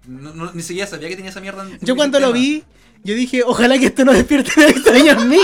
No, 0.07 0.35
no, 0.35 0.53
ni 0.53 0.63
siquiera 0.63 0.89
sabía 0.89 1.09
que 1.09 1.17
tenía 1.17 1.31
esa 1.31 1.41
mierda. 1.41 1.65
en- 1.67 1.79
Yo 1.81 1.97
cuando 1.97 2.21
lo 2.21 2.27
tema. 2.29 2.39
vi, 2.39 2.63
yo 3.05 3.15
dije, 3.15 3.43
ojalá 3.43 3.79
que 3.79 3.87
esto 3.87 4.05
no 4.05 4.13
despierte 4.13 4.53
nada 4.57 4.71
extraño 4.71 5.13
en 5.13 5.29
mí. 5.29 5.39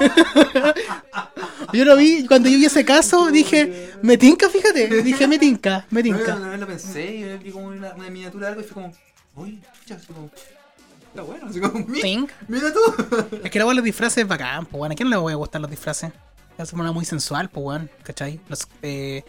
yo 1.72 1.84
lo 1.84 1.96
vi, 1.96 2.26
cuando 2.26 2.48
yo 2.48 2.56
vi 2.58 2.64
ese 2.64 2.84
caso, 2.84 3.30
dije, 3.30 3.92
me 4.02 4.16
tinca, 4.16 4.48
fíjate. 4.48 5.02
Dije, 5.02 5.28
me 5.28 5.38
tinca, 5.38 5.86
me 5.90 6.02
tinca. 6.02 6.36
una 6.36 6.48
vez 6.50 6.60
lo 6.60 6.66
pensé 6.66 7.14
y 7.16 7.38
vi 7.38 7.50
como 7.50 7.66
una, 7.68 7.92
una 7.94 8.10
miniatura 8.10 8.46
de 8.46 8.52
algo 8.52 8.62
y 8.62 8.64
fue 8.64 8.74
como, 8.82 8.94
uy, 9.36 9.60
así 9.94 10.06
como, 10.06 10.30
está 11.08 11.22
bueno, 11.22 11.46
así 11.48 11.60
como, 11.60 11.84
mira, 11.86 12.26
mira 12.48 12.72
tú. 12.72 12.80
Es 13.44 13.50
que 13.50 13.58
la 13.58 13.72
los 13.74 13.84
disfraces 13.84 14.18
es 14.22 14.28
bacán, 14.28 14.66
pues 14.66 14.80
weón. 14.80 14.92
¿A 14.92 14.94
quién 14.94 15.08
no 15.08 15.16
le 15.16 15.20
voy 15.20 15.32
a 15.32 15.36
gustar 15.36 15.60
los 15.60 15.70
disfraces? 15.70 16.12
Es 16.62 16.72
una 16.72 16.92
muy 16.92 17.04
sensual, 17.04 17.48
pues 17.50 17.64
weón, 17.66 17.90
¿cachai? 18.02 18.40
Los, 18.48 18.66
eh, 18.82 19.24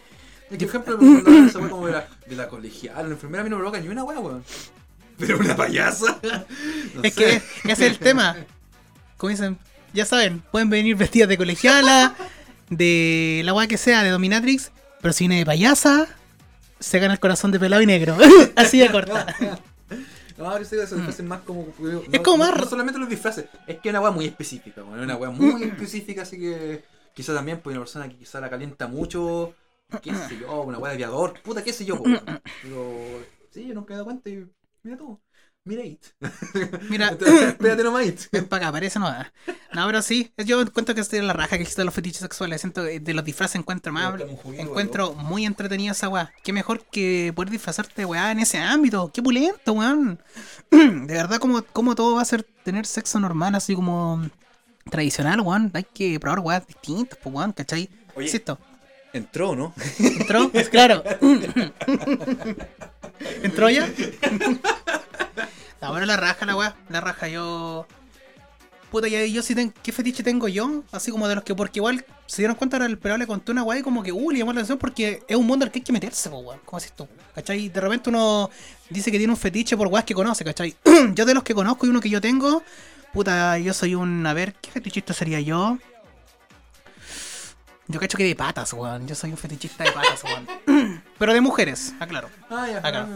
Es 0.50 0.58
que, 0.58 0.66
por 0.66 0.68
ejemplo, 0.68 0.96
de 0.98 1.46
esa 1.46 1.58
weá 1.58 1.68
como 1.70 1.86
de 1.86 1.92
la, 1.92 2.08
de 2.26 2.36
la 2.36 2.48
colegial, 2.48 3.06
la 3.08 3.14
enfermera 3.14 3.40
a 3.40 3.44
mí 3.44 3.50
no 3.50 3.56
me 3.56 3.60
provoca 3.62 3.80
ni 3.80 3.88
una 3.88 4.04
weá, 4.04 4.18
weón. 4.18 4.44
Pero 5.18 5.38
una 5.38 5.54
payasa. 5.56 6.18
No 6.94 7.02
es 7.02 7.14
sé. 7.14 7.42
que 7.64 7.70
ese 7.72 7.86
es 7.86 7.92
el 7.92 7.98
tema. 7.98 8.36
Como 9.16 9.30
dicen, 9.30 9.58
ya 9.92 10.04
saben, 10.04 10.40
pueden 10.50 10.68
venir 10.70 10.96
vestidas 10.96 11.28
de 11.28 11.36
colegiala, 11.36 12.14
de 12.70 13.42
la 13.44 13.54
weá 13.54 13.66
que 13.66 13.78
sea, 13.78 14.02
de 14.02 14.10
dominatrix, 14.10 14.72
pero 15.00 15.12
si 15.12 15.24
viene 15.24 15.38
de 15.38 15.46
payasa, 15.46 16.06
se 16.80 16.98
gana 16.98 17.14
el 17.14 17.20
corazón 17.20 17.50
de 17.52 17.60
pelado 17.60 17.82
y 17.82 17.86
negro. 17.86 18.16
Así 18.56 18.78
de 18.78 18.90
corta. 18.90 19.26
No, 20.38 20.56
sí, 20.64 20.74
esos 20.76 20.92
disfraces 20.96 21.24
más 21.24 21.42
como. 21.42 21.68
no- 21.78 22.02
Es 22.10 22.20
como 22.20 22.38
más- 22.38 22.56
No, 22.56 22.66
solamente 22.68 22.98
los 22.98 23.08
disfraces, 23.08 23.44
es 23.66 23.78
que 23.78 23.88
es 23.88 23.92
una 23.92 24.00
weá 24.00 24.10
muy 24.10 24.24
específica, 24.26 24.82
weón. 24.82 24.98
Es 24.98 25.04
una 25.04 25.16
weá 25.16 25.30
muy 25.30 25.62
específica, 25.64 26.22
así 26.22 26.38
que. 26.38 26.82
Quizá 27.14 27.34
también, 27.34 27.60
pues, 27.60 27.74
una 27.74 27.84
persona 27.84 28.08
que 28.08 28.16
quizá 28.16 28.40
la 28.40 28.50
calienta 28.50 28.86
mucho. 28.88 29.54
Qué 30.02 30.14
sé 30.14 30.38
yo, 30.38 30.62
una 30.62 30.78
weá 30.78 30.92
de 30.92 30.96
aviador. 30.96 31.40
Puta, 31.42 31.62
qué 31.62 31.72
sé 31.72 31.84
yo, 31.84 31.96
weón. 31.96 32.22
Pero. 32.62 33.24
Sí, 33.50 33.66
yo 33.66 33.74
nunca 33.74 33.92
he 33.92 33.96
dado 33.96 34.06
cuenta 34.06 34.30
y. 34.30 34.48
Mira 34.82 34.96
tú. 34.96 35.20
Mira 35.64 35.84
it. 35.84 36.04
Mira, 36.90 37.10
Espérate 37.20 37.84
nomás 37.84 38.06
it. 38.06 38.20
ven 38.32 38.46
para 38.46 38.64
acá, 38.64 38.72
parece 38.72 38.98
no. 38.98 39.08
No, 39.72 39.86
pero 39.86 40.02
sí, 40.02 40.32
yo 40.38 40.60
encuentro 40.60 40.92
que 40.92 41.00
estoy 41.00 41.20
en 41.20 41.28
la 41.28 41.34
raja 41.34 41.56
que 41.56 41.62
existen 41.62 41.86
los 41.86 41.94
fetiches 41.94 42.20
sexuales. 42.20 42.60
Siento 42.60 42.82
que 42.84 42.98
de 42.98 43.14
los 43.14 43.24
disfraces 43.24 43.56
encuentro 43.56 43.92
más. 43.92 44.20
Juguito, 44.42 44.62
Encuentro 44.62 45.12
muy 45.14 45.46
entretenida 45.46 45.92
esa 45.92 46.08
weá. 46.08 46.32
Qué 46.42 46.52
mejor 46.52 46.84
que 46.86 47.32
poder 47.36 47.50
disfrazarte, 47.50 48.04
weá, 48.04 48.32
en 48.32 48.40
ese 48.40 48.58
ámbito. 48.58 49.12
Qué 49.14 49.22
pulento, 49.22 49.72
weón. 49.74 50.18
De 50.70 51.14
verdad, 51.14 51.38
como, 51.38 51.62
como 51.62 51.94
todo 51.94 52.16
va 52.16 52.22
a 52.22 52.24
ser 52.24 52.42
tener 52.64 52.84
sexo 52.84 53.20
normal, 53.20 53.54
así 53.54 53.76
como 53.76 54.20
tradicional, 54.90 55.40
weón. 55.40 55.70
Hay 55.74 55.84
que 55.84 56.18
probar 56.20 56.40
weas 56.40 56.66
distintas, 56.66 57.18
pues, 57.22 57.34
weón, 57.34 57.52
¿cachai? 57.52 57.88
Oye. 58.14 58.26
Insisto. 58.26 58.58
Entró, 59.12 59.54
¿no? 59.54 59.74
¿Entró? 59.98 60.48
Pues 60.52 60.68
claro. 60.68 61.02
¿Entró 63.42 63.70
ya? 63.70 63.88
No, 65.80 65.90
bueno, 65.90 66.06
la 66.06 66.16
raja, 66.16 66.46
la 66.46 66.56
weá. 66.56 66.76
La 66.88 67.00
raja, 67.00 67.28
yo. 67.28 67.86
Puta, 68.90 69.08
ya 69.08 69.24
yo 69.24 69.42
sí 69.42 69.54
tengo. 69.54 69.72
¿Qué 69.82 69.92
fetiche 69.92 70.22
tengo 70.22 70.48
yo? 70.48 70.82
Así 70.92 71.10
como 71.10 71.28
de 71.28 71.34
los 71.34 71.44
que. 71.44 71.54
Porque 71.54 71.78
igual 71.78 72.04
se 72.26 72.42
dieron 72.42 72.56
cuenta 72.56 72.76
ahora 72.76 72.86
el 72.86 72.98
pelado 72.98 73.18
le 73.18 73.26
contó 73.26 73.52
una 73.52 73.62
weá 73.62 73.80
y 73.80 73.82
como 73.82 74.02
que, 74.02 74.12
uh, 74.12 74.30
le 74.30 74.38
llamó 74.38 74.52
la 74.52 74.60
atención 74.60 74.78
porque 74.78 75.22
es 75.28 75.36
un 75.36 75.46
mundo 75.46 75.64
al 75.64 75.70
que 75.70 75.80
hay 75.80 75.84
que 75.84 75.92
meterse, 75.92 76.30
po, 76.30 76.38
weón. 76.38 76.60
¿Cómo 76.64 76.78
haces 76.78 76.92
tú? 76.92 77.06
¿Cachai? 77.34 77.68
De 77.68 77.80
repente 77.80 78.10
uno 78.10 78.48
dice 78.88 79.10
que 79.10 79.18
tiene 79.18 79.32
un 79.32 79.36
fetiche 79.36 79.76
por 79.76 79.88
weas 79.88 80.04
que 80.04 80.14
conoce, 80.14 80.44
¿cachai? 80.44 80.74
yo 81.14 81.26
de 81.26 81.34
los 81.34 81.42
que 81.42 81.54
conozco 81.54 81.86
y 81.86 81.90
uno 81.90 82.00
que 82.00 82.08
yo 82.08 82.20
tengo. 82.20 82.62
Puta, 83.12 83.58
yo 83.58 83.74
soy 83.74 83.94
un. 83.94 84.26
A 84.26 84.32
ver, 84.34 84.54
¿qué 84.54 84.70
fetichista 84.70 85.12
sería 85.12 85.40
yo? 85.40 85.78
Yo 87.88 88.00
cacho 88.00 88.16
que 88.16 88.24
de 88.24 88.34
patas, 88.34 88.72
weón. 88.72 89.06
Yo 89.06 89.14
soy 89.14 89.30
un 89.32 89.36
fetichista 89.36 89.84
de 89.84 89.92
patas, 89.92 90.22
weón. 90.24 91.02
Pero 91.18 91.34
de 91.34 91.40
mujeres, 91.42 91.94
aclaro. 92.00 92.30
Ah, 92.48 92.66
ya. 92.70 92.78
Acá. 92.78 93.08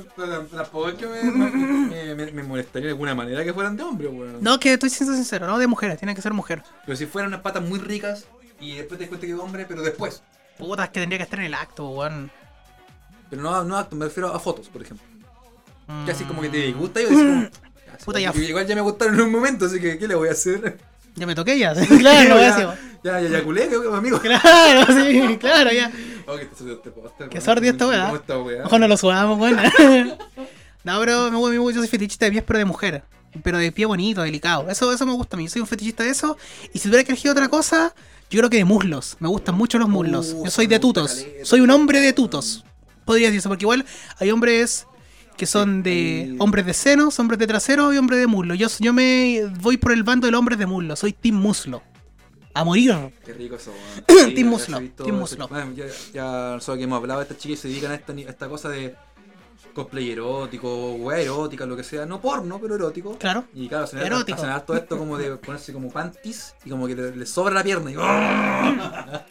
Tampoco 0.54 0.88
es 0.90 0.94
que 0.96 1.06
me, 1.06 1.22
me, 1.22 2.14
me- 2.14 2.32
me 2.32 2.42
molestaría 2.42 2.86
de 2.88 2.92
alguna 2.92 3.14
manera 3.14 3.42
que 3.42 3.54
fueran 3.54 3.76
de 3.76 3.84
hombre, 3.84 4.08
weón. 4.08 4.38
No, 4.42 4.60
que 4.60 4.74
estoy 4.74 4.90
siendo 4.90 5.14
sincero, 5.14 5.46
no 5.46 5.58
de 5.58 5.66
mujeres, 5.66 5.98
tiene 5.98 6.14
que 6.14 6.20
ser 6.20 6.34
mujer. 6.34 6.62
Pero 6.84 6.96
si 6.96 7.06
fueran 7.06 7.28
unas 7.28 7.40
patas 7.40 7.62
muy 7.62 7.78
ricas 7.78 8.26
y 8.60 8.74
después 8.76 8.98
te 8.98 9.04
das 9.04 9.08
cuenta 9.08 9.26
que 9.26 9.32
es 9.32 9.38
hombre, 9.38 9.64
pero 9.66 9.80
después. 9.82 10.22
Putas 10.58 10.90
que 10.90 11.00
tendría 11.00 11.18
que 11.18 11.24
estar 11.24 11.38
en 11.38 11.46
el 11.46 11.54
acto, 11.54 11.88
weón. 11.88 12.30
Pero 13.30 13.40
no, 13.42 13.64
no 13.64 13.78
acto, 13.78 13.96
me 13.96 14.04
refiero 14.06 14.34
a 14.34 14.38
fotos, 14.38 14.68
por 14.68 14.82
ejemplo. 14.82 15.06
Que 16.04 16.10
así 16.10 16.24
como 16.24 16.42
que 16.42 16.48
te 16.50 16.72
Mm, 16.74 16.78
gusta 16.78 17.00
y 17.00 17.04
yo 17.04 17.10
como, 17.10 17.48
"Ya, 17.98 18.04
Puta, 18.04 18.20
ya. 18.20 18.32
igual- 18.34 18.66
ya 18.66 18.74
me 18.74 18.80
gustaron 18.80 19.14
en 19.14 19.20
un 19.22 19.30
momento, 19.32 19.66
así 19.66 19.80
que 19.80 19.98
¿qué 19.98 20.06
le 20.08 20.14
voy 20.14 20.28
a 20.28 20.32
hacer? 20.32 20.78
Ya 21.16 21.26
me 21.26 21.34
toqué 21.34 21.58
ya. 21.58 21.74
claro, 21.98 22.28
no, 22.28 22.40
ya, 22.40 22.76
ya, 23.02 23.20
ya, 23.20 23.28
ya 23.28 23.42
culé, 23.44 23.68
amigo. 23.94 24.20
Claro, 24.20 24.86
sí, 25.04 25.36
claro, 25.38 25.72
ya. 25.72 25.90
Oh, 26.26 26.36
que 26.36 26.44
te 26.44 26.52
este 26.72 26.90
Qué 26.90 27.38
weón. 27.38 27.42
sordia 27.42 27.70
esta 27.70 27.86
weá. 27.86 28.12
Ojo, 28.64 28.78
no 28.78 28.88
lo 28.88 28.96
subamos, 28.96 29.38
weón. 29.38 29.56
no, 30.84 31.00
pero 31.00 31.30
me, 31.30 31.58
me, 31.58 31.72
yo 31.72 31.78
soy 31.80 31.88
fetichista 31.88 32.26
de 32.26 32.32
pies, 32.32 32.44
pero 32.46 32.58
de 32.58 32.64
mujer. 32.64 33.02
Pero 33.42 33.58
de 33.58 33.70
pie 33.70 33.86
bonito, 33.86 34.22
delicado. 34.22 34.68
Eso, 34.70 34.92
eso 34.92 35.06
me 35.06 35.12
gusta 35.12 35.36
a 35.36 35.38
mí. 35.38 35.48
Soy 35.48 35.60
un 35.60 35.66
fetichista 35.66 36.04
de 36.04 36.10
eso. 36.10 36.36
Y 36.72 36.78
si 36.78 36.88
tuviera 36.88 37.04
que 37.04 37.12
elegir 37.12 37.30
otra 37.30 37.48
cosa, 37.48 37.94
yo 38.30 38.38
creo 38.40 38.50
que 38.50 38.56
de 38.56 38.64
muslos. 38.64 39.16
Me 39.20 39.28
gustan 39.28 39.54
mucho 39.56 39.78
los 39.78 39.88
muslos. 39.88 40.32
Uh, 40.34 40.44
yo 40.46 40.50
soy 40.50 40.66
de 40.66 40.78
gusta 40.78 41.00
tutos. 41.02 41.26
Soy 41.42 41.60
un 41.60 41.70
hombre 41.70 42.00
de 42.00 42.12
tutos. 42.12 42.64
Podría 43.04 43.28
decirse, 43.28 43.48
porque 43.48 43.64
igual 43.64 43.84
hay 44.18 44.30
hombres 44.30 44.86
que 45.36 45.46
son 45.46 45.82
de 45.82 46.34
hombres 46.38 46.66
de 46.66 46.74
senos, 46.74 47.18
hombres 47.18 47.38
de 47.38 47.46
trasero 47.46 47.92
y 47.92 47.98
hombres 47.98 48.18
de 48.20 48.26
muslo. 48.26 48.54
Yo, 48.54 48.68
yo 48.78 48.92
me 48.92 49.42
voy 49.60 49.76
por 49.76 49.92
el 49.92 50.02
bando 50.02 50.26
del 50.26 50.34
hombre 50.34 50.56
de 50.56 50.66
muslo. 50.66 50.96
Soy 50.96 51.12
team 51.12 51.36
muslo. 51.36 51.82
A 52.54 52.64
morir. 52.64 52.94
Qué 53.24 53.34
rico 53.34 53.56
eso, 53.56 53.70
weón. 54.08 54.34
Team 54.34 54.46
ya 54.46 54.50
Muslo, 54.50 54.76
se 54.78 54.82
visto 54.82 55.04
Team 55.04 55.16
Muslo. 55.18 55.46
bueno, 55.48 55.72
ya, 55.74 55.84
ya 56.14 56.56
solo 56.58 56.78
que 56.78 56.84
hemos 56.84 56.96
hablado, 56.96 57.20
estas 57.20 57.36
chicas 57.36 57.58
se 57.60 57.68
dedican 57.68 57.90
a 57.90 57.96
esta, 57.96 58.14
a 58.14 58.20
esta 58.20 58.48
cosa 58.48 58.70
de 58.70 58.94
cosplay 59.74 60.10
erótico, 60.12 60.92
weá 60.92 61.18
erótica, 61.20 61.66
lo 61.66 61.76
que 61.76 61.84
sea. 61.84 62.06
No 62.06 62.18
porno, 62.18 62.58
pero 62.58 62.76
erótico. 62.76 63.18
Claro. 63.18 63.44
Y 63.52 63.68
claro, 63.68 63.84
hacen, 63.84 63.98
Erótico. 63.98 64.38
hacen 64.38 64.48
harto 64.48 64.74
esto 64.74 64.96
como 64.96 65.18
de 65.18 65.36
ponerse 65.36 65.74
como 65.74 65.90
panties 65.90 66.54
y 66.64 66.70
como 66.70 66.86
que 66.86 66.94
le, 66.94 67.14
le 67.14 67.26
sobra 67.26 67.52
la 67.54 67.62
pierna. 67.62 67.90
Y, 67.90 67.94
¡ah! 67.98 69.26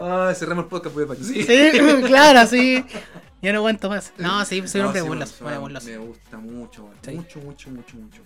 Ah, 0.00 0.32
cerramos 0.34 0.64
el 0.64 0.68
podcast, 0.68 0.94
pues, 0.94 1.18
Sí. 1.20 1.42
Sí, 1.44 1.70
claro, 2.06 2.48
sí. 2.48 2.84
Ya 3.42 3.52
no 3.52 3.58
aguanto 3.58 3.88
más. 3.88 4.12
No, 4.18 4.44
sí, 4.44 4.66
soy 4.66 4.80
un 4.80 4.84
No, 4.84 4.88
hombre 4.88 5.00
de 5.00 5.04
sí, 5.04 5.08
burlas. 5.08 5.30
me- 5.30 5.38
hombre 5.40 5.54
de 5.54 5.58
burlas. 5.60 5.84
Me 5.84 5.98
gusta 5.98 6.36
mucho. 6.38 6.90
Sí. 7.02 7.10
mucho, 7.12 7.38
mucho, 7.40 7.70
mucho, 7.70 7.96
mucho. 7.96 8.22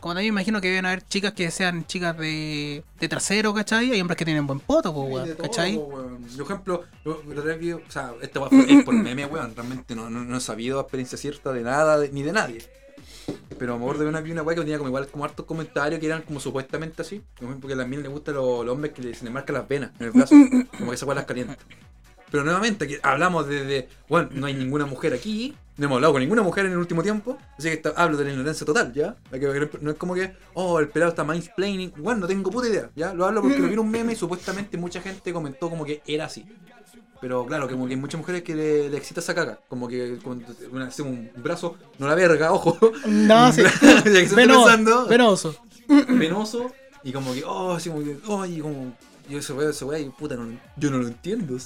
Como 0.00 0.14
también 0.14 0.34
me 0.34 0.40
imagino 0.40 0.60
que 0.60 0.66
deben 0.68 0.84
haber 0.84 1.06
chicas 1.06 1.32
que 1.32 1.48
sean 1.52 1.86
chicas 1.86 2.18
de, 2.18 2.82
de 2.98 3.08
trasero, 3.08 3.54
¿cachai? 3.54 3.92
Hay 3.92 4.00
hombres 4.00 4.16
que 4.16 4.24
tienen 4.24 4.46
buen 4.48 4.58
poto, 4.58 4.92
de 4.92 4.98
weón, 4.98 5.34
¿cachai? 5.36 5.76
Por 5.76 6.18
ejemplo, 6.44 6.82
yo- 7.04 7.22
verdad 7.24 7.56
que, 7.58 7.74
o 7.74 7.82
sea, 7.88 8.12
fue- 8.48 8.72
es 8.72 8.84
por 8.84 8.94
meme, 8.94 9.26
weón. 9.26 9.54
Realmente 9.54 9.94
no, 9.94 10.10
no, 10.10 10.24
no 10.24 10.36
he 10.36 10.40
sabido 10.40 10.80
experiencia 10.80 11.16
cierta 11.16 11.52
de 11.52 11.62
nada, 11.62 11.98
de- 11.98 12.10
ni 12.10 12.22
de 12.24 12.32
nadie. 12.32 12.62
Pero 13.58 13.74
a 13.74 13.76
lo 13.76 13.80
mejor 13.80 13.98
de 13.98 14.06
una 14.06 14.20
vi 14.20 14.32
una 14.32 14.42
weá 14.42 14.56
que 14.56 14.62
tenía 14.62 14.78
como 14.78 14.88
igual 14.88 15.06
como 15.06 15.24
hartos 15.24 15.46
comentarios 15.46 16.00
que 16.00 16.06
eran 16.06 16.22
como 16.22 16.40
supuestamente 16.40 17.02
así. 17.02 17.22
Como 17.38 17.56
porque 17.60 17.74
a 17.74 17.76
las 17.76 17.86
minas 17.86 18.02
les 18.02 18.12
gustan 18.12 18.34
los, 18.34 18.64
los 18.66 18.74
hombres 18.74 18.92
que 18.92 19.02
se 19.14 19.24
les 19.24 19.32
marcan 19.32 19.54
las 19.54 19.68
venas 19.68 19.92
en 20.00 20.06
el 20.06 20.10
brazo. 20.12 20.34
Como 20.78 20.90
que 20.90 20.94
esa 20.96 21.06
weá 21.06 21.14
las 21.14 21.26
calienta. 21.26 21.56
Pero 22.32 22.44
nuevamente, 22.44 22.86
aquí 22.86 22.96
hablamos 23.02 23.46
de, 23.46 23.64
de, 23.64 23.88
bueno, 24.08 24.30
no 24.32 24.46
hay 24.46 24.54
ninguna 24.54 24.86
mujer 24.86 25.12
aquí, 25.12 25.54
no 25.76 25.84
hemos 25.84 25.96
hablado 25.96 26.14
con 26.14 26.20
ninguna 26.22 26.42
mujer 26.42 26.64
en 26.64 26.72
el 26.72 26.78
último 26.78 27.02
tiempo, 27.02 27.36
así 27.58 27.68
que 27.68 27.82
hablo 27.94 28.16
de 28.16 28.24
la 28.24 28.30
ignorancia 28.30 28.64
total, 28.66 28.90
¿ya? 28.94 29.16
No 29.82 29.90
es 29.90 29.96
como 29.98 30.14
que, 30.14 30.32
oh, 30.54 30.80
el 30.80 30.88
pelado 30.88 31.10
está 31.10 31.24
mansplaining, 31.24 31.92
bueno, 31.98 32.20
no 32.20 32.26
tengo 32.26 32.50
puta 32.50 32.68
idea, 32.68 32.90
¿ya? 32.96 33.12
Lo 33.12 33.26
hablo 33.26 33.42
porque 33.42 33.58
lo 33.58 33.66
vi 33.66 33.74
en 33.74 33.78
un 33.80 33.90
meme 33.90 34.14
y 34.14 34.16
supuestamente 34.16 34.78
mucha 34.78 35.02
gente 35.02 35.30
comentó 35.30 35.68
como 35.68 35.84
que 35.84 36.02
era 36.06 36.24
así. 36.24 36.46
Pero 37.20 37.44
claro, 37.46 37.68
como 37.68 37.86
que 37.86 37.92
hay 37.92 38.00
muchas 38.00 38.18
mujeres 38.18 38.42
que 38.42 38.54
le, 38.54 38.88
le 38.88 38.96
excita 38.96 39.20
esa 39.20 39.34
caca, 39.34 39.60
como 39.68 39.86
que 39.86 40.18
cuando 40.24 40.46
una, 40.72 40.86
hace 40.86 41.02
un 41.02 41.30
brazo, 41.36 41.76
no 41.98 42.08
la 42.08 42.14
verga, 42.14 42.50
ojo, 42.50 42.78
No, 43.06 43.52
sí. 43.52 43.62
ya 43.62 44.02
que 44.02 44.10
se 44.10 44.22
está 44.22 44.36
Venoso. 44.36 44.64
pensando, 44.64 45.06
Venoso. 45.06 45.56
venoso, 46.08 46.72
y 47.04 47.12
como 47.12 47.32
que, 47.34 47.44
oh, 47.44 47.72
así 47.74 47.90
como 47.90 48.02
que, 48.02 48.18
oh, 48.26 48.44
y 48.46 48.58
como, 48.58 48.96
yo 49.28 49.38
ese 49.38 49.52
weá, 49.52 49.70
ese 49.70 49.84
weá, 49.84 49.98
y 50.00 50.08
puta, 50.08 50.34
no, 50.34 50.58
yo 50.76 50.90
no 50.90 50.98
lo 50.98 51.06
entiendo. 51.08 51.56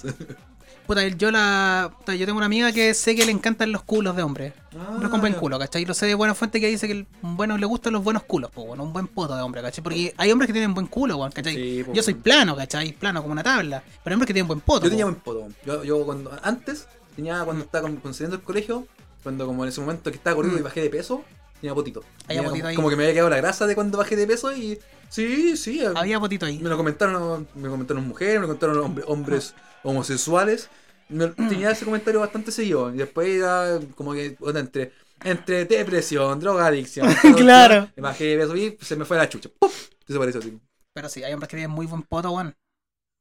Puta, 0.86 1.06
yo 1.08 1.30
la. 1.30 1.90
puta, 1.98 2.14
yo 2.14 2.26
tengo 2.26 2.36
una 2.36 2.46
amiga 2.46 2.70
que 2.72 2.94
sé 2.94 3.14
que 3.16 3.26
le 3.26 3.32
encantan 3.32 3.72
los 3.72 3.82
culos 3.82 4.14
de 4.16 4.22
hombres. 4.22 4.52
Hombres 4.88 5.10
con 5.10 5.20
buen 5.20 5.34
Ah, 5.34 5.38
culo, 5.38 5.58
¿cachai? 5.58 5.84
Lo 5.84 5.94
sé 5.94 6.06
de 6.06 6.14
buena 6.14 6.34
fuente 6.34 6.60
que 6.60 6.68
dice 6.68 6.86
que 6.86 6.92
el 6.92 7.06
bueno 7.22 7.58
le 7.58 7.66
gustan 7.66 7.92
los 7.92 8.04
buenos 8.04 8.22
culos, 8.24 8.50
pues 8.54 8.66
bueno, 8.66 8.82
un 8.84 8.92
buen 8.92 9.06
poto 9.08 9.34
de 9.34 9.42
hombre, 9.42 9.62
¿cachai? 9.62 9.82
Porque 9.82 10.14
hay 10.16 10.30
hombres 10.30 10.46
que 10.46 10.52
tienen 10.52 10.74
buen 10.74 10.86
culo, 10.86 11.18
¿cachai? 11.32 11.54
Sí, 11.54 11.82
po, 11.84 11.92
yo 11.92 12.02
soy 12.02 12.14
plano, 12.14 12.54
¿cachai? 12.54 12.92
Plano 12.92 13.20
como 13.22 13.32
una 13.32 13.42
tabla. 13.42 13.82
Pero 14.04 14.12
hay 14.12 14.14
hombres 14.14 14.26
que 14.28 14.32
tienen 14.34 14.46
buen 14.48 14.60
poto. 14.60 14.84
Yo 14.84 14.90
tenía 14.90 15.06
po. 15.06 15.10
buen 15.12 15.22
poto. 15.22 15.48
Yo, 15.66 15.82
yo 15.84 16.04
cuando 16.04 16.38
antes, 16.42 16.86
tenía 17.16 17.42
cuando 17.44 17.64
estaba 17.64 17.82
con- 17.88 17.96
concediendo 17.96 18.36
el 18.36 18.42
colegio, 18.42 18.86
cuando 19.22 19.46
como 19.46 19.64
en 19.64 19.70
ese 19.70 19.80
momento 19.80 20.10
que 20.10 20.16
estaba 20.18 20.36
corriendo 20.36 20.58
Mm. 20.58 20.60
y 20.60 20.64
bajé 20.64 20.80
de 20.82 20.90
peso, 20.90 21.24
tenía 21.60 21.74
potito. 21.74 22.04
Tenía 22.28 22.44
como, 22.44 22.62
como 22.76 22.90
que 22.90 22.96
me 22.96 23.02
había 23.04 23.14
quedado 23.14 23.30
la 23.30 23.38
grasa 23.38 23.66
de 23.66 23.74
cuando 23.74 23.98
bajé 23.98 24.14
de 24.14 24.26
peso 24.26 24.54
y 24.54 24.78
sí, 25.08 25.56
sí. 25.56 25.82
Había 25.94 26.20
potito 26.20 26.46
ahí. 26.46 26.58
Me 26.58 26.68
lo 26.68 26.76
comentaron, 26.76 27.48
me 27.54 27.68
comentaron 27.68 28.06
mujeres, 28.06 28.40
me 28.40 28.46
comentaron 28.46 28.78
hombre- 28.78 29.04
hombres 29.06 29.54
homosexuales. 29.82 30.68
Me- 31.08 31.28
tenía 31.48 31.70
ese 31.70 31.84
comentario 31.84 32.20
bastante 32.20 32.50
seguido. 32.52 32.92
Y 32.94 32.98
después 32.98 33.28
era 33.28 33.78
como 33.94 34.12
que 34.12 34.36
entre, 34.54 34.92
entre 35.22 35.64
depresión, 35.64 36.40
drogadicción. 36.40 37.08
Claro. 37.36 37.88
Me 37.96 38.02
bajé 38.02 38.34
y 38.56 38.84
se 38.84 38.96
me 38.96 39.04
fue 39.04 39.16
la 39.16 39.28
chucha. 39.28 39.48
¡Puf! 39.58 39.90
Desapareció 40.06 40.40
así. 40.40 40.58
Pero 40.92 41.08
sí, 41.08 41.22
hay 41.24 41.32
hombres 41.32 41.48
que 41.48 41.56
tienen 41.56 41.70
muy 41.70 41.86
buen 41.86 42.02
poto, 42.02 42.30
weón. 42.30 42.56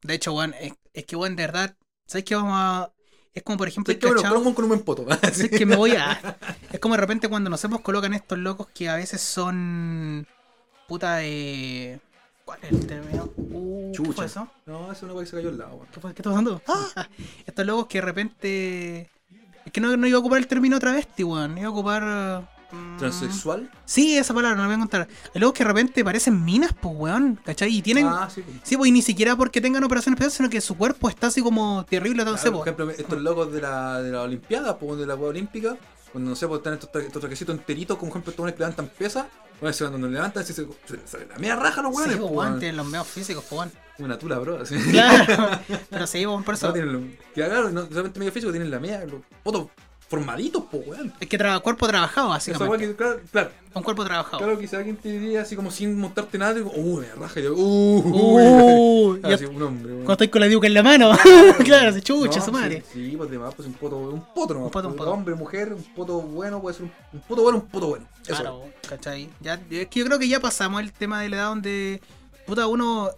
De 0.02 0.14
hecho, 0.14 0.34
weón, 0.34 0.54
es, 0.60 0.74
es 0.94 1.06
que, 1.06 1.16
weón, 1.16 1.36
de 1.36 1.44
verdad, 1.44 1.76
¿sabes 2.08 2.24
qué 2.26 2.36
vamos 2.36 2.54
a...? 2.54 2.92
Es 3.34 3.44
como, 3.44 3.58
por 3.58 3.68
ejemplo, 3.68 3.92
Es 3.92 4.00
que 4.00 4.08
bueno, 4.08 4.22
con 4.54 4.64
un, 4.64 4.70
buen 4.70 4.82
poto. 4.82 5.06
Es 5.22 5.50
que 5.50 5.66
me 5.66 5.76
voy 5.76 5.92
a. 5.92 6.38
Es 6.72 6.80
como 6.80 6.96
de 6.96 7.02
repente 7.02 7.28
cuando 7.28 7.50
nos 7.50 7.62
hemos 7.66 7.82
colocan 7.82 8.14
estos 8.14 8.38
locos 8.38 8.68
que 8.74 8.88
a 8.88 8.96
veces 8.96 9.20
son. 9.20 10.26
Puta 10.88 11.18
de. 11.18 12.00
¿Cuál 12.46 12.60
es 12.62 12.72
el 12.72 12.86
término? 12.86 13.32
Uh, 13.38 13.92
¿Qué 13.92 13.98
Chucha. 13.98 14.14
fue 14.14 14.26
eso? 14.26 14.48
No, 14.68 14.92
es 14.92 15.02
una 15.02 15.14
cosa 15.14 15.24
que 15.26 15.30
se 15.32 15.36
cayó 15.38 15.50
al 15.50 15.58
lado. 15.58 15.86
¿Qué, 15.92 16.00
fue? 16.00 16.14
¿Qué 16.14 16.22
está 16.22 16.30
pasando? 16.30 16.62
Ah, 16.68 17.08
estos 17.46 17.66
locos 17.66 17.88
que 17.88 17.98
de 18.00 18.02
repente. 18.06 19.10
Es 19.66 19.72
que 19.72 19.82
no, 19.82 19.98
no 19.98 20.06
iba 20.06 20.18
a 20.18 20.20
ocupar 20.20 20.38
el 20.38 20.48
término 20.48 20.80
travesti, 20.80 21.24
weón. 21.24 21.58
Iba 21.58 21.68
a 21.68 21.72
ocupar. 21.72 22.48
mm, 22.72 22.98
Transexual. 22.98 23.68
Sí, 23.86 24.16
esa 24.16 24.32
palabra, 24.36 24.56
no 24.56 24.62
la 24.62 24.68
voy 24.68 24.74
a 24.74 24.76
encontrar. 24.76 25.08
Hay 25.34 25.42
locos 25.42 25.56
que 25.58 25.64
de 25.64 25.68
repente 25.70 26.04
parecen 26.04 26.46
minas, 26.46 26.72
pues, 26.80 26.94
weón. 26.96 27.40
¿Cachai? 27.44 27.76
Y 27.76 27.82
tienen. 27.82 28.06
Ah, 28.06 28.30
sí. 28.30 28.42
pues. 28.44 28.58
Sí, 28.62 28.78
pues, 28.78 28.90
y 28.90 28.92
ni 28.92 29.02
siquiera 29.02 29.36
porque 29.36 29.62
tengan 29.62 29.84
operaciones 29.84 30.18
especiales, 30.18 30.34
sino 30.38 30.50
que 30.52 30.62
su 30.62 30.78
cuerpo 30.78 31.10
está 31.10 31.28
así 31.28 31.42
como 31.42 31.84
terrible, 31.90 32.24
sé, 32.24 32.30
Claro, 32.32 32.52
po. 32.52 32.58
por 32.60 32.68
ejemplo, 32.68 32.90
estos 32.92 33.22
locos 33.24 33.52
de 33.52 33.62
la, 33.62 34.04
de 34.04 34.12
la 34.12 34.22
Olimpiada, 34.22 34.78
pues, 34.78 35.00
de 35.00 35.08
la 35.08 35.16
Juega 35.16 35.30
Olímpica, 35.32 35.78
cuando 36.12 36.30
no 36.30 36.36
sé, 36.36 36.48
pues 36.48 36.60
están 36.60 36.74
estos, 36.76 36.92
tra- 36.92 37.02
estos 37.02 37.20
trajecitos 37.20 37.56
enteritos, 37.58 37.98
como 37.98 38.12
por 38.12 38.20
ejemplo, 38.22 38.32
estos 38.32 38.54
que 38.54 38.60
levantan 38.60 38.88
pesas, 38.88 39.26
bueno, 39.62 39.74
se- 39.74 39.88
cuando 39.88 40.08
levantan, 40.08 40.46
se, 40.46 40.54
se, 40.54 40.66
se- 41.06 41.26
la 41.28 41.38
media 41.38 41.56
raja 41.56 41.82
los 41.82 41.92
Sí, 41.94 41.98
hueones, 41.98 42.18
pues, 42.18 42.32
weón, 42.32 42.60
tienen 42.60 42.78
los 42.78 42.86
medios 42.88 43.08
físicos, 43.08 43.46
weón. 43.52 43.72
Una 43.98 44.18
tula, 44.20 44.38
bro. 44.40 44.62
Así. 44.62 44.76
Claro. 44.92 45.60
Pero 45.90 46.06
sí, 46.08 46.26
weón, 46.26 46.44
por 46.44 46.56
eso. 46.56 46.68
No, 46.68 46.74
tienen 46.74 46.94
lo- 46.94 47.00
que, 47.34 47.46
claro, 47.46 47.70
no 47.70 47.86
solamente 47.88 48.20
medio 48.20 48.32
físico, 48.32 48.52
tienen 48.52 48.70
la 48.70 48.80
media, 48.80 49.06
los 49.06 49.22
fotos 49.44 49.68
formaditos, 50.08 50.64
pues, 50.70 50.88
weón. 50.88 51.14
Es 51.20 51.28
que 51.28 51.38
tra 51.38 51.60
cuerpo 51.60 51.88
trabajado, 51.88 52.30
weá 52.30 52.40
que, 52.40 52.96
claro, 52.96 53.20
claro, 53.32 53.52
Un 53.74 53.84
cuerpo 53.84 54.06
trabajado. 54.06 54.38
claro, 54.38 54.60
quizá 54.60 54.78
alguien 54.78 54.98
te 54.98 55.10
diría 55.10 55.42
así 55.42 55.56
como 55.56 55.72
sin 55.72 56.00
montarte 56.00 56.38
nada, 56.38 56.54
digo, 56.54 56.72
uh, 56.74 57.00
me 57.00 57.08
raja, 57.16 57.40
y 57.40 57.44
yo, 57.44 57.54
uh, 57.56 58.04
Uh, 58.06 59.20
así, 59.24 59.46
un 59.46 59.62
hombre. 59.62 59.94
Cuando 59.94 60.14
estoy 60.14 60.28
con 60.28 60.42
la 60.42 60.48
diuca 60.48 60.68
en 60.68 60.74
la 60.74 60.84
mano. 60.84 61.12
claro, 61.64 61.92
se 61.92 62.02
chucha, 62.02 62.40
No, 62.40 62.46
su 62.46 62.52
madre. 62.52 62.84
Sí, 62.94 63.12
sí, 63.12 63.18
pues 63.18 63.30
de 63.30 63.40
más, 63.40 63.54
pues 63.56 63.68
un 63.68 63.74
poto, 63.74 63.98
un 63.98 64.26
poto 64.34 64.54
nomás. 64.54 64.68
Un 64.68 64.72
poto, 64.72 64.88
un 64.88 64.94
pues, 64.96 65.06
poto. 65.06 65.12
Hombre, 65.12 65.36
mujer, 65.36 65.74
un 65.74 65.84
poto 65.96 66.22
bueno, 66.22 66.62
puede 66.62 66.76
ser 66.76 66.86
un, 66.86 66.92
un 67.14 67.20
poto 67.22 67.42
bueno, 67.42 67.58
un 67.60 67.68
poto 67.68 67.88
bueno. 67.88 68.06
Eso. 68.24 68.36
Claro, 68.36 68.64
¿cachai? 68.88 69.30
Ya, 69.42 69.60
es 69.70 69.88
que 69.88 70.00
yo 70.00 70.06
creo 70.06 70.20
que 70.20 70.28
ya 70.28 70.40
pasamos 70.40 70.82
el 70.82 70.92
tema 70.92 71.22
de 71.22 71.30
la 71.30 71.38
edad 71.38 71.48
donde 71.48 72.02
puta 72.46 72.68
uno 72.68 73.10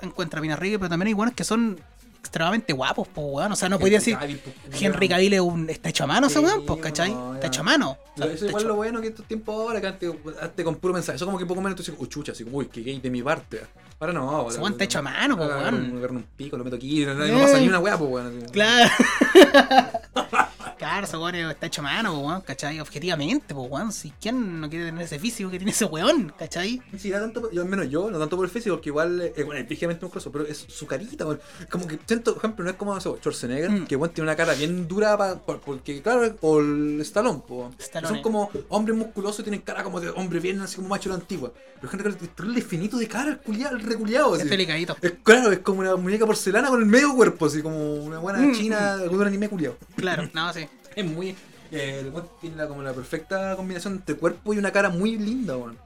encuentra 0.00 0.40
minas 0.40 0.58
ricas, 0.58 0.78
pero 0.78 0.88
también 0.88 1.08
hay 1.08 1.14
buenos 1.14 1.34
que 1.34 1.44
son 1.44 1.78
extremadamente 2.26 2.72
guapos, 2.72 3.08
pues 3.08 3.26
weón. 3.30 3.52
O 3.52 3.56
sea, 3.56 3.68
no 3.68 3.78
podía 3.78 3.98
decir 3.98 4.16
Cavill, 4.18 4.38
pues, 4.38 4.82
Henry. 4.82 5.08
Cavill 5.08 5.32
es 5.34 5.40
un, 5.40 5.70
está 5.70 5.88
hecho 5.88 6.04
a 6.04 6.06
mano 6.06 6.26
ese 6.26 6.38
Sí, 6.38 6.44
weón, 6.44 6.66
pues, 6.66 6.80
¿cachai? 6.80 7.12
no, 7.14 7.34
está 7.34 7.46
hecho 7.46 7.60
a 7.60 7.64
mano. 7.64 7.98
O 8.16 8.22
sea, 8.22 8.32
Eso 8.32 8.46
igual 8.46 8.62
hecho- 8.62 8.68
lo 8.68 8.76
bueno 8.76 9.00
que 9.00 9.08
estos 9.08 9.26
tiempos 9.26 9.54
ahora 9.54 9.80
que 9.80 9.86
antes, 9.86 10.10
antes 10.40 10.64
con 10.64 10.76
puro 10.76 10.94
mensaje. 10.94 11.16
Eso 11.16 11.24
como 11.26 11.38
que 11.38 11.46
poco 11.46 11.60
menos 11.60 11.76
tú 11.76 11.82
dices, 11.82 11.94
uy, 11.98 12.08
chucha, 12.08 12.32
así 12.32 12.44
como, 12.44 12.58
uy, 12.58 12.66
qué 12.66 12.82
gay 12.82 13.00
de 13.00 13.10
mi 13.10 13.22
parte. 13.22 13.62
Ahora 13.98 14.12
no, 14.12 14.42
weón 14.42 14.72
está 14.72 14.84
hecho 14.84 14.98
a 14.98 15.02
mano, 15.02 15.36
pues, 15.38 15.48
agarro 15.50 15.76
weón. 15.78 15.90
un, 15.92 15.98
agarro 15.98 16.14
un 16.16 16.22
pico, 16.36 16.56
lo 16.58 16.64
meto 16.64 16.76
aquí, 16.76 17.06
no, 17.06 17.14
no 17.14 17.40
pasa 17.40 17.58
ni 17.58 17.68
una 17.68 17.78
weá, 17.78 17.96
weón. 17.96 18.42
Claro. 18.52 18.90
claro, 20.78 21.06
ese 21.06 21.16
weón 21.16 21.34
está 21.36 21.66
hecho 21.66 21.80
a 21.80 21.84
mano, 21.84 22.12
pues, 22.14 22.26
weón, 22.26 22.40
¿cachai? 22.42 22.80
Objetivamente, 22.80 23.54
pues, 23.54 23.70
weón. 23.70 23.92
Si 23.92 24.10
quién 24.20 24.60
no 24.60 24.68
quiere 24.68 24.86
tener 24.86 25.02
ese 25.02 25.18
físico 25.18 25.50
que 25.50 25.58
tiene 25.58 25.70
ese 25.72 25.86
weón, 25.86 26.32
¿cachai? 26.38 26.82
Sí, 26.98 27.10
no 27.10 27.20
tanto, 27.20 27.50
yo, 27.50 27.62
al 27.62 27.68
menos 27.68 27.88
yo, 27.88 28.10
no 28.10 28.18
tanto 28.18 28.36
por 28.36 28.44
el 28.44 28.50
físico, 28.50 28.76
porque 28.76 28.90
igual, 28.90 29.20
eh, 29.34 29.42
bueno, 29.44 29.60
es 29.62 29.68
ligeramente 29.70 30.04
musculoso, 30.04 30.30
pero 30.30 30.44
es 30.46 30.58
su 30.68 30.86
carita, 30.86 31.24
weón. 31.26 31.40
Como 31.70 31.86
que 31.86 31.98
siento, 32.06 32.32
por 32.34 32.40
ejemplo, 32.44 32.64
no 32.64 32.70
es 32.70 32.76
como 32.76 32.98
Schwarzenegger, 33.00 33.70
Mm. 33.70 33.86
que 33.86 33.96
weón 33.96 34.12
tiene 34.12 34.28
una 34.28 34.36
cara 34.36 34.54
bien 34.54 34.86
dura, 34.86 35.16
pa- 35.16 35.36
porque 35.38 36.02
claro, 36.02 36.36
o 36.42 36.60
el 36.60 37.00
Stallone, 37.00 37.40
po. 37.46 37.70
Stallone. 37.78 38.14
Son 38.14 38.22
como 38.22 38.50
hombres 38.68 38.96
musculosos 38.96 39.40
y 39.40 39.42
tienen 39.44 39.60
cara 39.62 39.82
como 39.82 40.00
de 40.00 40.10
hombre 40.10 40.40
bien, 40.40 40.60
así 40.60 40.76
como 40.76 40.88
macho 40.88 41.08
de 41.08 41.16
la 41.16 41.22
antigua. 41.22 41.52
Pero 41.80 41.92
Henry 41.92 42.14
Cavill 42.34 42.56
es 42.58 42.64
finito 42.66 42.96
de 42.96 43.06
cara, 43.06 43.30
el 43.30 43.38
culiado, 43.38 43.76
el 43.86 43.92
reculiado, 43.92 44.34
así. 44.34 44.42
Es 44.44 44.50
delicadito. 44.50 44.96
Es 45.02 45.12
claro, 45.22 45.52
es 45.52 45.60
como 45.60 45.80
una 45.80 45.96
muñeca 45.96 46.26
porcelana 46.26 46.68
con 46.68 46.80
el 46.80 46.86
medio 46.86 47.14
cuerpo, 47.14 47.46
así 47.46 47.62
como 47.62 47.94
una 47.94 48.18
buena 48.18 48.38
Mm. 48.40 48.52
china 48.54 48.96
de 48.96 49.04
algún 49.04 49.26
anime 49.26 49.48
culiado. 49.48 49.76
Claro, 49.96 50.28
no, 50.34 50.52
sí. 50.52 50.66
Es 50.96 51.04
muy. 51.04 51.36
Eh, 51.72 52.00
el 52.04 52.12
tiene 52.40 52.56
la, 52.56 52.68
como 52.68 52.82
la 52.82 52.92
perfecta 52.92 53.56
combinación 53.56 53.94
entre 53.94 54.14
cuerpo 54.16 54.54
y 54.54 54.58
una 54.58 54.70
cara 54.70 54.88
muy 54.88 55.16
linda, 55.18 55.56
weón. 55.56 55.76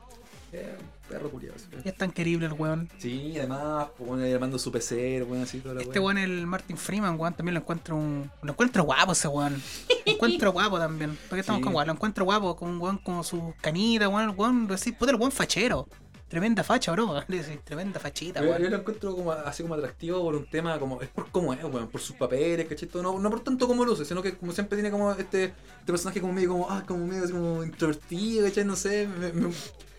Eh, 0.53 0.77
perro 1.09 1.31
culiado. 1.31 1.57
Es 1.85 1.97
tan 1.97 2.13
querible 2.13 2.47
el 2.47 2.53
weón. 2.53 2.89
Sí, 2.99 3.35
además, 3.39 3.87
pues 3.97 4.09
bueno, 4.09 4.23
ahí 4.25 4.33
armando 4.33 4.59
su 4.59 4.71
PC, 4.71 5.23
weón, 5.25 5.43
así 5.43 5.59
toda 5.59 5.75
la 5.77 5.83
Este 5.83 5.99
weón, 5.99 6.19
el 6.19 6.47
Martin 6.47 6.77
Freeman, 6.77 7.19
weón, 7.19 7.35
también 7.35 7.55
lo 7.55 7.61
encuentro 7.61 7.97
un. 7.97 8.31
Lo 8.43 8.53
encuentro 8.53 8.85
guapo 8.85 9.13
ese 9.13 9.27
weón. 9.29 9.61
Lo 10.07 10.13
encuentro 10.13 10.53
guapo 10.53 10.79
también. 10.79 11.17
¿Por 11.29 11.37
qué 11.37 11.41
estamos 11.41 11.61
Sí. 11.61 11.65
con 11.65 11.75
weón? 11.75 11.87
Lo 11.89 11.93
encuentro 11.95 12.25
guapo, 12.25 12.55
con 12.57 12.69
un 12.69 12.81
weón 12.81 12.99
con 12.99 13.25
sus 13.25 13.41
canitas, 13.61 14.07
weón, 14.09 14.31
el 14.31 14.37
weón, 14.37 14.67
decís, 14.69 14.93
puta 14.93 15.11
el 15.13 15.17
weón 15.19 15.33
fachero. 15.33 15.89
Tremenda 16.31 16.63
facha, 16.65 16.93
bro. 16.93 17.23
Le 17.29 17.43
decís, 17.43 17.59
tremenda 17.65 17.99
fachita, 18.01 18.41
Yo, 18.41 18.57
yo 18.59 18.71
lo 18.71 18.77
encuentro 18.77 19.15
como 19.15 19.33
así 19.33 19.63
como 19.63 19.75
atractivo 19.75 20.23
por 20.23 20.37
un 20.37 20.47
tema 20.47 20.79
como. 20.79 21.03
Es 21.03 21.09
por 21.09 21.29
cómo 21.31 21.53
es, 21.53 21.63
weón, 21.63 21.89
por 21.89 22.01
sus 22.01 22.17
papeles, 22.17 22.67
¿cachai? 22.69 22.89
No, 23.03 23.19
no 23.19 23.31
por 23.31 23.41
tanto 23.41 23.67
como 23.67 23.85
luce, 23.85 24.05
sino 24.05 24.23
que 24.23 24.37
como 24.37 24.53
siempre 24.53 24.77
tiene 24.77 24.91
como 24.93 25.11
este, 25.13 25.45
este 25.45 25.55
personaje 25.85 26.21
como 26.21 26.33
medio 26.33 26.51
como, 26.51 26.71
ah, 26.71 26.85
como 26.87 27.05
medio 27.07 27.25
así 27.25 27.33
como 27.33 27.65
introvertido, 27.65 28.47
¿cachai? 28.47 28.65
No 28.65 28.77
sé. 28.77 29.07
me- 29.09 29.33
me- 29.33 29.53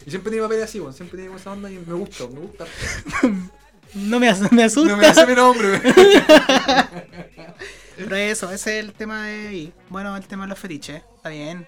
y 0.06 0.10
siempre 0.10 0.32
tiene 0.32 0.44
papeles 0.45 0.64
así, 0.66 0.80
weón. 0.80 0.94
Siempre 0.94 1.18
tiene 1.18 1.28
como 1.28 1.40
esa 1.40 1.52
onda 1.52 1.70
y 1.70 1.78
me 1.78 1.94
gusta, 1.94 2.26
me 2.28 2.40
gusta. 2.40 2.66
No 3.94 4.22
me, 4.22 4.30
as- 4.30 4.49
me 4.53 4.64
asusta. 4.64 4.90
No 4.90 4.95
me 4.98 5.06
hace 5.06 5.28
mi 5.28 5.36
nombre. 5.36 5.82
Pero 7.98 8.16
eso, 8.16 8.49
ese 8.52 8.80
es 8.80 8.86
el 8.86 8.94
tema 8.94 9.26
de 9.28 9.48
ahí. 9.49 9.74
Bueno, 9.90 10.16
el 10.16 10.26
tema 10.26 10.44
de 10.45 10.49
los 10.49 10.60
fetiches, 10.60 11.03
está 11.18 11.28
bien. 11.28 11.68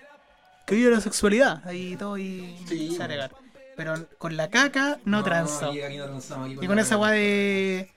Que 0.65 0.75
vive 0.75 0.91
la 0.91 1.01
sexualidad, 1.01 1.61
ahí 1.67 1.97
todo 1.97 2.17
y 2.17 2.55
Sí. 2.65 2.95
se 2.95 3.03
alegar. 3.03 3.31
Pero 3.75 4.07
con 4.17 4.37
la 4.37 4.49
caca 4.49 4.99
no, 5.05 5.23
transo. 5.23 5.69
Aquí, 5.69 5.81
aquí 5.81 5.97
no 5.97 6.05
transamos. 6.05 6.45
Aquí 6.51 6.59
Y 6.61 6.67
con 6.67 6.77
esa 6.79 6.97
weá 6.97 7.11
de, 7.11 7.91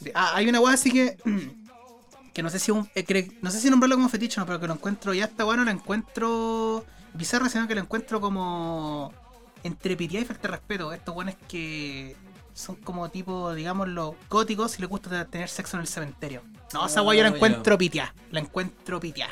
de- 0.00 0.12
Ah, 0.14 0.32
hay 0.36 0.48
una 0.48 0.60
weá 0.60 0.74
así 0.74 0.90
que. 0.90 1.16
Que 2.32 2.44
no 2.44 2.48
sé 2.48 2.60
si 2.60 2.70
un, 2.70 2.88
eh, 2.94 3.04
cre- 3.04 3.36
no 3.42 3.50
sé 3.50 3.58
si 3.58 3.68
nombrarlo 3.70 3.96
como 3.96 4.08
fetiche 4.08 4.38
no, 4.38 4.46
pero 4.46 4.60
que 4.60 4.68
lo 4.68 4.74
encuentro. 4.74 5.12
Ya 5.12 5.24
esta 5.24 5.44
weá 5.44 5.56
no 5.56 5.64
la 5.64 5.72
encuentro 5.72 6.84
bizarra, 7.14 7.48
sino 7.48 7.66
que 7.66 7.74
lo 7.74 7.80
encuentro 7.80 8.20
como. 8.20 9.12
Entre 9.64 9.96
pitiá 9.96 10.20
y 10.20 10.24
falta 10.24 10.42
de 10.42 10.48
respeto. 10.56 10.92
Estos 10.92 11.14
weones 11.16 11.34
que 11.48 12.14
son 12.54 12.76
como 12.76 13.08
tipo, 13.10 13.52
digamos, 13.52 13.88
los 13.88 14.14
góticos 14.28 14.78
y 14.78 14.82
les 14.82 14.88
gusta 14.88 15.24
tener 15.24 15.48
sexo 15.48 15.76
en 15.76 15.80
el 15.80 15.88
cementerio. 15.88 16.42
No, 16.72 16.86
esa 16.86 17.02
weá 17.02 17.16
yo 17.18 17.24
la 17.24 17.30
Ah, 17.30 17.34
encuentro 17.34 17.76
pitiá. 17.76 18.14
La 18.30 18.38
encuentro 18.38 19.00
pitiá. 19.00 19.28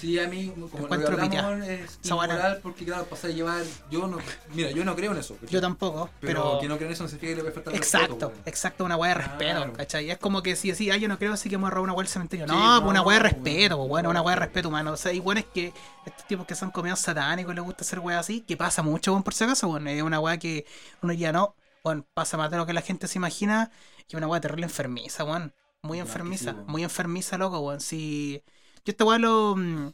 Sí, 0.00 0.18
a 0.18 0.28
mí, 0.28 0.52
como 0.70 0.86
lo 0.88 0.98
que 0.98 1.06
hablamos, 1.06 1.66
es 1.66 1.98
inmoral 2.04 2.60
porque, 2.62 2.84
claro, 2.84 3.04
pasar 3.06 3.30
a 3.30 3.34
llevar. 3.34 3.64
Yo 3.90 4.06
no. 4.06 4.18
Mira, 4.54 4.70
yo 4.70 4.84
no 4.84 4.94
creo 4.94 5.12
en 5.12 5.18
eso. 5.18 5.34
¿cachai? 5.34 5.48
Yo 5.48 5.60
tampoco, 5.60 6.10
Pero, 6.20 6.42
pero. 6.42 6.58
que 6.60 6.68
no 6.68 6.76
creo 6.76 6.88
en 6.88 6.92
eso 6.94 7.02
no 7.04 7.08
significa 7.08 7.30
que 7.32 7.36
le 7.36 7.42
puede 7.42 7.54
faltar 7.54 7.74
el 7.74 7.78
Exacto, 7.78 8.06
respeto, 8.06 8.28
weón. 8.28 8.42
exacto, 8.44 8.84
una 8.84 8.96
weá 8.96 9.10
de 9.10 9.14
respeto, 9.14 9.44
Claro. 9.56 9.72
¿cachai? 9.72 10.10
Es 10.10 10.18
como 10.18 10.42
que 10.42 10.56
si 10.56 10.70
decís, 10.70 10.90
ah, 10.92 10.96
yo 10.96 11.08
no 11.08 11.18
creo 11.18 11.32
así 11.32 11.48
que 11.48 11.56
hemos 11.56 11.70
robado 11.70 11.84
una 11.84 11.92
weá 11.94 12.02
al 12.04 12.08
cementerio. 12.08 12.46
Sí, 12.46 12.52
No, 12.52 12.80
no, 12.80 12.80
pues 12.80 12.90
una 12.90 13.02
weá 13.02 13.18
de 13.18 13.22
pues, 13.30 13.32
respeto, 13.32 13.76
pues, 13.76 13.88
bueno, 13.88 14.08
no. 14.08 14.10
una 14.10 14.22
weá 14.22 14.34
de 14.36 14.40
respeto 14.40 14.68
humano. 14.68 14.92
O 14.92 14.96
sea, 14.96 15.12
y 15.12 15.20
bueno, 15.20 15.40
es 15.40 15.46
que 15.46 15.72
estos 16.06 16.26
tipos 16.26 16.46
que 16.46 16.54
son 16.54 16.70
comidos 16.70 17.00
satánicos 17.00 17.54
les 17.54 17.64
gusta 17.64 17.82
hacer 17.84 17.98
weá 18.00 18.18
así, 18.18 18.40
que 18.42 18.56
pasa 18.56 18.82
mucho, 18.82 19.12
bueno, 19.12 19.24
por 19.24 19.34
si 19.34 19.44
acaso, 19.44 19.68
bueno, 19.68 19.90
es 19.90 20.02
una 20.02 20.20
weá 20.20 20.38
que 20.38 20.66
uno 21.02 21.12
ya 21.12 21.32
no, 21.32 21.54
bueno, 21.84 22.06
pasa 22.14 22.36
más 22.36 22.50
de 22.50 22.56
lo 22.56 22.66
que 22.66 22.72
la 22.72 22.82
gente 22.82 23.06
se 23.08 23.18
imagina, 23.18 23.70
y 24.08 24.16
una 24.16 24.26
weá 24.28 24.40
terrible 24.40 24.64
enfermiza, 24.66 25.24
weón. 25.24 25.52
Muy 25.82 26.00
que 26.00 26.00
enfermiza, 26.00 26.52
sí, 26.52 26.64
muy 26.66 26.82
enfermiza, 26.82 27.38
loco, 27.38 27.60
weón. 27.60 27.80
Si. 27.80 28.42
Yo 28.88 28.92
esta 28.92 29.04
weá 29.04 29.18
lo. 29.18 29.54
mm, 29.54 29.90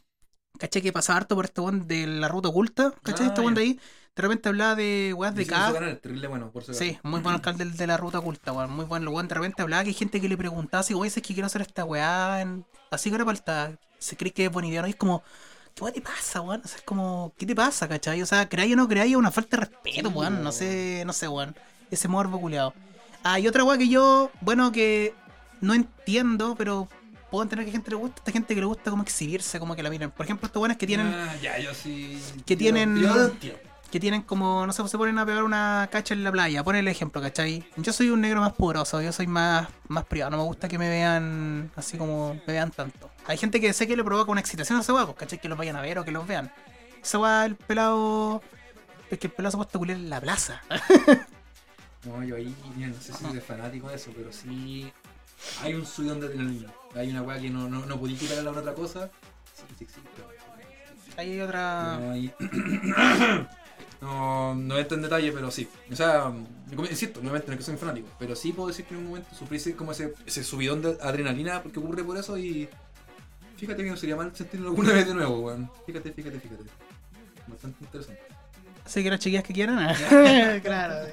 Caché 0.57 0.81
que 0.81 0.93
pasaba 0.93 1.17
harto 1.17 1.35
por 1.35 1.43
este 1.43 1.59
weón 1.59 1.85
de 1.85 2.07
la 2.07 2.29
ruta 2.29 2.47
oculta, 2.47 2.93
¿cachai? 3.03 3.25
Ah, 3.25 3.29
este 3.29 3.41
weón 3.41 3.53
de 3.55 3.61
ahí. 3.61 3.79
De 4.15 4.21
repente 4.21 4.47
hablaba 4.47 4.73
de 4.75 5.13
weas 5.13 5.35
de 5.35 5.45
cada. 5.45 5.71
bueno, 5.71 6.49
si. 6.63 6.73
Sí, 6.73 6.97
muy 7.03 7.19
buen 7.19 7.35
alcalde 7.35 7.65
de 7.65 7.87
la 7.87 7.97
ruta 7.97 8.19
oculta, 8.19 8.53
weón. 8.53 8.71
Muy 8.71 8.85
bueno. 8.85 9.11
Weón, 9.11 9.27
de 9.27 9.35
repente 9.35 9.61
hablaba 9.63 9.83
que 9.83 9.89
hay 9.89 9.93
gente 9.93 10.21
que 10.21 10.29
le 10.29 10.37
preguntaba 10.37 10.79
así, 10.79 10.93
oye, 10.93 11.09
es 11.09 11.15
que 11.15 11.33
quiero 11.33 11.47
hacer 11.47 11.61
esta 11.61 11.83
weá. 11.83 12.39
en- 12.41 12.65
Así 12.89 13.09
que 13.09 13.17
era 13.17 13.25
falta. 13.25 13.77
Se 13.99 14.15
cree 14.15 14.31
que 14.31 14.45
es 14.45 14.51
buena 14.51 14.69
idea, 14.69 14.81
¿no? 14.81 14.87
Y 14.87 14.91
es 14.91 14.95
como, 14.95 15.23
¿qué 15.75 15.91
te 15.91 15.99
pasa, 16.01 16.39
weón? 16.39 16.61
O 16.63 16.67
sea, 16.69 16.77
es 16.77 16.83
como, 16.83 17.33
¿qué 17.37 17.45
te 17.45 17.53
pasa, 17.53 17.89
cachai? 17.89 18.21
O 18.21 18.25
sea, 18.25 18.47
creáis 18.47 18.71
o 18.71 18.77
no 18.77 18.87
creáis 18.87 19.17
una 19.17 19.31
falta 19.31 19.57
de 19.57 19.65
respeto, 19.65 20.09
Sí, 20.09 20.15
weón. 20.15 20.41
No 20.41 20.53
sé, 20.53 21.03
no 21.05 21.11
sé, 21.11 21.27
weón. 21.27 21.53
Ese 21.91 22.07
morbo 22.07 22.39
culiado. 22.39 22.73
Ah, 23.25 23.41
y 23.41 23.47
otra 23.49 23.65
weá 23.65 23.77
que 23.77 23.89
yo, 23.89 24.31
bueno, 24.39 24.71
que 24.71 25.13
no 25.59 25.73
entiendo, 25.73 26.55
pero 26.55 26.87
puedo 27.31 27.43
entender 27.43 27.65
que 27.65 27.71
gente 27.71 27.89
le 27.91 27.97
gusta, 27.97 28.15
esta 28.19 28.31
gente 28.31 28.53
que 28.55 28.59
le 28.61 28.67
gusta 28.67 28.89
como 28.91 29.03
exhibirse, 29.03 29.59
como 29.59 29.75
que 29.75 29.83
la 29.83 29.89
miren. 29.89 30.11
Por 30.11 30.25
ejemplo, 30.25 30.45
estos 30.47 30.59
buenos 30.59 30.77
que 30.77 30.87
tienen, 30.87 31.07
Ah, 31.07 31.35
ya, 31.41 31.57
yo 31.59 31.73
sí. 31.73 32.21
Que 32.45 32.55
tienen- 32.55 32.97
Yo, 32.97 33.13
yo 33.15 33.25
entiendo. 33.27 33.59
que 33.91 33.99
tienen 33.99 34.21
como, 34.23 34.65
no 34.67 34.73
sé, 34.73 34.87
se 34.87 34.97
ponen 34.97 35.17
a 35.19 35.25
pegar 35.25 35.43
una 35.43 35.87
cacha 35.91 36.13
en 36.13 36.23
la 36.23 36.31
playa. 36.31 36.63
Pon 36.63 36.75
el 36.75 36.87
ejemplo, 36.87 37.21
¿cachai? 37.21 37.63
Yo 37.77 37.93
soy 37.93 38.09
un 38.09 38.21
negro 38.21 38.41
más 38.41 38.53
poderoso, 38.53 39.01
yo 39.01 39.11
soy 39.13 39.27
más, 39.27 39.67
más 39.87 40.05
privado, 40.05 40.31
no 40.31 40.37
me 40.37 40.43
gusta 40.43 40.67
que 40.67 40.77
me 40.77 40.89
vean 40.89 41.71
así 41.75 41.97
como 41.97 42.33
me 42.47 42.53
vean 42.53 42.71
tanto. 42.71 43.09
Hay 43.27 43.37
gente 43.37 43.59
que 43.61 43.71
sé 43.73 43.87
que 43.87 43.95
le 43.95 44.03
provoca 44.03 44.31
una 44.31 44.41
excitación 44.41 44.77
a 44.77 44.81
ese 44.81 44.91
huevo, 44.91 45.15
¿cachai? 45.15 45.39
Que 45.39 45.47
los 45.49 45.57
vayan 45.57 45.75
a 45.75 45.81
ver 45.81 45.97
o 45.99 46.03
que 46.05 46.11
los 46.11 46.27
vean. 46.27 46.51
Ese 47.01 47.17
huevo, 47.17 47.43
el 47.45 47.55
pelado. 47.55 48.41
Es 49.09 49.19
que 49.19 49.27
el 49.27 49.33
pelado 49.33 49.57
se 49.57 49.61
a 49.63 49.79
culiar 49.79 49.97
en 49.97 50.09
la 50.09 50.19
plaza. 50.21 50.61
No, 52.05 52.23
yo 52.23 52.35
ahí, 52.35 52.55
no 52.77 52.93
sé 53.01 53.13
si 53.13 53.25
soy 53.25 53.39
fanático 53.39 53.89
de 53.89 53.95
eso, 53.95 54.11
pero 54.15 54.31
sí. 54.31 54.91
Hay 55.63 55.73
un 55.73 55.85
subidón 55.85 56.19
de 56.19 56.27
adrenalina. 56.27 56.71
Hay 56.95 57.09
una 57.09 57.21
weá 57.21 57.39
que 57.39 57.49
no, 57.49 57.69
no, 57.69 57.85
no 57.85 57.99
podía 57.99 58.17
quitarle 58.17 58.41
a 58.49 58.51
la 58.53 58.59
otra 58.59 58.73
cosa. 58.73 59.09
Sí, 59.53 59.63
sí, 59.79 59.85
sí. 59.85 60.01
hay 61.17 61.39
otra. 61.41 61.97
No, 61.99 62.11
ahí- 62.11 62.33
no, 64.01 64.55
no 64.55 64.77
entro 64.77 64.95
en 64.97 65.03
detalle, 65.03 65.31
pero 65.31 65.51
sí. 65.51 65.67
O 65.91 65.95
sea, 65.95 66.31
insisto, 66.89 67.19
obviamente 67.19 67.47
no 67.47 67.53
es 67.53 67.59
que 67.59 67.65
soy 67.65 67.77
fanático, 67.77 68.07
pero 68.19 68.35
sí 68.35 68.53
puedo 68.53 68.69
decir 68.69 68.85
que 68.85 68.93
en 68.93 69.01
un 69.01 69.07
momento 69.07 69.29
sufrí 69.35 69.73
como 69.73 69.91
ese, 69.91 70.13
ese 70.25 70.43
subidón 70.43 70.81
de 70.81 70.97
adrenalina 71.01 71.61
porque 71.61 71.79
ocurre 71.79 72.03
por 72.03 72.17
eso 72.17 72.37
y. 72.37 72.69
Fíjate 73.57 73.83
que 73.83 73.89
no 73.89 73.95
sería 73.97 74.17
mal 74.17 74.35
sentirlo 74.35 74.69
alguna 74.69 74.91
vez 74.91 75.07
de 75.07 75.13
nuevo, 75.13 75.39
weón. 75.39 75.71
Fíjate, 75.85 76.11
fíjate, 76.11 76.39
fíjate. 76.39 76.63
Bastante 77.47 77.83
interesante. 77.83 78.21
Así 78.85 79.01
que 79.03 79.09
las 79.09 79.19
chiquillas 79.19 79.43
que 79.43 79.53
quieran. 79.53 79.95
claro. 80.61 81.07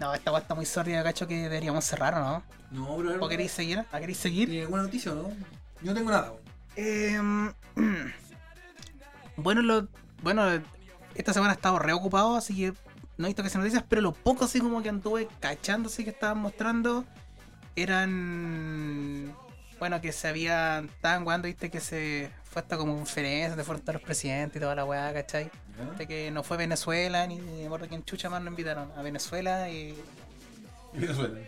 No, 0.00 0.14
esta 0.14 0.30
weá 0.30 0.40
está 0.40 0.54
muy 0.54 0.66
sórdida, 0.66 1.02
cacho, 1.02 1.26
que 1.26 1.36
deberíamos 1.36 1.84
cerrar, 1.84 2.14
¿o 2.14 2.20
no? 2.20 2.42
No, 2.70 2.96
ver, 2.98 3.18
¿O 3.20 3.28
queréis 3.28 3.50
seguir? 3.50 3.84
¿A 3.90 4.00
queréis 4.00 4.18
seguir? 4.18 4.48
¿Tiene 4.48 4.62
alguna 4.62 4.82
noticia 4.82 5.12
o 5.12 5.14
no? 5.14 5.28
Yo 5.82 5.92
no 5.92 5.94
tengo 5.94 6.10
nada. 6.10 6.32
Em, 6.76 7.52
bueno, 9.36 9.62
lo, 9.62 9.88
bueno, 10.22 10.44
esta 11.14 11.32
semana 11.32 11.52
he 11.52 11.56
estado 11.56 11.78
reocupado, 11.78 12.36
así 12.36 12.56
que 12.56 12.72
no 13.16 13.26
he 13.26 13.30
visto 13.30 13.42
que 13.42 13.50
se 13.50 13.58
noticias, 13.58 13.84
pero 13.88 14.00
lo 14.00 14.12
poco 14.12 14.44
así 14.44 14.60
como 14.60 14.80
que 14.82 14.88
anduve 14.88 15.28
cachando, 15.40 15.88
así 15.88 16.04
que 16.04 16.10
estaban 16.10 16.38
mostrando, 16.38 17.04
eran, 17.74 19.34
bueno, 19.80 20.00
que 20.00 20.12
se 20.12 20.28
habían, 20.28 20.86
estaban 20.86 21.24
jugando, 21.24 21.46
viste, 21.46 21.70
que 21.70 21.80
se 21.80 22.30
fue 22.44 22.62
hasta 22.62 22.76
como 22.76 22.94
conferencia, 22.94 23.56
de 23.56 23.64
fueron 23.64 23.82
todos 23.82 23.94
los 23.94 24.02
presidentes 24.02 24.56
y 24.56 24.60
toda 24.60 24.76
la 24.76 24.84
weá, 24.84 25.12
¿cachai? 25.12 25.50
De 25.96 26.06
que 26.06 26.30
no 26.30 26.42
fue 26.42 26.56
Venezuela, 26.56 27.26
ni 27.26 27.38
me 27.38 27.66
acuerdo 27.66 27.86
quién 27.88 28.04
chucha 28.04 28.28
más 28.28 28.40
nos 28.40 28.50
invitaron, 28.50 28.90
a 28.96 29.02
Venezuela 29.02 29.68
y 29.70 29.96
Venezuela. 30.92 31.40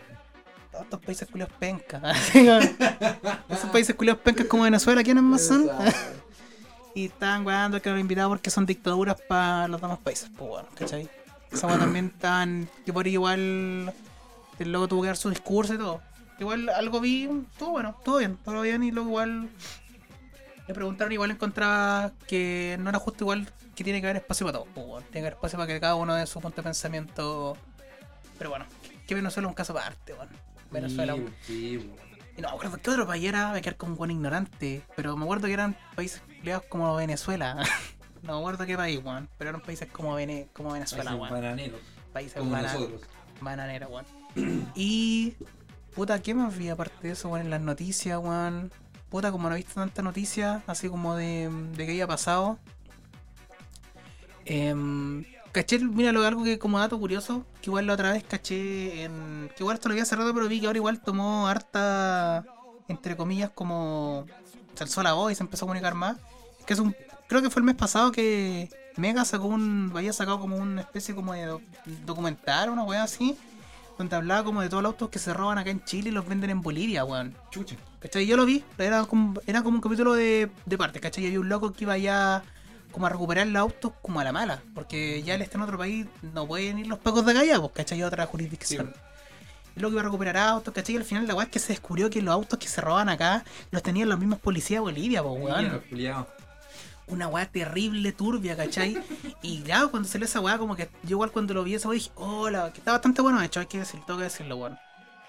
todos 0.71 0.83
estos 0.85 0.99
países 1.01 1.29
culios 1.29 1.49
pencas. 1.59 2.01
Esos 3.49 3.69
países 3.71 3.95
culios 3.95 4.17
pencas 4.17 4.47
como 4.47 4.63
Venezuela, 4.63 5.03
¿quiénes 5.03 5.23
más 5.23 5.45
son? 5.45 5.69
Y 6.93 7.05
estaban 7.05 7.45
weando 7.45 7.81
que 7.81 7.89
los 7.89 8.01
invitados 8.01 8.29
porque 8.29 8.49
son 8.49 8.65
dictaduras 8.65 9.15
para 9.21 9.67
los 9.69 9.79
demás 9.79 9.99
países. 9.99 10.29
Pues 10.37 10.49
bueno, 10.49 10.67
¿cachai? 10.75 11.09
Esa 11.49 11.67
también 11.67 12.07
estaban. 12.13 12.67
Que 12.85 12.91
por 12.91 13.05
ahí 13.05 13.13
igual. 13.13 13.93
El 14.59 14.71
loco 14.71 14.89
tuvo 14.89 15.01
que 15.01 15.07
dar 15.07 15.15
su 15.15 15.29
discurso 15.29 15.73
y 15.73 15.77
todo. 15.77 16.01
Igual 16.39 16.69
algo 16.69 16.99
vi, 16.99 17.29
todo 17.57 17.69
bueno, 17.71 17.95
todo 18.03 18.17
bien, 18.17 18.37
todo 18.43 18.61
bien. 18.61 18.83
Y 18.83 18.91
luego 18.91 19.09
igual. 19.09 19.49
Le 20.67 20.73
preguntaron, 20.73 21.13
igual 21.13 21.31
encontraba 21.31 22.11
que 22.27 22.77
no 22.79 22.89
era 22.89 22.99
justo 22.99 23.23
igual 23.23 23.47
que 23.81 23.85
tiene 23.85 24.01
que 24.01 24.07
haber 24.07 24.17
espacio 24.17 24.45
para 24.45 24.59
todo. 24.59 24.67
Pues 24.73 24.85
bueno, 24.87 25.01
tiene 25.11 25.11
que 25.13 25.27
haber 25.27 25.33
espacio 25.33 25.57
para 25.59 25.67
que 25.67 25.79
cada 25.79 25.95
uno 25.95 26.13
dé 26.15 26.25
su 26.27 26.39
punto 26.39 26.57
de 26.57 26.63
pensamiento. 26.63 27.57
Pero 28.37 28.49
bueno, 28.51 28.65
que 29.07 29.15
Venezuela 29.15 29.47
es 29.47 29.49
un 29.49 29.55
caso 29.55 29.73
aparte, 29.73 30.13
bueno. 30.13 30.31
Venezuela. 30.71 31.15
Sí, 31.15 31.23
sí, 31.41 31.77
weón. 31.77 32.11
Y 32.37 32.41
no 32.41 32.47
me 32.49 32.55
acuerdo 32.55 32.77
qué 32.77 32.89
otro 32.89 33.05
país 33.05 33.25
era, 33.25 33.51
a 33.51 33.59
quedar 33.61 33.75
como 33.75 33.91
un 33.93 33.97
buen 33.97 34.11
ignorante. 34.11 34.81
Pero 34.95 35.17
me 35.17 35.23
acuerdo 35.23 35.47
que 35.47 35.53
eran 35.53 35.75
países 35.95 36.21
peleados 36.39 36.63
como 36.69 36.95
Venezuela. 36.95 37.55
no 38.23 38.33
me 38.33 38.39
acuerdo 38.39 38.65
qué 38.65 38.77
país, 38.77 39.01
weón. 39.03 39.27
Pero 39.37 39.49
eran 39.49 39.61
países 39.61 39.89
como, 39.91 40.15
Vene 40.15 40.47
como 40.53 40.71
Venezuela, 40.71 41.15
weón. 41.15 41.29
bananeros, 41.29 41.81
Países 42.13 42.37
como 42.39 42.51
bana- 42.51 42.73
nosotros. 42.73 43.01
weón. 43.41 44.05
y. 44.75 45.35
Puta, 45.93 46.21
¿qué 46.21 46.33
más 46.33 46.57
vi 46.57 46.69
aparte 46.69 47.05
de 47.07 47.13
eso, 47.13 47.27
weón? 47.27 47.45
En 47.45 47.49
las 47.49 47.61
noticias, 47.61 48.17
weón. 48.17 48.71
Puta, 49.09 49.29
como 49.29 49.49
no 49.49 49.55
he 49.55 49.57
visto 49.57 49.73
tanta 49.73 50.01
noticia, 50.01 50.63
así 50.67 50.87
como 50.87 51.15
de, 51.17 51.49
de 51.75 51.85
que 51.85 51.91
había 51.91 52.07
pasado. 52.07 52.57
Em, 54.45 55.23
caché, 55.51 55.79
mira, 55.79 56.11
lo 56.11 56.25
algo 56.25 56.43
que 56.43 56.57
como 56.59 56.79
dato 56.79 56.99
curioso, 56.99 57.45
que 57.61 57.69
igual 57.69 57.87
la 57.87 57.93
otra 57.93 58.11
vez 58.13 58.23
caché 58.23 59.03
en. 59.03 59.49
Que 59.55 59.63
igual 59.63 59.75
esto 59.75 59.89
lo 59.89 59.93
había 59.93 60.05
cerrado, 60.05 60.33
pero 60.33 60.47
vi 60.47 60.59
que 60.59 60.67
ahora 60.67 60.77
igual 60.77 61.01
tomó 61.01 61.47
harta. 61.47 62.45
Entre 62.87 63.15
comillas, 63.15 63.49
como. 63.53 64.25
Se 64.75 64.83
alzó 64.83 65.03
la 65.03 65.13
voz 65.13 65.31
y 65.31 65.35
se 65.35 65.43
empezó 65.43 65.65
a 65.65 65.67
comunicar 65.67 65.95
más. 65.95 66.17
Es 66.59 66.65
que 66.65 66.73
es 66.73 66.79
un. 66.79 66.95
Creo 67.27 67.41
que 67.41 67.49
fue 67.49 67.61
el 67.61 67.65
mes 67.65 67.75
pasado 67.75 68.11
que 68.11 68.69
Mega 68.97 69.23
sacó 69.25 69.45
un. 69.47 69.91
Había 69.95 70.13
sacado 70.13 70.39
como 70.39 70.57
una 70.57 70.81
especie 70.81 71.13
como 71.15 71.33
de 71.33 71.45
doc- 71.45 71.61
documental, 72.05 72.69
una 72.69 72.83
weá 72.83 73.03
así. 73.03 73.37
Donde 73.97 74.15
hablaba 74.15 74.43
como 74.43 74.61
de 74.61 74.69
todos 74.69 74.81
los 74.81 74.93
autos 74.93 75.09
que 75.09 75.19
se 75.19 75.31
roban 75.33 75.57
acá 75.59 75.69
en 75.69 75.83
Chile 75.85 76.09
y 76.09 76.11
los 76.11 76.27
venden 76.27 76.49
en 76.49 76.61
Bolivia, 76.61 77.05
weón. 77.05 77.35
Chucha. 77.51 77.75
¿Cachai? 77.99 78.25
Yo 78.25 78.35
lo 78.35 78.45
vi, 78.47 78.63
era 78.79 79.05
como, 79.05 79.39
era 79.45 79.61
como 79.61 79.75
un 79.75 79.81
capítulo 79.81 80.13
de, 80.13 80.49
de 80.65 80.77
parte, 80.77 80.99
¿cachai? 80.99 81.23
Y 81.23 81.27
había 81.27 81.39
un 81.39 81.49
loco 81.49 81.71
que 81.71 81.83
iba 81.83 81.95
ya 81.99 82.41
como 82.91 83.05
a 83.05 83.09
recuperar 83.09 83.47
los 83.47 83.59
autos 83.59 83.93
como 84.01 84.19
a 84.19 84.23
la 84.23 84.31
mala, 84.31 84.61
porque 84.73 85.23
ya 85.23 85.35
él 85.35 85.41
está 85.41 85.57
en 85.57 85.63
otro 85.63 85.77
país, 85.77 86.05
no 86.33 86.47
pueden 86.47 86.79
ir 86.79 86.87
los 86.87 86.99
pacos 86.99 87.25
de 87.25 87.37
allá, 87.37 87.59
pues, 87.59 87.71
¿cachai? 87.73 88.01
A 88.01 88.07
otra 88.07 88.25
jurisdicción. 88.25 88.93
El 89.75 89.81
loco 89.83 89.93
iba 89.93 90.01
a 90.01 90.05
recuperar 90.05 90.37
autos, 90.37 90.73
¿cachai? 90.73 90.95
Y 90.95 90.97
al 90.97 91.05
final 91.05 91.25
la 91.27 91.33
weá 91.33 91.45
es 91.45 91.51
que 91.51 91.59
se 91.59 91.69
descubrió 91.73 92.09
que 92.09 92.21
los 92.21 92.33
autos 92.33 92.59
que 92.59 92.67
se 92.67 92.81
roban 92.81 93.09
acá 93.09 93.43
los 93.71 93.81
tenían 93.81 94.09
los 94.09 94.19
mismos 94.19 94.39
policías 94.39 94.77
de 94.77 94.81
Bolivia, 94.81 95.23
pues, 95.23 95.41
weón. 95.41 95.81
Una 97.07 97.27
weá 97.27 97.45
terrible, 97.45 98.11
turbia, 98.11 98.55
¿cachai? 98.55 98.97
Y 99.41 99.61
claro, 99.61 99.89
cuando 99.91 100.07
salió 100.07 100.25
esa 100.25 100.39
weá, 100.39 100.57
como 100.57 100.75
que 100.75 100.89
yo 101.03 101.11
igual 101.11 101.31
cuando 101.31 101.53
lo 101.53 101.63
vi 101.63 101.75
esa 101.75 101.87
weá 101.87 101.95
dije, 101.95 102.11
hola, 102.15 102.71
que 102.73 102.79
está 102.79 102.91
bastante 102.91 103.21
bueno 103.21 103.41
hecho, 103.41 103.59
hay 103.59 103.65
que 103.65 103.79
decirlo, 103.79 104.05
tengo 104.05 104.19
que 104.19 104.25
decirlo, 104.25 104.57
weón. 104.57 104.77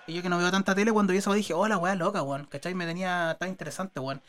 Y 0.07 0.15
yo 0.15 0.23
que 0.23 0.29
no 0.29 0.39
veo 0.39 0.51
tanta 0.51 0.75
tele, 0.75 0.93
cuando 0.93 1.13
vi 1.13 1.21
esa 1.21 1.31
weá 1.31 1.37
dije, 1.37 1.55
hola, 1.55 1.79
weá 1.79 1.95
loca, 1.95 2.23
weón, 2.23 2.47
¿cachai? 2.47 2.75
Me 2.75 2.87
tenía 2.87 3.37
tan 3.39 3.49
interesante, 3.49 4.01
weón. 4.01 4.21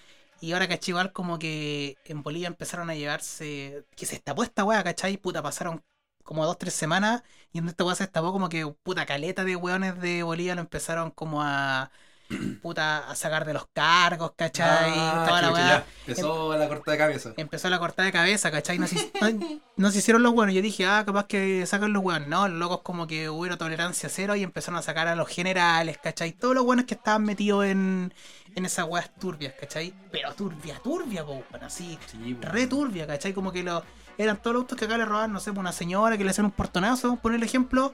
Y 0.44 0.52
ahora, 0.52 0.68
¿cachai? 0.68 0.92
Igual 0.92 1.14
como 1.14 1.40
que 1.40 1.98
en 2.06 2.22
Bolivia 2.22 2.48
empezaron 2.48 2.90
a 2.90 2.96
llevarse, 2.96 3.86
que 3.96 4.06
se 4.06 4.16
destapó 4.16 4.44
esta 4.44 4.66
weá, 4.66 4.84
¿cachai? 4.84 5.16
Puta, 5.18 5.42
pasaron 5.42 5.82
como 6.24 6.46
dos, 6.46 6.58
tres 6.58 6.74
semanas 6.74 7.24
y 7.54 7.60
en 7.60 7.68
esta 7.70 7.84
weá 7.86 7.96
se 7.96 8.04
destapó 8.04 8.32
como 8.34 8.50
que 8.50 8.66
puta 8.84 9.06
caleta 9.06 9.44
de 9.46 9.56
weones 9.56 10.00
de 10.02 10.24
Bolivia 10.24 10.56
lo 10.56 10.62
empezaron 10.62 11.12
como 11.12 11.42
a 11.44 11.92
puta 12.62 13.10
a 13.10 13.16
sacar 13.16 13.46
de 13.46 13.54
los 13.54 13.68
cargos, 13.74 14.34
¿cachai? 14.36 14.94
Ah, 14.98 15.26
Toda 15.28 15.42
la 15.42 15.52
weá. 15.54 15.68
ya. 15.68 15.86
Empezó 16.08 16.58
la 16.58 16.68
corta 16.68 16.92
de 16.92 16.98
cabeza. 16.98 17.34
Empezó 17.38 17.70
la 17.70 17.80
cortada 17.80 18.06
de 18.06 18.12
cabeza, 18.12 18.52
¿cachai? 18.52 18.80
No 18.80 18.88
se, 18.88 19.12
no- 19.22 19.62
no 19.78 19.92
se 19.92 20.00
hicieron 20.00 20.24
los 20.24 20.34
buenos. 20.34 20.56
Yo 20.56 20.62
dije, 20.62 20.86
ah, 20.86 21.04
capaz 21.06 21.28
que 21.28 21.66
sacan 21.66 21.94
los 21.94 22.04
buenos. 22.04 22.28
No, 22.28 22.48
los 22.48 22.58
locos 22.60 22.82
como 22.82 23.08
que 23.08 23.30
hubo 23.30 23.58
tolerancia 23.58 24.10
cero 24.10 24.36
y 24.36 24.44
empezaron 24.44 24.78
a 24.80 24.82
sacar 24.82 25.08
a 25.08 25.16
los 25.16 25.28
generales, 25.30 25.98
¿cachai? 26.02 26.32
Todos 26.34 26.56
los 26.56 26.64
buenos 26.66 26.86
que 26.86 26.96
estaban 26.96 27.24
metidos 27.24 27.66
en, 27.66 28.14
en 28.56 28.66
esas 28.66 28.88
weas 28.88 29.10
turbias, 29.20 29.54
¿cachai? 29.60 29.94
Pero 30.12 30.34
turbia, 30.34 30.80
turbia, 30.84 31.26
po, 31.26 31.44
weón, 31.52 31.64
así. 31.64 31.98
Sí. 32.06 32.38
Re 32.42 32.68
turbia, 32.68 33.08
¿cachai? 33.08 33.34
Como 33.34 33.52
que 33.52 33.64
lo, 33.64 33.84
eran 34.18 34.38
todos 34.38 34.54
los 34.54 34.62
autos 34.64 34.78
que 34.78 34.86
acá 34.86 34.98
le 34.98 35.06
robaban, 35.06 35.34
no 35.34 35.40
sé, 35.40 35.52
una 35.52 35.72
señora 35.72 36.18
que 36.18 36.24
le 36.24 36.32
hacían 36.32 36.46
un 36.46 36.52
portonazo, 36.52 37.18
por 37.18 37.34
el 37.34 37.44
ejemplo. 37.44 37.94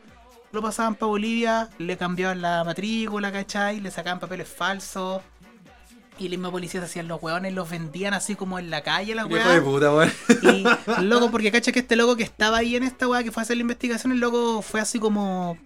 Lo 0.51 0.61
pasaban 0.61 0.95
para 0.95 1.07
Bolivia, 1.09 1.69
le 1.77 1.95
cambiaban 1.95 2.41
la 2.41 2.63
matrícula, 2.63 3.31
¿cachai? 3.31 3.79
Le 3.79 3.91
sacaban 3.91 4.19
papeles 4.19 4.47
falsos. 4.47 5.21
Y 6.17 6.27
la 6.27 6.31
misma 6.31 6.51
policía 6.51 6.81
se 6.81 6.87
hacían 6.87 7.07
los 7.07 7.21
hueones, 7.23 7.53
los 7.53 7.69
vendían 7.69 8.13
así 8.13 8.35
como 8.35 8.59
en 8.59 8.69
la 8.69 8.81
calle, 8.81 9.15
la 9.15 9.21
Hijo 9.21 9.31
weá. 9.31 9.47
de 9.47 9.61
puta, 9.61 9.93
weón. 9.93 10.11
Y 10.41 10.65
loco, 11.03 11.31
porque 11.31 11.51
cacha 11.51 11.71
que 11.71 11.79
este 11.79 11.95
loco 11.95 12.17
que 12.17 12.23
estaba 12.23 12.57
ahí 12.57 12.75
en 12.75 12.83
esta 12.83 13.07
weá 13.07 13.23
que 13.23 13.31
fue 13.31 13.41
a 13.41 13.43
hacer 13.43 13.55
la 13.55 13.61
investigación, 13.61 14.11
el 14.11 14.19
loco 14.19 14.61
fue 14.61 14.81
así 14.81 14.99
como 14.99 15.57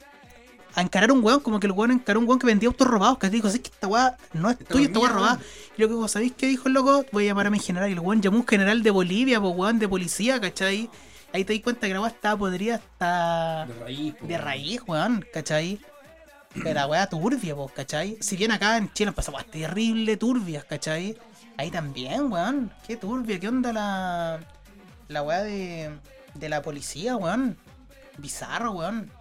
a 0.76 0.82
encarar 0.82 1.12
un 1.12 1.24
weón, 1.24 1.40
como 1.40 1.60
que 1.60 1.68
el 1.68 1.74
weón 1.74 1.92
encaró 1.92 2.20
un 2.20 2.28
weón 2.28 2.40
que 2.40 2.48
vendía 2.48 2.68
autos 2.68 2.88
robados, 2.88 3.18
que 3.20 3.30
dijo, 3.30 3.48
así 3.48 3.60
que 3.60 3.70
esta 3.70 3.88
weá 3.88 4.18
no 4.34 4.50
es 4.50 4.58
tuya, 4.58 4.74
weá 4.74 4.86
esta 4.88 5.00
weá 5.00 5.12
robada. 5.12 5.40
Y 5.78 5.82
lo 5.82 5.88
que 5.88 5.94
vos 5.94 6.12
sabéis 6.12 6.34
que 6.34 6.48
dijo 6.48 6.68
el 6.68 6.74
loco, 6.74 7.06
voy 7.12 7.26
a 7.26 7.28
llamar 7.28 7.48
a 7.48 7.50
mi 7.50 7.60
general. 7.60 7.90
Y 7.90 7.94
el 7.94 8.00
weón 8.00 8.22
llamó 8.22 8.38
a 8.38 8.40
un 8.42 8.48
general 8.48 8.84
de 8.84 8.92
Bolivia, 8.92 9.40
pues 9.40 9.54
weón, 9.56 9.80
de 9.80 9.88
policía, 9.88 10.40
¿cachai? 10.42 10.90
Ahí 11.32 11.46
te 11.46 11.54
di 11.54 11.62
cuenta 11.62 11.88
que 11.88 11.94
la 11.94 12.02
weá 12.02 12.10
estaba 12.12 12.38
podrida 12.38 12.76
hasta 12.76 13.66
De 13.68 13.80
raíz, 13.80 14.14
po, 14.16 14.28
de 14.28 14.34
weón. 14.34 14.46
raíz, 14.46 14.82
weón, 14.88 15.26
¿cachai? 15.34 15.80
Pero 16.54 16.74
la 16.74 16.88
weá 16.88 17.08
turbia, 17.08 17.56
pues, 17.56 17.72
¿cachai? 17.72 18.18
Si 18.22 18.36
bien 18.38 18.52
acá 18.52 18.78
en 18.78 18.92
Chile 18.94 19.10
han 19.10 19.16
pasado 19.16 19.38
weas 19.38 19.48
terrible 19.48 20.18
turbias, 20.18 20.64
¿cachai? 20.66 21.18
Ahí 21.58 21.72
también, 21.72 22.32
weón. 22.32 22.72
Qué 22.88 22.98
turbia, 22.98 23.40
qué 23.40 23.48
onda 23.48 23.74
la. 23.74 24.40
La 25.08 25.22
weá 25.24 25.42
de. 25.44 25.92
de 26.36 26.50
la 26.50 26.62
policía, 26.62 27.16
weón. 27.16 27.58
Bizarro, 28.18 28.72
weón. 28.72 29.12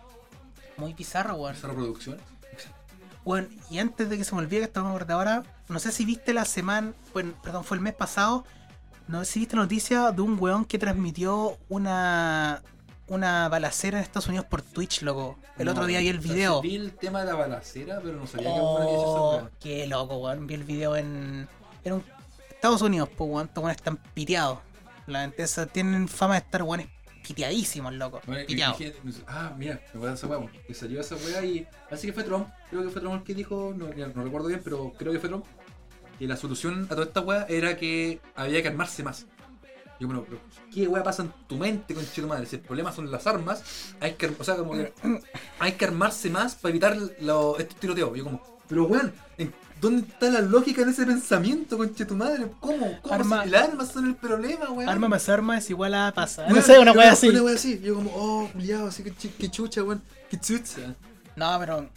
Muy 0.77 0.95
bizarro, 0.95 1.35
weón. 1.37 1.55
Esa 1.55 1.69
reproducción. 1.69 2.19
Bueno, 3.25 3.49
y 3.71 3.79
antes 3.79 4.09
de 4.11 4.19
que 4.19 4.25
se 4.25 4.35
me 4.35 4.41
olvide 4.41 4.61
que 4.61 4.65
estamos 4.67 5.07
de 5.07 5.13
ahora, 5.13 5.45
no 5.69 5.79
sé 5.79 5.93
si 5.93 6.05
viste 6.05 6.33
la 6.35 6.45
semana, 6.45 6.93
bueno, 7.13 7.35
perdón, 7.43 7.63
fue 7.63 7.77
el 7.77 7.81
mes 7.83 7.95
pasado, 7.95 8.45
no 9.07 9.25
sé 9.25 9.33
si 9.33 9.39
viste 9.41 9.55
noticia 9.55 10.11
de 10.11 10.23
un 10.23 10.37
weón 10.41 10.65
que 10.65 10.79
transmitió 10.79 11.57
una 11.69 12.63
una 13.09 13.49
balacera 13.49 13.99
en 13.99 14.05
Estados 14.05 14.29
Unidos 14.29 14.47
por 14.47 14.63
Twitch, 14.63 15.03
loco. 15.03 15.37
El 15.59 15.67
No, 15.67 15.73
otro 15.73 15.87
día 15.87 15.99
vi 16.01 16.09
el 16.09 16.19
o 16.19 16.23
sea, 16.23 16.33
video. 16.33 16.63
sí 16.63 16.69
Vi 16.69 16.77
el 16.77 16.93
tema 16.93 17.21
de 17.21 17.27
la 17.27 17.35
balacera, 17.35 18.01
pero 18.03 18.17
no 18.17 18.27
sabía 18.27 18.47
que 18.49 18.55
alguna 18.55 18.85
había 18.85 18.97
Oh, 18.97 19.49
qué 19.61 19.87
loco, 19.87 20.17
weón. 20.19 20.47
Vi 20.47 20.55
el 20.55 20.65
video 20.65 20.97
en, 20.97 21.47
en 21.85 21.93
un- 21.93 22.05
Estados 22.51 22.81
Unidos, 22.81 23.09
pues, 23.17 23.29
weón. 23.31 23.47
Estos 23.49 23.63
weones 23.63 23.77
están 23.77 23.99
piteados. 24.15 24.61
La 25.07 25.23
gente 25.23 25.43
esa- 25.43 25.67
tienen 25.67 26.09
fama 26.09 26.35
de 26.35 26.41
estar, 26.41 26.63
weones, 26.63 26.89
piteadísimos, 27.27 27.93
loco. 27.95 28.21
Bueno, 28.27 28.43
y- 28.43 28.47
Piteados. 28.47 28.81
y- 28.81 28.85
y- 28.85 28.95
ah, 29.27 29.55
mira, 29.57 29.81
me 29.95 30.01
voy 30.01 30.09
a 30.11 30.13
esa 30.15 30.27
weá, 30.27 30.41
que 30.67 30.75
salió 30.75 31.01
esa 31.01 31.17
weá 31.17 31.45
y 31.45 31.67
así 31.91 32.07
que 32.09 32.13
fue 32.13 32.25
Trump, 32.25 32.49
creo 32.71 32.83
que 32.83 32.91
fue 32.91 33.01
Trump 33.01 33.17
el 33.17 33.23
que 33.25 33.35
dijo, 33.35 33.75
no, 33.77 33.87
recuerdo 33.89 34.49
bien, 34.49 34.61
pero 34.65 34.93
creo 34.99 35.13
que 35.13 35.19
fue 35.19 35.29
Trump, 35.29 35.45
que 36.19 36.27
la 36.27 36.37
solución 36.37 36.85
a 36.85 36.89
toda 36.95 37.05
esta 37.05 37.21
weá 37.21 37.47
era 37.49 37.77
que 37.77 38.21
había 38.35 38.61
que 38.63 38.69
armarse 38.69 39.03
más. 39.03 39.27
Yo, 40.01 40.09
bueno, 40.09 40.25
pero 40.27 40.41
¿qué 40.75 40.89
weá 40.89 41.03
pasa 41.05 41.23
en 41.23 41.33
tu 41.47 41.57
mente, 41.57 41.95
con 41.95 42.05
tu 42.05 42.27
madre? 42.27 42.47
Si 42.47 42.57
el 42.57 42.63
problema 42.63 42.91
son 42.93 43.11
las 43.11 43.27
armas, 43.29 43.95
hay 44.01 44.15
que, 44.15 44.27
o 44.37 44.43
sea, 44.45 44.57
como 44.57 44.73
que 44.73 44.93
hay 45.61 45.73
que 45.73 45.85
armarse 45.85 46.29
más 46.29 46.57
para 46.57 46.71
evitar 46.71 46.97
lo- 47.21 47.57
estos 47.59 47.77
tiroteos. 47.79 48.17
Yo 48.17 48.25
como, 48.25 48.59
pero 48.69 48.85
weón, 48.87 49.13
¿en 49.39 49.53
¿dónde 49.83 50.09
está 50.09 50.31
la 50.31 50.41
lógica 50.41 50.81
en 50.81 50.89
ese 50.89 51.05
pensamiento, 51.05 51.77
conche 51.77 52.07
tu 52.07 52.15
madre? 52.17 52.47
¿Cómo? 52.61 52.99
¿Cómo? 53.03 53.15
Arma- 53.15 53.43
Si 53.45 53.51
las 53.51 53.69
armas 53.69 53.89
son 53.93 54.07
el 54.07 54.15
problema, 54.15 54.71
weón. 54.71 54.89
Arma 54.89 55.09
más 55.09 55.29
arma 55.29 55.59
es 55.59 55.69
igual 55.69 55.93
a 55.93 56.13
pasa. 56.15 56.43
Weón, 56.45 56.55
No 56.57 56.63
sé, 56.63 56.79
una 56.79 56.93
como, 56.95 57.05
así. 57.07 57.29
Una 57.29 57.43
wea 57.43 57.55
así. 57.57 57.79
Yo 57.83 57.95
como, 57.97 58.11
oh, 58.15 58.49
culiado, 58.53 58.87
así 58.87 59.03
que, 59.03 59.11
que 59.13 59.51
chucha, 59.51 59.83
weón. 59.83 60.01
Que 60.31 60.39
chucha. 60.41 60.95
No, 61.37 61.55
pero. 61.61 61.91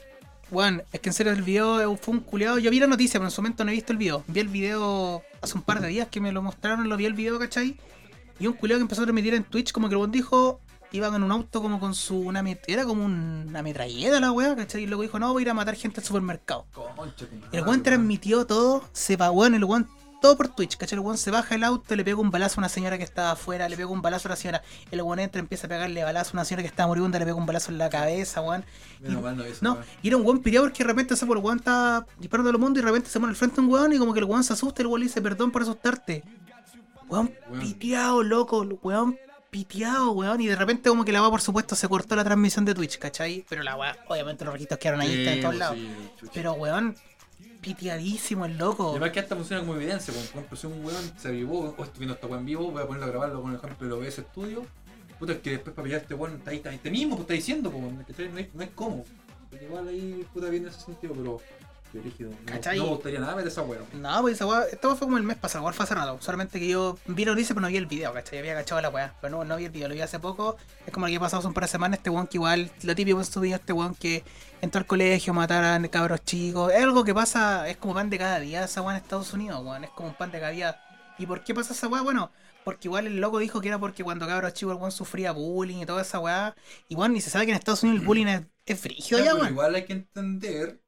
Bueno, 0.51 0.81
es 0.91 0.99
que 0.99 1.09
en 1.09 1.13
serio 1.13 1.31
el 1.31 1.41
video 1.41 1.95
fue 1.97 2.13
un 2.15 2.19
culiado. 2.19 2.59
Yo 2.59 2.69
vi 2.69 2.79
la 2.79 2.87
noticia, 2.87 3.19
pero 3.19 3.27
en 3.27 3.31
su 3.31 3.41
momento 3.41 3.63
no 3.63 3.71
he 3.71 3.73
visto 3.75 3.93
el 3.93 3.97
video. 3.97 4.23
Vi 4.27 4.39
el 4.41 4.47
video 4.47 5.23
hace 5.41 5.55
un 5.55 5.63
par 5.63 5.79
de 5.81 5.87
días 5.87 6.07
que 6.09 6.19
me 6.19 6.31
lo 6.31 6.41
mostraron, 6.41 6.89
lo 6.89 6.97
vi 6.97 7.05
el 7.05 7.13
video, 7.13 7.39
¿cachai? 7.39 7.77
Y 8.39 8.47
un 8.47 8.53
culiado 8.53 8.79
que 8.79 8.83
empezó 8.83 9.01
a 9.01 9.05
transmitir 9.05 9.33
en 9.33 9.43
Twitch, 9.45 9.71
como 9.71 9.87
que 9.87 9.93
el 9.95 9.97
weón 9.99 10.11
dijo, 10.11 10.59
iba 10.95 11.11
con 11.11 11.21
un 11.23 11.31
auto 11.31 11.61
como 11.61 11.79
con 11.79 11.93
su. 11.95 12.17
Una, 12.17 12.43
era 12.67 12.85
como 12.85 13.05
un- 13.05 13.45
una 13.47 13.61
metralleta 13.61 14.19
la 14.19 14.31
weá, 14.31 14.55
¿cachai? 14.55 14.83
Y 14.83 14.87
luego 14.87 15.03
dijo, 15.03 15.19
no, 15.19 15.31
voy 15.33 15.41
a 15.41 15.43
ir 15.43 15.49
a 15.49 15.53
matar 15.53 15.75
gente 15.75 15.99
al 16.01 16.05
supermercado. 16.05 16.65
Concha. 16.95 17.25
El 17.51 17.61
weón 17.63 17.83
transmitió 17.83 18.45
todo, 18.45 18.83
se 18.93 19.15
va, 19.17 19.31
weón, 19.31 19.55
el 19.55 19.63
weón 19.63 19.87
todo 20.21 20.37
por 20.37 20.47
Twitch, 20.47 20.77
¿cachai? 20.77 20.97
El 20.97 21.01
weón 21.05 21.17
se 21.19 21.29
baja 21.29 21.53
el 21.53 21.63
auto, 21.63 21.95
le 21.95 22.03
pega 22.03 22.17
un 22.19 22.31
balazo 22.31 22.59
a 22.59 22.61
una 22.61 22.69
señora 22.69 22.97
que 22.97 23.03
estaba 23.03 23.31
afuera, 23.31 23.69
le 23.69 23.75
pega 23.77 23.89
un 23.89 24.01
balazo 24.01 24.27
a 24.27 24.31
la 24.31 24.35
señora. 24.35 24.63
El 24.89 25.01
weón 25.03 25.19
entra, 25.19 25.39
empieza 25.39 25.67
a 25.67 25.69
pegarle 25.69 26.03
balazo 26.03 26.31
a 26.31 26.33
una 26.33 26.45
señora 26.45 26.63
que 26.63 26.67
estaba 26.69 26.87
moribunda, 26.87 27.19
le 27.19 27.25
pega 27.25 27.37
un 27.37 27.45
balazo 27.45 27.71
en 27.71 27.77
la 27.77 27.89
cabeza, 27.89 28.41
weón. 28.41 28.65
No 29.61 29.77
y 30.01 30.07
era 30.07 30.17
un 30.17 30.25
weón 30.25 30.39
piteado 30.39 30.65
porque 30.65 30.83
de 30.83 30.87
repente 30.87 31.15
se 31.15 31.25
por 31.27 31.37
el 31.37 31.43
weón 31.43 31.57
está 31.59 32.07
disparando 32.17 32.49
a 32.49 32.53
los 32.53 32.61
mundos 32.61 32.79
y 32.81 32.81
de 32.85 32.87
repente 32.87 33.09
se 33.09 33.19
pone 33.19 33.31
al 33.31 33.35
frente 33.35 33.61
un 33.61 33.69
weón 33.69 33.93
y 33.93 33.99
como 33.99 34.13
que 34.13 34.19
el 34.19 34.25
weón 34.25 34.43
se 34.43 34.53
asusta 34.53 34.81
el 34.81 34.87
weón 34.87 35.01
le 35.01 35.07
dice 35.07 35.21
perdón 35.21 35.51
por 35.51 35.61
asustarte. 35.61 36.23
Weón 37.07 37.31
Weón. 37.49 37.59
piteado, 37.61 38.23
loco, 38.23 38.61
weón 38.81 39.19
piteado, 39.55 40.11
weón. 40.11 40.41
Y 40.41 40.47
de 40.47 40.55
repente 40.57 40.89
como 40.89 41.05
que 41.05 41.13
la 41.13 41.21
weá 41.21 41.29
por 41.31 41.39
supuesto 41.41 41.75
se 41.75 41.87
cortó 41.87 42.15
la 42.17 42.25
transmisión 42.25 42.65
de 42.65 42.73
Twitch, 42.73 42.97
¿cachai? 42.99 43.45
Pero 43.47 43.63
la 43.63 43.77
weá, 43.77 43.95
obviamente 44.09 44.43
los 44.43 44.53
registros 44.53 44.79
quedaron 44.79 44.99
ahí 44.99 45.13
Sí, 45.13 45.27
en 45.27 45.41
todos 45.41 45.55
pues, 45.55 45.59
lados. 45.59 45.77
Pero 46.33 46.53
weón, 46.53 46.95
piteadísimo 47.61 48.45
el 48.45 48.51
Y 48.51 48.57
loco. 48.57 48.91
además 48.91 49.11
que 49.11 49.19
hasta 49.21 49.35
funciona 49.35 49.61
como 49.61 49.75
evidencia, 49.75 50.13
como 50.13 50.25
por 50.25 50.35
ejemplo 50.39 50.57
si 50.57 50.67
un 50.67 50.85
weón 50.85 51.11
se 51.17 51.29
avivó 51.29 51.73
o 51.77 51.83
estoy 51.85 51.99
viendo 51.99 52.15
esta 52.15 52.27
weón 52.27 52.39
en 52.41 52.45
vivo, 52.47 52.69
voy 52.71 52.83
a 52.83 52.85
ponerlo 52.85 53.05
a 53.05 53.09
grabarlo 53.09 53.41
con 53.41 53.51
el 53.51 53.57
ejemplo 53.57 53.87
de 53.87 53.93
OBS 53.93 54.15
Studio. 54.31 54.65
Puta, 55.17 55.31
es 55.31 55.39
que 55.39 55.51
después 55.51 55.73
para 55.73 55.85
pillar 55.85 56.01
este 56.01 56.13
weón 56.15 56.35
está 56.35 56.51
ahí, 56.51 56.57
está 56.57 56.69
ahí, 56.71 56.75
este 56.75 56.91
mismo, 56.91 57.15
pues 57.15 57.21
está 57.21 57.33
diciendo, 57.35 57.71
pues, 57.71 57.81
weón, 57.81 58.03
¿cachai? 58.03 58.27
no, 58.29 58.37
es, 58.39 58.53
no 58.53 58.61
es 58.61 58.69
como. 58.75 59.05
Igual 59.61 59.87
ahí 59.87 60.25
puta 60.33 60.49
bien 60.49 60.63
en 60.63 60.69
ese 60.69 60.81
sentido, 60.81 61.13
pero. 61.15 61.41
Qué 61.95 62.01
rígido. 62.01 62.31
No, 62.75 62.87
gustaría 62.87 63.19
nada 63.21 63.35
ver 63.35 63.47
esa 63.47 63.61
weón. 63.61 63.85
No, 63.93 64.21
pues 64.21 64.33
esa 64.35 64.45
weá, 64.45 64.65
weá 64.65 64.95
fue 64.95 64.99
como 64.99 65.15
el 65.15 65.23
mes 65.23 65.37
pasado, 65.37 65.61
igual 65.61 65.73
fue 65.73 65.85
hace 65.85 65.95
rato. 65.95 66.17
Solamente 66.19 66.59
que 66.59 66.67
yo 66.67 66.97
vi 67.07 67.23
la 67.23 67.31
noticia, 67.31 67.55
pero 67.55 67.61
no 67.61 67.69
vi 67.69 67.77
el 67.77 67.85
video, 67.85 68.11
¿cachai? 68.11 68.39
Había 68.39 68.53
cachado 68.53 68.81
la 68.81 68.89
weá, 68.89 69.15
pero 69.21 69.37
no, 69.37 69.45
no 69.45 69.55
vi 69.55 69.63
el 69.63 69.71
video, 69.71 69.87
lo 69.87 69.93
vi 69.95 70.01
hace 70.01 70.19
poco. 70.19 70.57
Es 70.85 70.91
como 70.91 71.07
el 71.07 71.13
que 71.13 71.19
pasado 71.21 71.39
hace 71.39 71.47
un 71.47 71.53
par 71.53 71.63
de 71.63 71.69
semanas, 71.69 71.99
este 71.99 72.09
weón 72.09 72.27
que 72.27 72.35
igual, 72.35 72.69
lo 72.83 72.95
típico 72.95 73.17
en 73.17 73.25
su 73.25 73.39
video, 73.39 73.55
este 73.55 73.71
weón 73.71 73.95
que 73.95 74.25
entró 74.61 74.79
al 74.79 74.85
colegio, 74.85 75.33
mataran 75.33 75.87
cabros 75.87 76.21
chicos. 76.25 76.73
Es 76.73 76.83
algo 76.83 77.05
que 77.05 77.13
pasa, 77.13 77.69
es 77.69 77.77
como 77.77 77.93
pan 77.93 78.09
de 78.09 78.17
cada 78.17 78.41
día 78.41 78.65
esa 78.65 78.81
weá 78.81 78.97
en 78.97 79.01
Estados 79.01 79.31
Unidos, 79.31 79.63
weón. 79.63 79.85
Es 79.85 79.89
como 79.91 80.09
un 80.09 80.15
pan 80.15 80.31
de 80.31 80.39
cada 80.41 80.51
día. 80.51 80.81
¿Y 81.17 81.25
por 81.25 81.45
qué 81.45 81.55
pasa 81.55 81.71
esa 81.71 81.87
weá? 81.87 82.01
Bueno, 82.01 82.29
porque 82.65 82.89
igual 82.89 83.07
el 83.07 83.21
loco 83.21 83.39
dijo 83.39 83.61
que 83.61 83.69
era 83.69 83.79
porque 83.79 84.03
cuando 84.03 84.27
cabros 84.27 84.53
chicos 84.53 84.73
el 84.73 84.79
weón 84.79 84.91
sufría 84.91 85.31
bullying 85.31 85.77
y 85.77 85.85
toda 85.85 86.01
esa 86.01 86.19
weá. 86.19 86.55
Bueno, 86.89 87.13
ni 87.13 87.21
se 87.21 87.29
sabe 87.29 87.45
que 87.45 87.51
en 87.51 87.57
Estados 87.57 87.83
Unidos 87.83 88.01
el 88.01 88.05
bullying 88.05 88.25
es, 88.27 88.41
es 88.65 88.81
frígido 88.81 89.19
Ya, 89.19 89.27
ya, 89.27 89.35
weón. 89.35 89.51
igual 89.51 89.75
hay 89.75 89.85
que 89.85 89.93
entender 89.93 90.81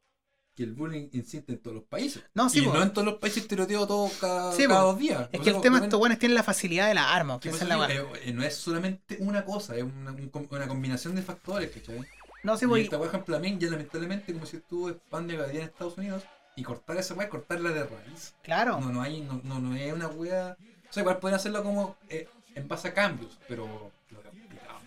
que 0.58 0.64
el 0.64 0.74
bullying 0.74 1.08
existe 1.14 1.54
en 1.54 1.60
todos 1.60 1.76
los 1.76 1.84
países. 1.86 2.24
No, 2.34 2.50
sí, 2.50 2.60
y 2.60 2.66
no 2.66 2.82
en 2.82 2.92
todos 2.92 3.06
los 3.06 3.16
países 3.20 3.48
tiroteo 3.48 3.86
todo 3.86 4.10
cada, 4.20 4.52
Sí, 4.52 4.66
cada 4.68 4.82
dos 4.82 4.98
días. 4.98 5.30
Es 5.32 5.40
O 5.40 5.44
que 5.44 5.50
sea, 5.52 5.56
el 5.58 5.62
tema 5.62 5.80
de 5.80 5.86
estos 5.86 6.00
weones 6.02 6.18
tienen 6.20 6.34
la 6.36 6.44
facilidad 6.44 6.88
de 6.88 6.96
las 6.96 7.06
armas, 7.06 7.40
que 7.40 7.50
es 7.50 7.62
la 7.64 7.88
eh, 7.94 8.34
no 8.34 8.44
es 8.44 8.56
solamente 8.56 9.18
una 9.20 9.46
cosa, 9.46 9.76
es 9.78 9.84
una, 9.84 10.12
un 10.12 10.30
com- 10.30 10.48
una 10.50 10.68
combinación 10.68 11.16
de 11.16 11.22
factores, 11.22 11.70
¿cachai? 11.70 12.02
No, 12.44 12.58
sí, 12.58 12.66
y 12.66 12.68
voy. 12.68 12.82
esta 12.82 12.98
weá, 12.98 13.12
también 13.24 13.60
ya 13.60 13.70
lamentablemente, 13.70 14.34
como 14.34 14.46
si 14.46 14.58
estuvo 14.58 14.92
pan 15.10 15.28
de 15.28 15.36
cada 15.38 15.48
día 15.50 15.62
en 15.62 15.68
Estados 15.68 15.98
Unidos, 15.98 16.24
y 16.56 16.64
cortar 16.64 16.98
esa 16.98 17.14
weá 17.14 17.26
es 17.26 17.32
cortarla 17.32 17.70
de 17.70 17.84
raíz. 17.84 18.34
Claro. 18.42 18.80
No, 18.82 18.92
no 18.92 19.02
hay, 19.04 19.22
no, 19.22 19.40
no, 19.44 19.60
no 19.60 19.76
es 19.76 19.94
una 19.94 20.08
weá. 20.08 20.58
O 20.90 20.94
sea, 20.94 21.02
igual 21.02 21.20
pueden 21.20 21.36
hacerlo 21.36 21.64
como 21.64 21.96
eh, 22.10 22.28
en 22.56 22.68
base 22.68 22.88
a 22.88 22.94
cambios, 22.96 23.38
pero 23.48 23.92
lo 24.10 24.20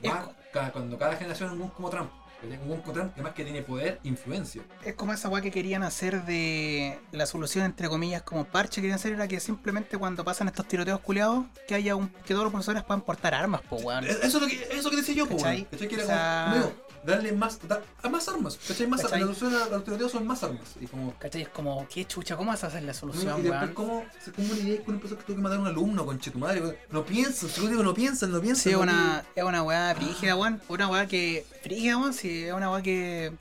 Es 0.03 0.13
cada- 0.53 0.73
cuando 0.73 0.99
cada 0.99 1.15
generación 1.17 1.63
es 1.63 1.71
como 1.73 1.91
Trump. 1.91 2.11
Un 2.43 2.81
como 2.81 2.93
Trump, 2.93 3.15
que 3.35 3.45
tiene 3.45 3.62
poder, 3.62 4.01
influencia. 4.03 4.62
Es 4.85 4.95
como 4.95 5.12
esa 5.12 5.29
weá 5.29 5.43
que 5.43 5.51
querían 5.51 5.83
hacer 5.83 6.25
de 6.25 6.99
la 7.12 7.27
solución, 7.27 7.65
entre 7.67 7.89
comillas, 7.89 8.23
como 8.23 8.45
parche, 8.45 8.81
querían 8.81 8.97
hacer 8.97 9.12
era 9.12 9.29
que 9.29 9.41
simplemente 9.41 9.99
cuando 9.99 10.25
pasan 10.25 10.49
estos 10.49 10.67
tiroteos 10.67 11.01
culiados, 11.01 11.45
que 11.69 11.75
haya 11.75 11.97
un 11.97 12.09
que 12.09 12.35
todos 12.35 12.45
los 12.45 12.53
profesores 12.53 12.83
puedan 12.85 13.03
portar 13.03 13.35
armas, 13.35 13.61
po 13.62 13.77
weón. 13.77 14.05
Eso 14.07 14.19
es 14.23 14.35
lo 14.35 14.47
que, 14.47 14.69
eso 14.73 14.91
que 14.91 14.97
decía 14.97 15.15
yo, 15.15 15.27
po, 15.29 15.37
weón. 15.37 15.67
Era 15.71 16.03
O 16.03 16.07
sea- 16.07 16.51
como, 16.55 16.73
darle 17.05 17.32
más, 17.32 17.59
da- 17.66 17.81
a 18.02 18.09
más 18.09 18.28
armas, 18.28 18.59
¿cachai? 18.66 18.86
Más 18.86 19.01
¿Cachai? 19.02 19.20
La 19.20 19.27
solución 19.27 19.55
a 19.55 19.66
los 19.66 19.85
tiroteos 19.85 20.12
son 20.12 20.27
más 20.27 20.43
armas. 20.43 20.62
Y 20.81 20.86
como, 20.86 21.14
¿Cachai? 21.18 21.43
Es 21.43 21.48
como, 21.48 21.86
qué 21.89 22.05
chucha, 22.05 22.36
¿cómo 22.36 22.51
vas 22.51 22.62
a 22.64 22.66
hacer 22.68 22.82
la 22.82 22.93
y 22.93 22.94
solución, 22.94 23.43
después, 23.43 23.60
weón? 23.62 23.74
¿cómo 23.74 24.05
se 24.22 24.32
cómo 24.32 24.48
una 24.52 24.60
idea 24.60 24.85
con 24.85 24.94
un 24.94 25.01
que 25.01 25.09
tuvo 25.09 25.36
que 25.36 25.43
matar 25.43 25.59
a 25.59 25.60
un 25.62 25.66
alumno, 25.68 26.05
conche 26.06 26.31
tu 26.31 26.39
madre? 26.39 26.60
weón? 26.62 26.77
No 26.90 27.05
piensan, 27.05 27.48
se 27.48 27.60
lo 27.60 27.68
digo, 27.68 27.82
no 27.82 27.94
piensan, 27.94 28.31
no 28.32 28.40
piensan. 28.40 28.62
Sí, 28.62 28.70
es 28.70 28.77
no 28.77 28.82
una, 28.82 29.24
es 29.35 29.43
una 29.44 29.62
weá 29.62 29.94
frígida, 29.94 30.36
weón. 30.36 30.60
Una 30.68 30.89
weá 30.89 31.06
que. 31.06 31.47
Frígida, 31.62 31.97
weón, 31.97 32.12
sí, 32.12 32.44
es 32.44 32.52
una 32.52 32.70
weá 32.70 32.82
que. 32.82 33.32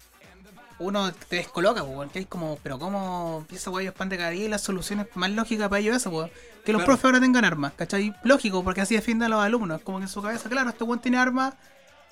Uno 0.79 1.11
te 1.11 1.35
descoloca, 1.37 1.83
weón. 1.83 2.09
Que 2.09 2.19
hay 2.19 2.25
como, 2.25 2.57
pero 2.63 2.79
cómo 2.79 3.45
esa 3.51 3.69
weá 3.69 3.81
ellos 3.83 3.93
pan 3.95 4.07
de 4.07 4.15
cada 4.17 4.29
día 4.29 4.45
y 4.45 4.47
las 4.47 4.61
soluciones 4.61 5.07
más 5.15 5.29
lógicas 5.31 5.67
para 5.67 5.79
ellos 5.81 5.95
eso, 5.97 6.09
weón. 6.09 6.31
Que 6.63 6.71
los 6.71 6.79
Claro. 6.81 6.85
profes 6.85 7.05
ahora 7.05 7.19
tengan 7.19 7.43
armas, 7.43 7.73
¿cachai? 7.75 8.13
Lógico, 8.23 8.63
porque 8.63 8.79
así 8.81 8.95
defienden 8.95 9.25
a 9.25 9.29
los 9.35 9.43
alumnos. 9.43 9.81
Como 9.81 9.97
que 9.97 10.03
en 10.03 10.09
su 10.09 10.21
cabeza, 10.21 10.47
claro, 10.49 10.69
este 10.69 10.83
weón 10.85 10.99
tiene 11.01 11.17
armas, 11.17 11.53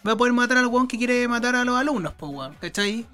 va 0.05 0.11
a 0.13 0.17
poder 0.17 0.33
matar 0.33 0.57
al 0.57 0.67
weón 0.67 0.87
que 0.87 0.97
quiere 0.97 1.27
matar 1.27 1.55
a 1.55 1.63
los 1.65 1.77
alumnos, 1.77 2.13
pues, 2.17 2.31
weón, 2.31 2.55
¿cachai? 2.59 3.05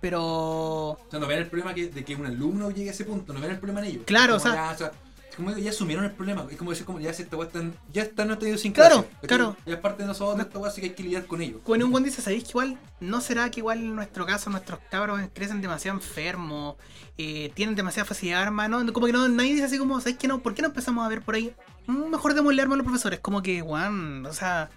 Pero. 0.00 0.20
O 0.22 0.98
sea, 1.10 1.20
no 1.20 1.26
ven 1.26 1.38
el 1.38 1.46
problema 1.46 1.74
que, 1.74 1.88
de 1.88 2.04
que 2.04 2.16
un 2.16 2.26
alumno 2.26 2.70
llegue 2.70 2.90
a 2.90 2.92
ese 2.92 3.04
punto, 3.04 3.32
no 3.32 3.40
ven 3.40 3.50
el 3.52 3.58
problema 3.58 3.80
en 3.80 3.86
ellos. 3.86 4.02
Claro, 4.06 4.36
o 4.36 4.40
sea- 4.40 4.54
Ya, 4.54 4.70
o 4.72 4.76
sea, 4.76 4.92
es 5.30 5.36
como 5.36 5.56
ya 5.56 5.70
asumieron 5.70 6.04
el 6.04 6.10
problema. 6.10 6.44
Es 6.50 6.56
como 6.56 6.70
decir, 6.72 6.84
como 6.84 6.98
ya 7.00 7.12
si 7.14 7.22
esta 7.22 7.36
weá 7.36 7.46
está 7.46 7.60
en- 7.60 7.74
ya 7.92 8.02
está 8.02 8.22
en 8.22 8.28
nuestra 8.28 8.48
idiosincrasia. 8.48 8.94
Claro, 9.02 9.08
claro. 9.28 9.56
Ya 9.64 9.74
es 9.74 9.80
parte 9.80 10.02
de 10.02 10.08
nosotros 10.08 10.44
esta 10.44 10.58
weá, 10.58 10.70
así 10.70 10.80
que 10.80 10.88
hay 10.88 10.92
que 10.94 11.02
lidiar 11.04 11.26
con 11.26 11.40
ellos. 11.40 11.60
Bueno, 11.64 11.84
un 11.86 11.92
buen 11.92 12.02
dice, 12.04 12.20
¿sabéis 12.20 12.42
que 12.44 12.50
igual 12.50 12.78
no 13.00 13.20
será 13.20 13.48
que 13.50 13.60
igual 13.60 13.78
en 13.78 13.94
nuestro 13.94 14.26
caso 14.26 14.50
nuestros 14.50 14.80
cabros 14.90 15.20
crecen 15.32 15.60
demasiado 15.60 15.96
enfermos, 15.98 16.74
eh, 17.16 17.52
tienen 17.54 17.76
demasiada 17.76 18.04
facilidad 18.04 18.38
de 18.38 18.42
arma? 18.46 18.66
¿no? 18.66 18.92
Como 18.92 19.06
que 19.06 19.12
no, 19.12 19.28
nadie 19.28 19.52
dice 19.52 19.64
así 19.66 19.78
como, 19.78 20.00
¿sabéis 20.00 20.18
que 20.18 20.26
no? 20.26 20.42
¿Por 20.42 20.54
qué 20.54 20.62
no 20.62 20.68
empezamos 20.68 21.06
a 21.06 21.08
ver 21.08 21.22
por 21.22 21.36
ahí? 21.36 21.54
"Mm, 21.86 22.10
mejor 22.10 22.34
démosle 22.34 22.60
arma 22.60 22.74
a 22.74 22.78
los 22.78 22.84
profesores. 22.84 23.20
Como 23.20 23.40
que, 23.42 23.62
weón, 23.62 24.26
o 24.26 24.32
sea, 24.32 24.68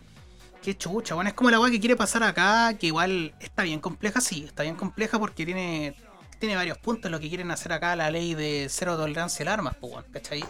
qué 0.65 0.75
chucha, 0.75 1.13
weón. 1.13 1.27
Es 1.27 1.33
como 1.33 1.51
la 1.51 1.59
weá 1.59 1.69
que 1.69 1.79
quiere 1.79 1.95
pasar 1.95 2.23
acá, 2.23 2.75
que 2.79 2.87
igual 2.87 3.35
está 3.39 3.61
bien 3.61 3.79
compleja, 3.79 4.19
sí, 4.19 4.45
está 4.45 4.63
bien 4.63 4.75
compleja 4.75 5.19
porque 5.19 5.45
tiene, 5.45 5.95
tiene 6.39 6.55
varios 6.55 6.79
puntos 6.79 7.11
lo 7.11 7.19
que 7.19 7.29
quieren 7.29 7.51
hacer 7.51 7.71
acá 7.71 7.95
la 7.95 8.09
ley 8.09 8.33
de 8.33 8.65
cero 8.67 8.97
tolerancia 8.97 9.43
al 9.43 9.49
armas, 9.49 9.75
pues, 9.79 9.93
weón, 9.93 10.05
¿cachai? 10.11 10.43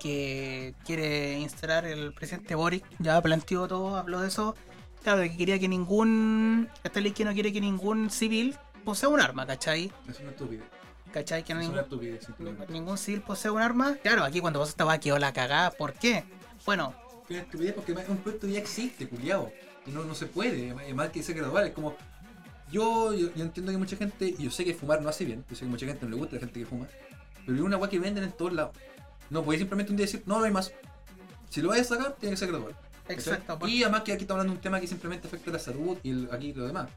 que 0.00 0.74
quiere 0.84 1.38
instalar 1.38 1.86
el 1.86 2.12
presidente 2.12 2.54
Boric, 2.54 2.84
ya 2.98 3.20
planteó 3.22 3.66
todo, 3.66 3.96
habló 3.96 4.20
de 4.20 4.28
eso. 4.28 4.54
Claro, 5.02 5.20
de 5.20 5.30
que 5.30 5.36
quería 5.36 5.58
que 5.58 5.68
ningún. 5.68 6.68
Esta 6.82 7.00
ley 7.00 7.12
que 7.12 7.24
no 7.24 7.32
quiere 7.32 7.52
que 7.52 7.60
ningún 7.60 8.10
civil 8.10 8.56
posea 8.84 9.08
un 9.08 9.20
arma, 9.20 9.46
¿cachai? 9.46 9.92
Es 10.08 10.20
una 10.20 10.30
estupidez. 10.30 10.64
¿cachai? 11.12 11.44
Que 11.44 11.54
no 11.54 11.60
Es 11.60 11.66
ningún, 11.66 11.78
una 11.78 11.82
estupidez, 11.84 12.26
simplemente. 12.26 12.72
ningún 12.72 12.98
civil 12.98 13.22
posea 13.22 13.52
un 13.52 13.62
arma. 13.62 13.96
Claro, 14.02 14.24
aquí 14.24 14.40
cuando 14.40 14.58
pasó 14.58 14.70
esta 14.70 14.84
va 14.84 14.98
quedó 14.98 15.18
la 15.18 15.32
cagada. 15.32 15.70
¿Por 15.70 15.94
qué? 15.94 16.24
Bueno, 16.66 16.92
una 17.34 17.42
estupidez 17.42 17.74
porque 17.74 17.92
un 17.92 18.16
proyecto 18.18 18.46
ya 18.46 18.58
existe, 18.58 19.08
culiado. 19.08 19.50
Y 19.86 19.90
no, 19.90 20.04
no 20.04 20.14
se 20.14 20.26
puede, 20.26 20.70
además 20.72 21.10
que 21.10 21.22
sea 21.22 21.34
gradual. 21.34 21.66
Es 21.68 21.72
como. 21.72 21.96
Yo, 22.72 23.14
yo, 23.14 23.32
yo 23.34 23.44
entiendo 23.44 23.70
que 23.70 23.78
mucha 23.78 23.96
gente, 23.96 24.34
y 24.36 24.42
yo 24.44 24.50
sé 24.50 24.64
que 24.64 24.74
fumar 24.74 25.00
no 25.00 25.08
hace 25.08 25.24
bien, 25.24 25.44
yo 25.48 25.54
sé 25.54 25.64
que 25.64 25.70
mucha 25.70 25.86
gente 25.86 26.04
no 26.04 26.10
le 26.10 26.16
gusta 26.16 26.34
la 26.34 26.40
gente 26.40 26.58
que 26.58 26.66
fuma, 26.66 26.88
pero 27.44 27.56
es 27.58 27.62
una 27.62 27.76
weá 27.76 27.88
que 27.88 28.00
venden 28.00 28.24
en 28.24 28.32
todos 28.32 28.52
lados. 28.52 28.76
No 29.30 29.44
podéis 29.44 29.60
simplemente 29.60 29.92
un 29.92 29.96
día 29.96 30.06
decir, 30.06 30.22
no, 30.26 30.40
no 30.40 30.44
hay 30.44 30.50
más. 30.50 30.72
Si 31.48 31.60
lo 31.62 31.68
vais 31.68 31.82
a 31.82 31.84
sacar, 31.84 32.16
tiene 32.18 32.32
que 32.34 32.38
ser 32.38 32.48
gradual. 32.48 32.74
exacto. 33.08 33.68
Y 33.68 33.84
además 33.84 34.02
que 34.02 34.12
aquí 34.12 34.22
estamos 34.22 34.40
hablando 34.40 34.54
de 34.54 34.56
un 34.58 34.62
tema 34.62 34.80
que 34.80 34.88
simplemente 34.88 35.28
afecta 35.28 35.50
a 35.50 35.52
la 35.52 35.58
salud 35.60 35.96
y 36.02 36.10
el- 36.10 36.28
aquí 36.32 36.52
lo 36.54 36.66
demás. 36.66 36.88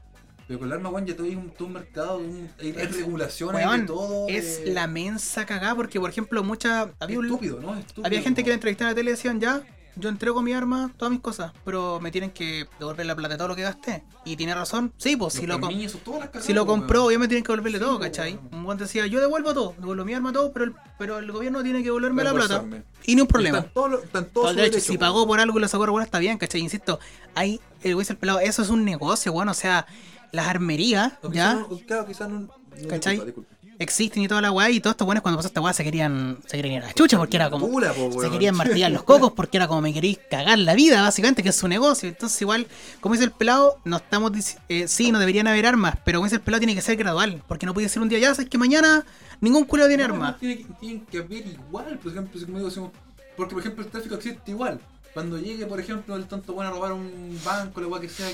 Pero 0.48 0.58
con 0.58 0.66
el 0.66 0.72
arma, 0.74 0.88
weón, 0.88 1.06
ya 1.06 1.14
todo 1.14 1.26
hay 1.28 1.36
un, 1.36 1.50
todo 1.50 1.68
un 1.68 1.74
mercado, 1.74 2.18
un- 2.18 2.50
hay, 2.58 2.70
Es- 2.76 2.96
regulaciones 2.96 3.64
weón, 3.64 3.80
de 3.82 3.86
todo. 3.86 4.26
Es 4.28 4.58
eh, 4.58 4.72
la 4.72 4.88
mensa 4.88 5.46
cagada 5.46 5.76
porque, 5.76 6.00
por 6.00 6.10
ejemplo, 6.10 6.42
mucha. 6.42 6.90
Había, 6.98 7.20
un- 7.20 7.26
estúpido, 7.26 7.60
¿no? 7.60 7.78
Estúpido, 7.78 8.06
había 8.06 8.20
gente 8.22 8.42
que 8.42 8.48
la 8.50 8.54
entrevistaba 8.54 8.90
en 8.90 8.96
la 8.96 8.98
tele 9.00 9.10
y 9.10 9.14
decían 9.14 9.38
ya. 9.40 9.62
Yo 10.00 10.08
entrego 10.08 10.42
mi 10.42 10.52
arma, 10.52 10.90
todas 10.96 11.12
mis 11.12 11.20
cosas, 11.20 11.52
pero 11.64 12.00
me 12.00 12.10
tienen 12.10 12.30
que 12.30 12.66
devolver 12.78 13.06
la 13.06 13.14
plata 13.14 13.34
de 13.34 13.38
todo 13.38 13.48
lo 13.48 13.56
que 13.56 13.62
gasté. 13.62 14.02
Y 14.24 14.36
tiene 14.36 14.54
razón, 14.54 14.92
sí, 14.96 15.16
pues 15.16 15.34
si 15.34 15.46
lo, 15.46 15.60
cagadas, 15.60 15.96
si 16.40 16.52
lo 16.52 16.66
po, 16.66 16.72
compró, 16.72 17.04
obviamente 17.04 17.34
tienen 17.34 17.44
que 17.44 17.52
devolverle 17.52 17.78
Sí, 17.78 17.84
todo, 17.84 17.94
po, 17.94 18.00
¿cachai? 18.00 18.38
Un 18.52 18.64
buen 18.64 18.78
decía, 18.78 19.06
yo 19.06 19.20
devuelvo 19.20 19.54
todo, 19.54 19.74
devuelvo 19.78 20.04
mi 20.04 20.14
arma, 20.14 20.32
todo, 20.32 20.52
pero 20.52 20.64
el, 20.64 20.74
pero 20.98 21.18
el 21.18 21.30
gobierno 21.30 21.62
tiene 21.62 21.78
que 21.80 21.84
devolverme 21.86 22.24
la 22.24 22.32
plata. 22.32 22.64
Y 23.04 23.14
ni 23.14 23.20
un 23.22 23.28
problema. 23.28 23.58
Están 23.58 23.94
están 24.02 24.26
Todo 24.30 24.52
derecho, 24.52 24.80
si 24.80 24.98
pagó 24.98 25.26
por 25.26 25.40
algo 25.40 25.58
y 25.58 25.60
lo 25.62 25.68
sacó 25.68 25.86
bueno 25.86 26.02
está 26.02 26.18
bien, 26.18 26.38
¿cachai? 26.38 26.60
Insisto, 26.60 26.98
hay, 27.34 27.60
el 27.82 27.94
güey 27.94 28.06
el 28.08 28.16
pelado, 28.16 28.40
eso 28.40 28.62
es 28.62 28.68
un 28.70 28.84
negocio, 28.84 29.32
bueno, 29.32 29.52
o 29.52 29.54
sea, 29.54 29.86
las 30.32 30.48
armerías, 30.48 31.12
¿ya? 31.32 31.54
no- 31.54 31.68
claro, 31.86 32.06
quizás 32.06 32.28
no. 32.28 32.40
no- 32.40 32.50
¿Cachai? 32.88 33.16
disculpa, 33.16 33.26
disculpa. 33.26 33.59
Existen 33.80 34.22
y 34.22 34.28
toda 34.28 34.42
la 34.42 34.52
weá, 34.52 34.68
y 34.68 34.78
todos 34.78 34.92
estos 34.92 35.06
buenos 35.06 35.22
cuando 35.22 35.38
pasó 35.38 35.48
esta 35.48 35.62
weá 35.62 35.72
se 35.72 35.82
querían, 35.82 36.36
se 36.46 36.58
querían 36.58 36.74
ir 36.76 36.82
a 36.82 36.86
la 36.88 36.92
chucha 36.92 37.16
porque 37.16 37.36
era 37.38 37.48
como. 37.48 37.66
Pula, 37.66 37.94
po, 37.94 38.20
Se 38.20 38.30
querían 38.30 38.54
martillar 38.54 38.90
los 38.92 39.02
cocos 39.04 39.32
porque 39.32 39.56
era 39.56 39.66
como 39.68 39.80
me 39.80 39.94
queréis 39.94 40.18
cagar 40.30 40.58
la 40.58 40.74
vida, 40.74 41.00
básicamente, 41.00 41.42
que 41.42 41.48
es 41.48 41.56
su 41.56 41.66
negocio. 41.66 42.06
Entonces, 42.10 42.40
igual, 42.42 42.66
como 43.00 43.14
dice 43.14 43.24
el 43.24 43.30
pelado, 43.30 43.78
no 43.86 43.96
estamos 43.96 44.32
eh, 44.68 44.86
sí, 44.86 45.10
no 45.10 45.18
deberían 45.18 45.46
haber 45.48 45.64
armas, 45.66 45.94
pero 46.04 46.18
como 46.18 46.26
dice 46.26 46.36
el 46.36 46.42
pelado, 46.42 46.60
tiene 46.60 46.74
que 46.74 46.82
ser 46.82 46.96
gradual. 46.96 47.42
Porque 47.48 47.64
no 47.64 47.72
puede 47.72 47.88
ser 47.88 48.02
un 48.02 48.10
día 48.10 48.18
ya, 48.18 48.34
sabes 48.34 48.50
que 48.50 48.58
mañana 48.58 49.04
ningún 49.40 49.64
culo 49.64 49.88
tiene 49.88 50.06
No, 50.06 50.12
arma. 50.14 50.30
no, 50.32 50.36
Tiene 50.36 50.58
que, 50.58 50.64
tienen 50.78 51.06
que 51.06 51.18
haber 51.18 51.46
igual, 51.46 51.98
por 51.98 52.12
ejemplo, 52.12 52.38
si 52.38 52.44
como 52.44 52.58
digo, 52.58 52.92
porque 53.34 53.54
por 53.54 53.62
ejemplo 53.62 53.82
el 53.82 53.90
tráfico 53.90 54.14
existe 54.16 54.50
igual. 54.50 54.78
Cuando 55.14 55.38
llegue, 55.38 55.64
por 55.64 55.80
ejemplo, 55.80 56.16
el 56.16 56.26
tonto 56.26 56.52
bueno 56.52 56.68
a 56.70 56.74
robar 56.74 56.92
un 56.92 57.40
banco, 57.42 57.80
la 57.80 57.86
weá 57.86 58.00
que 58.00 58.10
sea, 58.10 58.28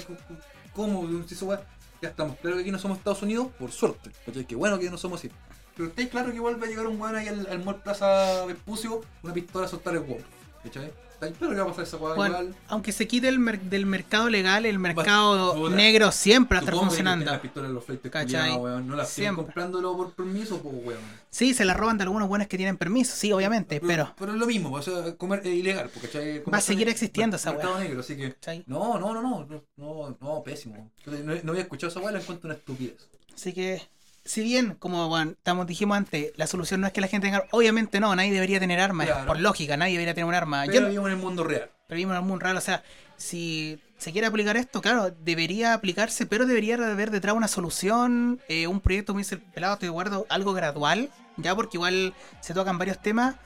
¿cómo? 0.75 1.09
Si 1.27 1.35
esa 1.35 1.47
weá- 1.47 1.61
Ya 2.03 2.11
estamos, 2.11 2.37
claro 2.39 2.57
que 2.57 2.63
aquí 2.63 2.71
no 2.71 2.79
somos 2.79 2.99
Estados 2.99 3.23
Unidos, 3.23 3.49
por 3.59 3.73
suerte. 3.73 4.11
¿cachai? 4.25 4.45
Que 4.45 4.55
bueno 4.55 4.79
que 4.79 4.91
no 4.91 4.99
somos 4.99 5.21
así. 5.21 5.31
Pero 5.77 5.89
estáis 5.89 6.09
claro 6.09 6.31
que 6.31 6.37
igual 6.37 6.63
a 6.63 6.67
llegar 6.67 6.87
un 6.87 7.01
weón 7.01 7.17
ahí 7.17 7.29
al, 7.29 7.47
al 7.47 7.65
Mall 7.65 7.83
Plaza 7.83 8.45
Vespucio, 8.47 9.03
una 9.23 9.35
pistola 9.35 9.67
a 9.67 9.69
soltar 9.69 9.95
el 9.95 10.01
huevo. 10.01 10.25
¿Cachai? 10.67 10.93
Claro 11.19 11.55
que 11.55 11.61
va 11.61 11.63
a 11.63 11.67
pasar 11.69 11.85
esa 11.85 11.97
Bueno, 11.97 12.27
igual. 12.27 12.55
aunque 12.69 12.93
se 12.93 13.09
quite 13.09 13.27
el 13.29 13.39
mer- 13.39 13.59
del 13.63 13.87
mercado 13.87 14.29
legal, 14.29 14.67
el 14.67 14.79
mercado 14.79 15.55
puta. 15.55 15.75
negro 15.75 16.13
siempre 16.13 16.57
va 16.57 16.61
a 16.61 16.65
estar 16.65 16.75
funcionando. 16.79 17.25
Las 17.25 17.41
pistolas 17.41 17.71
los 17.71 17.85
culiados, 17.85 18.59
weón. 18.59 18.87
No 18.87 18.97
las 18.97 19.09
siguen 19.09 19.35
comprándolo 19.35 19.97
por 19.97 20.13
permiso, 20.13 20.61
pues 20.61 20.75
weón. 20.85 21.01
Sí, 21.31 21.55
se 21.55 21.65
la 21.65 21.73
roban 21.73 21.97
de 21.97 22.03
algunos 22.03 22.29
buenos 22.29 22.49
que 22.49 22.59
tienen 22.59 22.77
permiso, 22.77 23.17
sí, 23.17 23.33
obviamente, 23.33 23.81
pero. 23.81 24.13
Pero 24.19 24.33
es 24.33 24.39
lo 24.39 24.47
mismo, 24.47 24.71
o 24.73 24.83
sea, 24.83 25.15
comer 25.17 25.41
es 25.45 25.55
ilegal, 25.55 25.89
porque 25.89 26.09
¿cachai? 26.09 26.43
Va 26.45 26.59
a 26.59 26.61
seguir 26.61 26.87
existiendo 26.91 27.37
esa 27.37 27.53
weá. 27.53 27.79
negro, 27.79 28.01
así 28.01 28.15
que. 28.15 28.35
¿cachai? 28.35 28.65
No, 28.67 28.99
no, 28.99 29.15
no, 29.15 29.23
no, 29.23 29.63
no, 29.79 30.17
no, 30.21 30.43
pésimo. 30.43 30.91
No, 31.07 31.35
no 31.43 31.53
había 31.53 31.63
escuchado 31.63 31.91
esa 31.91 32.01
weá, 32.01 32.13
la 32.13 32.21
encuentro 32.21 32.47
una 32.49 32.57
estupidez. 32.59 33.09
Así 33.35 33.55
que, 33.55 33.81
si 34.27 34.43
bien, 34.43 34.75
como 34.79 35.09
bueno, 35.09 35.31
estamos, 35.33 35.67
dijimos 35.67 35.97
antes, 35.97 36.33
la 36.37 36.47
solución 36.47 36.81
no 36.81 36.87
es 36.87 36.93
que 36.93 37.01
la 37.01 37.09
gente 37.09 37.27
tenga 37.29 37.45
obviamente 37.53 38.01
no, 38.01 38.15
nadie 38.15 38.33
debería 38.33 38.61
tener 38.61 38.81
armas, 38.81 39.07
Claro. 39.07 39.27
por 39.27 39.41
lógica, 39.41 39.77
nadie 39.77 39.93
debería 39.93 40.15
tener 40.15 40.27
un 40.29 40.35
arma. 40.35 40.65
Pero 40.67 40.81
Yo 40.81 40.87
vivimos 40.87 41.07
en 41.07 41.13
el 41.17 41.23
mundo 41.23 41.45
real. 41.45 41.71
pero 41.87 41.97
vivimos 41.97 42.17
en 42.17 42.23
un 42.23 42.29
mundo 42.29 42.45
raro, 42.45 42.59
o 42.59 42.63
sea, 42.63 42.83
si 43.17 43.79
se 43.99 44.13
quiere 44.13 44.27
aplicar 44.27 44.57
esto, 44.57 44.83
claro, 44.83 45.11
debería 45.11 45.73
aplicarse, 45.73 46.27
pero 46.27 46.45
debería 46.47 46.75
haber 46.75 47.11
detrás 47.11 47.35
una 47.35 47.49
solución, 47.49 48.41
eh, 48.49 48.67
un 48.67 48.81
proyecto, 48.81 49.13
como 49.13 49.19
dice 49.21 49.37
el 49.37 49.41
pelado, 49.41 49.75
estoy 49.75 49.87
de 49.89 49.93
acuerdo, 49.93 50.27
algo 50.29 50.53
gradual, 50.53 51.11
ya 51.39 51.55
porque 51.55 51.77
igual 51.79 52.13
se 52.41 52.53
tocan 52.53 52.77
varios 52.79 53.01
temas, 53.01 53.37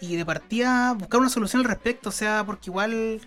y 0.00 0.16
de 0.16 0.26
partida 0.26 0.92
buscar 0.94 1.20
una 1.20 1.30
solución 1.30 1.62
al 1.62 1.68
respecto, 1.68 2.08
o 2.08 2.12
sea, 2.12 2.42
porque 2.44 2.68
igual 2.70 3.20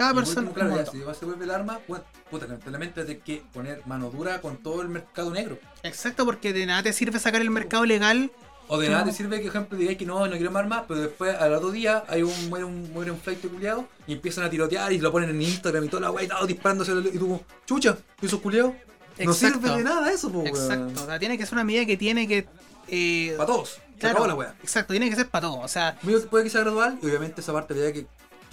cada 0.00 0.14
persona... 0.14 0.48
último, 0.48 0.54
claro, 0.54 0.82
ya, 0.82 0.90
si 0.90 1.18
se 1.18 1.24
vuelve 1.26 1.44
el 1.44 1.50
arma, 1.50 1.78
bueno, 1.86 2.04
puta, 2.30 2.46
lamentablemente 2.46 3.02
hay 3.02 3.16
que 3.16 3.42
poner 3.52 3.82
mano 3.86 4.08
dura 4.10 4.40
con 4.40 4.56
todo 4.56 4.80
el 4.80 4.88
mercado 4.88 5.30
negro. 5.30 5.58
Exacto, 5.82 6.24
porque 6.24 6.54
de 6.54 6.64
nada 6.64 6.82
te 6.82 6.94
sirve 6.94 7.18
sacar 7.18 7.42
el 7.42 7.50
mercado 7.50 7.84
legal. 7.84 8.32
O 8.68 8.78
de 8.78 8.88
nada 8.88 9.00
no. 9.04 9.10
te 9.10 9.16
sirve 9.16 9.36
que, 9.42 9.48
por 9.48 9.56
ejemplo, 9.56 9.76
digáis 9.76 9.98
que 9.98 10.06
no, 10.06 10.26
no 10.26 10.32
quiero 10.32 10.50
más 10.52 10.62
armas, 10.62 10.84
pero 10.88 11.00
después 11.00 11.36
al 11.36 11.52
otro 11.52 11.70
día 11.70 12.04
hay 12.08 12.22
un 12.22 12.48
muere 12.48 12.64
un, 12.64 12.90
muere 12.94 13.10
un 13.10 13.20
flight 13.20 13.40
culiado 13.46 13.86
y 14.06 14.14
empiezan 14.14 14.44
a 14.44 14.48
tirotear 14.48 14.90
y 14.92 14.98
lo 14.98 15.12
ponen 15.12 15.28
en 15.28 15.42
Instagram 15.42 15.84
y 15.84 15.88
toda 15.88 16.00
la 16.02 16.10
weá 16.12 16.24
y 16.24 16.28
todo 16.28 16.46
disparándose 16.46 16.92
y 16.92 17.18
tú 17.18 17.38
chucha, 17.66 17.98
¿y 18.22 18.26
esos 18.26 18.40
culiados? 18.40 18.72
No 19.18 19.32
Exacto. 19.32 19.58
sirve 19.60 19.76
de 19.76 19.84
nada 19.84 20.10
eso, 20.10 20.32
pues 20.32 20.48
Exacto, 20.48 21.02
o 21.02 21.06
sea, 21.06 21.18
tiene 21.18 21.36
que 21.36 21.44
ser 21.44 21.54
una 21.54 21.64
medida 21.64 21.84
que 21.84 21.98
tiene 21.98 22.26
que... 22.26 22.46
eh, 22.88 23.34
Para 23.36 23.46
todos. 23.48 23.80
Claro, 23.98 24.26
la 24.26 24.34
weá. 24.34 24.54
exacto, 24.62 24.94
tiene 24.94 25.10
que 25.10 25.16
ser 25.16 25.28
para 25.28 25.48
todo, 25.48 25.58
o 25.58 25.68
sea, 25.68 25.98
Puede 26.02 26.20
puede 26.20 26.44
que 26.44 26.50
sea 26.50 26.62
gradual 26.62 26.98
y 27.02 27.06
obviamente 27.06 27.42
esa 27.42 27.52
parte 27.52 27.74
de 27.74 27.92
que 27.92 28.06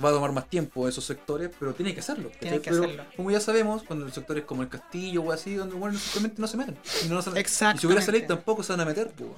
va 0.04 0.10
a 0.10 0.12
tomar 0.14 0.32
más 0.32 0.48
tiempo 0.50 0.88
esos 0.88 1.04
sectores, 1.06 1.50
pero 1.60 1.74
tiene 1.74 1.94
que 1.94 2.00
hacerlo. 2.02 2.32
Tiene 2.40 2.60
que 2.62 2.70
pero 2.70 2.84
hacerlo. 2.84 3.04
como 3.16 3.32
ya 3.32 3.40
sabemos, 3.40 3.84
cuando 3.84 4.06
en 4.06 4.14
sectores 4.14 4.44
como 4.46 4.62
el 4.64 4.70
castillo 4.70 5.24
o 5.24 5.32
así, 5.32 5.56
donde 5.56 5.76
bueno, 5.76 5.98
simplemente 5.98 6.40
no 6.42 6.48
se 6.48 6.58
meten. 6.58 6.78
Y, 7.06 7.10
no 7.10 7.22
se- 7.22 7.30
y 7.40 7.44
si 7.78 7.86
hubiera 7.88 8.02
esa 8.02 8.12
ley 8.12 8.26
tampoco 8.28 8.64
se 8.64 8.74
van 8.74 8.82
a 8.82 8.86
meter, 8.86 9.12
pues. 9.16 9.30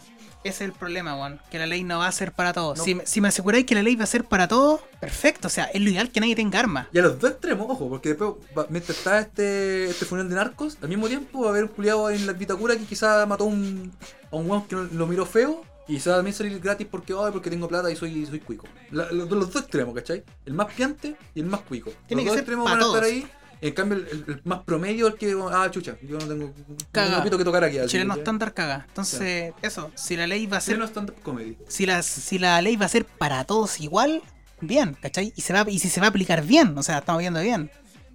ese 0.44 0.50
es 0.50 0.62
el 0.62 0.72
problema, 0.74 1.14
Juan, 1.16 1.40
que 1.52 1.60
la 1.60 1.66
ley 1.66 1.84
no 1.84 2.00
va 2.00 2.08
a 2.08 2.12
ser 2.12 2.32
para 2.34 2.54
todos. 2.54 2.78
No. 2.78 2.84
Si, 2.84 2.96
me- 2.96 3.06
si 3.06 3.22
me 3.22 3.28
aseguráis 3.30 3.66
que 3.66 3.76
la 3.76 3.84
ley 3.84 3.96
va 3.96 4.04
a 4.04 4.08
ser 4.08 4.24
para 4.26 4.48
todos, 4.48 4.82
perfecto, 5.00 5.48
o 5.48 5.52
sea, 5.52 5.66
es 5.66 5.82
lo 5.82 5.90
ideal 5.90 6.12
que 6.12 6.20
nadie 6.20 6.36
tenga 6.36 6.60
armas. 6.60 6.88
Y 6.92 7.00
a 7.00 7.02
los 7.04 7.20
dos 7.20 7.32
extremos, 7.32 7.68
ojo, 7.70 7.88
porque 7.90 8.10
después, 8.10 8.32
va- 8.58 8.68
mientras 8.70 8.98
está 8.98 9.20
este, 9.20 9.86
este 9.90 10.06
funeral 10.06 10.30
de 10.30 10.36
narcos, 10.36 10.78
al 10.82 10.90
mismo 10.90 11.08
tiempo 11.08 11.42
va 11.42 11.48
a 11.48 11.50
haber 11.52 11.64
un 11.64 11.70
culiado 11.70 12.10
en 12.10 12.26
la 12.28 12.34
Vitacura 12.34 12.76
que 12.76 12.84
quizá 12.86 13.26
mató 13.26 13.46
a 13.46 13.48
un, 13.48 13.92
a 14.32 14.36
un 14.36 14.50
weón 14.50 14.68
que 14.68 14.76
lo 14.76 15.08
miró 15.08 15.26
feo. 15.26 15.64
Y 15.90 15.96
quizá 15.96 16.16
también 16.16 16.36
salir 16.36 16.58
gratis 16.60 16.88
porque, 16.90 17.14
ay, 17.14 17.32
porque 17.34 17.50
tengo 17.50 17.68
plata 17.68 17.90
y 17.92 17.96
soy, 17.96 18.26
soy 18.26 18.40
cuico. 18.40 18.68
La- 18.92 19.12
los, 19.12 19.30
los 19.30 19.52
dos 19.52 19.64
extremos, 19.64 19.94
¿cachai? 19.96 20.24
El 20.46 20.54
más 20.54 20.72
piante 20.74 21.16
y 21.36 21.40
el 21.42 21.48
más 21.48 21.62
cuico. 21.62 21.92
Tiene 22.08 22.22
los 22.24 22.26
que 22.26 22.30
dos 22.30 22.34
ser 22.36 22.40
extremos 22.44 22.66
van 22.70 22.82
a 22.82 22.86
estar 22.86 23.04
ahí. 23.04 23.28
En 23.62 23.74
cambio, 23.74 23.98
el, 23.98 24.42
más 24.46 24.60
promedio 24.60 25.08
es 25.08 25.14
el 25.16 25.20
que, 25.20 25.36
ah, 25.52 25.68
chucha, 25.70 25.98
yo 26.02 26.18
no 26.18 26.26
tengo, 26.28 26.46
no 26.46 26.76
Caga. 26.94 27.22
pito 27.24 27.38
que 27.38 27.44
tocar 27.44 27.64
aquí. 27.66 27.78
Chileno 27.88 28.14
estándar 28.14 28.54
caga. 28.54 28.86
Entonces, 28.88 29.54
eso, 29.62 29.92
si 29.96 30.16
la 30.16 30.28
ley 30.28 30.46
va 30.48 30.58
a 30.58 30.62
ser 30.62 30.76
Chileno 30.76 30.88
stand-up 30.88 31.16
comedy. 31.24 31.58
si 31.68 31.86
la, 31.86 32.02
si 32.02 32.40
la 32.40 32.62
ley 32.62 32.78
va 32.78 32.86
a 32.86 32.90
ser 32.90 33.04
para 33.04 33.44
todos 33.44 33.82
igual, 33.82 34.22
bien, 34.62 34.96
¿cachai? 35.02 35.34
Y 35.36 35.42
se 35.42 35.52
va 35.52 35.66
y 35.70 35.80
si 35.80 35.90
se 35.90 36.00
va 36.00 36.06
a 36.06 36.10
aplicar 36.12 36.44
bien, 36.46 36.78
o 36.78 36.84
sea, 36.84 37.00
estamos 37.00 37.20
viendo 37.20 37.42
bien. 37.42 37.70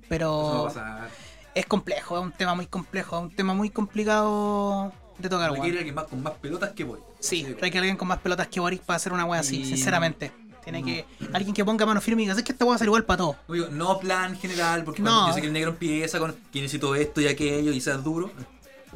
Pero 0.08 0.30
Eso 0.30 0.54
no 0.54 0.62
va 0.62 0.70
a 0.70 0.74
pasar. 1.00 1.08
es 1.54 1.66
complejo, 1.66 2.16
es 2.18 2.22
un 2.24 2.32
tema 2.32 2.54
muy 2.54 2.66
complejo, 2.66 3.16
es 3.18 3.22
un 3.24 3.36
tema 3.36 3.52
muy 3.52 3.68
complicado 3.68 4.92
de 5.18 5.28
tocar, 5.28 5.50
Requiere 5.50 5.68
weón. 5.70 5.78
alguien 5.78 5.94
más 5.94 6.04
con 6.06 6.22
más 6.22 6.32
pelotas 6.34 6.70
que 6.72 6.84
voy. 6.84 6.98
Sí, 7.20 7.46
hay 7.62 7.70
que 7.70 7.78
alguien 7.78 7.96
con 7.96 8.08
más 8.08 8.18
pelotas 8.18 8.48
que 8.48 8.60
Boris 8.60 8.80
para 8.80 8.96
hacer 8.96 9.12
una 9.12 9.24
wea 9.24 9.40
así, 9.40 9.60
Y- 9.60 9.64
sinceramente. 9.66 10.32
Tiene 10.62 10.80
No. 10.80 10.86
que. 10.86 11.04
Alguien 11.34 11.52
que 11.54 11.62
ponga 11.64 11.84
mano 11.84 12.00
firme 12.00 12.22
y 12.22 12.24
diga, 12.24 12.36
es 12.38 12.42
que 12.42 12.52
esta 12.52 12.64
wea 12.64 12.70
va 12.70 12.76
a 12.76 12.78
ser 12.78 12.86
igual 12.86 13.04
para 13.04 13.18
todos. 13.18 13.36
No, 13.48 13.68
no 13.70 13.98
plan 14.00 14.34
general, 14.38 14.82
porque 14.82 15.02
No. 15.02 15.28
yo 15.28 15.34
sé 15.34 15.40
que 15.42 15.48
el 15.48 15.52
negro 15.52 15.70
empieza 15.72 16.18
con 16.18 16.34
que 16.50 16.60
necesito 16.62 16.94
esto 16.94 17.20
y 17.20 17.28
aquello 17.28 17.70
y 17.72 17.80
sea 17.82 17.98
duro. 17.98 18.30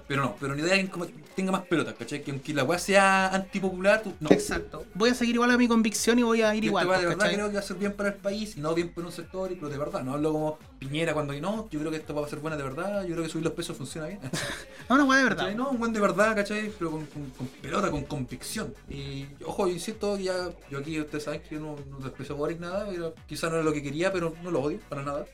Pero 0.08 0.22
no, 0.22 0.36
pero 0.40 0.54
ni 0.54 0.62
idea 0.62 0.72
alguien 0.72 0.88
como 0.90 1.06
tenga 1.36 1.52
más 1.52 1.66
pelotas, 1.66 1.94
¿cachai? 1.94 2.24
Que 2.24 2.30
aunque 2.30 2.54
la 2.54 2.64
weá 2.64 2.78
sea 2.78 3.28
antipopular, 3.28 4.02
tú, 4.02 4.14
no. 4.20 4.30
Exacto. 4.30 4.86
Voy 4.94 5.10
a 5.10 5.14
seguir 5.14 5.34
igual 5.34 5.50
a 5.50 5.58
mi 5.58 5.68
convicción 5.68 6.18
y 6.18 6.22
voy 6.22 6.40
a 6.40 6.54
ir 6.54 6.64
Yo 6.64 6.68
igual. 6.68 6.84
esta 6.86 6.90
weá 6.90 6.98
de 7.00 7.04
pues, 7.06 7.16
verdad 7.16 7.24
¿cachai? 7.26 7.34
creo 7.36 7.48
que 7.48 7.54
va 7.54 7.60
a 7.60 7.62
ser 7.62 7.76
bien 7.76 7.92
para 7.92 8.08
el 8.08 8.14
país 8.14 8.56
y 8.56 8.60
no 8.60 8.74
bien 8.74 8.88
para 8.88 9.06
un 9.06 9.12
sector, 9.12 9.52
y- 9.52 9.56
pero 9.56 9.68
de 9.68 9.76
verdad, 9.76 10.02
no 10.02 10.14
hablo 10.14 10.32
como 10.32 10.58
Piñera 10.78 11.12
cuando 11.12 11.34
no, 11.34 11.68
yo 11.70 11.78
creo 11.78 11.90
que 11.90 11.98
esto 11.98 12.14
va 12.14 12.24
a 12.26 12.28
ser 12.30 12.38
buena 12.38 12.56
de 12.56 12.62
verdad, 12.62 13.02
yo 13.04 13.12
creo 13.12 13.22
que 13.22 13.28
subir 13.28 13.44
los 13.44 13.52
pesos 13.52 13.76
funciona 13.76 14.08
bien. 14.08 14.20
No, 14.88 14.94
una 15.04 15.18
de 15.18 15.24
verdad. 15.24 15.36
¿Cachai? 15.44 15.54
No, 15.54 15.68
un 15.68 15.78
buen 15.78 15.92
de 15.92 16.00
verdad, 16.00 16.34
¿cachai? 16.34 16.72
Pero 16.78 16.90
con, 16.90 17.04
con- 17.06 17.30
con 17.30 17.46
pelota, 17.46 17.90
con 17.90 18.04
convicción. 18.04 18.72
Y 18.88 19.26
ojo, 19.44 19.68
insisto, 19.68 20.16
ya, 20.16 20.48
yo 20.70 20.78
aquí 20.78 20.98
ustedes 20.98 21.24
saben 21.24 21.42
que 21.42 21.56
yo 21.56 21.60
no, 21.60 21.76
no 21.90 21.98
desprecio 21.98 22.42
a 22.42 22.50
nada, 22.52 22.86
pero 22.90 23.14
quizá 23.26 23.50
no 23.50 23.56
era 23.56 23.64
lo 23.64 23.74
que 23.74 23.82
quería, 23.82 24.10
pero 24.10 24.34
no 24.42 24.50
lo 24.50 24.60
odio 24.62 24.80
para 24.88 25.02
nada. 25.02 25.26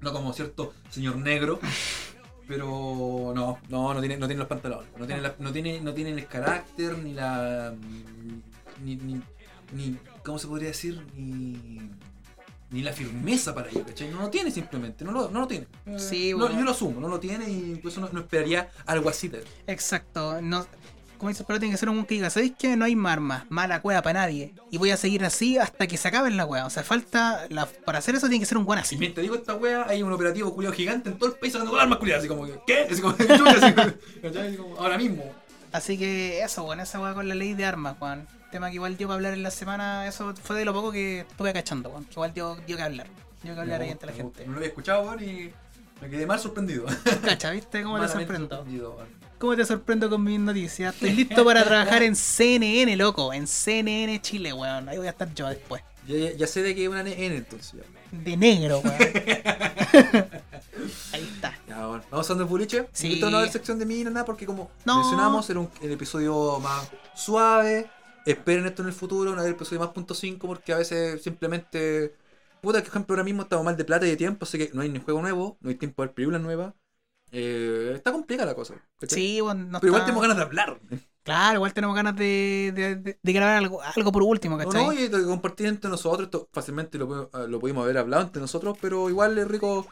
No 0.00 0.12
como 0.12 0.34
cierto 0.34 0.74
señor 0.90 1.16
negro. 1.16 1.58
Pero 2.46 3.32
no, 3.34 3.58
no, 3.68 3.94
no 3.94 4.00
tiene, 4.00 4.16
no 4.18 4.26
tiene 4.26 4.38
los 4.40 4.48
pantalones. 4.48 4.88
No 4.98 5.06
tiene, 5.06 5.22
la- 5.22 5.34
no 5.38 5.52
tiene, 5.52 5.80
no 5.80 5.94
tiene 5.94 6.10
el 6.10 6.26
carácter, 6.26 6.98
ni 6.98 7.12
la. 7.14 7.74
Ni, 8.82 8.96
ni, 8.96 9.20
ni- 9.72 9.96
¿Cómo 10.24 10.38
se 10.38 10.46
podría 10.46 10.68
decir? 10.68 11.04
Ni. 11.16 11.90
Ni 12.70 12.82
la 12.82 12.92
firmeza 12.92 13.54
para 13.54 13.70
ello, 13.70 13.84
¿cachai? 13.86 14.10
No 14.10 14.20
lo 14.22 14.30
tiene 14.30 14.50
simplemente, 14.50 15.04
no 15.04 15.12
lo, 15.12 15.30
no 15.30 15.40
lo 15.40 15.46
tiene. 15.46 15.68
Sí, 15.96 16.32
No, 16.36 16.50
yo 16.50 16.60
lo 16.62 16.72
asumo, 16.72 16.98
no 17.00 17.06
lo 17.08 17.20
tiene 17.20 17.48
y 17.48 17.76
por 17.76 17.92
eso 17.92 18.00
no, 18.00 18.08
no 18.10 18.20
esperaría 18.20 18.68
algo 18.86 19.08
así 19.10 19.28
de 19.28 19.38
él. 19.38 19.44
Exacto. 19.68 20.42
No, 20.42 20.66
como 21.18 21.28
dices, 21.30 21.44
pero 21.46 21.58
tiene 21.58 21.72
que 21.74 21.78
ser 21.78 21.88
un 21.88 22.04
que 22.04 22.14
diga, 22.14 22.30
¿sabéis 22.30 22.52
qué? 22.58 22.76
No 22.76 22.84
hay 22.84 22.96
más 22.96 23.14
armas, 23.14 23.44
mala 23.48 23.80
cueva 23.80 24.02
para 24.02 24.20
nadie. 24.20 24.54
Y 24.70 24.78
voy 24.78 24.90
a 24.90 24.96
seguir 24.96 25.24
así 25.24 25.58
hasta 25.58 25.86
que 25.86 25.96
se 25.96 26.08
acabe 26.08 26.30
la 26.30 26.46
cueva. 26.46 26.66
O 26.66 26.70
sea, 26.70 26.82
falta. 26.82 27.46
La, 27.50 27.66
para 27.66 27.98
hacer 27.98 28.14
eso 28.14 28.28
tiene 28.28 28.40
que 28.40 28.46
ser 28.46 28.58
un 28.58 28.64
buen 28.64 28.78
Y 28.78 28.82
así. 28.82 28.96
mientras 28.96 29.22
digo 29.22 29.34
esta 29.34 29.54
wea, 29.54 29.86
hay 29.88 30.02
un 30.02 30.12
operativo 30.12 30.54
culiado 30.54 30.74
gigante 30.74 31.10
en 31.10 31.18
todo 31.18 31.30
el 31.30 31.36
país 31.36 31.52
sacando 31.52 31.78
armas 31.78 31.98
culiadas, 31.98 32.22
así 32.22 32.28
como 32.28 32.46
que, 32.46 32.58
¿qué? 32.66 32.86
Así 32.90 33.00
como, 33.00 33.14
así, 33.18 34.58
ahora 34.78 34.98
mismo. 34.98 35.24
Así 35.72 35.98
que 35.98 36.42
eso, 36.42 36.62
bueno, 36.64 36.82
esa 36.82 37.00
weá 37.00 37.14
con 37.14 37.26
la 37.28 37.34
ley 37.34 37.54
de 37.54 37.64
armas, 37.64 37.96
Juan. 37.98 38.26
Tema 38.52 38.68
que 38.68 38.76
igual 38.76 38.96
dio 38.96 39.08
para 39.08 39.16
hablar 39.16 39.32
en 39.34 39.42
la 39.42 39.50
semana, 39.50 40.06
eso 40.06 40.32
fue 40.42 40.56
de 40.56 40.64
lo 40.64 40.72
poco 40.72 40.92
que 40.92 41.20
estuve 41.20 41.52
cachando, 41.52 41.90
Juan. 41.90 42.04
Que 42.04 42.12
igual 42.12 42.32
dio, 42.34 42.56
dio 42.66 42.76
que 42.76 42.82
hablar. 42.82 43.06
Dio 43.42 43.54
que 43.54 43.60
hablar 43.60 43.80
ahí 43.80 43.90
entre 43.90 44.06
la 44.10 44.12
No, 44.12 44.16
gente. 44.18 44.44
No 44.46 44.52
lo 44.52 44.56
había 44.58 44.68
escuchado, 44.68 45.02
weón, 45.02 45.24
y 45.24 45.50
me 46.00 46.08
quedé 46.08 46.26
mal 46.26 46.38
sorprendido. 46.38 46.86
Cacha, 47.24 47.50
¿viste 47.50 47.82
cómo 47.82 48.00
te 48.00 48.08
sorprendo? 48.08 48.64
¿Cómo 49.44 49.56
te 49.56 49.66
sorprendo 49.66 50.08
con 50.08 50.24
mis 50.24 50.40
noticias? 50.40 50.94
Estoy 50.94 51.10
listo 51.16 51.44
para 51.44 51.62
trabajar 51.64 52.02
en 52.02 52.16
CNN, 52.16 52.96
loco. 52.96 53.30
En 53.30 53.46
CNN 53.46 54.22
Chile, 54.22 54.54
weón. 54.54 54.88
Ahí 54.88 54.96
voy 54.96 55.06
a 55.06 55.10
estar 55.10 55.34
yo 55.34 55.46
después. 55.48 55.82
Ya, 56.08 56.16
ya- 56.16 56.32
ya 56.32 56.46
sé 56.46 56.62
de 56.62 56.74
que 56.74 56.84
es 56.84 56.88
una 56.88 57.02
N 57.02 57.12
entonces. 57.36 57.82
De 58.10 58.38
negro, 58.38 58.78
weón. 58.78 58.96
Ahí 61.12 61.28
está. 61.34 61.58
Ya, 61.68 61.86
bueno. 61.86 62.02
Vamos 62.10 62.30
a 62.30 62.32
el 62.32 62.44
boliche. 62.44 62.88
Sí. 62.92 63.12
Esto 63.12 63.28
no 63.28 63.42
es 63.42 63.52
sección 63.52 63.78
de 63.78 63.84
mí, 63.84 64.02
no 64.02 64.08
nada, 64.08 64.24
porque 64.24 64.46
como 64.46 64.70
No. 64.86 64.96
mencionamos, 65.00 65.50
era 65.50 65.60
un 65.60 65.68
el 65.82 65.92
episodio 65.92 66.58
más 66.60 66.88
suave. 67.14 67.90
Esperen 68.24 68.64
esto 68.64 68.80
en 68.80 68.88
el 68.88 68.94
futuro, 68.94 69.34
no 69.36 69.42
hay 69.42 69.50
episodio 69.50 69.80
más 69.80 69.90
punto 69.90 70.14
5, 70.14 70.46
porque 70.46 70.72
a 70.72 70.78
veces 70.78 71.22
simplemente 71.22 72.14
puta, 72.62 72.78
que 72.78 72.84
por 72.88 72.92
ejemplo 72.92 73.12
ahora 73.14 73.24
mismo 73.24 73.42
estamos 73.42 73.62
mal 73.62 73.76
de 73.76 73.84
plata 73.84 74.06
y 74.06 74.08
de 74.08 74.16
tiempo, 74.16 74.46
así 74.46 74.56
que 74.56 74.70
no 74.72 74.80
hay 74.80 74.88
ni 74.88 75.00
juego 75.00 75.20
nuevo, 75.20 75.58
no 75.60 75.68
hay 75.68 75.74
tiempo 75.74 76.00
de 76.00 76.06
ver 76.06 76.14
películas 76.14 76.40
nuevas. 76.40 76.72
Eh, 77.36 77.92
está 77.96 78.12
complicada 78.12 78.46
la 78.50 78.54
cosa. 78.54 78.74
¿cachai? 79.00 79.18
Sí, 79.18 79.40
bueno, 79.40 79.64
no 79.64 79.80
Pero 79.80 79.88
igual 79.90 80.02
está- 80.02 80.06
tenemos 80.06 80.22
ganas 80.22 80.36
de 80.36 80.42
hablar. 80.44 80.78
Claro, 81.24 81.54
igual 81.56 81.72
tenemos 81.74 81.96
ganas 81.96 82.14
de, 82.16 82.72
de, 82.74 82.96
de- 82.96 83.18
de 83.20 83.32
grabar 83.32 83.56
algo, 83.56 83.80
algo 83.82 84.12
por 84.12 84.22
último, 84.22 84.56
¿cachai? 84.58 84.84
no, 84.84 84.92
y 84.92 85.08
de 85.08 85.24
compartir 85.24 85.66
entre 85.66 85.90
nosotros, 85.90 86.26
esto 86.26 86.48
fácilmente 86.52 86.96
lo, 86.98 87.06
pudimos- 87.08 87.48
lo 87.48 87.58
pudimos 87.60 87.84
haber 87.84 87.98
hablado 87.98 88.22
entre 88.24 88.40
nosotros, 88.40 88.76
pero 88.80 89.08
igual 89.08 89.36
es 89.38 89.48
rico 89.48 89.86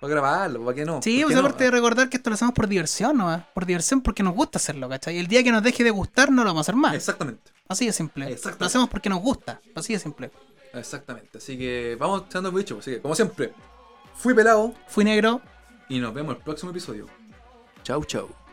para 0.00 0.10
grabarlo, 0.12 0.62
¿para 0.64 0.74
qué 0.74 0.84
no? 0.84 1.00
Sí, 1.02 1.16
¿Por 1.16 1.24
pues 1.24 1.34
qué 1.36 1.42
no? 1.42 1.48
aparte 1.48 1.64
de 1.64 1.70
recordar 1.70 2.08
que 2.10 2.18
esto 2.18 2.28
lo 2.30 2.34
hacemos 2.34 2.52
por 2.54 2.68
diversión, 2.68 3.16
¿no? 3.16 3.46
Por 3.54 3.64
diversión 3.64 4.02
porque 4.02 4.22
nos 4.22 4.34
gusta 4.34 4.58
hacerlo, 4.58 4.88
¿cachai? 4.88 5.16
Y 5.16 5.18
el 5.20 5.26
día 5.26 5.42
que 5.42 5.50
nos 5.50 5.62
deje 5.62 5.82
de 5.84 5.90
gustar 5.90 6.30
no 6.30 6.42
lo 6.44 6.50
vamos 6.50 6.60
a 6.60 6.64
hacer 6.70 6.76
más. 6.76 6.94
Exactamente, 6.94 7.50
Así 7.66 7.86
de 7.86 7.92
simple. 7.92 8.26
Exactamente. 8.26 8.60
Lo 8.62 8.66
hacemos 8.66 8.88
porque 8.90 9.08
nos 9.08 9.20
gusta. 9.22 9.60
Así 9.74 9.94
de 9.94 9.98
simple. 9.98 10.30
exactamente. 10.74 11.38
Así 11.38 11.56
que 11.56 11.96
vamos 11.98 12.24
echando 12.26 12.50
el 12.50 12.54
bicho. 12.54 12.76
Así 12.78 12.90
que, 12.92 13.00
como 13.00 13.14
siempre, 13.14 13.54
fui 14.14 14.34
pelado 14.34 14.74
Fui 14.88 15.02
negro. 15.04 15.40
Y 15.88 15.98
nos 15.98 16.14
vemos 16.14 16.36
el 16.36 16.42
próximo 16.42 16.70
episodio. 16.70 17.06
Chau, 17.82 18.04
chau. 18.04 18.43